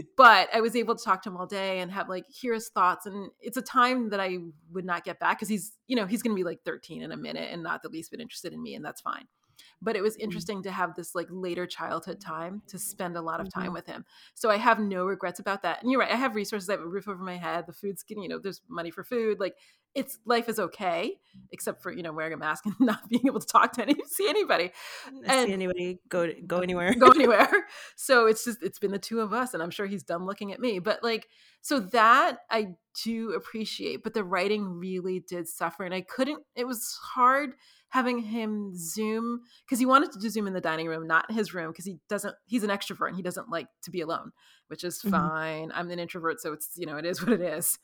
but 0.16 0.48
I 0.54 0.60
was 0.60 0.74
able 0.74 0.96
to 0.96 1.04
talk 1.04 1.22
to 1.22 1.28
him 1.28 1.36
all 1.36 1.46
day 1.46 1.80
and 1.80 1.90
have 1.92 2.08
like 2.08 2.24
hear 2.28 2.54
his 2.54 2.68
thoughts, 2.68 3.06
and 3.06 3.30
it's 3.40 3.56
a 3.56 3.62
time 3.62 4.10
that 4.10 4.20
I 4.20 4.38
would 4.72 4.84
not 4.84 5.04
get 5.04 5.20
back 5.20 5.38
because 5.38 5.48
he's, 5.48 5.72
you 5.86 5.96
know, 5.96 6.06
he's 6.06 6.22
going 6.22 6.34
to 6.34 6.40
be 6.40 6.44
like 6.44 6.60
13 6.64 7.02
in 7.02 7.12
a 7.12 7.16
minute 7.16 7.50
and 7.52 7.62
not 7.62 7.82
the 7.82 7.88
least 7.88 8.10
bit 8.10 8.20
interested 8.20 8.52
in 8.52 8.62
me, 8.62 8.74
and 8.74 8.84
that's 8.84 9.00
fine 9.00 9.26
but 9.82 9.96
it 9.96 10.02
was 10.02 10.14
mm-hmm. 10.14 10.24
interesting 10.24 10.62
to 10.62 10.70
have 10.70 10.94
this 10.94 11.14
like 11.14 11.28
later 11.30 11.66
childhood 11.66 12.20
time 12.20 12.62
to 12.68 12.78
spend 12.78 13.16
a 13.16 13.22
lot 13.22 13.40
of 13.40 13.52
time 13.52 13.64
mm-hmm. 13.64 13.74
with 13.74 13.86
him. 13.86 14.04
So 14.34 14.50
I 14.50 14.56
have 14.56 14.78
no 14.78 15.04
regrets 15.04 15.40
about 15.40 15.62
that. 15.62 15.82
And 15.82 15.90
you're 15.90 16.00
right, 16.00 16.12
I 16.12 16.16
have 16.16 16.34
resources, 16.34 16.68
I 16.68 16.74
have 16.74 16.80
a 16.80 16.86
roof 16.86 17.08
over 17.08 17.22
my 17.22 17.36
head, 17.36 17.64
the 17.66 17.72
food's 17.72 18.02
getting, 18.02 18.22
you 18.22 18.28
know, 18.28 18.38
there's 18.38 18.60
money 18.68 18.90
for 18.90 19.04
food. 19.04 19.40
Like 19.40 19.56
it's 19.94 20.18
life 20.24 20.48
is 20.48 20.58
okay, 20.58 21.16
except 21.50 21.82
for, 21.82 21.92
you 21.92 22.02
know, 22.02 22.12
wearing 22.12 22.32
a 22.32 22.36
mask 22.36 22.64
and 22.66 22.74
not 22.80 23.08
being 23.08 23.22
able 23.26 23.40
to 23.40 23.46
talk 23.46 23.72
to 23.72 23.82
any 23.82 23.96
see 24.06 24.28
anybody. 24.28 24.70
And 25.26 25.48
see 25.48 25.52
anybody 25.52 25.98
go 26.08 26.30
go 26.46 26.58
anywhere. 26.58 26.94
go 26.94 27.10
anywhere. 27.14 27.50
So 27.96 28.26
it's 28.26 28.44
just 28.44 28.62
it's 28.62 28.78
been 28.78 28.92
the 28.92 28.98
two 28.98 29.20
of 29.20 29.32
us 29.32 29.54
and 29.54 29.62
I'm 29.62 29.70
sure 29.70 29.86
he's 29.86 30.04
done 30.04 30.26
looking 30.26 30.52
at 30.52 30.60
me. 30.60 30.78
But 30.78 31.02
like 31.02 31.28
so 31.60 31.80
that 31.80 32.38
I 32.50 32.74
do 33.04 33.32
appreciate, 33.32 34.02
but 34.02 34.14
the 34.14 34.24
writing 34.24 34.78
really 34.78 35.20
did 35.20 35.48
suffer 35.48 35.84
and 35.84 35.94
I 35.94 36.02
couldn't 36.02 36.42
it 36.54 36.66
was 36.66 36.98
hard 37.02 37.52
having 37.90 38.20
him 38.20 38.72
zoom 38.76 39.40
because 39.64 39.80
he 39.80 39.86
wanted 39.86 40.12
to 40.12 40.20
do 40.20 40.30
zoom 40.30 40.46
in 40.46 40.52
the 40.52 40.60
dining 40.60 40.86
room 40.86 41.08
not 41.08 41.30
his 41.30 41.52
room 41.52 41.72
because 41.72 41.84
he 41.84 41.98
doesn't 42.08 42.36
he's 42.46 42.62
an 42.62 42.70
extrovert 42.70 43.08
and 43.08 43.16
he 43.16 43.22
doesn't 43.22 43.50
like 43.50 43.66
to 43.82 43.90
be 43.90 44.00
alone 44.00 44.30
which 44.70 44.84
is 44.84 44.98
mm-hmm. 44.98 45.10
fine 45.10 45.72
i'm 45.74 45.90
an 45.90 45.98
introvert 45.98 46.40
so 46.40 46.52
it's 46.52 46.70
you 46.76 46.86
know 46.86 46.96
it 46.96 47.04
is 47.04 47.24
what 47.24 47.32
it 47.32 47.40
is 47.40 47.78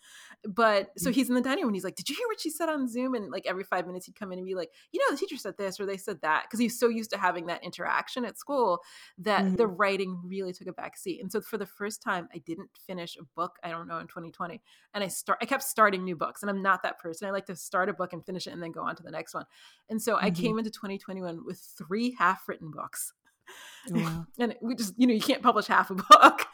but 0.45 0.91
so 0.97 1.11
mm-hmm. 1.11 1.15
he's 1.15 1.29
in 1.29 1.35
the 1.35 1.41
dining 1.41 1.63
room 1.63 1.69
and 1.69 1.77
he's 1.77 1.85
like 1.85 1.97
did 1.97 2.09
you 2.09 2.17
hear 2.17 2.27
what 2.29 2.41
she 2.41 2.51
said 2.51 2.69
on 2.69 2.89
zoom 2.89 3.15
and 3.15 3.31
like 3.31 3.47
every 3.47 3.65
five 3.65 3.87
minutes 3.87 4.07
he'd 4.07 4.19
come 4.19 4.33
in 4.33 4.39
and 4.39 4.47
be 4.47 4.55
like 4.55 4.71
you 4.93 5.01
know 5.01 5.15
the 5.15 5.19
teacher 5.19 5.37
said 5.37 5.57
this 5.57 5.79
or 5.81 5.87
they 5.87 5.97
said 5.97 6.21
that 6.23 6.45
because 6.45 6.61
he's 6.61 6.79
so 6.79 6.89
used 6.89 7.11
to 7.11 7.19
having 7.19 7.47
that 7.47 7.63
interaction 7.65 8.25
at 8.25 8.39
school 8.39 8.81
that 9.19 9.45
mm-hmm. 9.45 9.57
the 9.57 9.67
writing 9.67 10.21
really 10.25 10.53
took 10.53 10.69
a 10.69 10.73
back 10.73 10.97
seat 10.97 11.21
and 11.21 11.31
so 11.31 11.41
for 11.41 11.59
the 11.59 11.67
first 11.67 12.03
time 12.03 12.29
i 12.35 12.39
didn't 12.39 12.71
finish 12.87 13.17
a 13.17 13.25
book 13.35 13.57
i 13.63 13.71
don't 13.71 13.89
know 13.89 13.99
in 13.99 14.07
2020 14.07 14.61
and 14.95 15.05
i 15.05 15.09
start 15.09 15.39
i 15.43 15.45
kept 15.45 15.63
starting 15.63 16.05
new 16.05 16.17
books 16.17 16.43
and 16.43 16.51
i'm 16.51 16.63
not 16.63 16.83
that 16.83 16.99
person 16.99 17.29
i 17.29 17.31
like 17.31 17.47
to 17.47 17.57
start 17.57 17.89
a 17.89 17.93
book 17.93 18.13
and 18.13 18.25
finish 18.25 18.47
it 18.47 18.53
and 18.53 18.63
then 18.63 18.73
go 18.73 18.83
on 18.83 18.95
to 18.97 19.03
the 19.03 19.11
next 19.11 19.35
one 19.35 19.45
and 19.89 20.01
so 20.01 20.17
mm-hmm. 20.17 20.27
I 20.27 20.31
came 20.31 20.59
into 20.59 20.71
2021 20.71 21.45
with 21.45 21.59
three 21.77 22.17
half 22.19 22.49
written 22.49 22.71
books. 22.71 23.13
Oh, 23.93 24.01
wow. 24.01 24.27
and 24.39 24.57
we 24.61 24.75
just, 24.75 24.95
you 24.97 25.07
know, 25.07 25.15
you 25.15 25.21
can't 25.21 25.43
publish 25.43 25.67
half 25.67 25.91
a 25.91 25.95
book. 26.11 26.47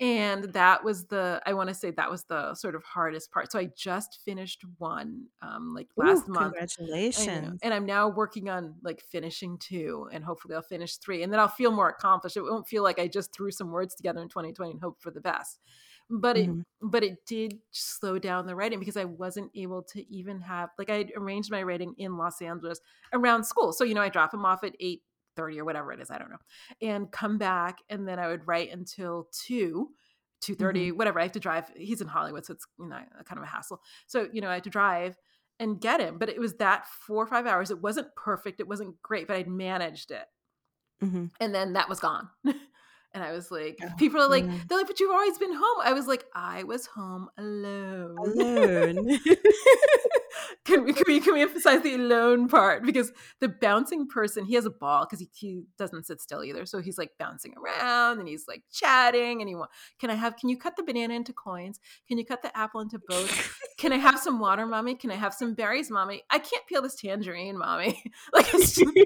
And 0.00 0.44
that 0.54 0.82
was 0.82 1.04
the, 1.06 1.40
I 1.46 1.54
want 1.54 1.68
to 1.68 1.74
say 1.74 1.92
that 1.92 2.10
was 2.10 2.24
the 2.24 2.54
sort 2.54 2.74
of 2.74 2.82
hardest 2.82 3.30
part. 3.30 3.52
So 3.52 3.58
I 3.58 3.70
just 3.76 4.20
finished 4.24 4.64
one 4.78 5.26
um, 5.40 5.72
like 5.74 5.88
last 5.96 6.28
Ooh, 6.28 6.32
month. 6.32 6.54
Congratulations. 6.54 7.60
And 7.62 7.72
I'm 7.72 7.86
now 7.86 8.08
working 8.08 8.48
on 8.48 8.74
like 8.82 9.02
finishing 9.10 9.56
two 9.58 10.08
and 10.12 10.24
hopefully 10.24 10.54
I'll 10.54 10.62
finish 10.62 10.96
three. 10.96 11.22
And 11.22 11.32
then 11.32 11.38
I'll 11.38 11.48
feel 11.48 11.70
more 11.70 11.88
accomplished. 11.88 12.36
It 12.36 12.42
won't 12.42 12.66
feel 12.66 12.82
like 12.82 12.98
I 12.98 13.06
just 13.06 13.32
threw 13.32 13.52
some 13.52 13.70
words 13.70 13.94
together 13.94 14.20
in 14.20 14.28
2020 14.28 14.72
and 14.72 14.80
hope 14.80 15.00
for 15.00 15.12
the 15.12 15.20
best 15.20 15.60
but 16.10 16.36
it 16.36 16.48
mm-hmm. 16.48 16.60
but 16.82 17.02
it 17.02 17.24
did 17.26 17.58
slow 17.70 18.18
down 18.18 18.46
the 18.46 18.54
writing 18.54 18.78
because 18.78 18.96
I 18.96 19.04
wasn't 19.04 19.50
able 19.54 19.82
to 19.84 20.14
even 20.14 20.40
have 20.42 20.70
like 20.78 20.90
I 20.90 21.06
arranged 21.16 21.50
my 21.50 21.62
writing 21.62 21.94
in 21.98 22.16
Los 22.16 22.42
Angeles 22.42 22.80
around 23.12 23.44
school. 23.44 23.72
So 23.72 23.84
you 23.84 23.94
know 23.94 24.02
I 24.02 24.10
drop 24.10 24.34
him 24.34 24.44
off 24.44 24.64
at 24.64 24.74
eight 24.80 25.02
thirty 25.36 25.60
or 25.60 25.64
whatever 25.64 25.92
it 25.92 26.00
is, 26.00 26.10
I 26.10 26.18
don't 26.18 26.30
know, 26.30 26.38
and 26.82 27.10
come 27.10 27.38
back 27.38 27.78
and 27.88 28.06
then 28.08 28.18
I 28.18 28.28
would 28.28 28.46
write 28.46 28.72
until 28.72 29.28
two. 29.32 29.90
2.30 30.42 30.58
mm-hmm. 30.58 30.98
whatever 30.98 31.18
i 31.18 31.22
have 31.22 31.32
to 31.32 31.40
drive 31.40 31.70
he's 31.74 32.02
in 32.02 32.08
hollywood 32.08 32.44
so 32.44 32.52
it's 32.52 32.66
you 32.78 32.86
know 32.86 32.98
kind 33.24 33.38
of 33.38 33.44
a 33.44 33.46
hassle 33.46 33.80
so 34.06 34.28
you 34.30 34.42
know 34.42 34.48
i 34.48 34.54
had 34.54 34.64
to 34.64 34.68
drive 34.68 35.16
and 35.58 35.80
get 35.80 36.00
him 36.00 36.18
but 36.18 36.28
it 36.28 36.38
was 36.38 36.54
that 36.54 36.86
four 36.86 37.22
or 37.22 37.26
five 37.26 37.46
hours 37.46 37.70
it 37.70 37.80
wasn't 37.80 38.14
perfect 38.14 38.60
it 38.60 38.68
wasn't 38.68 39.00
great 39.00 39.26
but 39.26 39.36
i'd 39.36 39.48
managed 39.48 40.10
it 40.10 40.26
mm-hmm. 41.02 41.26
and 41.40 41.54
then 41.54 41.72
that 41.72 41.88
was 41.88 41.98
gone 42.00 42.28
And 43.14 43.22
I 43.22 43.30
was 43.30 43.50
like, 43.52 43.78
oh, 43.80 43.88
people 43.96 44.20
are 44.20 44.28
like, 44.28 44.44
yeah. 44.44 44.58
they're 44.68 44.78
like, 44.78 44.88
but 44.88 44.98
you've 44.98 45.12
always 45.12 45.38
been 45.38 45.52
home. 45.52 45.78
I 45.84 45.92
was 45.92 46.08
like, 46.08 46.24
I 46.34 46.64
was 46.64 46.86
home 46.86 47.28
alone. 47.38 48.16
Alone. 48.18 49.18
can 50.64 50.84
we 50.84 50.92
can 50.92 51.04
we 51.06 51.20
can 51.20 51.34
we 51.34 51.42
emphasize 51.42 51.82
the 51.82 51.94
alone 51.94 52.48
part? 52.48 52.84
Because 52.84 53.12
the 53.40 53.48
bouncing 53.48 54.08
person, 54.08 54.44
he 54.44 54.54
has 54.54 54.66
a 54.66 54.70
ball 54.70 55.06
because 55.06 55.20
he, 55.20 55.28
he 55.32 55.62
doesn't 55.78 56.06
sit 56.06 56.20
still 56.20 56.42
either. 56.42 56.66
So 56.66 56.80
he's 56.80 56.98
like 56.98 57.10
bouncing 57.18 57.54
around 57.56 58.18
and 58.18 58.28
he's 58.28 58.46
like 58.48 58.64
chatting 58.72 59.40
and 59.40 59.48
he 59.48 59.54
want 59.54 59.70
can 60.00 60.10
I 60.10 60.14
have 60.14 60.36
can 60.36 60.48
you 60.48 60.56
cut 60.56 60.76
the 60.76 60.82
banana 60.82 61.14
into 61.14 61.32
coins? 61.32 61.78
Can 62.08 62.18
you 62.18 62.24
cut 62.24 62.42
the 62.42 62.56
apple 62.56 62.80
into 62.80 63.00
boats? 63.08 63.32
can 63.78 63.92
I 63.92 63.98
have 63.98 64.18
some 64.18 64.40
water, 64.40 64.66
mommy? 64.66 64.96
Can 64.96 65.10
I 65.10 65.16
have 65.16 65.34
some 65.34 65.54
berries, 65.54 65.90
mommy? 65.90 66.22
I 66.30 66.38
can't 66.38 66.66
peel 66.66 66.82
this 66.82 66.96
tangerine, 66.96 67.58
mommy. 67.58 68.02
like 68.32 68.52
it's 68.52 68.74
just, 68.74 68.98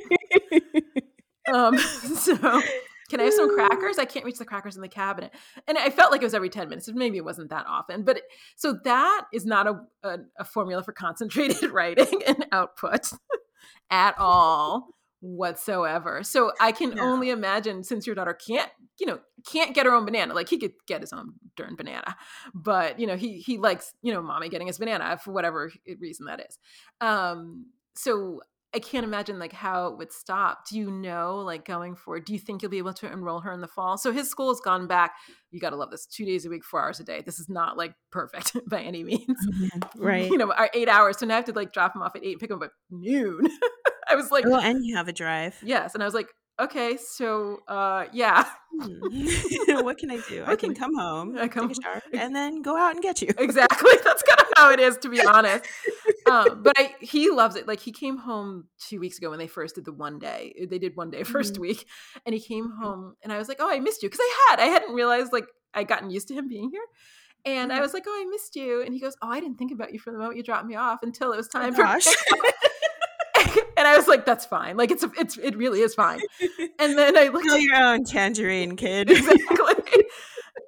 um 1.52 1.76
so 1.78 2.62
can 3.08 3.20
I 3.20 3.24
have 3.24 3.34
some 3.34 3.54
crackers? 3.54 3.98
I 3.98 4.04
can't 4.04 4.24
reach 4.24 4.38
the 4.38 4.44
crackers 4.44 4.76
in 4.76 4.82
the 4.82 4.88
cabinet. 4.88 5.32
And 5.66 5.78
I 5.78 5.90
felt 5.90 6.12
like 6.12 6.20
it 6.20 6.26
was 6.26 6.34
every 6.34 6.50
10 6.50 6.68
minutes. 6.68 6.90
Maybe 6.92 7.16
it 7.16 7.24
wasn't 7.24 7.50
that 7.50 7.66
often. 7.66 8.02
But 8.02 8.18
it, 8.18 8.24
so 8.56 8.78
that 8.84 9.26
is 9.32 9.46
not 9.46 9.66
a, 9.66 9.80
a, 10.02 10.18
a 10.38 10.44
formula 10.44 10.82
for 10.82 10.92
concentrated 10.98 11.70
writing 11.70 12.22
and 12.26 12.46
output 12.52 13.10
at 13.90 14.14
all 14.18 14.88
whatsoever. 15.20 16.22
So 16.22 16.52
I 16.60 16.72
can 16.72 16.94
no. 16.94 17.02
only 17.02 17.30
imagine 17.30 17.82
since 17.82 18.06
your 18.06 18.14
daughter 18.14 18.34
can't, 18.34 18.70
you 19.00 19.06
know, 19.06 19.18
can't 19.46 19.74
get 19.74 19.86
her 19.86 19.92
own 19.92 20.04
banana. 20.04 20.34
Like 20.34 20.48
he 20.48 20.58
could 20.58 20.72
get 20.86 21.00
his 21.00 21.12
own 21.12 21.32
darn 21.56 21.76
banana, 21.76 22.16
but 22.54 23.00
you 23.00 23.06
know, 23.06 23.16
he 23.16 23.38
he 23.38 23.58
likes, 23.58 23.94
you 24.02 24.12
know, 24.12 24.22
mommy 24.22 24.48
getting 24.48 24.66
his 24.66 24.78
banana 24.78 25.18
for 25.18 25.32
whatever 25.32 25.72
reason 25.98 26.26
that 26.26 26.40
is. 26.48 26.58
Um 27.00 27.66
so 27.94 28.42
I 28.74 28.80
can't 28.80 29.04
imagine 29.04 29.38
like 29.38 29.52
how 29.52 29.88
it 29.88 29.96
would 29.96 30.12
stop. 30.12 30.68
Do 30.68 30.76
you 30.76 30.90
know, 30.90 31.38
like 31.38 31.64
going 31.64 31.96
forward, 31.96 32.26
do 32.26 32.34
you 32.34 32.38
think 32.38 32.60
you'll 32.60 32.70
be 32.70 32.78
able 32.78 32.92
to 32.94 33.10
enroll 33.10 33.40
her 33.40 33.52
in 33.52 33.62
the 33.62 33.68
fall? 33.68 33.96
So 33.96 34.12
his 34.12 34.28
school 34.28 34.48
has 34.50 34.60
gone 34.60 34.86
back. 34.86 35.12
You 35.50 35.58
got 35.58 35.70
to 35.70 35.76
love 35.76 35.90
this 35.90 36.04
two 36.04 36.26
days 36.26 36.44
a 36.44 36.50
week, 36.50 36.64
four 36.64 36.84
hours 36.84 37.00
a 37.00 37.04
day. 37.04 37.22
This 37.24 37.38
is 37.38 37.48
not 37.48 37.78
like 37.78 37.94
perfect 38.12 38.56
by 38.68 38.82
any 38.82 39.04
means. 39.04 39.24
Mm-hmm. 39.26 39.78
Right. 40.08 40.30
You 40.30 40.38
know, 40.38 40.52
our 40.52 40.70
eight 40.74 40.88
hours. 40.88 41.18
So 41.18 41.26
now 41.26 41.34
I 41.34 41.36
have 41.36 41.46
to 41.46 41.52
like 41.52 41.72
drop 41.72 41.94
him 41.94 42.02
off 42.02 42.14
at 42.14 42.24
eight, 42.24 42.38
pick 42.38 42.50
him 42.50 42.56
up 42.58 42.64
at 42.64 42.70
noon. 42.90 43.48
I 44.08 44.14
was 44.14 44.30
like, 44.30 44.44
oh, 44.46 44.60
and 44.60 44.84
you 44.84 44.96
have 44.96 45.08
a 45.08 45.12
drive. 45.12 45.56
Yes. 45.62 45.94
And 45.94 46.02
I 46.02 46.06
was 46.06 46.14
like, 46.14 46.28
okay, 46.60 46.96
so 46.96 47.60
uh, 47.68 48.06
yeah. 48.12 48.44
Hmm. 48.80 49.84
what 49.84 49.98
can 49.98 50.10
I 50.10 50.20
do? 50.28 50.44
I 50.46 50.56
can 50.56 50.74
come 50.74 50.94
home, 50.96 51.36
I 51.38 51.48
come 51.48 51.68
take 51.68 51.78
a 51.78 51.82
shower, 51.82 52.02
and 52.12 52.34
then 52.34 52.62
go 52.62 52.76
out 52.76 52.94
and 52.94 53.02
get 53.02 53.22
you. 53.22 53.28
exactly. 53.38 53.92
That's 54.04 54.22
kind 54.22 54.40
of 54.40 54.46
how 54.56 54.70
it 54.72 54.80
is, 54.80 54.98
to 54.98 55.08
be 55.08 55.24
honest. 55.24 55.64
Um, 56.30 56.62
but 56.62 56.74
I, 56.76 56.94
he 57.00 57.30
loves 57.30 57.56
it. 57.56 57.66
Like 57.66 57.80
he 57.80 57.92
came 57.92 58.16
home 58.16 58.66
two 58.78 59.00
weeks 59.00 59.18
ago 59.18 59.30
when 59.30 59.38
they 59.38 59.46
first 59.46 59.74
did 59.74 59.84
the 59.84 59.92
one 59.92 60.18
day. 60.18 60.54
Uh, 60.60 60.66
they 60.68 60.78
did 60.78 60.96
one 60.96 61.10
day 61.10 61.20
1st 61.22 61.52
mm-hmm. 61.52 61.60
week, 61.60 61.86
and 62.26 62.34
he 62.34 62.40
came 62.40 62.68
mm-hmm. 62.68 62.82
home, 62.82 63.14
and 63.22 63.32
I 63.32 63.38
was 63.38 63.48
like, 63.48 63.58
"Oh, 63.60 63.70
I 63.70 63.80
missed 63.80 64.02
you," 64.02 64.08
because 64.08 64.20
I 64.22 64.46
had. 64.50 64.60
I 64.60 64.66
hadn't 64.66 64.94
realized 64.94 65.32
like 65.32 65.46
I'd 65.74 65.88
gotten 65.88 66.10
used 66.10 66.28
to 66.28 66.34
him 66.34 66.48
being 66.48 66.70
here. 66.70 66.84
And 67.44 67.70
mm-hmm. 67.70 67.78
I 67.78 67.80
was 67.80 67.94
like, 67.94 68.04
"Oh, 68.06 68.20
I 68.20 68.28
missed 68.30 68.56
you," 68.56 68.82
and 68.82 68.92
he 68.92 69.00
goes, 69.00 69.16
"Oh, 69.22 69.28
I 69.28 69.40
didn't 69.40 69.58
think 69.58 69.72
about 69.72 69.92
you 69.92 69.98
from 69.98 70.14
the 70.14 70.18
moment 70.18 70.36
you 70.36 70.42
dropped 70.42 70.66
me 70.66 70.74
off 70.74 71.02
until 71.02 71.32
it 71.32 71.36
was 71.36 71.48
oh 71.54 71.58
time 71.58 71.74
oh, 71.76 72.00
for." 72.00 72.38
and 73.76 73.86
I 73.86 73.96
was 73.96 74.08
like, 74.08 74.24
"That's 74.26 74.44
fine. 74.44 74.76
Like 74.76 74.90
it's 74.90 75.04
it's 75.18 75.38
it 75.38 75.56
really 75.56 75.80
is 75.80 75.94
fine." 75.94 76.20
And 76.80 76.96
then 76.96 77.16
I 77.16 77.26
looked 77.26 77.50
at 77.50 77.60
your 77.60 77.74
own 77.74 78.04
tangerine, 78.04 78.76
kid. 78.76 79.10
exactly. 79.10 79.67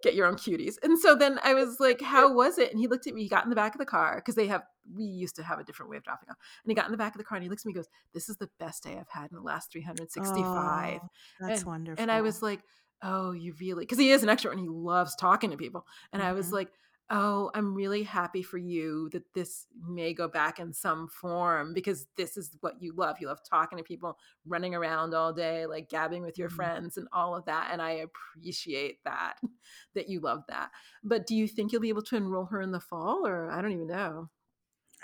Get 0.03 0.15
your 0.15 0.27
own 0.27 0.35
cuties. 0.35 0.75
And 0.83 0.99
so 0.99 1.15
then 1.15 1.39
I 1.43 1.55
was 1.55 1.79
like, 1.81 2.01
"How 2.03 2.33
was 2.33 2.59
it?" 2.59 2.71
And 2.71 2.79
he 2.79 2.87
looked 2.87 3.07
at 3.07 3.15
me. 3.15 3.23
He 3.23 3.29
got 3.29 3.45
in 3.45 3.51
the 3.51 3.57
back 3.57 3.75
of 3.75 3.79
the 3.79 3.87
car 3.87 4.17
because 4.17 4.35
they 4.35 4.47
have 4.47 4.63
we 4.95 5.05
used 5.05 5.37
to 5.37 5.43
have 5.43 5.59
a 5.59 5.65
different 5.65 5.91
way 5.91 5.97
of 5.97 6.05
dropping 6.05 6.31
off. 6.31 6.37
And 6.65 6.71
he 6.71 6.75
got 6.75 6.87
in 6.87 6.93
the 6.93 6.99
back 6.99 7.15
of 7.15 7.19
the 7.19 7.25
car 7.25 7.37
and 7.37 7.43
he 7.43 7.49
looks 7.49 7.63
at 7.63 7.67
me. 7.67 7.71
and 7.71 7.77
Goes, 7.77 7.89
"This 8.15 8.29
is 8.29 8.37
the 8.37 8.51
best 8.59 8.83
day 8.83 8.97
I've 8.99 9.09
had 9.09 9.31
in 9.31 9.37
the 9.37 9.43
last 9.43 9.73
365." 9.73 11.01
Oh, 11.03 11.09
that's 11.41 11.61
and, 11.61 11.67
wonderful. 11.67 12.03
And 12.03 12.11
I 12.11 12.21
was 12.21 12.43
like, 12.43 12.61
"Oh, 13.03 13.33
you 13.33 13.55
really?" 13.61 13.85
Because 13.85 13.99
he 13.99 14.11
is 14.11 14.23
an 14.23 14.29
extrovert 14.29 14.53
and 14.53 14.61
he 14.61 14.69
loves 14.69 15.15
talking 15.17 15.51
to 15.51 15.57
people. 15.57 15.87
And 16.13 16.21
mm-hmm. 16.21 16.31
I 16.31 16.33
was 16.33 16.47
mm-hmm. 16.47 16.57
like 16.57 16.73
oh, 17.11 17.51
I'm 17.55 17.75
really 17.75 18.05
happy 18.05 18.43
for 18.43 18.57
you 18.57 19.09
that 19.11 19.35
this 19.35 19.67
may 19.85 20.15
go 20.15 20.29
back 20.29 20.61
in 20.61 20.73
some 20.73 21.09
form 21.09 21.75
because 21.75 22.07
this 22.17 22.37
is 22.37 22.57
what 22.61 22.81
you 22.81 22.95
love. 22.95 23.17
You 23.21 23.27
love 23.27 23.41
talking 23.43 23.79
to 23.79 23.85
people, 23.85 24.17
running 24.47 24.77
around 24.77 25.13
all 25.13 25.33
day, 25.33 25.67
like 25.67 25.89
gabbing 25.89 26.23
with 26.23 26.39
your 26.39 26.49
mm-hmm. 26.49 26.57
friends 26.57 26.97
and 26.97 27.09
all 27.13 27.35
of 27.35 27.45
that. 27.47 27.71
And 27.73 27.83
I 27.83 28.07
appreciate 28.37 29.03
that, 29.05 29.35
that 29.95 30.09
you 30.09 30.21
love 30.21 30.45
that. 30.49 30.71
But 31.03 31.27
do 31.27 31.35
you 31.35 31.49
think 31.49 31.73
you'll 31.73 31.81
be 31.81 31.89
able 31.89 32.03
to 32.03 32.17
enroll 32.17 32.47
her 32.47 32.63
in 32.63 32.71
the 32.71 32.81
fall 32.81 33.27
or 33.27 33.51
I 33.51 33.61
don't 33.61 33.73
even 33.73 33.89
know? 33.89 34.31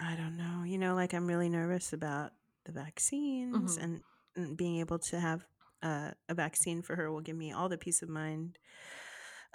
I 0.01 0.15
don't 0.15 0.37
know. 0.37 0.63
You 0.65 0.79
know, 0.79 0.95
like 0.95 1.13
I'm 1.13 1.27
really 1.27 1.49
nervous 1.49 1.93
about 1.93 2.33
the 2.67 2.73
vaccines 2.73 3.77
Mhm. 3.79 3.83
and, 3.83 4.03
and 4.37 4.57
being 4.57 4.79
able 4.79 4.99
to 5.01 5.19
have 5.19 5.45
uh, 5.83 6.11
a 6.29 6.35
vaccine 6.35 6.83
for 6.83 6.97
her 6.97 7.11
will 7.11 7.21
give 7.21 7.37
me 7.37 7.53
all 7.53 7.69
the 7.69 7.79
peace 7.79 8.03
of 8.03 8.09
mind. 8.09 8.59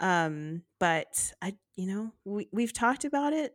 Um, 0.02 0.64
but 0.80 1.32
I, 1.42 1.56
you 1.76 1.88
know, 1.88 2.12
we 2.26 2.50
we've 2.52 2.74
talked 2.74 3.06
about 3.06 3.34
it, 3.34 3.54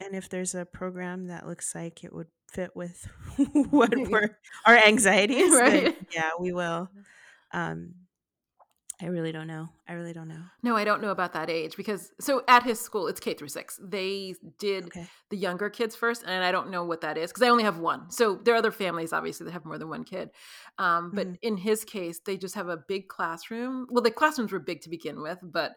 and 0.00 0.14
if 0.14 0.28
there's 0.28 0.54
a 0.54 0.64
program 0.64 1.26
that 1.26 1.46
looks 1.46 1.74
like 1.74 2.04
it 2.04 2.14
would 2.14 2.28
fit 2.52 2.70
with 2.74 3.08
what 3.70 3.90
we're 3.96 4.38
our 4.64 4.76
anxieties, 4.76 5.50
then 5.50 5.94
yeah, 6.14 6.30
we 6.38 6.52
will. 6.52 6.88
Um, 7.52 7.94
I 9.02 9.06
really 9.06 9.32
don't 9.32 9.48
know. 9.48 9.68
I 9.88 9.94
really 9.94 10.12
don't 10.12 10.28
know. 10.28 10.42
No, 10.62 10.76
I 10.76 10.84
don't 10.84 11.02
know 11.02 11.10
about 11.10 11.32
that 11.32 11.50
age 11.50 11.76
because 11.76 12.12
so 12.20 12.42
at 12.46 12.62
his 12.62 12.80
school 12.80 13.08
it's 13.08 13.18
K 13.20 13.34
through 13.34 13.48
6. 13.48 13.80
They 13.82 14.34
did 14.58 14.84
Okay. 14.86 15.06
the 15.30 15.36
younger 15.36 15.68
kids 15.68 15.96
first 15.96 16.22
and 16.24 16.44
I 16.44 16.52
don't 16.52 16.70
know 16.70 16.84
what 16.84 17.00
that 17.00 17.18
is 17.18 17.30
because 17.30 17.42
I 17.42 17.48
only 17.48 17.64
have 17.64 17.78
one. 17.78 18.10
So 18.10 18.36
there 18.36 18.54
are 18.54 18.58
other 18.58 18.70
families 18.70 19.12
obviously 19.12 19.44
that 19.46 19.52
have 19.52 19.64
more 19.64 19.76
than 19.78 19.88
one 19.88 20.04
kid. 20.04 20.30
Um, 20.78 21.10
but 21.14 21.26
Mhm. 21.26 21.38
in 21.42 21.56
his 21.56 21.84
case 21.84 22.20
they 22.20 22.36
just 22.36 22.54
have 22.54 22.68
a 22.68 22.76
big 22.76 23.08
classroom. 23.08 23.86
Well, 23.90 24.02
the 24.02 24.10
classrooms 24.12 24.52
were 24.52 24.60
big 24.60 24.82
to 24.82 24.88
begin 24.90 25.20
with, 25.20 25.38
but 25.42 25.72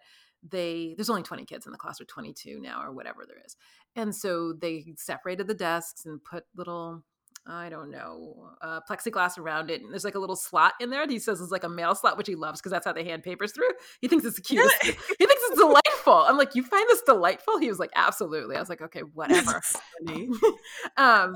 they 0.47 0.93
there's 0.95 1.09
only 1.09 1.23
20 1.23 1.45
kids 1.45 1.65
in 1.65 1.71
the 1.71 1.77
class 1.79 1.99
or 1.99 2.05
22 2.05 2.59
now 2.59 2.83
or 2.83 2.91
whatever 2.93 3.25
there 3.27 3.41
is. 3.43 3.57
And 3.95 4.15
so 4.15 4.53
they 4.53 4.93
separated 4.97 5.47
the 5.47 5.55
desks 5.55 6.05
and 6.05 6.23
put 6.23 6.43
little 6.55 7.03
I 7.47 7.69
don't 7.69 7.91
know, 7.91 8.49
uh, 8.61 8.79
plexiglass 8.89 9.37
around 9.37 9.69
it. 9.69 9.81
And 9.81 9.91
there's 9.91 10.03
like 10.03 10.15
a 10.15 10.19
little 10.19 10.35
slot 10.35 10.73
in 10.81 10.89
there. 10.89 11.03
And 11.03 11.11
he 11.11 11.19
says 11.19 11.39
it's 11.39 11.51
like 11.51 11.63
a 11.63 11.69
mail 11.69 11.93
slot, 11.93 12.17
which 12.17 12.25
he 12.27 12.33
loves 12.35 12.59
because 12.59 12.71
that's 12.71 12.85
how 12.85 12.93
they 12.93 13.03
hand 13.03 13.21
papers 13.21 13.51
through. 13.51 13.69
He 14.01 14.07
thinks 14.07 14.25
it's 14.25 14.39
cute. 14.39 14.71
he 14.81 14.91
thinks 14.91 15.03
it's 15.19 15.57
delightful. 15.59 16.13
I'm 16.27 16.37
like, 16.37 16.55
you 16.55 16.63
find 16.63 16.87
this 16.89 17.01
delightful? 17.03 17.59
He 17.59 17.69
was 17.69 17.77
like, 17.77 17.91
absolutely. 17.95 18.55
I 18.55 18.59
was 18.59 18.69
like, 18.69 18.81
okay, 18.81 19.01
whatever. 19.13 19.61
Um, 20.97 21.35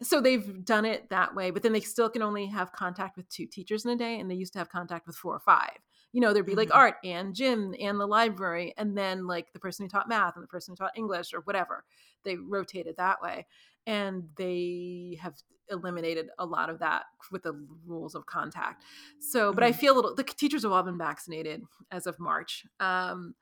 so 0.00 0.20
they've 0.20 0.64
done 0.64 0.84
it 0.84 1.10
that 1.10 1.34
way, 1.34 1.50
but 1.50 1.62
then 1.62 1.72
they 1.72 1.80
still 1.80 2.08
can 2.08 2.22
only 2.22 2.46
have 2.46 2.70
contact 2.72 3.16
with 3.16 3.28
two 3.28 3.46
teachers 3.46 3.84
in 3.84 3.90
a 3.90 3.96
day, 3.96 4.20
and 4.20 4.30
they 4.30 4.34
used 4.36 4.52
to 4.52 4.58
have 4.60 4.68
contact 4.68 5.06
with 5.06 5.16
four 5.16 5.34
or 5.34 5.40
five. 5.40 5.76
You 6.12 6.20
know, 6.20 6.32
there'd 6.32 6.46
be 6.46 6.54
like 6.54 6.68
Mhm. 6.68 6.76
art 6.76 6.94
and 7.04 7.34
gym 7.34 7.74
and 7.80 7.98
the 7.98 8.06
library, 8.06 8.74
and 8.76 8.96
then 8.96 9.26
like 9.26 9.52
the 9.52 9.58
person 9.58 9.84
who 9.84 9.88
taught 9.90 10.08
math 10.08 10.36
and 10.36 10.42
the 10.42 10.48
person 10.48 10.72
who 10.72 10.76
taught 10.76 10.96
English 10.96 11.34
or 11.34 11.40
whatever. 11.40 11.84
They 12.22 12.36
rotated 12.36 12.96
that 12.96 13.20
way, 13.20 13.46
and 13.88 14.28
they 14.36 15.18
have 15.22 15.34
eliminated 15.70 16.30
a 16.38 16.46
lot 16.46 16.70
of 16.70 16.78
that 16.80 17.06
with 17.32 17.42
the 17.42 17.54
rules 17.86 18.14
of 18.14 18.26
contact. 18.26 18.84
So, 19.18 19.52
but 19.52 19.64
I 19.64 19.72
Mhm. 19.72 19.78
feel 19.80 19.94
a 19.94 19.96
little. 19.96 20.14
The 20.14 20.24
teachers 20.24 20.62
have 20.64 20.72
all 20.72 20.84
been 20.84 20.98
vaccinated 20.98 21.64
as 21.90 22.06
of 22.06 22.20
March, 22.20 22.66
um, 22.80 23.34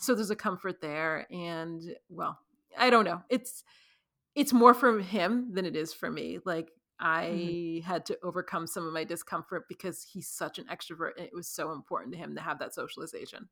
so 0.00 0.14
there's 0.16 0.30
a 0.30 0.36
comfort 0.36 0.80
there, 0.80 1.26
and 1.32 1.96
well, 2.08 2.40
I 2.78 2.90
don't 2.90 3.04
know. 3.04 3.22
It's 3.30 3.64
it's 4.34 4.52
more 4.52 4.74
for 4.74 5.00
him 5.00 5.52
than 5.54 5.66
it 5.66 5.76
is 5.76 5.92
for 5.92 6.10
me. 6.10 6.38
Like 6.44 6.72
I 7.00 7.82
had 7.86 8.06
to 8.06 8.18
overcome 8.22 8.66
some 8.66 8.86
of 8.86 8.92
my 8.92 9.04
discomfort 9.04 9.66
because 9.68 10.02
he's 10.02 10.28
such 10.28 10.58
an 10.58 10.66
extrovert 10.66 11.12
and 11.16 11.26
it 11.26 11.34
was 11.34 11.48
so 11.48 11.72
important 11.72 12.12
to 12.14 12.18
him 12.18 12.34
to 12.36 12.42
have 12.42 12.58
that 12.60 12.74
socialization. 12.74 13.48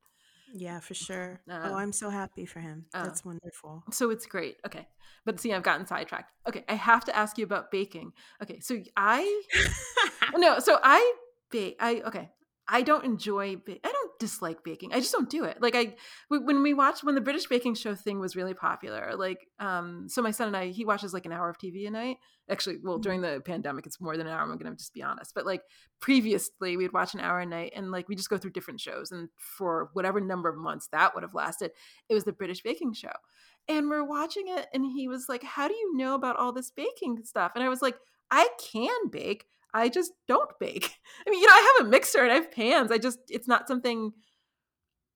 Yeah, 0.54 0.80
for 0.80 0.94
sure. 0.94 1.40
Uh, 1.50 1.68
oh, 1.70 1.74
I'm 1.74 1.92
so 1.92 2.10
happy 2.10 2.46
for 2.46 2.60
him. 2.60 2.86
uh, 2.94 3.04
That's 3.04 3.24
wonderful. 3.24 3.84
So 3.90 4.10
it's 4.10 4.26
great. 4.26 4.56
Okay. 4.66 4.86
But 5.24 5.40
see, 5.40 5.52
I've 5.52 5.62
gotten 5.62 5.86
sidetracked. 5.86 6.32
Okay, 6.48 6.64
I 6.68 6.74
have 6.74 7.04
to 7.04 7.14
ask 7.16 7.36
you 7.38 7.44
about 7.44 7.70
baking. 7.70 8.12
Okay, 8.42 8.60
so 8.60 8.78
I 8.96 9.42
no, 10.36 10.58
so 10.58 10.78
I 10.82 11.14
bake. 11.50 11.76
I 11.80 12.02
okay. 12.06 12.30
I 12.66 12.82
don't 12.82 13.04
enjoy. 13.04 13.56
Ba- 13.56 13.78
I 13.84 13.92
don't 13.92 13.97
dislike 14.18 14.64
baking. 14.64 14.92
I 14.92 15.00
just 15.00 15.12
don't 15.12 15.30
do 15.30 15.44
it. 15.44 15.60
Like 15.60 15.74
I 15.74 15.94
when 16.28 16.62
we 16.62 16.74
watched 16.74 17.04
when 17.04 17.14
the 17.14 17.20
British 17.20 17.46
baking 17.46 17.74
show 17.74 17.94
thing 17.94 18.18
was 18.18 18.36
really 18.36 18.54
popular. 18.54 19.14
Like, 19.16 19.46
um, 19.58 20.08
so 20.08 20.22
my 20.22 20.30
son 20.30 20.48
and 20.48 20.56
I, 20.56 20.68
he 20.68 20.84
watches 20.84 21.14
like 21.14 21.26
an 21.26 21.32
hour 21.32 21.48
of 21.48 21.58
TV 21.58 21.86
a 21.86 21.90
night. 21.90 22.16
Actually, 22.50 22.78
well, 22.82 22.98
during 22.98 23.20
the 23.20 23.40
pandemic, 23.44 23.86
it's 23.86 24.00
more 24.00 24.16
than 24.16 24.26
an 24.26 24.32
hour. 24.32 24.42
I'm 24.42 24.56
gonna 24.58 24.76
just 24.76 24.94
be 24.94 25.02
honest. 25.02 25.34
But 25.34 25.46
like 25.46 25.62
previously, 26.00 26.76
we'd 26.76 26.92
watch 26.92 27.14
an 27.14 27.20
hour 27.20 27.40
a 27.40 27.46
night, 27.46 27.72
and 27.76 27.90
like 27.90 28.08
we 28.08 28.16
just 28.16 28.30
go 28.30 28.38
through 28.38 28.52
different 28.52 28.80
shows. 28.80 29.12
And 29.12 29.28
for 29.36 29.90
whatever 29.92 30.20
number 30.20 30.48
of 30.48 30.56
months 30.56 30.88
that 30.92 31.14
would 31.14 31.22
have 31.22 31.34
lasted, 31.34 31.70
it 32.08 32.14
was 32.14 32.24
the 32.24 32.32
British 32.32 32.62
baking 32.62 32.94
show. 32.94 33.12
And 33.68 33.88
we're 33.88 34.04
watching 34.04 34.48
it, 34.48 34.66
and 34.72 34.84
he 34.84 35.08
was 35.08 35.28
like, 35.28 35.42
"How 35.42 35.68
do 35.68 35.74
you 35.74 35.96
know 35.96 36.14
about 36.14 36.36
all 36.36 36.52
this 36.52 36.70
baking 36.70 37.24
stuff?" 37.24 37.52
And 37.54 37.62
I 37.62 37.68
was 37.68 37.82
like, 37.82 37.96
"I 38.30 38.48
can 38.72 39.08
bake." 39.10 39.46
I 39.74 39.88
just 39.88 40.12
don't 40.26 40.50
bake. 40.60 40.90
I 41.26 41.30
mean, 41.30 41.40
you 41.40 41.46
know, 41.46 41.52
I 41.52 41.74
have 41.78 41.86
a 41.86 41.90
mixer 41.90 42.22
and 42.22 42.32
I 42.32 42.36
have 42.36 42.50
pans. 42.52 42.90
I 42.92 42.98
just, 42.98 43.18
it's 43.28 43.48
not 43.48 43.68
something 43.68 44.12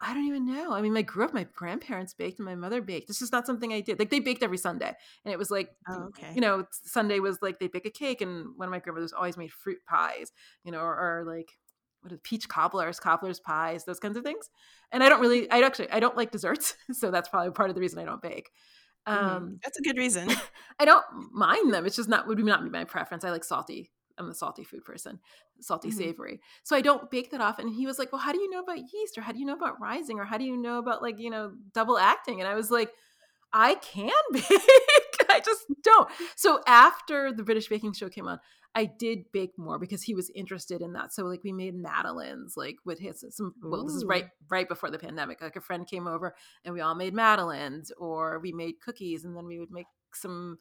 I 0.01 0.15
don't 0.15 0.27
even 0.27 0.47
know. 0.47 0.73
I 0.73 0.83
mean, 0.83 0.97
I 0.97 1.03
grew 1.03 1.25
up, 1.25 1.33
my 1.33 1.45
grandparents 1.55 2.13
baked 2.13 2.41
and 2.41 2.47
my 2.47 2.57
mother 2.57 2.83
baked. 2.83 3.07
This 3.07 3.23
is 3.23 3.31
not 3.31 3.47
something 3.47 3.73
I 3.73 3.81
did. 3.81 4.01
Like 4.01 4.11
they 4.11 4.19
baked 4.19 4.43
every 4.43 4.59
Sunday. 4.59 4.93
And 5.25 5.33
it 5.33 5.39
was 5.39 5.49
like, 5.51 5.71
Oh, 5.89 6.07
okay. 6.09 6.33
you 6.35 6.41
know, 6.41 6.65
Sunday 6.73 7.21
was 7.21 7.39
like 7.41 7.61
they 7.61 7.69
bake 7.69 7.87
a 7.87 7.91
cake 7.91 8.21
and 8.21 8.49
one 8.57 8.67
of 8.67 8.73
my 8.73 8.81
grandmothers 8.81 9.13
always 9.13 9.37
made 9.37 9.53
fruit 9.53 9.79
pies, 9.89 10.33
you 10.65 10.73
know, 10.73 10.81
or, 10.81 11.21
or 11.21 11.25
like, 11.25 11.51
what 12.01 12.11
is 12.13 12.19
peach 12.25 12.49
cobblers, 12.49 12.99
cobbler's 12.99 13.39
pies, 13.39 13.85
those 13.85 14.01
kinds 14.01 14.17
of 14.17 14.25
things. 14.25 14.51
And 14.91 15.05
I 15.05 15.09
don't 15.09 15.21
really, 15.21 15.49
I 15.53 15.61
actually, 15.61 15.89
I 15.93 16.01
don't 16.01 16.17
like 16.17 16.33
desserts. 16.33 16.75
So 16.93 17.13
that's 17.13 17.29
probably 17.29 17.53
part 17.53 17.69
of 17.71 17.77
the 17.77 17.81
reason 17.81 18.01
I 18.01 18.05
don't 18.05 18.21
bake. 18.21 18.51
Mhm. 19.09 19.13
Um, 19.13 19.59
That's 19.63 19.79
a 19.79 19.83
good 19.83 19.97
reason. 19.99 20.29
I 20.81 20.85
don't 20.85 21.05
mind 21.33 21.73
them. 21.73 21.87
It's 21.87 21.97
just 21.97 22.09
not 22.09 22.27
would 22.27 22.39
not 22.45 22.65
be 22.65 22.71
my 22.71 22.85
preference. 22.85 23.25
I 23.25 23.31
like 23.31 23.45
salty. 23.45 23.93
I'm 24.23 24.31
a 24.31 24.35
salty 24.35 24.65
food 24.65 24.85
person, 24.85 25.21
salty 25.61 25.89
Mhm. 25.91 25.95
savory. 25.95 26.41
So 26.63 26.77
I 26.77 26.81
don't 26.81 27.11
bake 27.11 27.31
that 27.31 27.41
often. 27.41 27.67
And 27.69 27.75
he 27.77 27.87
was 27.87 27.99
like, 27.99 28.13
"Well, 28.13 28.21
how 28.21 28.33
do 28.33 28.41
you 28.41 28.51
know 28.51 28.61
about 28.61 28.93
yeast, 28.93 29.19
or 29.19 29.23
how 29.23 29.33
do 29.33 29.39
you 29.39 29.47
know 29.47 29.55
about 29.57 29.81
rising, 29.81 30.19
or 30.19 30.25
how 30.25 30.39
do 30.39 30.45
you 30.45 30.57
know 30.57 30.79
about 30.79 31.03
like 31.03 31.19
you 31.19 31.31
know 31.31 31.53
double 31.73 31.99
acting?" 31.99 32.41
And 32.41 32.49
I 32.49 32.55
was 32.55 32.71
like, 32.71 32.93
"I 33.53 33.75
can 33.77 34.11
bake. 34.33 35.31
I 35.31 35.41
just 35.41 35.65
don't." 35.83 36.09
So 36.37 36.61
after 36.67 37.33
the 37.33 37.43
British 37.43 37.69
baking 37.69 37.93
show 37.95 38.09
came 38.09 38.29
on, 38.29 38.39
I 38.75 38.87
did 38.87 39.31
bake 39.33 39.59
more 39.59 39.79
because 39.79 40.03
he 40.03 40.15
was 40.15 40.31
interested 40.31 40.81
in 40.83 40.93
that. 40.95 41.13
So 41.13 41.25
like 41.25 41.43
we 41.45 41.53
made 41.53 41.75
madeleines, 41.75 42.55
like 42.57 42.77
with 42.85 42.99
his 42.99 43.25
some. 43.31 43.55
Well, 43.63 43.85
this 43.85 43.95
is 43.95 44.05
right 44.05 44.29
right 44.49 44.69
before 44.69 44.91
the 44.91 44.99
pandemic. 44.99 45.41
Like 45.43 45.57
a 45.57 45.61
friend 45.61 45.87
came 45.87 46.07
over 46.07 46.35
and 46.65 46.75
we 46.75 46.81
all 46.81 46.95
made 46.95 47.15
madeleines, 47.15 47.93
or 47.99 48.39
we 48.41 48.53
made 48.53 48.81
cookies, 48.81 49.25
and 49.25 49.37
then 49.37 49.47
we 49.47 49.59
would 49.59 49.71
make 49.71 49.87
some 50.15 50.59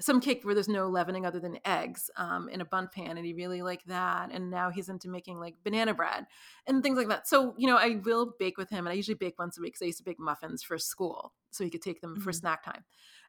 some 0.00 0.20
cake 0.20 0.44
where 0.44 0.54
there's 0.54 0.68
no 0.68 0.88
leavening 0.88 1.24
other 1.24 1.38
than 1.38 1.58
eggs 1.64 2.10
um, 2.16 2.48
in 2.48 2.60
a 2.60 2.64
bundt 2.64 2.90
pan 2.92 3.16
and 3.16 3.24
he 3.24 3.32
really 3.32 3.62
liked 3.62 3.86
that 3.86 4.30
and 4.32 4.50
now 4.50 4.70
he's 4.70 4.88
into 4.88 5.08
making 5.08 5.38
like 5.38 5.54
banana 5.62 5.94
bread 5.94 6.26
and 6.66 6.82
things 6.82 6.96
like 6.98 7.08
that 7.08 7.28
so 7.28 7.54
you 7.56 7.66
know 7.66 7.76
i 7.76 8.00
will 8.04 8.34
bake 8.38 8.58
with 8.58 8.70
him 8.70 8.86
and 8.86 8.88
i 8.88 8.92
usually 8.92 9.14
bake 9.14 9.38
once 9.38 9.56
a 9.56 9.60
week 9.60 9.72
because 9.74 9.82
i 9.82 9.86
used 9.86 9.98
to 9.98 10.04
bake 10.04 10.18
muffins 10.18 10.62
for 10.62 10.78
school 10.78 11.32
so 11.50 11.62
he 11.62 11.70
could 11.70 11.82
take 11.82 12.00
them 12.00 12.16
for 12.16 12.30
Mhm. 12.32 12.34
snack 12.40 12.64
time 12.64 12.84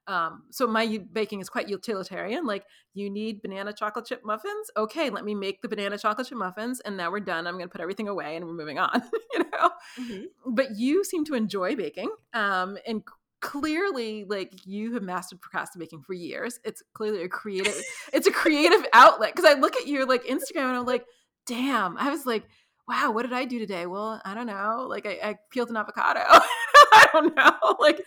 um, 0.07 0.43
so 0.51 0.67
my 0.67 0.99
baking 1.13 1.39
is 1.39 1.49
quite 1.49 1.67
utilitarian 1.67 2.45
like 2.45 2.65
you 2.93 3.09
need 3.09 3.41
banana 3.41 3.73
chocolate 3.73 4.05
chip 4.05 4.21
muffins 4.23 4.69
okay 4.77 5.09
let 5.09 5.25
me 5.25 5.33
make 5.33 5.61
the 5.61 5.67
banana 5.67 5.97
chocolate 5.97 6.27
chip 6.27 6.37
muffins 6.37 6.79
and 6.79 6.95
now 6.95 7.11
we're 7.11 7.19
done 7.19 7.47
i'm 7.47 7.55
going 7.55 7.65
to 7.67 7.71
put 7.71 7.81
everything 7.81 8.07
away 8.07 8.35
and 8.35 8.45
we're 8.45 8.53
moving 8.53 8.77
on 8.79 9.01
you 9.33 9.39
know 9.39 9.69
Mhm. 9.99 10.23
but 10.47 10.75
you 10.75 11.03
seem 11.03 11.25
to 11.25 11.33
enjoy 11.35 11.75
baking 11.75 12.09
um, 12.33 12.77
and 12.87 13.03
clearly 13.45 14.25
like 14.27 14.65
you 14.65 14.95
have 14.95 15.03
mastered 15.03 15.39
procrastibaking 15.39 16.03
for 16.03 16.13
years. 16.13 16.59
It's 16.63 16.81
clearly 16.93 17.21
a 17.21 17.29
creative 17.29 17.79
it's 18.11 18.25
a 18.25 18.31
creative 18.31 18.83
outlet. 18.91 19.35
Because 19.35 19.49
i 19.49 19.59
look 19.59 19.75
at 19.75 19.87
your 19.87 20.05
like 20.07 20.23
instagram 20.23 20.69
and 20.69 20.77
i'm 20.77 20.85
like 20.85 21.05
damn. 21.45 21.95
I 21.97 22.09
was 22.09 22.25
like 22.25 22.45
wow 22.87 23.11
what 23.11 23.21
did 23.21 23.33
i 23.33 23.45
do 23.45 23.59
today? 23.59 23.85
Well 23.85 24.19
i 24.25 24.33
don't 24.33 24.47
know. 24.47 24.87
Like 24.89 25.05
i, 25.05 25.19
I 25.23 25.35
peeled 25.51 25.69
an 25.69 25.77
avocado. 25.77 26.21
I 26.25 27.07
don't 27.13 27.35
know. 27.35 27.75
Like 27.79 28.01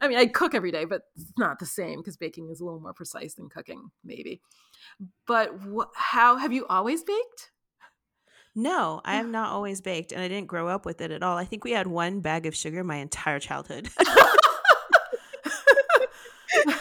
i 0.00 0.06
mean 0.06 0.18
i 0.18 0.26
cook 0.26 0.54
every 0.54 0.70
day 0.70 0.84
but 0.84 1.02
it's 1.16 1.32
not 1.36 1.58
the 1.58 1.66
same 1.66 1.98
because 1.98 2.16
baking 2.16 2.50
is 2.50 2.60
a 2.60 2.64
little 2.64 2.80
more 2.80 2.94
precise 2.94 3.34
than 3.34 3.48
cooking 3.48 3.90
maybe. 4.04 4.40
But 5.26 5.50
wh- 5.60 5.90
how 5.96 6.36
have 6.36 6.52
you 6.52 6.66
always 6.66 7.02
baked? 7.02 7.50
No, 8.54 9.00
I 9.04 9.16
have 9.16 9.28
not 9.28 9.50
always 9.50 9.80
baked, 9.80 10.12
and 10.12 10.22
I 10.22 10.28
didn't 10.28 10.46
grow 10.46 10.68
up 10.68 10.86
with 10.86 11.00
it 11.00 11.10
at 11.10 11.22
all. 11.22 11.36
I 11.36 11.44
think 11.44 11.64
we 11.64 11.72
had 11.72 11.86
one 11.86 12.20
bag 12.20 12.46
of 12.46 12.54
sugar 12.54 12.84
my 12.84 12.96
entire 12.96 13.40
childhood, 13.40 13.88
oh, 13.98 14.36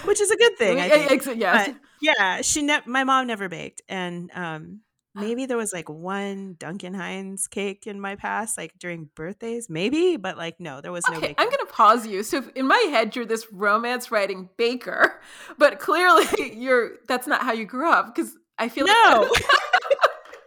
which 0.06 0.22
is 0.22 0.32
a 0.32 0.36
good 0.38 0.58
thing. 0.58 0.80
I 0.80 0.88
Yeah, 0.88 1.08
think. 1.08 1.26
yes. 1.40 1.68
But, 1.70 1.78
yeah, 2.02 2.42
she 2.42 2.62
ne- 2.62 2.82
my 2.86 3.04
mom 3.04 3.28
never 3.28 3.48
baked, 3.50 3.82
and 3.88 4.30
um, 4.36 4.82
maybe 5.16 5.46
there 5.46 5.56
was 5.58 5.72
like 5.72 5.88
one 5.90 6.56
Duncan 6.60 6.94
Hines 6.94 7.48
cake 7.48 7.88
in 7.88 8.00
my 8.02 8.16
past, 8.16 8.58
like 8.58 8.74
during 8.78 9.10
birthdays, 9.16 9.70
maybe, 9.70 10.18
but 10.18 10.38
like 10.38 10.60
no, 10.60 10.82
there 10.82 10.92
was 10.92 11.06
no 11.10 11.18
Okay, 11.18 11.28
baking. 11.28 11.36
I'm 11.40 11.48
going 11.50 11.66
to 11.66 11.72
pause 11.72 12.06
you. 12.06 12.24
So 12.24 12.38
if- 12.40 12.50
in 12.56 12.68
my 12.68 12.78
head, 12.90 13.16
you're 13.16 13.26
this 13.26 13.48
romance 13.54 14.12
writing 14.12 14.50
baker, 14.58 15.22
but 15.58 15.80
clearly 15.80 16.26
you're 16.58 16.98
that's 17.08 17.26
not 17.28 17.42
how 17.42 17.54
you 17.54 17.66
grew 17.66 17.90
up 17.90 18.14
because 18.14 18.36
I 18.60 18.68
feel 18.70 18.86
No. 18.86 19.30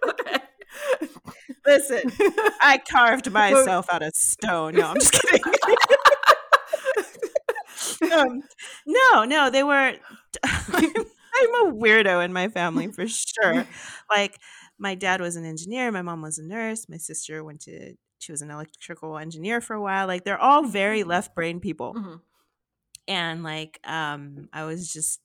like 0.04 0.20
okay. 0.20 0.36
Listen, 1.64 2.02
I 2.60 2.78
carved 2.90 3.30
myself 3.32 3.86
out 3.90 4.02
of 4.02 4.12
stone. 4.14 4.74
No, 4.74 4.88
I'm 4.88 4.96
just 4.96 5.12
kidding. 5.12 5.40
Um, 8.02 8.42
no, 8.86 9.24
no, 9.24 9.50
they 9.50 9.62
were. 9.62 9.94
I'm 10.44 11.54
a 11.68 11.72
weirdo 11.72 12.24
in 12.24 12.32
my 12.32 12.48
family 12.48 12.88
for 12.88 13.06
sure. 13.06 13.66
Like, 14.10 14.38
my 14.78 14.94
dad 14.94 15.20
was 15.20 15.36
an 15.36 15.44
engineer, 15.44 15.90
my 15.92 16.02
mom 16.02 16.22
was 16.22 16.38
a 16.38 16.42
nurse, 16.44 16.88
my 16.88 16.96
sister 16.96 17.42
went 17.44 17.60
to. 17.62 17.94
She 18.18 18.32
was 18.32 18.40
an 18.42 18.50
electrical 18.50 19.18
engineer 19.18 19.60
for 19.60 19.74
a 19.74 19.80
while. 19.80 20.06
Like 20.06 20.24
they're 20.24 20.40
all 20.40 20.64
very 20.64 21.04
left 21.04 21.34
brain 21.34 21.60
people, 21.60 21.94
Mhm. 21.94 22.20
and 23.08 23.42
like 23.44 23.80
um, 23.84 24.48
I 24.52 24.64
was 24.64 24.92
just 24.92 25.20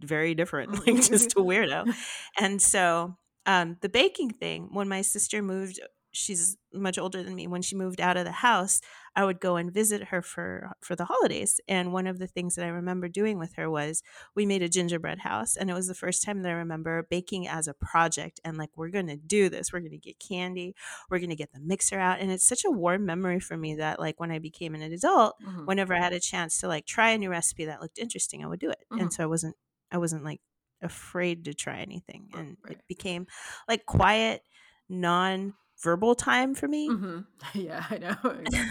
very 0.00 0.34
different, 0.34 0.72
like 0.86 1.02
just 1.02 1.32
a 1.32 1.40
weirdo. 1.40 1.92
And 2.40 2.60
so 2.62 3.16
um, 3.46 3.76
the 3.80 3.88
baking 3.88 4.30
thing, 4.30 4.70
when 4.72 4.88
my 4.88 5.02
sister 5.02 5.42
moved 5.42 5.80
she's 6.12 6.56
much 6.72 6.98
older 6.98 7.22
than 7.22 7.34
me 7.34 7.46
when 7.46 7.62
she 7.62 7.76
moved 7.76 8.00
out 8.00 8.16
of 8.16 8.24
the 8.24 8.32
house 8.32 8.80
i 9.14 9.24
would 9.24 9.40
go 9.40 9.56
and 9.56 9.72
visit 9.72 10.04
her 10.04 10.22
for 10.22 10.72
for 10.80 10.96
the 10.96 11.04
holidays 11.04 11.60
and 11.68 11.92
one 11.92 12.06
of 12.06 12.18
the 12.18 12.26
things 12.26 12.54
that 12.54 12.64
i 12.64 12.68
remember 12.68 13.08
doing 13.08 13.38
with 13.38 13.54
her 13.54 13.70
was 13.70 14.02
we 14.34 14.46
made 14.46 14.62
a 14.62 14.68
gingerbread 14.68 15.20
house 15.20 15.56
and 15.56 15.70
it 15.70 15.74
was 15.74 15.86
the 15.86 15.94
first 15.94 16.22
time 16.22 16.42
that 16.42 16.48
i 16.48 16.54
remember 16.54 17.06
baking 17.10 17.46
as 17.46 17.66
a 17.68 17.74
project 17.74 18.40
and 18.44 18.56
like 18.56 18.70
we're 18.76 18.88
going 18.88 19.06
to 19.06 19.16
do 19.16 19.48
this 19.48 19.72
we're 19.72 19.80
going 19.80 19.90
to 19.90 19.98
get 19.98 20.18
candy 20.18 20.74
we're 21.10 21.18
going 21.18 21.30
to 21.30 21.36
get 21.36 21.52
the 21.52 21.60
mixer 21.60 21.98
out 21.98 22.20
and 22.20 22.30
it's 22.30 22.46
such 22.46 22.64
a 22.64 22.70
warm 22.70 23.04
memory 23.04 23.40
for 23.40 23.56
me 23.56 23.74
that 23.74 23.98
like 23.98 24.18
when 24.18 24.30
i 24.30 24.38
became 24.38 24.74
an 24.74 24.82
adult 24.82 25.34
mm-hmm. 25.44 25.64
whenever 25.66 25.94
i 25.94 26.00
had 26.00 26.12
a 26.12 26.20
chance 26.20 26.60
to 26.60 26.68
like 26.68 26.86
try 26.86 27.10
a 27.10 27.18
new 27.18 27.30
recipe 27.30 27.64
that 27.64 27.80
looked 27.80 27.98
interesting 27.98 28.44
i 28.44 28.46
would 28.46 28.60
do 28.60 28.70
it 28.70 28.84
mm-hmm. 28.92 29.02
and 29.02 29.12
so 29.12 29.22
i 29.22 29.26
wasn't 29.26 29.54
i 29.90 29.98
wasn't 29.98 30.24
like 30.24 30.40
afraid 30.82 31.44
to 31.44 31.52
try 31.52 31.78
anything 31.78 32.28
and 32.34 32.56
right. 32.64 32.76
it 32.76 32.80
became 32.88 33.26
like 33.68 33.84
quiet 33.84 34.42
non 34.88 35.54
verbal 35.82 36.14
time 36.14 36.54
for 36.54 36.68
me. 36.68 36.88
Mm-hmm. 36.88 37.20
Yeah, 37.54 37.84
I 37.90 37.98
know. 37.98 38.16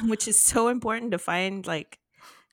which 0.09 0.27
is 0.27 0.41
so 0.41 0.67
important 0.67 1.11
to 1.11 1.17
find 1.17 1.65
like 1.65 1.99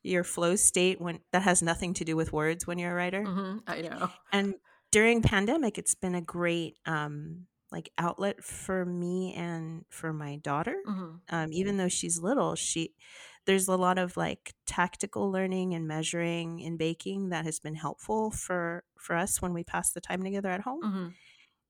your 0.03 0.25
flow 0.25 0.57
state 0.57 1.01
when 1.01 1.21
that 1.33 1.43
has 1.43 1.63
nothing 1.63 1.95
to 1.95 2.05
do 2.05 2.17
with 2.17 2.33
words 2.33 2.67
when 2.67 2.79
you're 2.79 2.93
a 2.93 2.95
writer. 2.95 3.25
Mm-hmm. 3.25 3.59
I 3.67 3.81
know. 3.83 4.11
And 4.33 4.55
during 4.93 5.23
pandemic, 5.23 5.79
it's 5.79 5.95
been 5.95 6.15
a 6.15 6.21
great 6.21 6.79
um, 6.87 7.47
like 7.73 7.91
outlet 7.99 8.43
for 8.43 8.85
me 8.85 9.35
and 9.35 9.85
for 9.91 10.13
my 10.13 10.37
daughter. 10.37 10.77
Mm-hmm. 10.87 11.11
Um, 11.29 11.53
even 11.53 11.77
though 11.77 11.89
she's 11.89 12.21
little, 12.21 12.55
she 12.55 12.95
there's 13.47 13.69
a 13.69 13.77
lot 13.77 13.99
of 13.99 14.17
like 14.17 14.55
tactical 14.67 15.31
learning 15.31 15.75
and 15.75 15.87
measuring 15.87 16.61
in 16.61 16.77
baking 16.77 17.29
that 17.31 17.45
has 17.45 17.61
been 17.61 17.77
helpful 17.77 18.31
for 18.31 18.85
for 18.99 19.17
us 19.17 19.41
when 19.41 19.53
we 19.53 19.65
pass 19.65 19.93
the 19.93 20.01
time 20.01 20.23
together 20.23 20.51
at 20.51 20.63
home. 20.63 21.15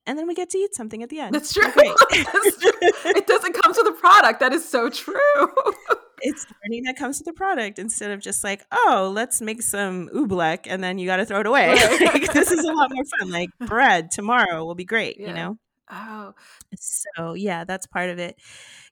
And 0.06 0.16
then 0.16 0.28
we 0.28 0.34
get 0.34 0.50
to 0.50 0.58
eat 0.58 0.74
something 0.74 1.02
at 1.02 1.08
the 1.08 1.18
end. 1.18 1.34
That's 1.34 1.52
true. 1.52 1.64
That's 1.74 2.58
true. 2.58 2.72
it 2.80 3.26
doesn't 3.26 3.54
come 3.54 3.74
to 3.74 3.82
the 3.82 3.92
product. 3.92 4.40
That 4.40 4.52
is 4.52 4.66
so 4.66 4.88
true. 4.88 5.16
it's 6.22 6.46
learning 6.64 6.84
that 6.84 6.96
comes 6.96 7.18
to 7.18 7.24
the 7.24 7.32
product 7.32 7.78
instead 7.78 8.10
of 8.10 8.20
just 8.20 8.44
like, 8.44 8.64
oh, 8.72 9.10
let's 9.14 9.40
make 9.40 9.62
some 9.62 10.08
oobleck 10.14 10.60
and 10.66 10.82
then 10.82 10.98
you 10.98 11.06
got 11.06 11.16
to 11.16 11.26
throw 11.26 11.40
it 11.40 11.46
away. 11.46 11.68
Right. 11.74 12.00
like, 12.14 12.32
this 12.32 12.50
is 12.50 12.64
a 12.64 12.72
lot 12.72 12.90
more 12.92 13.04
fun. 13.18 13.30
Like 13.30 13.50
bread 13.60 14.10
tomorrow 14.10 14.64
will 14.64 14.74
be 14.74 14.84
great, 14.84 15.18
yeah. 15.18 15.28
you 15.28 15.34
know? 15.34 15.58
Oh. 15.90 16.34
So, 16.76 17.34
yeah, 17.34 17.64
that's 17.64 17.86
part 17.86 18.10
of 18.10 18.18
it. 18.18 18.36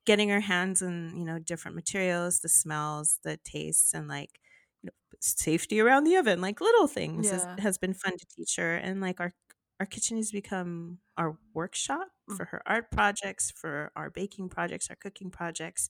Getting 0.05 0.33
our 0.33 0.41
hands 0.41 0.83
on, 0.83 1.17
you 1.17 1.25
know, 1.25 1.39
different 1.39 1.77
materials, 1.77 2.41
the 2.41 2.49
smells, 2.49 3.19
the 3.23 3.39
tastes, 3.45 3.95
and 3.95 4.07
like, 4.07 4.41
you 4.83 4.89
know, 4.89 4.93
safety 5.21 5.81
around 5.81 6.05
the 6.05 6.17
oven, 6.17 6.41
like 6.41 6.61
little 6.61 6.87
things 6.87 7.27
yeah. 7.27 7.33
has, 7.33 7.61
has 7.61 7.79
been 7.79 7.95
fun 7.95 8.17
to 8.19 8.27
teach 8.37 8.57
her. 8.57 8.77
And 8.77 9.01
like 9.01 9.21
our 9.21 9.33
our 9.81 9.87
kitchen 9.87 10.17
has 10.17 10.31
become 10.31 10.99
our 11.17 11.37
workshop 11.53 12.09
mm. 12.31 12.37
for 12.37 12.47
her 12.47 12.63
art 12.67 12.91
projects, 12.91 13.53
for 13.55 13.91
our 13.97 14.11
baking 14.11 14.49
projects, 14.49 14.89
our 14.91 14.97
cooking 14.97 15.31
projects. 15.31 15.89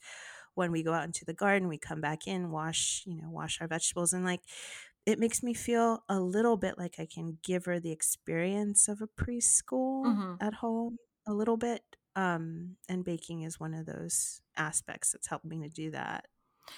When 0.54 0.70
we 0.70 0.82
go 0.82 0.92
out 0.92 1.04
into 1.04 1.24
the 1.24 1.34
garden, 1.34 1.68
we 1.68 1.78
come 1.78 2.00
back 2.00 2.26
in, 2.26 2.50
wash, 2.50 3.02
you 3.06 3.16
know, 3.16 3.28
wash 3.28 3.60
our 3.60 3.66
vegetables 3.66 4.12
and 4.12 4.24
like 4.24 4.42
it 5.06 5.18
makes 5.18 5.42
me 5.42 5.52
feel 5.52 6.02
a 6.08 6.18
little 6.18 6.56
bit 6.56 6.78
like 6.78 6.94
I 6.98 7.06
can 7.06 7.38
give 7.42 7.66
her 7.66 7.78
the 7.78 7.92
experience 7.92 8.88
of 8.88 9.02
a 9.02 9.22
preschool 9.22 10.06
mm-hmm. 10.06 10.34
at 10.40 10.54
home 10.54 10.96
a 11.26 11.32
little 11.32 11.56
bit. 11.56 11.82
Um, 12.16 12.76
and 12.88 13.04
baking 13.04 13.42
is 13.42 13.58
one 13.58 13.74
of 13.74 13.86
those 13.86 14.40
aspects 14.56 15.12
that's 15.12 15.26
helped 15.26 15.44
me 15.44 15.60
to 15.62 15.68
do 15.68 15.90
that. 15.90 16.26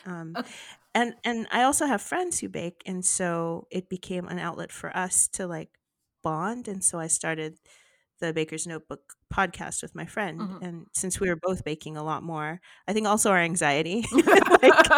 Um, 0.05 0.35
okay. 0.37 0.51
and 0.95 1.15
and 1.24 1.47
I 1.53 1.62
also 1.62 1.87
have 1.87 2.03
friends 2.03 2.41
who 2.41 2.49
bake, 2.49 2.83
and 2.87 3.05
so 3.05 3.69
it 3.70 3.89
became 3.89 4.27
an 4.27 4.39
outlet 4.39 4.73
for 4.73 4.97
us 4.97 5.28
to 5.35 5.47
like 5.47 5.70
bond. 6.22 6.68
And 6.68 6.82
so 6.82 6.98
I 6.98 7.06
started 7.06 7.59
the 8.20 8.32
Baker's 8.32 8.66
Notebook 8.66 9.01
podcast 9.32 9.82
with 9.82 9.94
my 9.94 10.06
friend. 10.06 10.40
Mm-hmm. 10.40 10.64
And 10.64 10.86
since 10.94 11.20
we 11.20 11.28
were 11.28 11.38
both 11.40 11.64
baking 11.64 11.97
a 11.97 12.02
lot 12.02 12.22
more, 12.22 12.60
I 12.88 12.93
think 12.93 13.06
also 13.06 13.30
our 13.30 13.38
anxiety. 13.38 14.05
like, 14.12 14.90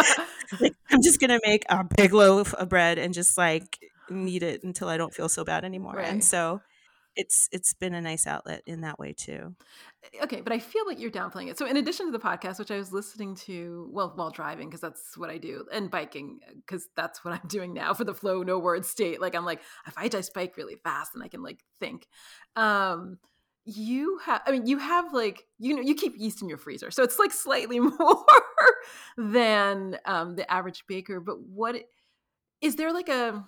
like, 0.60 0.74
I'm 0.90 1.02
just 1.02 1.20
going 1.20 1.30
to 1.30 1.40
make 1.44 1.64
a 1.68 1.84
big 1.96 2.12
loaf 2.12 2.54
of 2.54 2.68
bread 2.68 2.98
and 2.98 3.12
just 3.12 3.36
like 3.36 3.78
knead 4.10 4.42
it 4.42 4.62
until 4.62 4.88
I 4.88 4.96
don't 4.96 5.14
feel 5.14 5.28
so 5.28 5.44
bad 5.44 5.64
anymore. 5.64 5.94
Right. 5.94 6.06
And 6.06 6.22
so 6.22 6.60
it's 7.18 7.48
it's 7.50 7.74
been 7.74 7.94
a 7.94 8.00
nice 8.00 8.28
outlet 8.28 8.62
in 8.64 8.82
that 8.82 8.98
way 8.98 9.12
too. 9.12 9.56
Eh, 10.04 10.22
okay, 10.22 10.40
but 10.40 10.52
I 10.52 10.60
feel 10.60 10.86
like 10.86 11.00
you're 11.00 11.10
downplaying 11.10 11.50
it. 11.50 11.58
So 11.58 11.66
in 11.66 11.76
addition 11.76 12.06
to 12.06 12.12
the 12.12 12.18
podcast, 12.20 12.60
which 12.60 12.70
I 12.70 12.76
was 12.76 12.92
listening 12.92 13.34
to 13.46 13.90
well 13.92 14.12
while 14.14 14.30
driving 14.30 14.68
because 14.68 14.80
that's 14.80 15.18
what 15.18 15.28
I 15.28 15.36
do, 15.36 15.66
and 15.72 15.90
biking 15.90 16.38
because 16.54 16.88
that's 16.96 17.24
what 17.24 17.34
I'm 17.34 17.46
doing 17.48 17.74
now 17.74 17.92
for 17.92 18.04
the 18.04 18.14
flow 18.14 18.44
no 18.44 18.58
word 18.60 18.86
state. 18.86 19.20
Like 19.20 19.34
I'm 19.34 19.44
like 19.44 19.60
if 19.88 19.98
I 19.98 20.08
just 20.08 20.32
bike 20.32 20.56
really 20.56 20.76
fast 20.76 21.10
and 21.14 21.22
I 21.22 21.28
can 21.28 21.42
like 21.42 21.58
think. 21.80 22.06
Um 22.56 23.18
you 23.70 24.18
have 24.24 24.40
i 24.46 24.50
mean 24.50 24.64
you 24.64 24.78
have 24.78 25.12
like 25.12 25.44
you 25.58 25.76
know 25.76 25.82
you 25.82 25.94
keep 25.94 26.14
yeast 26.16 26.40
in 26.40 26.48
your 26.48 26.56
freezer 26.56 26.90
so 26.90 27.02
it's 27.02 27.18
like 27.18 27.30
slightly 27.30 27.78
more 27.98 28.24
than 29.18 29.98
um 30.06 30.36
the 30.36 30.50
average 30.50 30.84
baker 30.88 31.20
but 31.20 31.38
what 31.42 31.76
is 32.62 32.76
there 32.76 32.94
like 32.94 33.10
a 33.10 33.44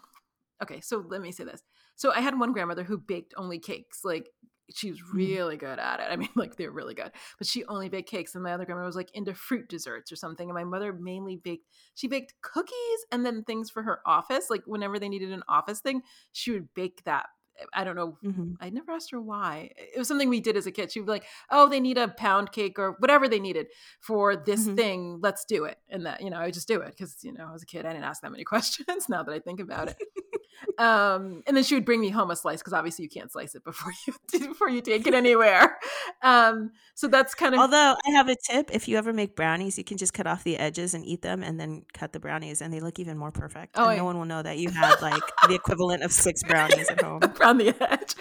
okay 0.62 0.78
so 0.82 1.02
let 1.08 1.22
me 1.22 1.32
say 1.32 1.44
this 1.44 1.62
so 2.00 2.10
I 2.10 2.20
had 2.20 2.38
one 2.38 2.52
grandmother 2.52 2.82
who 2.82 2.96
baked 2.96 3.34
only 3.36 3.58
cakes. 3.58 4.00
Like 4.04 4.30
she 4.74 4.90
was 4.90 5.00
mm. 5.00 5.12
really 5.12 5.58
good 5.58 5.78
at 5.78 6.00
it. 6.00 6.06
I 6.10 6.16
mean, 6.16 6.30
like 6.34 6.56
they're 6.56 6.70
really 6.70 6.94
good, 6.94 7.12
but 7.36 7.46
she 7.46 7.62
only 7.66 7.90
baked 7.90 8.08
cakes. 8.08 8.34
And 8.34 8.42
my 8.42 8.54
other 8.54 8.64
grandmother 8.64 8.86
was 8.86 8.96
like 8.96 9.10
into 9.12 9.34
fruit 9.34 9.68
desserts 9.68 10.10
or 10.10 10.16
something. 10.16 10.48
And 10.48 10.54
my 10.54 10.64
mother 10.64 10.94
mainly 10.94 11.36
baked, 11.36 11.66
she 11.94 12.08
baked 12.08 12.32
cookies 12.40 13.04
and 13.12 13.26
then 13.26 13.44
things 13.44 13.68
for 13.68 13.82
her 13.82 14.00
office. 14.06 14.46
Like 14.48 14.62
whenever 14.64 14.98
they 14.98 15.10
needed 15.10 15.30
an 15.30 15.42
office 15.46 15.80
thing, 15.80 16.00
she 16.32 16.52
would 16.52 16.72
bake 16.74 17.04
that. 17.04 17.26
I 17.74 17.84
don't 17.84 17.96
know. 17.96 18.16
Mm-hmm. 18.24 18.52
I 18.58 18.70
never 18.70 18.92
asked 18.92 19.10
her 19.10 19.20
why. 19.20 19.72
It 19.76 19.98
was 19.98 20.08
something 20.08 20.30
we 20.30 20.40
did 20.40 20.56
as 20.56 20.66
a 20.66 20.72
kid. 20.72 20.90
She 20.90 21.00
would 21.00 21.04
be 21.04 21.12
like, 21.12 21.26
"Oh, 21.50 21.68
they 21.68 21.80
need 21.80 21.98
a 21.98 22.08
pound 22.08 22.52
cake 22.52 22.78
or 22.78 22.96
whatever 23.00 23.28
they 23.28 23.38
needed 23.38 23.66
for 24.00 24.34
this 24.34 24.64
mm-hmm. 24.64 24.76
thing. 24.76 25.18
Let's 25.20 25.44
do 25.44 25.64
it." 25.64 25.76
And 25.90 26.06
that, 26.06 26.22
you 26.22 26.30
know, 26.30 26.38
I 26.38 26.50
just 26.50 26.68
do 26.68 26.80
it 26.80 26.88
because 26.96 27.18
you 27.22 27.34
know, 27.34 27.50
as 27.54 27.62
a 27.62 27.66
kid, 27.66 27.84
I 27.84 27.92
didn't 27.92 28.04
ask 28.04 28.22
that 28.22 28.30
many 28.30 28.44
questions. 28.54 29.10
Now 29.10 29.22
that 29.22 29.32
I 29.34 29.40
think 29.40 29.60
about 29.60 29.88
it, 29.88 29.98
um, 30.78 31.42
and 31.46 31.56
then 31.56 31.64
she 31.64 31.74
would 31.74 31.84
bring 31.84 32.00
me 32.00 32.10
home 32.10 32.30
a 32.30 32.36
slice 32.36 32.58
because 32.58 32.72
obviously 32.72 33.04
you 33.04 33.08
can't 33.08 33.30
slice 33.30 33.54
it 33.54 33.64
before 33.64 33.92
you 34.06 34.14
before 34.48 34.68
you 34.68 34.80
take 34.80 35.06
it 35.06 35.14
anywhere. 35.14 35.78
Um, 36.22 36.72
so 36.94 37.08
that's 37.08 37.34
kind 37.34 37.54
of. 37.54 37.60
Although 37.60 37.96
I 38.06 38.10
have 38.12 38.28
a 38.28 38.36
tip: 38.36 38.70
if 38.72 38.88
you 38.88 38.96
ever 38.96 39.12
make 39.12 39.36
brownies, 39.36 39.78
you 39.78 39.84
can 39.84 39.96
just 39.96 40.14
cut 40.14 40.26
off 40.26 40.44
the 40.44 40.56
edges 40.56 40.94
and 40.94 41.04
eat 41.04 41.22
them, 41.22 41.42
and 41.42 41.58
then 41.58 41.84
cut 41.92 42.12
the 42.12 42.20
brownies, 42.20 42.60
and 42.60 42.72
they 42.72 42.80
look 42.80 42.98
even 42.98 43.16
more 43.16 43.30
perfect. 43.30 43.76
Oh, 43.78 43.88
and 43.88 43.98
no 43.98 44.04
one 44.04 44.18
will 44.18 44.24
know 44.24 44.42
that 44.42 44.58
you 44.58 44.70
had 44.70 45.00
like 45.00 45.22
the 45.48 45.54
equivalent 45.54 46.02
of 46.02 46.12
six 46.12 46.42
brownies 46.42 46.88
at 46.88 47.00
home 47.00 47.20
around 47.40 47.58
the 47.58 47.74
edge. 47.80 48.14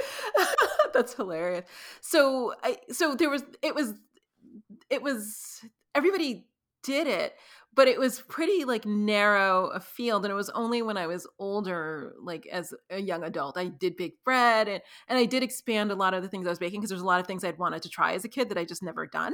that's 0.94 1.14
hilarious. 1.14 1.66
So 2.02 2.54
I 2.64 2.78
so 2.92 3.16
there 3.16 3.30
was 3.30 3.44
it 3.62 3.76
was 3.76 3.94
it 4.90 5.02
was 5.02 5.62
everybody 5.96 6.46
did 6.84 7.08
it 7.08 7.36
but 7.80 7.88
it 7.88 7.98
was 7.98 8.20
pretty 8.28 8.66
like 8.66 8.86
narrow 8.86 9.68
a 9.68 9.80
field 9.80 10.26
and 10.26 10.32
it 10.34 10.36
was 10.36 10.50
only 10.50 10.82
when 10.82 10.98
i 10.98 11.08
was 11.08 11.26
older 11.40 12.14
like 12.22 12.46
as 12.48 12.74
a 12.90 13.00
young 13.00 13.24
adult 13.24 13.58
i 13.58 13.70
did 13.70 13.96
bake 13.96 14.22
bread 14.26 14.68
and, 14.68 14.82
and 15.08 15.18
i 15.18 15.24
did 15.24 15.44
expand 15.44 15.90
a 15.90 15.96
lot 15.96 16.14
of 16.14 16.22
the 16.22 16.28
things 16.28 16.46
i 16.46 16.50
was 16.50 16.60
baking 16.60 16.82
because 16.82 16.90
there's 16.90 17.02
a 17.02 17.06
lot 17.06 17.22
of 17.22 17.26
things 17.26 17.42
i'd 17.46 17.58
wanted 17.58 17.82
to 17.82 17.88
try 17.88 18.12
as 18.16 18.26
a 18.26 18.28
kid 18.28 18.50
that 18.50 18.58
i 18.58 18.66
just 18.66 18.84
never 18.84 19.08
done. 19.08 19.34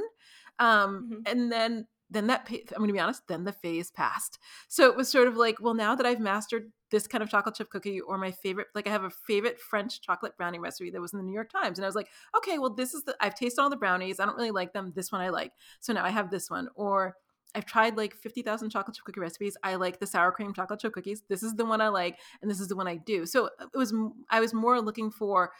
Um, 0.60 1.10
mm-hmm. 1.10 1.22
and 1.26 1.50
then 1.50 1.88
then 2.08 2.28
that 2.28 2.46
i'm 2.48 2.78
going 2.78 2.86
to 2.86 2.92
be 2.92 3.00
honest 3.00 3.26
then 3.26 3.42
the 3.42 3.52
phase 3.52 3.90
passed. 3.90 4.38
So 4.68 4.88
it 4.88 4.96
was 4.96 5.08
sort 5.08 5.26
of 5.26 5.36
like 5.36 5.56
well 5.60 5.74
now 5.74 5.96
that 5.96 6.06
i've 6.06 6.20
mastered 6.20 6.70
this 6.92 7.08
kind 7.08 7.24
of 7.24 7.28
chocolate 7.28 7.56
chip 7.56 7.68
cookie 7.68 8.00
or 8.00 8.16
my 8.16 8.30
favorite 8.30 8.68
like 8.76 8.86
i 8.86 8.90
have 8.90 9.02
a 9.02 9.10
favorite 9.10 9.58
french 9.58 10.00
chocolate 10.02 10.36
brownie 10.36 10.60
recipe 10.60 10.90
that 10.90 11.00
was 11.00 11.12
in 11.12 11.18
the 11.18 11.24
new 11.24 11.34
york 11.34 11.50
times 11.50 11.78
and 11.78 11.84
i 11.84 11.88
was 11.88 11.96
like 11.96 12.06
okay 12.36 12.58
well 12.58 12.72
this 12.72 12.94
is 12.94 13.02
the 13.02 13.16
i've 13.20 13.34
tasted 13.34 13.60
all 13.60 13.68
the 13.68 13.76
brownies 13.76 14.20
i 14.20 14.24
don't 14.24 14.36
really 14.36 14.52
like 14.52 14.72
them 14.72 14.92
this 14.94 15.10
one 15.10 15.20
i 15.20 15.30
like 15.30 15.50
so 15.80 15.92
now 15.92 16.04
i 16.04 16.10
have 16.10 16.30
this 16.30 16.48
one. 16.48 16.68
Or 16.76 17.16
I've 17.54 17.64
tried 17.64 17.96
like 17.96 18.14
50,000 18.14 18.70
chocolate 18.70 18.96
chip 18.96 19.04
cookie 19.04 19.20
recipes. 19.20 19.56
I 19.62 19.76
like 19.76 19.98
the 19.98 20.06
sour 20.06 20.30
cream 20.30 20.52
chocolate 20.52 20.80
chip 20.80 20.92
cookies. 20.92 21.22
This 21.28 21.42
is 21.42 21.54
the 21.54 21.64
one 21.64 21.80
I 21.80 21.88
like 21.88 22.18
and 22.42 22.50
this 22.50 22.60
is 22.60 22.68
the 22.68 22.76
one 22.76 22.86
I 22.86 22.96
do. 22.96 23.26
So 23.26 23.46
uh, 23.46 23.66
it 23.72 23.78
was 23.78 23.94
I 24.30 24.40
was 24.40 24.52
more 24.52 24.80
looking 24.80 25.10
for 25.10 25.52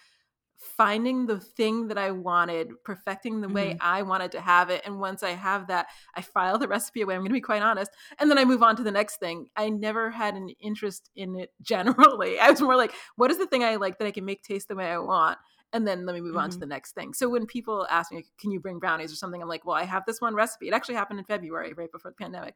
finding 0.57 1.27
the 1.27 1.39
thing 1.39 1.89
that 1.89 1.99
I 1.99 2.11
wanted, 2.11 2.83
perfecting 2.83 3.41
the 3.41 3.49
way 3.49 3.71
mm-hmm. 3.71 3.79
I 3.81 4.03
wanted 4.03 4.33
to 4.33 4.41
have 4.41 4.71
it. 4.71 4.83
And 4.85 4.99
once 4.99 5.23
I 5.23 5.31
have 5.31 5.67
that, 5.69 5.87
I 6.15 6.23
file 6.23 6.59
the 6.59 6.69
recipe 6.77 7.03
away. 7.03 7.15
I'm 7.15 7.21
going 7.21 7.31
to 7.31 7.35
be 7.35 7.41
quite 7.41 7.63
honest. 7.63 7.91
And 8.19 8.31
then 8.31 8.39
I 8.39 8.45
move 8.45 8.63
on 8.63 8.77
to 8.77 8.83
the 8.83 8.91
next 8.91 9.19
thing. 9.19 9.49
I 9.57 9.69
never 9.69 10.11
had 10.11 10.35
an 10.35 10.51
interest 10.61 11.11
in 11.15 11.37
it 11.37 11.53
generally. 11.63 12.39
I 12.39 12.51
was 12.51 12.61
more 12.61 12.77
like, 12.77 12.93
what 13.17 13.31
is 13.31 13.39
the 13.39 13.47
thing 13.47 13.65
I 13.65 13.77
like 13.77 13.99
that 13.99 14.07
I 14.07 14.13
can 14.13 14.25
make 14.25 14.43
taste 14.43 14.69
the 14.69 14.77
way 14.77 14.87
I 14.87 14.99
want? 14.99 15.39
And 15.77 15.87
then 15.87 16.07
let 16.07 16.15
me 16.15 16.21
move 16.21 16.31
mm-hmm. 16.31 16.39
on 16.39 16.51
to 16.51 16.55
mm-hmm. 16.55 16.61
the 16.61 16.67
next 16.67 16.93
thing. 16.95 17.13
So 17.13 17.29
when 17.29 17.47
people 17.47 17.87
ask 17.91 18.11
me, 18.11 18.25
can 18.41 18.51
you 18.51 18.59
bring 18.59 18.79
brownies 18.79 19.13
or 19.13 19.17
something? 19.17 19.41
I'm 19.41 19.49
like, 19.49 19.67
well, 19.67 19.77
I 19.77 19.85
have 19.85 20.05
this 20.07 20.21
one 20.21 20.35
recipe. 20.35 20.69
It 20.69 20.75
actually 20.75 20.95
happened 20.95 21.19
in 21.19 21.25
February, 21.27 21.75
right 21.75 21.93
before 21.93 22.11
the 22.11 22.17
pandemic. 22.17 22.55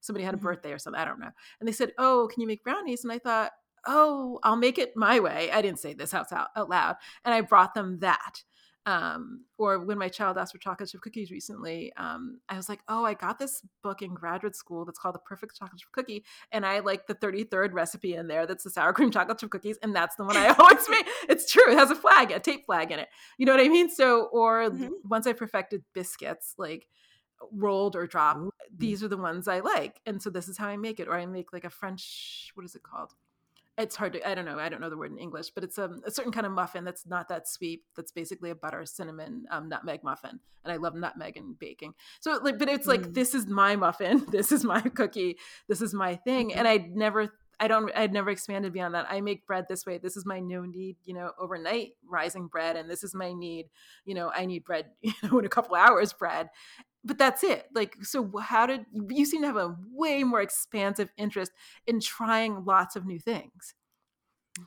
Somebody 0.00 0.24
had 0.24 0.34
a 0.34 0.36
mm-hmm. 0.36 0.46
birthday 0.46 0.72
or 0.72 0.78
something. 0.78 1.00
I 1.00 1.04
don't 1.04 1.18
know. 1.18 1.30
And 1.58 1.66
they 1.66 1.72
said, 1.72 1.92
oh, 1.98 2.28
can 2.32 2.40
you 2.42 2.46
make 2.46 2.62
brownies? 2.62 3.02
And 3.02 3.12
I 3.12 3.18
thought, 3.18 3.52
oh, 3.86 4.38
I'll 4.42 4.56
make 4.56 4.78
it 4.78 4.96
my 4.96 5.18
way. 5.18 5.50
I 5.50 5.62
didn't 5.62 5.80
say 5.80 5.94
this 5.94 6.12
out, 6.12 6.26
out 6.32 6.68
loud. 6.68 6.96
And 7.24 7.34
I 7.34 7.40
brought 7.40 7.74
them 7.74 7.98
that. 8.00 8.42
Um, 8.86 9.44
or 9.58 9.78
when 9.80 9.98
my 9.98 10.08
child 10.08 10.38
asked 10.38 10.52
for 10.52 10.58
chocolate 10.58 10.88
chip 10.88 11.02
cookies 11.02 11.30
recently, 11.30 11.92
um, 11.98 12.40
I 12.48 12.56
was 12.56 12.70
like, 12.70 12.80
"Oh, 12.88 13.04
I 13.04 13.12
got 13.12 13.38
this 13.38 13.62
book 13.82 14.00
in 14.00 14.14
graduate 14.14 14.56
school 14.56 14.86
that's 14.86 14.98
called 14.98 15.14
The 15.14 15.18
Perfect 15.20 15.58
Chocolate 15.58 15.78
Chip 15.80 15.92
Cookie, 15.92 16.24
and 16.52 16.64
I 16.64 16.78
like 16.78 17.06
the 17.06 17.14
33rd 17.14 17.74
recipe 17.74 18.14
in 18.14 18.28
there. 18.28 18.46
That's 18.46 18.64
the 18.64 18.70
sour 18.70 18.94
cream 18.94 19.10
chocolate 19.10 19.38
chip 19.38 19.50
cookies, 19.50 19.76
and 19.82 19.94
that's 19.94 20.16
the 20.16 20.24
one 20.24 20.38
I 20.38 20.48
always 20.58 20.88
make. 20.88 21.06
It's 21.28 21.50
true. 21.52 21.70
It 21.70 21.76
has 21.76 21.90
a 21.90 21.94
flag, 21.96 22.30
a 22.30 22.40
tape 22.40 22.64
flag 22.64 22.90
in 22.90 22.98
it. 22.98 23.08
You 23.36 23.44
know 23.44 23.52
what 23.52 23.60
I 23.64 23.68
mean? 23.68 23.90
So, 23.90 24.24
or 24.32 24.70
Mhm. 24.70 24.90
once 25.04 25.26
I 25.26 25.34
perfected 25.34 25.84
biscuits, 25.92 26.54
like 26.56 26.88
rolled 27.52 27.94
or 27.94 28.06
drop, 28.06 28.38
Ooh. 28.38 28.50
these 28.74 29.02
are 29.02 29.08
the 29.08 29.16
ones 29.18 29.48
I 29.48 29.60
like, 29.60 30.00
and 30.06 30.22
so 30.22 30.30
this 30.30 30.48
is 30.48 30.56
how 30.56 30.68
I 30.68 30.76
make 30.78 30.98
it. 30.98 31.08
Or 31.08 31.14
I 31.14 31.26
make 31.26 31.52
like 31.52 31.64
a 31.64 31.70
French, 31.70 32.52
what 32.54 32.64
is 32.64 32.74
it 32.74 32.82
called? 32.82 33.12
It's 33.78 33.94
hard 33.96 34.12
to 34.14 34.28
i 34.28 34.34
don't 34.34 34.44
know 34.44 34.58
i 34.58 34.68
don't 34.68 34.80
know 34.80 34.90
the 34.90 34.96
word 34.96 35.12
in 35.12 35.18
english 35.18 35.50
but 35.50 35.62
it's 35.64 35.78
a, 35.78 35.88
a 36.04 36.10
certain 36.10 36.32
kind 36.32 36.46
of 36.46 36.52
muffin 36.52 36.84
that's 36.84 37.06
not 37.06 37.28
that 37.28 37.48
sweet 37.48 37.82
that's 37.96 38.12
basically 38.12 38.50
a 38.50 38.54
butter 38.54 38.84
cinnamon 38.84 39.44
um, 39.50 39.68
nutmeg 39.68 40.02
muffin 40.02 40.40
and 40.64 40.72
i 40.72 40.76
love 40.76 40.94
nutmeg 40.94 41.36
and 41.36 41.58
baking. 41.58 41.94
So 42.20 42.38
like 42.42 42.58
but 42.58 42.68
it's 42.68 42.86
like 42.86 43.02
Mm. 43.02 43.14
this 43.14 43.34
is 43.34 43.46
my 43.46 43.76
muffin 43.76 44.26
this 44.30 44.50
is 44.52 44.64
my 44.64 44.80
cookie 44.80 45.38
this 45.68 45.80
is 45.80 45.94
my 45.94 46.16
thing 46.16 46.52
and 46.52 46.66
i 46.66 46.76
never 46.92 47.32
i 47.60 47.68
don't 47.68 47.90
i'd 47.96 48.12
never 48.12 48.30
expanded 48.30 48.72
beyond 48.72 48.94
that. 48.94 49.06
I 49.08 49.20
make 49.20 49.46
bread 49.46 49.66
this 49.68 49.86
way 49.86 49.98
this 49.98 50.16
is 50.16 50.26
my 50.26 50.40
no 50.40 50.64
knead 50.64 50.96
you 51.04 51.14
know 51.14 51.30
overnight 51.38 51.90
rising 52.08 52.48
bread 52.48 52.76
and 52.76 52.90
this 52.90 53.04
is 53.04 53.14
my 53.14 53.32
need 53.32 53.66
you 54.04 54.14
know 54.14 54.30
i 54.34 54.44
need 54.46 54.64
bread 54.64 54.86
you 55.02 55.12
know 55.22 55.38
in 55.38 55.44
a 55.44 55.48
couple 55.48 55.76
hours 55.76 56.12
bread 56.12 56.48
but 57.04 57.18
that's 57.18 57.44
it 57.44 57.66
like 57.74 57.96
so 58.02 58.30
how 58.38 58.66
did 58.66 58.84
you 59.10 59.24
seem 59.24 59.40
to 59.42 59.46
have 59.46 59.56
a 59.56 59.76
way 59.92 60.24
more 60.24 60.40
expansive 60.40 61.10
interest 61.16 61.52
in 61.86 62.00
trying 62.00 62.64
lots 62.64 62.96
of 62.96 63.06
new 63.06 63.18
things 63.18 63.74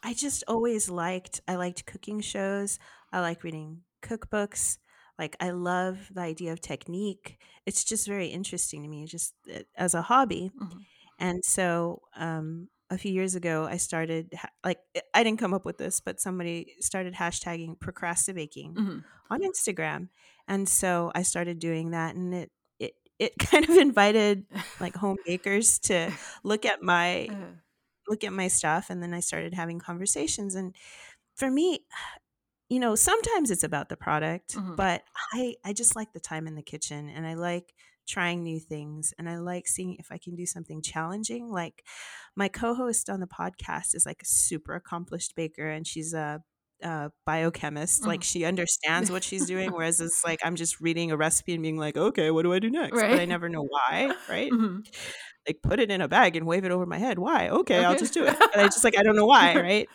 I 0.03 0.13
just 0.13 0.43
always 0.47 0.89
liked 0.89 1.41
I 1.47 1.55
liked 1.55 1.85
cooking 1.85 2.21
shows. 2.21 2.79
I 3.11 3.19
like 3.19 3.43
reading 3.43 3.83
cookbooks. 4.01 4.77
Like 5.19 5.35
I 5.39 5.51
love 5.51 6.09
the 6.13 6.21
idea 6.21 6.53
of 6.53 6.61
technique. 6.61 7.41
It's 7.65 7.83
just 7.83 8.07
very 8.07 8.27
interesting 8.27 8.83
to 8.83 8.87
me 8.89 9.05
just 9.05 9.35
uh, 9.53 9.59
as 9.75 9.93
a 9.93 10.01
hobby. 10.01 10.51
Mhm. 10.55 10.85
And 11.19 11.43
so 11.45 12.03
um 12.15 12.69
a 12.89 12.97
few 12.97 13.11
years 13.13 13.35
ago 13.35 13.65
I 13.65 13.77
started 13.77 14.33
like 14.63 14.79
I- 15.13 15.23
didn't 15.23 15.39
come 15.39 15.53
up 15.53 15.65
with 15.65 15.77
this, 15.77 15.99
but 16.01 16.19
somebody 16.19 16.75
started 16.79 17.13
hashtagging 17.15 17.77
procrastibaking 17.79 18.73
Mhm. 18.75 19.03
on 19.29 19.41
Instagram. 19.41 20.09
And 20.51 20.69
so 20.69 21.11
I 21.15 21.23
started 21.23 21.59
doing 21.59 21.91
that 21.91 22.15
and 22.15 22.35
it 22.35 22.51
it 22.79 22.93
it 23.19 23.33
kind 23.39 23.65
of 23.69 23.77
invited 23.77 24.45
like 24.79 24.95
home 25.05 25.17
bakers 25.25 25.79
to 25.81 26.11
look 26.43 26.65
at 26.67 26.83
my 26.83 27.29
Uh, 27.29 27.53
look 28.09 28.23
at 28.23 28.33
my 28.33 28.47
stuff 28.49 28.89
and 28.89 29.01
then 29.03 29.13
I 29.13 29.21
started 29.21 29.53
having 29.53 29.79
conversations. 29.79 30.55
And 30.55 30.75
for 31.35 31.51
me 31.51 31.85
you 32.69 32.79
know 32.79 32.95
sometimes 32.95 33.51
it's 33.51 33.63
about 33.65 33.89
the 33.89 33.97
product 33.97 34.55
Mhm. 34.55 34.75
but 34.77 35.03
I 35.33 35.55
I 35.65 35.73
just 35.73 35.95
like 35.95 36.13
the 36.13 36.21
time 36.21 36.47
in 36.47 36.55
the 36.55 36.63
kitchen 36.63 37.09
and 37.09 37.27
I 37.27 37.35
like 37.35 37.73
trying 38.07 38.43
new 38.43 38.59
things 38.59 39.13
and 39.17 39.29
I 39.29 39.37
like 39.37 39.67
seeing 39.67 39.95
if 39.99 40.11
I 40.11 40.17
can 40.17 40.35
do 40.35 40.45
something 40.45 40.81
challenging. 40.81 41.49
Like 41.51 41.83
my 42.35 42.49
co-host 42.49 43.09
on 43.09 43.19
the 43.21 43.27
podcast 43.27 43.95
is 43.95 44.05
like 44.05 44.21
a 44.23 44.25
super 44.25 44.75
accomplished 44.75 45.35
baker 45.35 45.69
and 45.69 45.85
she's 45.87 46.13
a 46.13 46.43
a 46.83 47.11
biochemist 47.25 48.05
like 48.05 48.21
Mhm. 48.21 48.23
she 48.23 48.45
understands 48.45 49.11
what 49.11 49.23
she's 49.23 49.45
doing 49.45 49.71
whereas 49.73 49.99
it's 50.01 50.23
like 50.25 50.39
I'm 50.43 50.55
just 50.55 50.81
reading 50.81 51.11
a 51.11 51.17
recipe 51.17 51.53
and 51.53 51.61
being 51.63 51.77
like 51.77 51.97
okay 51.97 52.31
what 52.31 52.43
do 52.43 52.53
I 52.53 52.59
do 52.59 52.69
next 52.69 52.93
but 52.93 53.19
I 53.19 53.25
never 53.25 53.49
know 53.49 53.63
why 53.63 54.13
right 54.29 54.51
Mhm. 54.51 54.85
like 55.47 55.61
put 55.63 55.79
it 55.79 55.91
in 55.91 56.01
a 56.01 56.07
bag 56.07 56.35
and 56.35 56.45
wave 56.47 56.65
it 56.65 56.71
over 56.71 56.85
my 56.85 56.97
head. 56.99 57.19
Why? 57.19 57.49
Okay, 57.49 57.83
I'll 57.83 57.97
just 57.97 58.13
do 58.13 58.25
it. 58.25 58.35
And 58.53 58.61
I 58.61 58.65
just 58.65 58.83
like 58.83 58.97
I 58.97 59.03
don't 59.03 59.15
know 59.15 59.25
why, 59.25 59.55
right? 59.59 59.89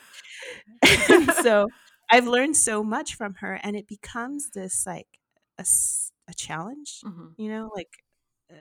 so 1.43 1.69
I've 2.11 2.27
learned 2.27 2.57
so 2.57 2.83
much 2.83 3.15
from 3.17 3.35
her, 3.37 3.59
and 3.63 3.77
it 3.77 3.87
becomes 3.89 4.51
this 4.51 4.87
like 4.87 5.09
a 6.29 6.35
challenge. 6.35 7.01
Mhm. 7.05 7.35
You 7.39 7.49
know, 7.49 7.71
like 7.75 7.91
uh, 8.53 8.57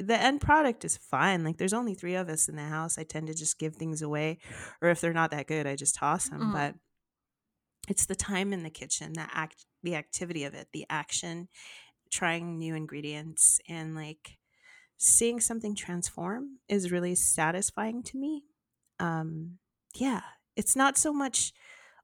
the 0.00 0.20
end 0.20 0.40
product 0.40 0.84
is 0.84 0.96
fine. 0.96 1.44
Like 1.44 1.58
there's 1.58 1.72
only 1.74 1.94
three 1.94 2.14
of 2.16 2.28
us 2.28 2.48
in 2.48 2.56
the 2.56 2.64
house. 2.64 2.98
I 2.98 3.04
tend 3.04 3.28
to 3.28 3.34
just 3.34 3.58
give 3.58 3.76
things 3.76 4.02
away, 4.02 4.38
or 4.82 4.90
if 4.90 5.00
they're 5.00 5.12
not 5.14 5.30
that 5.32 5.46
good, 5.48 5.66
I 5.66 5.76
just 5.76 5.94
toss 5.96 6.28
them. 6.30 6.50
Mhm. 6.50 6.52
But 6.52 6.74
it's 7.88 8.06
the 8.06 8.14
time 8.16 8.52
in 8.52 8.62
the 8.62 8.70
kitchen, 8.70 9.14
the 9.14 9.28
act, 9.32 9.64
the 9.82 9.96
activity 9.96 10.44
of 10.44 10.54
it, 10.54 10.68
the 10.72 10.86
action, 10.90 11.48
trying 12.10 12.58
new 12.58 12.74
ingredients, 12.74 13.60
and 13.68 13.94
like 13.94 14.38
seeing 14.98 15.40
something 15.40 15.74
transform 15.74 16.58
is 16.68 16.92
really 16.92 17.14
satisfying 17.14 18.02
to 18.04 18.18
me. 18.18 18.44
Um, 18.98 19.58
yeah, 19.94 20.22
it's 20.56 20.76
not 20.76 20.98
so 20.98 21.12
much, 21.12 21.52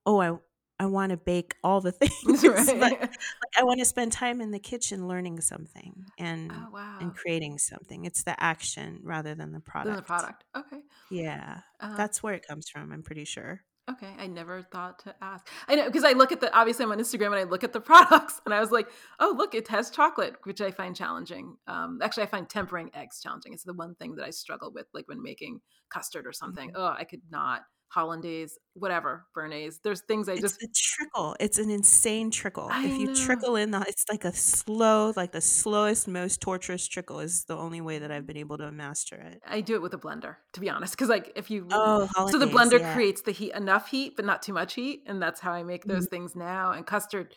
oh, 0.07 0.21
I 0.21 0.39
I 0.79 0.87
want 0.87 1.11
to 1.11 1.17
bake 1.19 1.57
all 1.65 1.81
the 1.81 1.93
things, 1.93 2.45
but 2.45 2.73
like, 2.81 2.99
I 3.59 3.65
want 3.65 3.81
to 3.81 3.85
spend 3.87 4.13
time 4.13 4.41
in 4.43 4.51
the 4.53 4.59
kitchen 4.61 5.09
learning 5.09 5.41
something 5.41 6.13
and 6.19 6.51
Oh 6.51 6.71
wow. 6.71 7.01
and 7.01 7.15
creating 7.17 7.59
something. 7.59 8.05
It's 8.07 8.25
the 8.25 8.41
action 8.43 9.01
rather 9.05 9.35
than 9.35 9.53
the 9.53 9.61
Than 9.83 9.97
product. 9.97 9.97
the 9.97 10.03
product. 10.03 10.45
Okay. 10.55 10.83
Yeah, 11.09 11.63
Uh, 11.81 11.97
that's 11.97 12.23
where 12.23 12.35
it 12.35 12.47
comes 12.47 12.69
from. 12.69 12.93
I'm 12.93 13.03
pretty 13.03 13.25
sure. 13.25 13.65
Okay. 13.91 14.15
I 14.19 14.27
never 14.27 14.63
thought 14.63 14.99
to 15.01 15.15
ask. 15.23 15.47
I 15.69 15.75
know 15.77 15.87
because 15.87 16.05
I 16.05 16.13
look 16.13 16.33
at 16.33 16.41
the 16.41 16.55
obviously 16.57 16.85
I'm 16.85 16.93
on 16.93 16.99
Instagram 16.99 17.27
and 17.27 17.37
I 17.37 17.45
look 17.45 17.65
at 17.65 17.73
the 17.73 17.81
products 17.93 18.41
and 18.45 18.55
I 18.55 18.61
was 18.61 18.71
like, 18.71 18.89
oh 19.21 19.35
look, 19.37 19.55
it 19.55 19.69
has 19.69 19.91
chocolate, 19.91 20.37
which 20.45 20.61
I 20.61 20.71
find 20.71 20.95
challenging. 20.95 21.57
Um, 21.67 22.01
actually, 22.03 22.25
I 22.25 22.27
find 22.27 22.49
tempering 22.49 22.91
eggs 22.95 23.21
challenging. 23.23 23.53
It's 23.53 23.65
the 23.65 23.75
one 23.75 23.95
thing 23.95 24.17
that 24.17 24.25
I 24.25 24.31
struggle 24.31 24.73
with, 24.73 24.87
like 24.95 25.09
when 25.09 25.23
making 25.23 25.61
custard 25.89 26.27
or 26.27 26.33
something. 26.33 26.71
Mhm. 26.71 26.75
Oh, 26.77 26.95
I 26.99 27.05
could 27.05 27.23
not 27.31 27.63
hollandaise, 27.97 28.59
whatever, 28.75 29.25
béarnaise. 29.35 29.81
There's 29.83 30.03
things 30.03 30.29
I 30.29 30.33
It's 30.33 30.43
just 30.43 30.63
a 30.63 30.69
trickle. 30.75 31.35
It's 31.41 31.59
an 31.59 31.71
insane 31.71 32.31
trickle. 32.31 32.69
I 32.71 32.85
If 32.85 32.99
you 32.99 33.07
know. 33.07 33.15
trickle 33.15 33.57
in 33.57 33.71
the, 33.71 33.81
it's 33.89 34.05
like 34.11 34.25
a 34.27 34.35
slow, 34.35 35.15
like 35.17 35.33
the 35.33 35.41
slowest, 35.41 36.07
most 36.07 36.43
torturous 36.43 36.87
trickle 36.87 37.21
is 37.21 37.45
the 37.45 37.57
only 37.57 37.81
way 37.81 37.99
that 37.99 38.11
I've 38.11 38.27
been 38.27 38.37
able 38.37 38.59
to 38.59 38.71
master 38.71 39.17
it. 39.17 39.41
I 39.47 39.63
do 39.63 39.75
it 39.75 39.83
with 39.83 39.95
a 39.95 39.99
blender, 39.99 40.37
to 40.53 40.61
be 40.61 40.69
honest, 40.69 40.93
because 40.95 41.09
like 41.09 41.33
if 41.37 41.51
you 41.51 41.67
Oh, 41.71 42.07
so 42.31 42.39
the 42.39 42.47
blender 42.47 42.79
yeah. 42.79 42.93
creates 42.95 43.23
the 43.23 43.33
heat 43.33 43.53
enough 43.55 43.89
heat, 43.89 44.15
but 44.15 44.27
not 44.27 44.43
too 44.43 44.53
much 44.53 44.75
heat, 44.75 45.03
and 45.07 45.23
that's 45.23 45.41
how 45.41 45.53
I 45.53 45.63
make 45.63 45.85
those 45.87 46.07
mm. 46.07 46.11
things 46.11 46.37
now. 46.37 46.73
And 46.73 46.87
custard, 46.87 47.35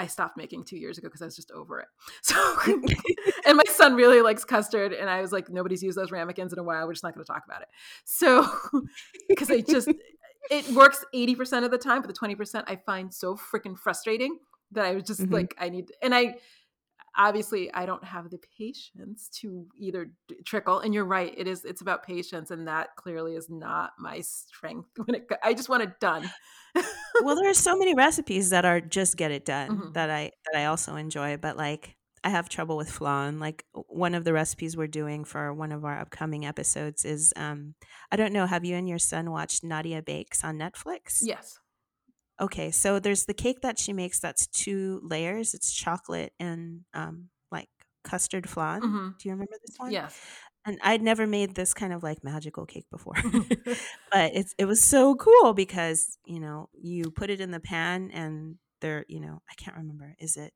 I 0.00 0.06
stopped 0.06 0.36
making 0.36 0.64
two 0.64 0.76
years 0.78 0.96
ago 0.98 1.08
because 1.08 1.22
I 1.22 1.26
was 1.26 1.36
just 1.36 1.50
over 1.52 1.80
it. 1.80 1.88
So, 2.22 2.56
and 3.46 3.56
my 3.56 3.64
son 3.68 3.94
really 3.94 4.22
likes 4.22 4.44
custard, 4.44 4.92
and 4.92 5.08
I 5.10 5.20
was 5.20 5.32
like, 5.32 5.48
nobody's 5.50 5.82
used 5.82 5.98
those 5.98 6.10
ramekins 6.10 6.52
in 6.52 6.58
a 6.58 6.62
while. 6.62 6.86
We're 6.86 6.92
just 6.94 7.04
not 7.04 7.14
going 7.14 7.24
to 7.24 7.32
talk 7.32 7.44
about 7.46 7.62
it. 7.62 7.68
So, 8.04 8.48
because 9.28 9.50
I 9.50 9.60
just 9.60 9.88
it 10.50 10.68
works 10.70 11.04
eighty 11.12 11.34
percent 11.34 11.64
of 11.64 11.70
the 11.70 11.78
time, 11.78 12.00
but 12.00 12.08
the 12.08 12.14
twenty 12.14 12.34
percent 12.34 12.64
I 12.68 12.76
find 12.76 13.12
so 13.12 13.36
freaking 13.36 13.78
frustrating 13.78 14.38
that 14.72 14.84
I 14.86 14.94
was 14.94 15.04
just 15.04 15.20
Mhm. 15.20 15.32
like, 15.32 15.54
I 15.58 15.68
need, 15.68 15.90
and 16.02 16.14
I 16.14 16.36
obviously 17.16 17.72
I 17.72 17.86
don't 17.86 18.04
have 18.04 18.30
the 18.30 18.38
patience 18.58 19.28
to 19.40 19.66
either 19.78 20.10
d- 20.28 20.36
trickle. 20.44 20.80
And 20.80 20.92
you're 20.94 21.04
right, 21.04 21.34
it 21.36 21.46
is. 21.46 21.64
It's 21.64 21.80
about 21.80 22.02
patience, 22.04 22.50
and 22.50 22.66
that 22.68 22.96
clearly 22.96 23.34
is 23.36 23.48
not 23.50 23.92
my 23.98 24.20
strength. 24.20 24.88
When 25.04 25.14
it, 25.16 25.28
I 25.42 25.54
just 25.54 25.68
want 25.68 25.82
it 25.82 26.00
done. 26.00 26.30
well, 27.22 27.36
there 27.36 27.48
are 27.50 27.54
so 27.54 27.76
many 27.76 27.94
recipes 28.06 28.50
that 28.50 28.64
are 28.64 28.80
just 28.80 29.16
get 29.16 29.30
it 29.30 29.44
done 29.44 29.70
Mhm. 29.70 29.92
that 29.94 30.10
I 30.10 30.32
that 30.52 30.58
I 30.58 30.64
also 30.66 30.96
enjoy, 30.96 31.36
but 31.36 31.56
like 31.56 31.96
I 32.24 32.28
have 32.30 32.48
trouble 32.50 32.76
with 32.76 32.90
flan. 32.90 33.38
Like 33.38 33.64
one 33.72 34.14
of 34.14 34.24
the 34.24 34.32
recipes 34.32 34.76
we're 34.76 34.86
doing 34.88 35.24
for 35.24 35.54
one 35.54 35.72
of 35.72 35.84
our 35.84 35.98
upcoming 35.98 36.44
episodes 36.44 37.04
is 37.04 37.32
um 37.36 37.74
I 38.12 38.16
don't 38.16 38.32
know, 38.32 38.46
have 38.46 38.64
you 38.64 38.76
and 38.76 38.88
your 38.88 38.98
son 38.98 39.30
watched 39.30 39.62
Nadia 39.64 40.02
Bakes 40.02 40.42
on 40.44 40.58
Netflix? 40.58 41.18
yes. 41.22 41.59
Okay, 42.40 42.70
so 42.70 42.98
there's 42.98 43.26
the 43.26 43.34
cake 43.34 43.60
that 43.62 43.78
she 43.78 43.92
makes 43.92 44.18
that's 44.20 44.46
two 44.46 45.00
layers. 45.04 45.54
It's 45.54 45.72
chocolate 45.72 46.32
and 46.40 46.84
um 46.94 47.30
like 47.52 47.68
custard 48.04 48.48
flan. 48.48 48.80
Mhm. 48.82 49.14
Do 49.18 49.28
you 49.28 49.32
remember 49.34 49.56
this 49.66 49.76
one? 49.78 49.92
Yes. 49.92 50.40
And 50.66 50.78
I'd 50.82 51.02
never 51.02 51.26
made 51.26 51.54
this 51.54 51.74
kind 51.74 51.92
of 51.92 52.02
like 52.02 52.24
magical 52.24 52.66
cake 52.66 52.86
before. 52.90 53.14
But 54.12 54.32
it's 54.34 54.54
it 54.58 54.66
was 54.66 54.82
so 54.82 55.14
cool 55.16 55.54
because, 55.54 56.18
you 56.26 56.40
know, 56.40 56.68
you 56.74 57.10
put 57.12 57.30
it 57.30 57.40
in 57.40 57.50
the 57.52 57.60
pan 57.60 58.10
and 58.12 58.58
there, 58.80 59.04
you 59.08 59.20
know, 59.20 59.42
I 59.50 59.54
can't 59.54 59.76
remember. 59.76 60.16
Is 60.18 60.36
it 60.36 60.54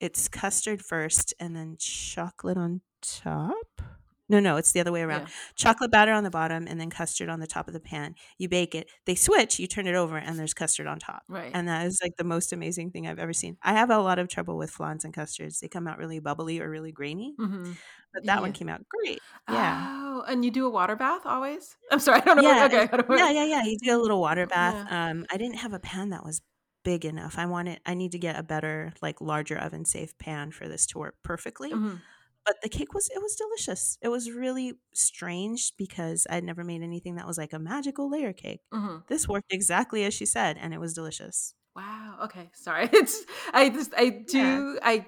it's 0.00 0.28
custard 0.28 0.82
first 0.84 1.34
and 1.40 1.56
then 1.56 1.76
chocolate 1.78 2.56
on 2.56 2.82
top? 3.00 3.82
No, 4.28 4.40
no, 4.40 4.56
it's 4.56 4.72
the 4.72 4.80
other 4.80 4.92
way 4.92 5.02
around. 5.02 5.22
Yeah. 5.22 5.28
Chocolate 5.54 5.90
batter 5.90 6.12
on 6.12 6.24
the 6.24 6.30
bottom 6.30 6.66
and 6.66 6.80
then 6.80 6.90
custard 6.90 7.28
on 7.28 7.40
the 7.40 7.46
top 7.46 7.68
of 7.68 7.74
the 7.74 7.80
pan. 7.80 8.14
You 8.38 8.48
bake 8.48 8.74
it. 8.74 8.90
They 9.04 9.14
switch, 9.14 9.58
you 9.58 9.66
turn 9.66 9.86
it 9.86 9.94
over 9.94 10.16
and 10.16 10.38
there's 10.38 10.54
custard 10.54 10.86
on 10.86 10.98
top. 10.98 11.22
Right. 11.28 11.52
And 11.52 11.68
that 11.68 11.86
is 11.86 12.00
like 12.02 12.16
the 12.16 12.24
most 12.24 12.52
amazing 12.52 12.90
thing 12.90 13.06
I've 13.06 13.18
ever 13.20 13.32
seen. 13.32 13.56
I 13.62 13.72
have 13.72 13.90
a 13.90 13.98
lot 13.98 14.18
of 14.18 14.28
trouble 14.28 14.56
with 14.58 14.70
flans 14.70 15.04
and 15.04 15.14
custards. 15.14 15.60
They 15.60 15.68
come 15.68 15.86
out 15.86 15.98
really 15.98 16.18
bubbly 16.18 16.60
or 16.60 16.68
really 16.68 16.92
grainy, 16.92 17.38
hmm 17.38 17.72
but 18.12 18.24
that 18.26 18.42
one 18.42 18.52
came 18.52 18.68
out 18.68 18.82
great. 18.88 19.22
Yeah. 19.48 19.88
Oh, 20.18 20.24
and 20.28 20.44
you 20.44 20.50
do 20.50 20.66
a 20.66 20.70
water 20.70 20.96
bath 20.96 21.26
always? 21.26 21.76
I'm 21.90 22.00
sorry, 22.00 22.20
I 22.20 22.24
don't 22.24 22.36
know. 22.36 22.42
Yeah, 22.42 22.64
okay, 22.66 22.86
don't 22.90 23.08
know. 23.08 23.16
yeah, 23.16 23.30
yeah, 23.30 23.44
yeah. 23.44 23.62
You 23.64 23.78
do 23.78 23.96
a 23.96 24.00
little 24.00 24.20
water 24.20 24.46
bath. 24.46 24.78
Yeah. 24.78 24.86
Um, 24.88 25.26
I 25.30 25.36
didn't 25.36 25.56
have 25.58 25.72
a 25.72 25.78
pan 25.80 26.10
that 26.10 26.24
was 26.24 26.42
big 26.84 27.04
enough. 27.04 27.38
I 27.38 27.46
wanted. 27.46 27.80
I 27.86 27.94
need 27.94 28.12
to 28.12 28.18
get 28.18 28.38
a 28.38 28.42
better, 28.42 28.92
like, 29.02 29.20
larger 29.20 29.58
oven 29.58 29.84
safe 29.84 30.16
pan 30.18 30.50
for 30.52 30.68
this 30.68 30.86
to 30.88 30.98
work 30.98 31.16
perfectly. 31.22 31.70
Mhm. 31.72 32.02
But 32.46 32.56
the 32.62 32.68
cake 32.70 32.94
was 32.94 33.10
it 33.14 33.20
was 33.20 33.34
delicious. 33.36 33.98
It 34.00 34.08
was 34.08 34.30
really 34.30 34.74
strange 34.94 35.72
because 35.76 36.26
I'd 36.30 36.44
never 36.44 36.64
made 36.64 36.82
anything 36.82 37.16
that 37.16 37.26
was 37.26 37.38
like 37.38 37.52
a 37.52 37.58
magical 37.58 38.08
layer 38.10 38.32
cake. 38.32 38.60
Mhm. 38.72 39.06
This 39.08 39.28
worked 39.28 39.52
exactly 39.52 40.04
as 40.04 40.14
she 40.14 40.26
said, 40.26 40.56
and 40.60 40.72
it 40.72 40.80
was 40.80 40.94
delicious. 40.94 41.54
Wow. 41.74 42.18
Okay. 42.24 42.50
Sorry. 42.54 42.88
It's 42.92 43.24
I 43.52 43.68
just 43.70 43.92
I 43.98 44.02
Yeah. 44.02 44.22
do 44.28 44.78
I 44.82 45.06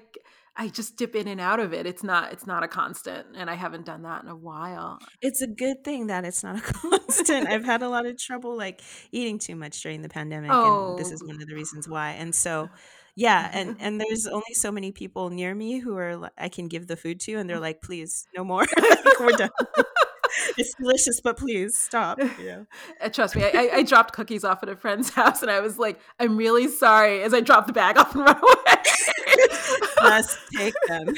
I 0.61 0.67
just 0.67 0.97
dip 0.97 1.15
in 1.15 1.27
and 1.29 1.39
out 1.39 1.61
of 1.61 1.73
it. 1.73 1.85
It's 1.85 2.03
not 2.03 2.33
it's 2.33 2.45
not 2.45 2.63
a 2.63 2.67
constant 2.67 3.27
and 3.37 3.49
I 3.49 3.55
haven't 3.55 3.85
done 3.85 4.01
that 4.03 4.23
in 4.23 4.29
a 4.29 4.35
while. 4.35 4.99
It's 5.21 5.41
a 5.41 5.47
good 5.47 5.83
thing 5.85 6.07
that 6.07 6.25
it's 6.25 6.43
not 6.43 6.57
a 6.57 6.61
constant. 6.73 7.47
I've 7.47 7.63
had 7.63 7.81
a 7.81 7.89
lot 7.89 8.05
of 8.05 8.17
trouble 8.17 8.57
like 8.57 8.81
eating 9.13 9.39
too 9.39 9.55
much 9.55 9.81
during 9.81 10.01
the 10.01 10.09
pandemic 10.09 10.51
and 10.51 10.97
this 10.99 11.09
Oh. 11.09 11.13
is 11.13 11.23
one 11.23 11.41
of 11.41 11.47
the 11.47 11.55
reasons 11.55 11.87
why. 11.87 12.11
And 12.11 12.35
so 12.35 12.67
yeah, 13.19 13.49
and 13.53 13.75
and 13.79 13.99
there's 13.99 14.25
only 14.25 14.53
so 14.53 14.71
many 14.71 14.91
people 14.91 15.29
near 15.29 15.53
me 15.53 15.79
who 15.79 15.95
are 15.97 16.31
I 16.37 16.49
can 16.49 16.67
give 16.67 16.87
the 16.87 16.95
food 16.95 17.19
to 17.21 17.33
and 17.35 17.49
they're 17.49 17.59
like, 17.59 17.81
"Please, 17.81 18.27
no 18.35 18.43
more. 18.43 18.65
Like, 18.77 19.19
We're 19.19 19.31
done. 19.31 19.49
It's 20.57 20.73
delicious, 20.75 21.19
but 21.21 21.37
please 21.37 21.77
stop." 21.77 22.19
Yeah. 22.41 22.63
Uh, 23.01 23.09
Trust 23.09 23.35
me, 23.35 23.43
I, 23.43 23.69
I 23.77 23.83
dropped 23.83 24.13
cookies 24.13 24.43
off 24.43 24.61
at 24.63 24.69
a 24.69 24.75
friend's 24.75 25.09
house 25.09 25.41
and 25.41 25.49
I 25.51 25.59
was 25.59 25.77
like, 25.79 25.99
I'm 26.19 26.37
really 26.37 26.67
sorry 26.67 27.23
as 27.23 27.33
I 27.33 27.41
dropped 27.41 27.67
the 27.67 27.73
bag 27.73 27.97
off 27.97 28.13
and 28.15 28.23
run 28.25 28.37
away. 28.37 28.75
Just 30.01 30.37
take 30.55 30.73
them. 30.87 31.13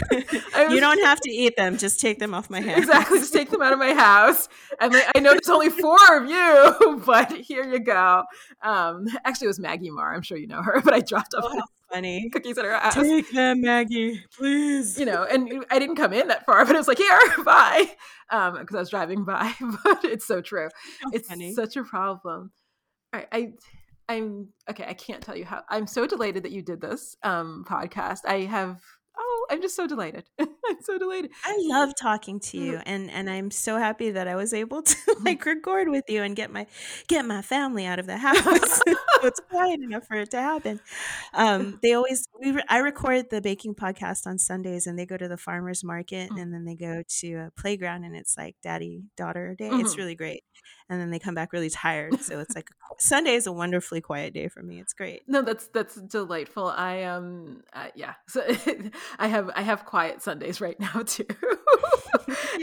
I 0.56 0.68
You 0.70 0.80
don't 0.80 1.02
have 1.04 1.20
to 1.22 1.30
eat 1.32 1.56
them. 1.58 1.78
Just 1.78 2.00
take 2.00 2.20
them 2.20 2.34
off 2.34 2.50
my 2.50 2.62
hands. 2.62 2.80
exactly 2.80 3.20
just 3.20 3.34
take 3.34 3.50
them 3.52 3.62
out 3.62 3.74
of 3.74 3.80
my 3.80 3.94
house. 3.94 4.48
And 4.80 4.94
like, 4.94 5.06
I 5.16 5.20
know 5.20 5.32
there's 5.32 5.50
only 5.50 5.70
four 5.70 5.98
of 6.18 6.30
you, 6.30 7.02
but 7.06 7.32
here 7.32 7.64
you 7.64 7.80
go. 7.80 8.24
Um, 8.62 9.08
actually, 9.26 9.46
it 9.46 9.50
was 9.50 9.60
Maggie 9.60 9.92
Marr. 9.92 10.14
I'm 10.16 10.22
sure 10.22 10.38
you 10.38 10.48
know 10.48 10.62
her, 10.64 10.82
but 10.84 10.94
I 10.94 11.00
dropped 11.02 11.34
off 11.36 11.44
Oh, 11.48 11.62
funny. 11.92 12.30
cookies 12.30 12.58
at 12.58 12.66
her 12.66 12.78
house. 12.78 12.96
Take 12.96 13.32
them, 13.32 13.62
Maggie, 13.62 14.24
please. 14.38 15.00
you 15.00 15.06
know, 15.06 15.24
and 15.24 15.66
I 15.70 15.80
didn't 15.80 15.96
come 15.96 16.14
in 16.14 16.28
that 16.30 16.46
far, 16.46 16.66
but 16.66 16.76
it 16.76 16.78
was 16.80 16.88
like, 16.88 16.98
here, 16.98 17.20
bye. 17.46 17.90
Um, 18.30 18.60
because 18.60 18.76
I 18.76 18.80
was 18.80 18.90
driving 18.90 19.24
by. 19.26 19.54
But 19.84 20.04
it's 20.06 20.26
so 20.26 20.42
true. 20.42 20.70
How 21.02 21.10
It's 21.14 21.28
funny. 21.28 21.54
such 21.54 21.76
a 21.76 21.84
problem. 21.84 22.52
All 23.14 23.20
right, 23.20 23.28
I 23.32 23.54
I'm 24.08 24.50
okay, 24.70 24.86
I 24.88 24.94
can't 24.94 25.22
tell 25.22 25.36
you 25.36 25.46
how 25.46 25.64
I'm 25.70 25.88
so 25.88 26.06
delighted 26.08 26.44
that 26.44 26.52
you 26.52 26.62
did 26.62 26.82
this 26.82 27.16
um 27.24 27.66
podcast. 27.68 28.20
I 28.26 28.42
have 28.42 28.82
oh, 29.18 29.46
I'm 29.52 29.62
just 29.62 29.76
so 29.76 29.88
delighted. 29.88 30.24
I'm 30.40 30.48
so 30.82 30.98
delighted. 30.98 31.32
I 31.46 31.58
love 31.64 31.92
talking 32.02 32.40
to 32.40 32.58
you 32.58 32.80
and 32.86 33.12
and 33.12 33.30
I'm 33.30 33.52
so 33.52 33.78
happy 33.78 34.12
that 34.12 34.28
I 34.28 34.36
was 34.36 34.54
able 34.54 34.82
to 34.82 34.96
like 35.26 35.46
record 35.46 35.90
with 35.90 36.06
you 36.10 36.24
and 36.24 36.36
get 36.36 36.52
my 36.52 36.68
get 37.08 37.26
my 37.26 37.42
family 37.42 37.86
out 37.86 38.00
of 38.00 38.08
the 38.08 38.18
house. 38.18 38.82
So 39.22 39.28
it's 39.28 39.40
quiet 39.40 39.80
enough 39.82 40.06
for 40.08 40.16
it 40.18 40.32
to 40.32 40.42
happen. 40.42 40.80
Um 41.34 41.80
they 41.82 41.94
always 41.94 42.28
we 42.40 42.52
re- 42.52 42.64
I 42.68 42.80
record 42.80 43.30
the 43.30 43.42
baking 43.42 43.76
podcast 43.76 44.26
on 44.28 44.38
Sundays 44.40 44.88
and 44.88 44.98
they 44.98 45.06
go 45.06 45.18
to 45.18 45.28
the 45.28 45.38
farmers 45.38 45.84
market 45.84 46.30
Mm. 46.32 46.42
and 46.42 46.54
then 46.54 46.66
they 46.66 46.76
go 46.76 47.04
to 47.20 47.34
a 47.36 47.52
playground 47.60 48.04
and 48.04 48.16
it's 48.16 48.38
like 48.38 48.56
daddy 48.64 49.04
daughter 49.18 49.56
day. 49.58 49.70
It's 49.72 49.94
Mhm. 49.96 49.98
really 49.98 50.16
great. 50.16 50.44
And 50.90 51.00
then 51.00 51.10
they 51.10 51.20
come 51.20 51.34
back 51.36 51.54
really 51.54 51.70
tired. 51.70 52.20
So 52.22 52.40
it's 52.40 52.54
like 52.56 52.70
Sunday 53.00 53.36
is 53.36 53.48
a 53.48 53.52
wonderfully 53.52 54.02
quiet 54.02 54.34
day 54.34 54.48
for 54.50 54.62
me. 54.62 54.80
It's 54.80 54.94
great. 54.94 55.22
No, 55.28 55.42
that's 55.42 55.68
that's 55.68 55.96
delightful. 55.96 56.68
I 56.68 57.04
um 57.04 57.64
uh, 57.74 57.88
yeah. 57.96 58.14
So 58.28 58.42
I 59.20 59.28
have 59.28 59.50
I 59.56 59.62
have 59.62 59.86
quiet 59.86 60.22
Sundays 60.22 60.60
right 60.62 60.80
now 60.80 61.02
too. 61.06 61.26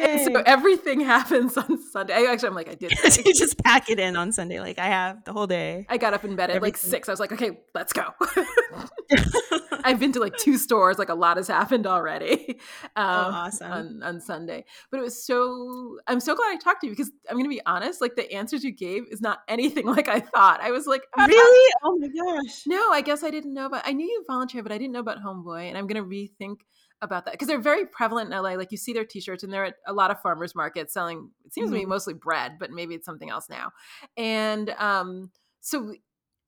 and 0.01 0.20
so 0.35 0.43
everything 0.47 1.01
happens 1.01 1.56
on 1.56 1.82
Sunday. 1.90 2.14
I 2.14 2.30
actually 2.32 2.48
I'm 2.48 2.55
like 2.55 2.68
I 2.68 2.74
did 2.74 2.93
you 2.93 3.35
just 3.35 3.62
pack 3.62 3.90
it 3.90 3.98
in 3.98 4.16
on 4.16 4.32
Sunday 4.32 4.60
like 4.60 4.78
I 4.78 4.86
have 4.86 5.24
the 5.24 5.32
whole 5.32 5.47
day. 5.47 5.86
I 5.89 5.97
got 5.98 6.14
up 6.14 6.24
in 6.24 6.36
bed 6.36 6.48
at 6.51 6.62
like 6.62 6.77
six. 6.77 7.09
I 7.09 7.12
was 7.12 7.20
like, 7.20 7.33
okay, 7.33 7.61
let's 7.75 7.93
go. 7.93 8.05
I've 9.85 10.01
been 10.01 10.12
to 10.12 10.20
like 10.20 10.37
two 10.37 10.59
stores. 10.59 10.99
Like 10.99 11.09
a 11.09 11.15
lot 11.15 11.37
has 11.37 11.49
happened 11.49 11.87
already 11.87 12.59
um, 12.97 13.35
awesome. 13.35 13.73
on 13.73 14.03
on 14.03 14.20
Sunday. 14.20 14.65
But 14.91 14.99
it 15.01 15.03
was 15.03 15.25
so. 15.25 15.99
I'm 16.07 16.20
so 16.20 16.35
glad 16.35 16.53
I 16.53 16.57
talked 16.57 16.81
to 16.83 16.87
you 16.87 16.93
because 16.93 17.11
I'm 17.29 17.35
going 17.37 17.45
to 17.45 17.51
be 17.51 17.61
honest. 17.65 18.01
Like 18.01 18.16
the 18.16 18.31
answers 18.33 18.65
you 18.65 18.73
gave 18.73 19.05
is 19.11 19.20
not 19.20 19.41
anything 19.49 19.87
like 19.97 20.09
I 20.09 20.20
thought. 20.20 20.61
I 20.61 20.70
was 20.70 20.87
like, 20.87 21.03
"Ah, 21.16 21.25
Really? 21.27 21.73
Oh 21.85 21.97
my 21.99 22.09
gosh. 22.09 22.62
no, 22.66 22.91
I 22.93 23.01
guess 23.01 23.23
I 23.25 23.31
didn't 23.31 23.55
know 23.55 23.66
about. 23.66 23.83
I 23.87 23.93
knew 23.93 24.07
you 24.07 24.25
volunteer, 24.27 24.62
but 24.62 24.73
I 24.73 24.79
didn't 24.79 24.93
know 24.93 25.01
about 25.01 25.19
Homeboy, 25.23 25.69
and 25.69 25.79
I'm 25.79 25.87
going 25.87 26.03
to 26.03 26.09
rethink 26.09 26.57
about 27.01 27.25
that 27.27 27.33
because 27.33 27.47
they're 27.47 27.61
very 27.61 27.87
prevalent 27.87 28.33
in 28.33 28.37
LA. 28.43 28.55
Like 28.55 28.73
you 28.73 28.77
see 28.77 28.93
their 28.93 29.05
T-shirts, 29.05 29.45
and 29.45 29.53
they're 29.53 29.65
at 29.66 29.75
a 29.87 29.93
lot 29.93 30.11
of 30.11 30.20
farmers 30.20 30.55
markets 30.55 30.93
selling. 30.93 31.31
It 31.47 31.55
seems 31.55 31.70
to 31.70 31.75
be 31.77 31.85
Mhm. 31.85 31.89
mostly 31.89 32.15
bread, 32.15 32.59
but 32.59 32.70
maybe 32.73 32.95
it's 32.95 33.07
something 33.07 33.31
else 33.31 33.49
now. 33.49 33.70
And 34.16 34.70
um, 34.70 35.31
so 35.61 35.95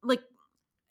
like 0.02 0.20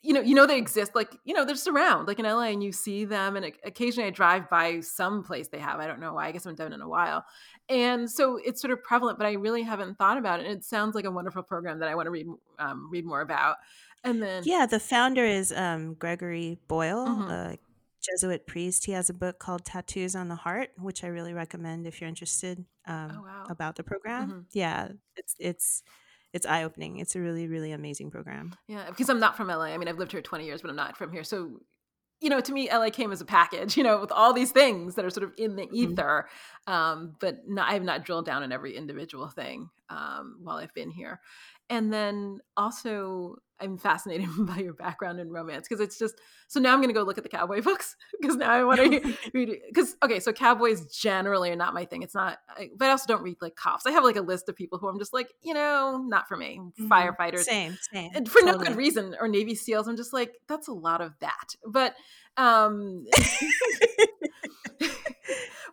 you 0.02 0.14
know, 0.14 0.22
you 0.22 0.34
know 0.34 0.48
they 0.48 0.58
exist. 0.58 0.96
Like 0.96 1.14
you 1.26 1.34
know, 1.34 1.44
they're 1.44 1.56
just 1.56 1.68
around, 1.68 2.08
like 2.08 2.20
in 2.20 2.26
LA, 2.26 2.44
and 2.44 2.64
you 2.64 2.72
see 2.72 3.04
them. 3.04 3.36
And 3.36 3.46
occasionally, 3.66 4.08
I 4.08 4.12
drive 4.12 4.50
by 4.50 4.80
some 4.80 5.24
place 5.24 5.50
they 5.50 5.60
have. 5.60 5.80
I 5.82 5.88
don't 5.88 6.00
know 6.00 6.14
why. 6.14 6.28
I 6.28 6.32
guess 6.32 6.46
I 6.46 6.50
haven't 6.50 6.64
done 6.64 6.72
it 6.72 6.76
in 6.76 6.82
a 6.82 6.88
while. 6.88 7.26
And 7.68 8.10
so 8.10 8.38
it's 8.38 8.62
sort 8.62 8.72
of 8.72 8.82
prevalent, 8.82 9.18
but 9.18 9.28
I 9.28 9.34
really 9.34 9.62
haven't 9.62 9.98
thought 9.98 10.18
about 10.18 10.40
it. 10.40 10.46
And 10.46 10.56
it 10.56 10.64
sounds 10.64 10.96
like 10.96 11.04
a 11.06 11.12
wonderful 11.12 11.44
program 11.44 11.80
that 11.80 11.90
I 11.90 11.96
want 11.96 12.08
to 12.08 12.12
read 12.12 12.28
um, 12.60 12.90
read 12.90 13.06
more 13.06 13.20
about. 13.22 13.58
And 14.06 14.24
then 14.24 14.44
Yeah, 14.46 14.66
the 14.66 14.80
founder 14.80 15.26
is 15.26 15.52
um, 15.52 15.96
Gregory 15.96 16.58
Boyle, 16.70 17.06
Mhm. 17.06 17.30
a 17.30 17.58
Jesuit 18.02 18.48
priest. 18.48 18.86
He 18.86 18.94
has 18.94 19.10
a 19.10 19.14
book 19.14 19.40
called 19.40 19.66
Tattoos 19.66 20.16
on 20.16 20.30
the 20.30 20.36
Heart, 20.36 20.70
which 20.78 21.04
I 21.04 21.08
really 21.08 21.34
recommend 21.34 21.86
if 21.86 22.00
you're 22.00 22.08
interested 22.08 22.66
um, 22.88 23.12
oh 23.18 23.22
wow, 23.24 23.46
about 23.50 23.76
the 23.76 23.84
program. 23.84 24.30
Mhm. 24.32 24.46
Yeah, 24.54 24.88
it's 25.18 25.36
it's 25.40 25.84
it's 26.34 26.46
eye 26.46 26.64
opening. 26.64 26.98
It's 26.98 27.16
a 27.16 27.20
really 27.22 27.48
really 27.48 27.72
amazing 27.72 28.12
program. 28.12 28.56
Yeah, 28.68 28.86
because 28.90 29.10
I'm 29.10 29.20
not 29.20 29.36
from 29.38 29.48
LA. 29.48 29.66
I 29.66 29.78
mean, 29.78 29.88
I've 29.88 29.98
lived 29.98 30.12
here 30.12 30.22
20 30.22 30.46
years, 30.46 30.62
but 30.62 30.70
I'm 30.70 30.76
not 30.76 30.98
from 30.98 31.12
here. 31.12 31.24
So, 31.24 31.60
you 32.22 32.30
know, 32.30 32.42
to 32.42 32.52
me, 32.52 32.70
LA 32.72 32.90
came 32.90 33.12
as 33.12 33.22
a 33.22 33.26
package, 33.26 33.78
you 33.78 33.84
know, 33.84 34.00
with 34.00 34.12
all 34.12 34.34
these 34.34 34.52
things 34.52 34.96
that 34.96 35.06
are 35.06 35.10
sort 35.10 35.24
of 35.24 35.32
in 35.38 35.56
the 35.56 35.64
Mhm. 35.68 35.74
ether. 35.74 36.28
Um, 36.68 37.16
but 37.20 37.48
not, 37.48 37.70
I 37.70 37.74
have 37.74 37.84
not 37.84 38.04
drilled 38.06 38.26
down 38.26 38.44
in 38.44 38.52
every 38.52 38.76
individual 38.76 39.30
thing 39.30 39.70
um, 39.90 40.40
while 40.42 40.58
I've 40.58 40.74
been 40.74 40.92
here. 40.92 41.20
And 41.70 41.92
then 41.94 42.40
also, 42.58 43.38
I'm 43.62 43.78
fascinated 43.78 44.28
by 44.40 44.58
your 44.58 44.74
background 44.74 45.20
in 45.20 45.30
romance 45.30 45.68
because 45.68 45.82
it's 45.82 45.98
just 46.00 46.16
so 46.48 46.60
now 46.60 46.74
I'm 46.74 46.80
going 46.80 46.90
to 46.90 46.94
go 46.94 47.04
look 47.04 47.18
at 47.18 47.24
the 47.24 47.30
cowboy 47.30 47.62
books 47.70 47.96
because 48.20 48.36
now 48.36 48.52
I 48.52 48.64
want 48.64 48.80
to 48.80 49.14
read. 49.34 49.60
Because, 49.68 49.96
okay, 50.04 50.20
so 50.20 50.32
cowboys 50.34 50.86
generally 50.96 51.52
are 51.52 51.56
not 51.56 51.74
my 51.74 51.86
thing. 51.86 52.02
It's 52.02 52.16
not, 52.16 52.40
I, 52.50 52.70
but 52.76 52.88
I 52.88 52.92
also 52.92 53.06
don't 53.08 53.22
read 53.24 53.38
like 53.42 53.56
cops. 53.56 53.86
I 53.86 53.92
have 53.92 54.04
like 54.04 54.16
a 54.16 54.22
list 54.22 54.50
of 54.50 54.56
people 54.56 54.80
who 54.80 54.88
I'm 54.88 54.98
just 55.00 55.14
like, 55.14 55.34
you 55.42 55.54
know, 55.54 56.04
not 56.08 56.28
for 56.28 56.38
me. 56.38 56.60
Mhm. 56.80 56.88
Firefighters, 56.88 57.44
Same, 57.44 57.78
same. 57.92 58.12
and 58.16 58.30
for 58.30 58.42
no 58.44 58.58
good 58.58 58.76
reason 58.76 59.16
or 59.20 59.28
navy 59.28 59.56
seals 59.56 59.88
i'm 59.88 59.96
just 59.98 60.14
like 60.14 60.36
that's 60.48 60.68
a 60.68 60.74
lot 60.74 61.02
of 61.02 61.14
that 61.20 61.56
but 61.66 61.96
um 62.38 63.06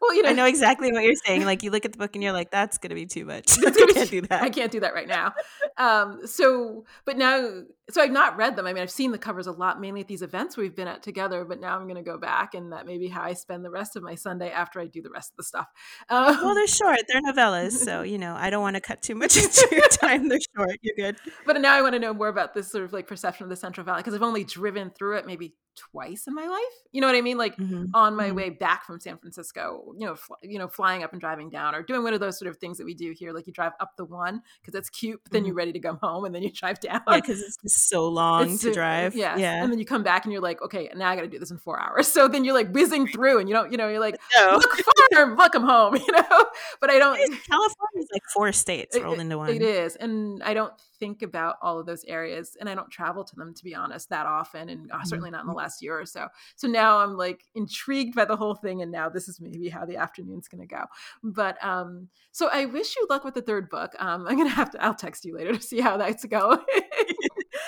well 0.01 0.15
you 0.15 0.23
know 0.23 0.31
I 0.31 0.33
know 0.33 0.47
exactly 0.47 0.93
what 0.93 1.05
you're 1.05 1.15
saying. 1.25 1.45
Like 1.45 1.63
you 1.63 1.71
look 1.71 1.85
at 1.85 1.93
the 1.93 1.99
book 1.99 2.15
and 2.15 2.23
you're 2.23 2.33
like, 2.33 2.51
"That's 2.51 2.79
gonna 2.79 2.95
be 2.95 3.07
too 3.07 3.25
much. 3.25 3.57
I 3.65 3.71
can't 3.71 4.11
do 4.11 4.21
that." 4.23 4.43
i 4.43 4.51
can't 4.51 4.73
do 4.73 4.81
that 4.81 4.95
right 4.95 5.09
now 5.09 5.33
um 5.79 6.27
so 6.27 6.85
but 7.05 7.17
now 7.17 7.63
so 7.91 8.03
i've 8.03 8.11
not 8.11 8.37
read 8.37 8.57
them 8.57 8.67
i 8.67 8.73
mean 8.73 8.83
i've 8.83 8.91
seen 8.91 9.13
the 9.13 9.19
covers 9.19 9.47
a 9.47 9.53
lot 9.53 9.81
mainly 9.81 10.01
at 10.01 10.09
these 10.09 10.23
events 10.23 10.57
we've 10.57 10.75
been 10.75 10.89
at 10.89 11.03
together 11.03 11.45
but 11.45 11.61
now 11.61 11.77
i'm 11.77 11.85
going 11.85 11.95
to 11.97 12.03
go 12.03 12.19
back 12.19 12.55
and 12.55 12.73
that 12.73 12.87
may 12.87 12.99
be 12.99 13.09
how 13.09 13.23
i 13.23 13.33
spend 13.33 13.65
the 13.65 13.71
rest 13.71 13.97
of 13.97 14.03
my 14.03 14.15
sunday 14.15 14.51
after 14.51 14.81
i 14.81 14.87
do 14.87 15.01
the 15.03 15.11
rest 15.11 15.31
of 15.33 15.37
the 15.37 15.45
stuff 15.45 15.67
um, 16.09 16.37
Well, 16.43 16.55
they're 16.55 16.67
short. 16.67 16.99
They're 17.09 17.21
novellas, 17.23 17.73
so 17.73 18.03
you 18.13 18.19
know 18.19 18.35
I 18.37 18.51
don't 18.51 18.63
want 18.63 18.75
to 18.77 18.81
cut 18.81 19.03
too 19.03 19.15
much 19.15 19.37
into 19.43 19.69
your 19.73 19.89
time. 19.89 20.29
They're 20.29 20.39
short. 20.57 20.77
You're 20.83 20.95
good. 20.97 21.17
but 21.45 21.61
now 21.61 21.75
I 21.75 21.83
want 21.83 21.95
to 21.95 21.99
know 21.99 22.13
more 22.15 22.29
about 22.29 22.55
this 22.55 22.71
sort 22.71 22.85
of 22.85 22.93
like 22.93 23.07
perception 23.07 23.45
of 23.45 23.51
the 23.51 23.57
Central 23.57 23.85
Valley 23.85 24.01
because 24.01 24.15
I've 24.15 24.23
only 24.23 24.45
driven 24.45 24.91
through 24.91 25.17
it 25.19 25.27
maybe 25.27 25.55
twice 25.77 26.27
in 26.27 26.35
my 26.35 26.47
life. 26.47 26.61
You 26.93 27.01
know 27.03 27.07
what 27.07 27.17
I 27.17 27.21
mean? 27.21 27.37
Like 27.39 27.57
Mhm. 27.57 27.91
on 27.93 28.17
my 28.17 28.31
Mhm. 28.31 28.35
way 28.35 28.51
back 28.51 28.85
from 28.87 28.99
San 29.01 29.19
Francisco, 29.19 29.93
you 29.99 30.07
know, 30.07 30.15
fl- 30.15 30.35
you 30.43 30.59
know, 30.59 30.69
flying 30.69 31.03
up 31.03 31.13
and 31.13 31.21
driving 31.21 31.51
down, 31.51 31.75
or 31.75 31.83
doing 31.83 32.03
one 32.03 32.15
of 32.15 32.21
those 32.21 32.39
sort 32.39 32.51
of 32.51 32.57
things 32.59 32.79
that 32.79 32.85
we 32.85 32.95
do 32.95 33.13
here. 33.17 33.33
Like 33.33 33.47
you 33.47 33.53
drive 33.53 33.73
up 33.81 33.91
the 33.97 34.05
one 34.07 34.43
because 34.61 34.73
that's 34.73 34.89
cute, 34.91 35.21
but 35.25 35.33
then 35.33 35.45
you're 35.45 35.55
ready 35.55 35.73
to 35.73 35.79
go 35.81 35.99
home, 36.03 36.25
and 36.25 36.35
then 36.35 36.43
you 36.43 36.51
drive 36.55 36.81
down. 36.81 37.03
Yeah, 37.09 37.17
because 37.17 37.41
it's 37.43 37.57
just 37.63 37.76
so 37.77 38.09
long 38.09 38.53
It's 38.53 38.63
to 38.63 38.69
so- 38.69 38.75
drive. 38.75 39.15
yes. 39.15 39.39
Yeah. 39.39 39.63
and 39.63 39.71
then 39.73 39.79
you 39.79 39.85
come 39.85 40.03
back 40.03 40.25
and 40.25 40.33
you're 40.33 40.43
like, 40.43 40.61
okay, 40.63 40.91
now 40.97 41.11
I 41.11 41.17
got 41.17 41.23
to 41.23 41.29
do 41.29 41.39
this 41.39 41.51
in 41.51 41.59
four 41.59 41.81
hours. 41.81 42.07
So 42.17 42.29
then 42.29 42.45
you're 42.45 42.55
like 42.55 42.71
whizzing 42.73 43.07
through, 43.09 43.39
and 43.41 43.49
you 43.49 43.55
don't, 43.55 43.71
you 43.71 43.77
know, 43.79 43.89
you're 43.89 44.01
like, 44.01 44.17
No. 44.37 44.53
look 44.61 44.81
farm, 45.13 45.37
look, 45.37 45.55
I'm 45.55 45.63
home, 45.65 45.97
you 46.07 46.13
know. 46.13 46.45
But 46.81 46.91
I 46.91 46.99
don't. 46.99 47.17
California 47.49 47.99
is 48.01 48.09
like 48.13 48.23
four 48.33 48.53
states 48.53 48.97
It- 48.97 49.03
rolled 49.03 49.19
into 49.19 49.37
one. 49.39 49.51
It 49.51 49.61
is, 49.63 49.97
and 49.97 50.43
I 50.43 50.55
don't 50.55 50.73
think 50.99 51.21
about 51.21 51.57
all 51.61 51.79
of 51.79 51.85
those 51.85 52.05
areas, 52.05 52.57
and 52.59 52.71
I 52.71 52.75
don't 52.75 52.91
travel 52.91 53.23
to 53.23 53.37
them 53.37 53.53
to 53.53 53.65
be 53.65 53.75
honest 53.75 54.09
that 54.09 54.25
often, 54.25 54.71
and 54.71 54.91
uh, 54.91 55.05
certainly 55.05 55.31
not 55.31 55.41
in 55.43 55.47
the 55.47 55.51
Mm-hmm. 55.53 55.59
last 55.59 55.83
year 55.83 56.01
or 56.01 56.07
so. 56.07 56.29
So 56.57 56.69
now 56.69 56.99
I'm 57.01 57.17
like 57.19 57.45
intrigued 57.55 58.15
by 58.15 58.25
the 58.25 58.37
whole 58.37 58.55
thing, 58.55 58.81
and 58.83 58.91
now 58.91 59.09
this 59.11 59.29
is 59.29 59.41
maybe 59.41 59.69
how 59.69 59.85
the 59.85 59.97
afternoon's 59.99 60.49
going 60.49 60.67
to 60.67 60.75
go. 60.75 60.85
But 61.23 61.63
um, 61.63 62.09
so 62.33 62.49
I 62.51 62.65
wish 62.65 62.97
you 62.97 63.07
luck 63.11 63.25
with 63.25 63.35
the 63.35 63.43
third 63.43 63.69
book. 63.69 63.93
Um, 63.99 64.27
I'm 64.27 64.39
gonna 64.39 64.49
have 64.49 64.71
to. 64.71 64.83
I'll 64.83 64.95
text 64.95 65.25
you 65.27 65.35
later 65.37 65.55
to 65.55 65.61
see 65.63 65.81
how 65.81 65.97
that's 65.99 66.25
going. 66.25 66.61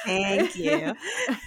Thank 0.05 0.57
you. 0.57 0.95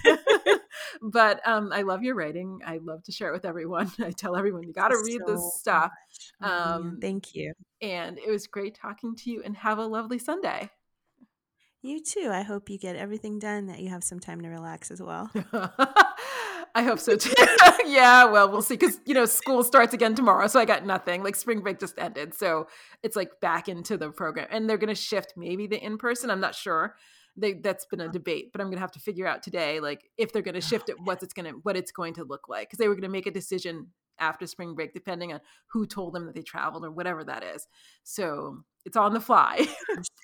but 1.02 1.46
um, 1.46 1.70
I 1.72 1.82
love 1.82 2.02
your 2.02 2.14
writing. 2.14 2.60
I 2.66 2.78
love 2.82 3.02
to 3.04 3.12
share 3.12 3.28
it 3.28 3.32
with 3.32 3.44
everyone. 3.44 3.90
I 4.00 4.10
tell 4.10 4.36
everyone 4.36 4.62
you 4.64 4.72
got 4.72 4.88
to 4.88 4.96
read 5.04 5.20
So 5.26 5.32
this 5.32 5.54
stuff. 5.58 5.92
man, 6.40 6.50
Um, 6.72 6.98
Thank 7.00 7.34
you. 7.34 7.52
And 7.80 8.18
it 8.18 8.30
was 8.30 8.46
great 8.46 8.74
talking 8.74 9.16
to 9.16 9.30
you. 9.30 9.42
And 9.44 9.56
have 9.56 9.78
a 9.78 9.86
lovely 9.86 10.18
Sunday. 10.18 10.70
You 11.84 12.00
too. 12.00 12.30
I 12.32 12.42
hope 12.42 12.70
you 12.70 12.78
get 12.78 12.94
everything 12.94 13.40
done. 13.40 13.66
That 13.66 13.80
you 13.80 13.88
have 13.88 14.04
some 14.04 14.20
time 14.20 14.40
to 14.42 14.48
relax 14.48 14.90
as 14.92 15.02
well. 15.02 15.30
I 16.74 16.84
hope 16.84 17.00
so 17.00 17.16
too. 17.16 17.34
yeah, 17.86 18.24
well, 18.24 18.48
we'll 18.50 18.62
see. 18.62 18.74
Because, 18.76 18.98
you 19.04 19.14
know, 19.14 19.24
school 19.26 19.62
starts 19.64 19.92
again 19.92 20.14
tomorrow. 20.14 20.46
So 20.46 20.60
I 20.60 20.64
got 20.64 20.86
nothing. 20.86 21.22
Like 21.24 21.34
spring 21.36 21.60
break 21.60 21.80
just 21.80 21.98
ended. 21.98 22.34
So 22.34 22.68
it's 23.02 23.16
like 23.16 23.40
back 23.40 23.68
into 23.68 23.96
the 23.96 24.10
program. 24.10 24.46
And 24.50 24.70
they're 24.70 24.78
going 24.78 24.88
to 24.88 24.94
shift 24.94 25.34
maybe 25.36 25.66
the 25.66 25.76
in 25.84 25.98
person. 25.98 26.30
I'm 26.30 26.40
not 26.40 26.54
sure. 26.54 26.94
They 27.36 27.54
that's 27.54 27.86
been 27.86 28.00
a 28.00 28.04
uh-huh. 28.04 28.12
debate 28.12 28.50
but 28.52 28.60
i'm 28.60 28.68
gonna 28.68 28.80
have 28.80 28.92
to 28.92 29.00
figure 29.00 29.26
out 29.26 29.42
today 29.42 29.80
like 29.80 30.04
if 30.18 30.32
they're 30.32 30.42
gonna 30.42 30.58
oh, 30.58 30.60
shift 30.60 30.88
it 30.88 30.96
what's 31.04 31.22
it's 31.22 31.32
gonna 31.32 31.52
what 31.62 31.76
it's 31.76 31.92
going 31.92 32.14
to 32.14 32.24
look 32.24 32.48
like 32.48 32.68
because 32.68 32.78
they 32.78 32.88
were 32.88 32.94
gonna 32.94 33.08
make 33.08 33.26
a 33.26 33.30
decision 33.30 33.88
after 34.18 34.46
spring 34.46 34.74
break 34.74 34.92
depending 34.92 35.32
on 35.32 35.40
who 35.66 35.86
told 35.86 36.14
them 36.14 36.26
that 36.26 36.34
they 36.34 36.42
traveled 36.42 36.84
or 36.84 36.90
whatever 36.90 37.24
that 37.24 37.42
is 37.42 37.66
so 38.02 38.58
it's 38.84 38.96
on 38.96 39.14
the 39.14 39.20
fly 39.20 39.66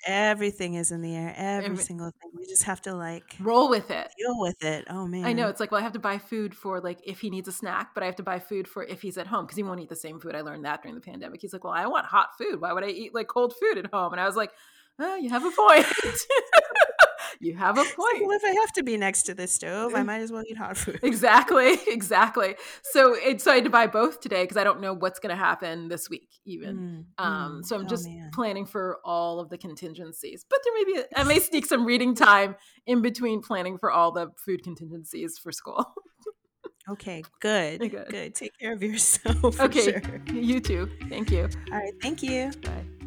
Everything 0.07 0.75
is 0.75 0.91
in 0.91 1.01
the 1.01 1.13
air. 1.15 1.33
Every 1.37 1.71
Every- 1.71 1.83
single 1.83 2.07
thing. 2.07 2.31
We 2.33 2.45
just 2.45 2.63
have 2.63 2.81
to 2.83 2.93
like 2.93 3.35
roll 3.39 3.69
with 3.69 3.91
it 3.91 4.09
deal 4.17 4.39
with 4.39 4.63
it. 4.63 4.85
Oh 4.89 5.05
man. 5.05 5.25
I 5.25 5.33
know 5.33 5.47
it's 5.49 5.59
like 5.59 5.71
well 5.71 5.79
I 5.79 5.83
have 5.83 5.93
to 5.93 5.99
buy 5.99 6.17
food 6.17 6.55
for 6.55 6.79
like 6.79 6.99
if 7.03 7.19
he 7.19 7.29
needs 7.29 7.47
a 7.47 7.51
snack 7.51 7.91
but 7.93 8.03
I 8.03 8.05
have 8.05 8.15
to 8.17 8.23
buy 8.23 8.39
food 8.39 8.67
for 8.67 8.83
if 8.83 9.01
he's 9.01 9.17
at 9.17 9.27
home 9.27 9.45
because 9.45 9.57
he 9.57 9.63
won't 9.63 9.79
eat 9.81 9.89
the 9.89 9.95
same 9.95 10.19
food 10.19 10.35
I 10.35 10.41
learned 10.41 10.65
that 10.65 10.81
during 10.81 10.95
the 10.95 11.01
pandemic 11.01 11.41
he's 11.41 11.53
like 11.53 11.63
well 11.63 11.73
I 11.73 11.87
want 11.87 12.05
hot 12.05 12.29
food 12.37 12.61
why 12.61 12.73
would 12.73 12.83
I 12.83 12.89
eat 12.89 13.13
like 13.13 13.27
cold 13.27 13.53
food 13.59 13.77
at 13.77 13.91
home 13.91 14.13
and 14.13 14.21
I 14.21 14.25
was 14.25 14.35
like 14.35 14.51
oh 14.99 15.15
you 15.15 15.29
have 15.29 15.45
a 15.45 15.51
point 15.51 15.85
you 17.39 17.55
have 17.55 17.77
a 17.77 17.83
point 17.83 18.21
well, 18.21 18.31
if 18.31 18.43
I 18.43 18.51
have 18.59 18.71
to 18.73 18.83
be 18.83 18.97
next 18.97 19.23
to 19.23 19.33
the 19.33 19.47
stove, 19.47 19.93
I 19.95 20.03
might 20.03 20.19
as 20.21 20.31
well 20.31 20.43
eat 20.47 20.57
hot 20.57 20.77
food. 20.77 20.99
exactly 21.03 21.77
exactly 21.87 22.55
so 22.83 23.13
it, 23.15 23.41
so 23.41 23.51
i 23.51 23.55
had 23.55 23.63
to 23.63 23.69
buy 23.69 23.87
both 23.87 24.19
today 24.21 24.43
because 24.43 24.57
i 24.57 24.63
don't 24.63 24.81
know 24.81 24.93
what's 24.93 25.19
going 25.19 25.29
to 25.29 25.35
happen 25.35 25.87
this 25.87 26.09
week 26.09 26.29
even 26.45 27.05
Mm, 27.19 27.23
um 27.23 27.61
mm. 27.61 27.65
so 27.65 27.75
i'm 27.75 27.83
Oh, 27.85 27.87
just 27.87 28.07
man. 28.07 28.31
planning 28.33 28.65
for 28.65 28.99
all 29.03 29.39
of 29.39 29.49
the 29.49 29.57
contingencies 29.57 30.45
but 30.49 30.59
there 30.63 30.73
may 30.73 30.83
be 30.93 31.03
i 31.15 31.23
may 31.23 31.39
sneak 31.39 31.65
some 31.65 31.85
reading 31.85 32.15
time 32.15 32.55
in 32.85 33.01
between 33.01 33.41
planning 33.41 33.77
for 33.77 33.91
all 33.91 34.11
the 34.11 34.27
food 34.37 34.63
contingencies 34.63 35.37
for 35.37 35.51
school 35.51 35.85
Okay, 36.89 37.21
good. 37.39 37.81
Good. 37.81 38.07
Good. 38.09 38.33
Take 38.35 38.57
care 38.59 38.73
of 38.73 38.81
yourself. 38.81 39.59
okay 39.59 40.01
sure. 40.01 40.21
you 40.33 40.59
too 40.59 40.89
thank 41.07 41.29
you 41.29 41.47
All 41.71 41.77
right. 41.77 41.93
Thank 42.01 42.23
you. 42.23 42.51
bye 42.63 42.98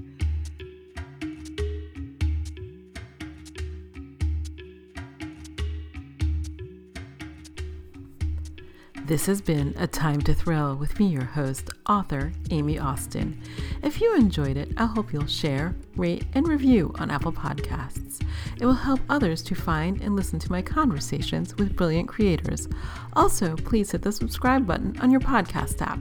This 9.04 9.26
has 9.26 9.40
been 9.40 9.74
A 9.78 9.88
Time 9.88 10.20
to 10.22 10.32
Thrill 10.32 10.76
with 10.76 11.00
me, 11.00 11.06
your 11.06 11.24
host, 11.24 11.70
author 11.88 12.32
Aime 12.52 12.78
Austin. 12.80 13.42
If 13.82 14.00
you 14.00 14.14
enjoyed 14.14 14.56
it, 14.56 14.72
I 14.76 14.86
hope 14.86 15.12
you'll 15.12 15.26
share, 15.26 15.74
rate, 15.96 16.24
and 16.34 16.46
review 16.46 16.94
on 17.00 17.10
Apple 17.10 17.32
Podcasts. 17.32 18.24
It 18.60 18.64
will 18.64 18.72
help 18.72 19.00
others 19.08 19.42
to 19.42 19.56
find 19.56 20.00
and 20.02 20.14
listen 20.14 20.38
to 20.38 20.52
my 20.52 20.62
conversations 20.62 21.56
with 21.56 21.74
brilliant 21.74 22.08
creators. 22.08 22.68
Also, 23.14 23.56
please 23.56 23.90
hit 23.90 24.02
the 24.02 24.12
subscribe 24.12 24.68
button 24.68 24.96
on 25.00 25.10
your 25.10 25.20
podcast 25.20 25.82
app. 25.82 25.98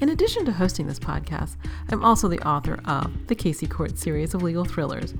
In 0.00 0.10
addition 0.10 0.44
to 0.44 0.52
hosting 0.52 0.86
this 0.86 1.00
podcast, 1.00 1.56
I'm 1.88 2.04
also 2.04 2.28
the 2.28 2.46
author 2.46 2.80
of 2.84 3.26
the 3.26 3.34
Casey 3.34 3.66
Court 3.66 3.98
series 3.98 4.34
of 4.34 4.42
legal 4.44 4.64
thrillers. 4.64 5.14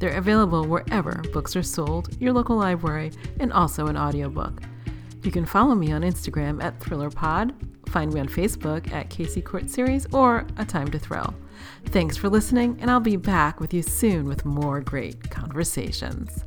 They're 0.00 0.18
available 0.18 0.66
wherever 0.66 1.22
books 1.32 1.56
are 1.56 1.62
sold, 1.62 2.14
your 2.20 2.34
local 2.34 2.56
library, 2.56 3.12
and 3.40 3.54
also 3.54 3.86
an 3.86 3.96
audiobook. 3.96 4.62
You 5.22 5.32
can 5.32 5.44
follow 5.44 5.74
me 5.74 5.92
on 5.92 6.02
Instagram 6.02 6.62
at 6.62 6.78
ThrillerPod, 6.78 7.88
find 7.88 8.12
me 8.12 8.20
on 8.20 8.28
Facebook 8.28 8.92
at 8.92 9.10
Casey 9.10 9.42
Court 9.42 9.68
Series, 9.68 10.06
or 10.12 10.46
A 10.58 10.64
Time 10.64 10.90
to 10.92 10.98
Thrill. 10.98 11.34
Thanks 11.86 12.16
for 12.16 12.28
listening, 12.28 12.78
and 12.80 12.90
I'll 12.90 13.00
be 13.00 13.16
back 13.16 13.60
with 13.60 13.74
you 13.74 13.82
soon 13.82 14.26
with 14.26 14.44
more 14.44 14.80
great 14.80 15.30
conversations. 15.30 16.44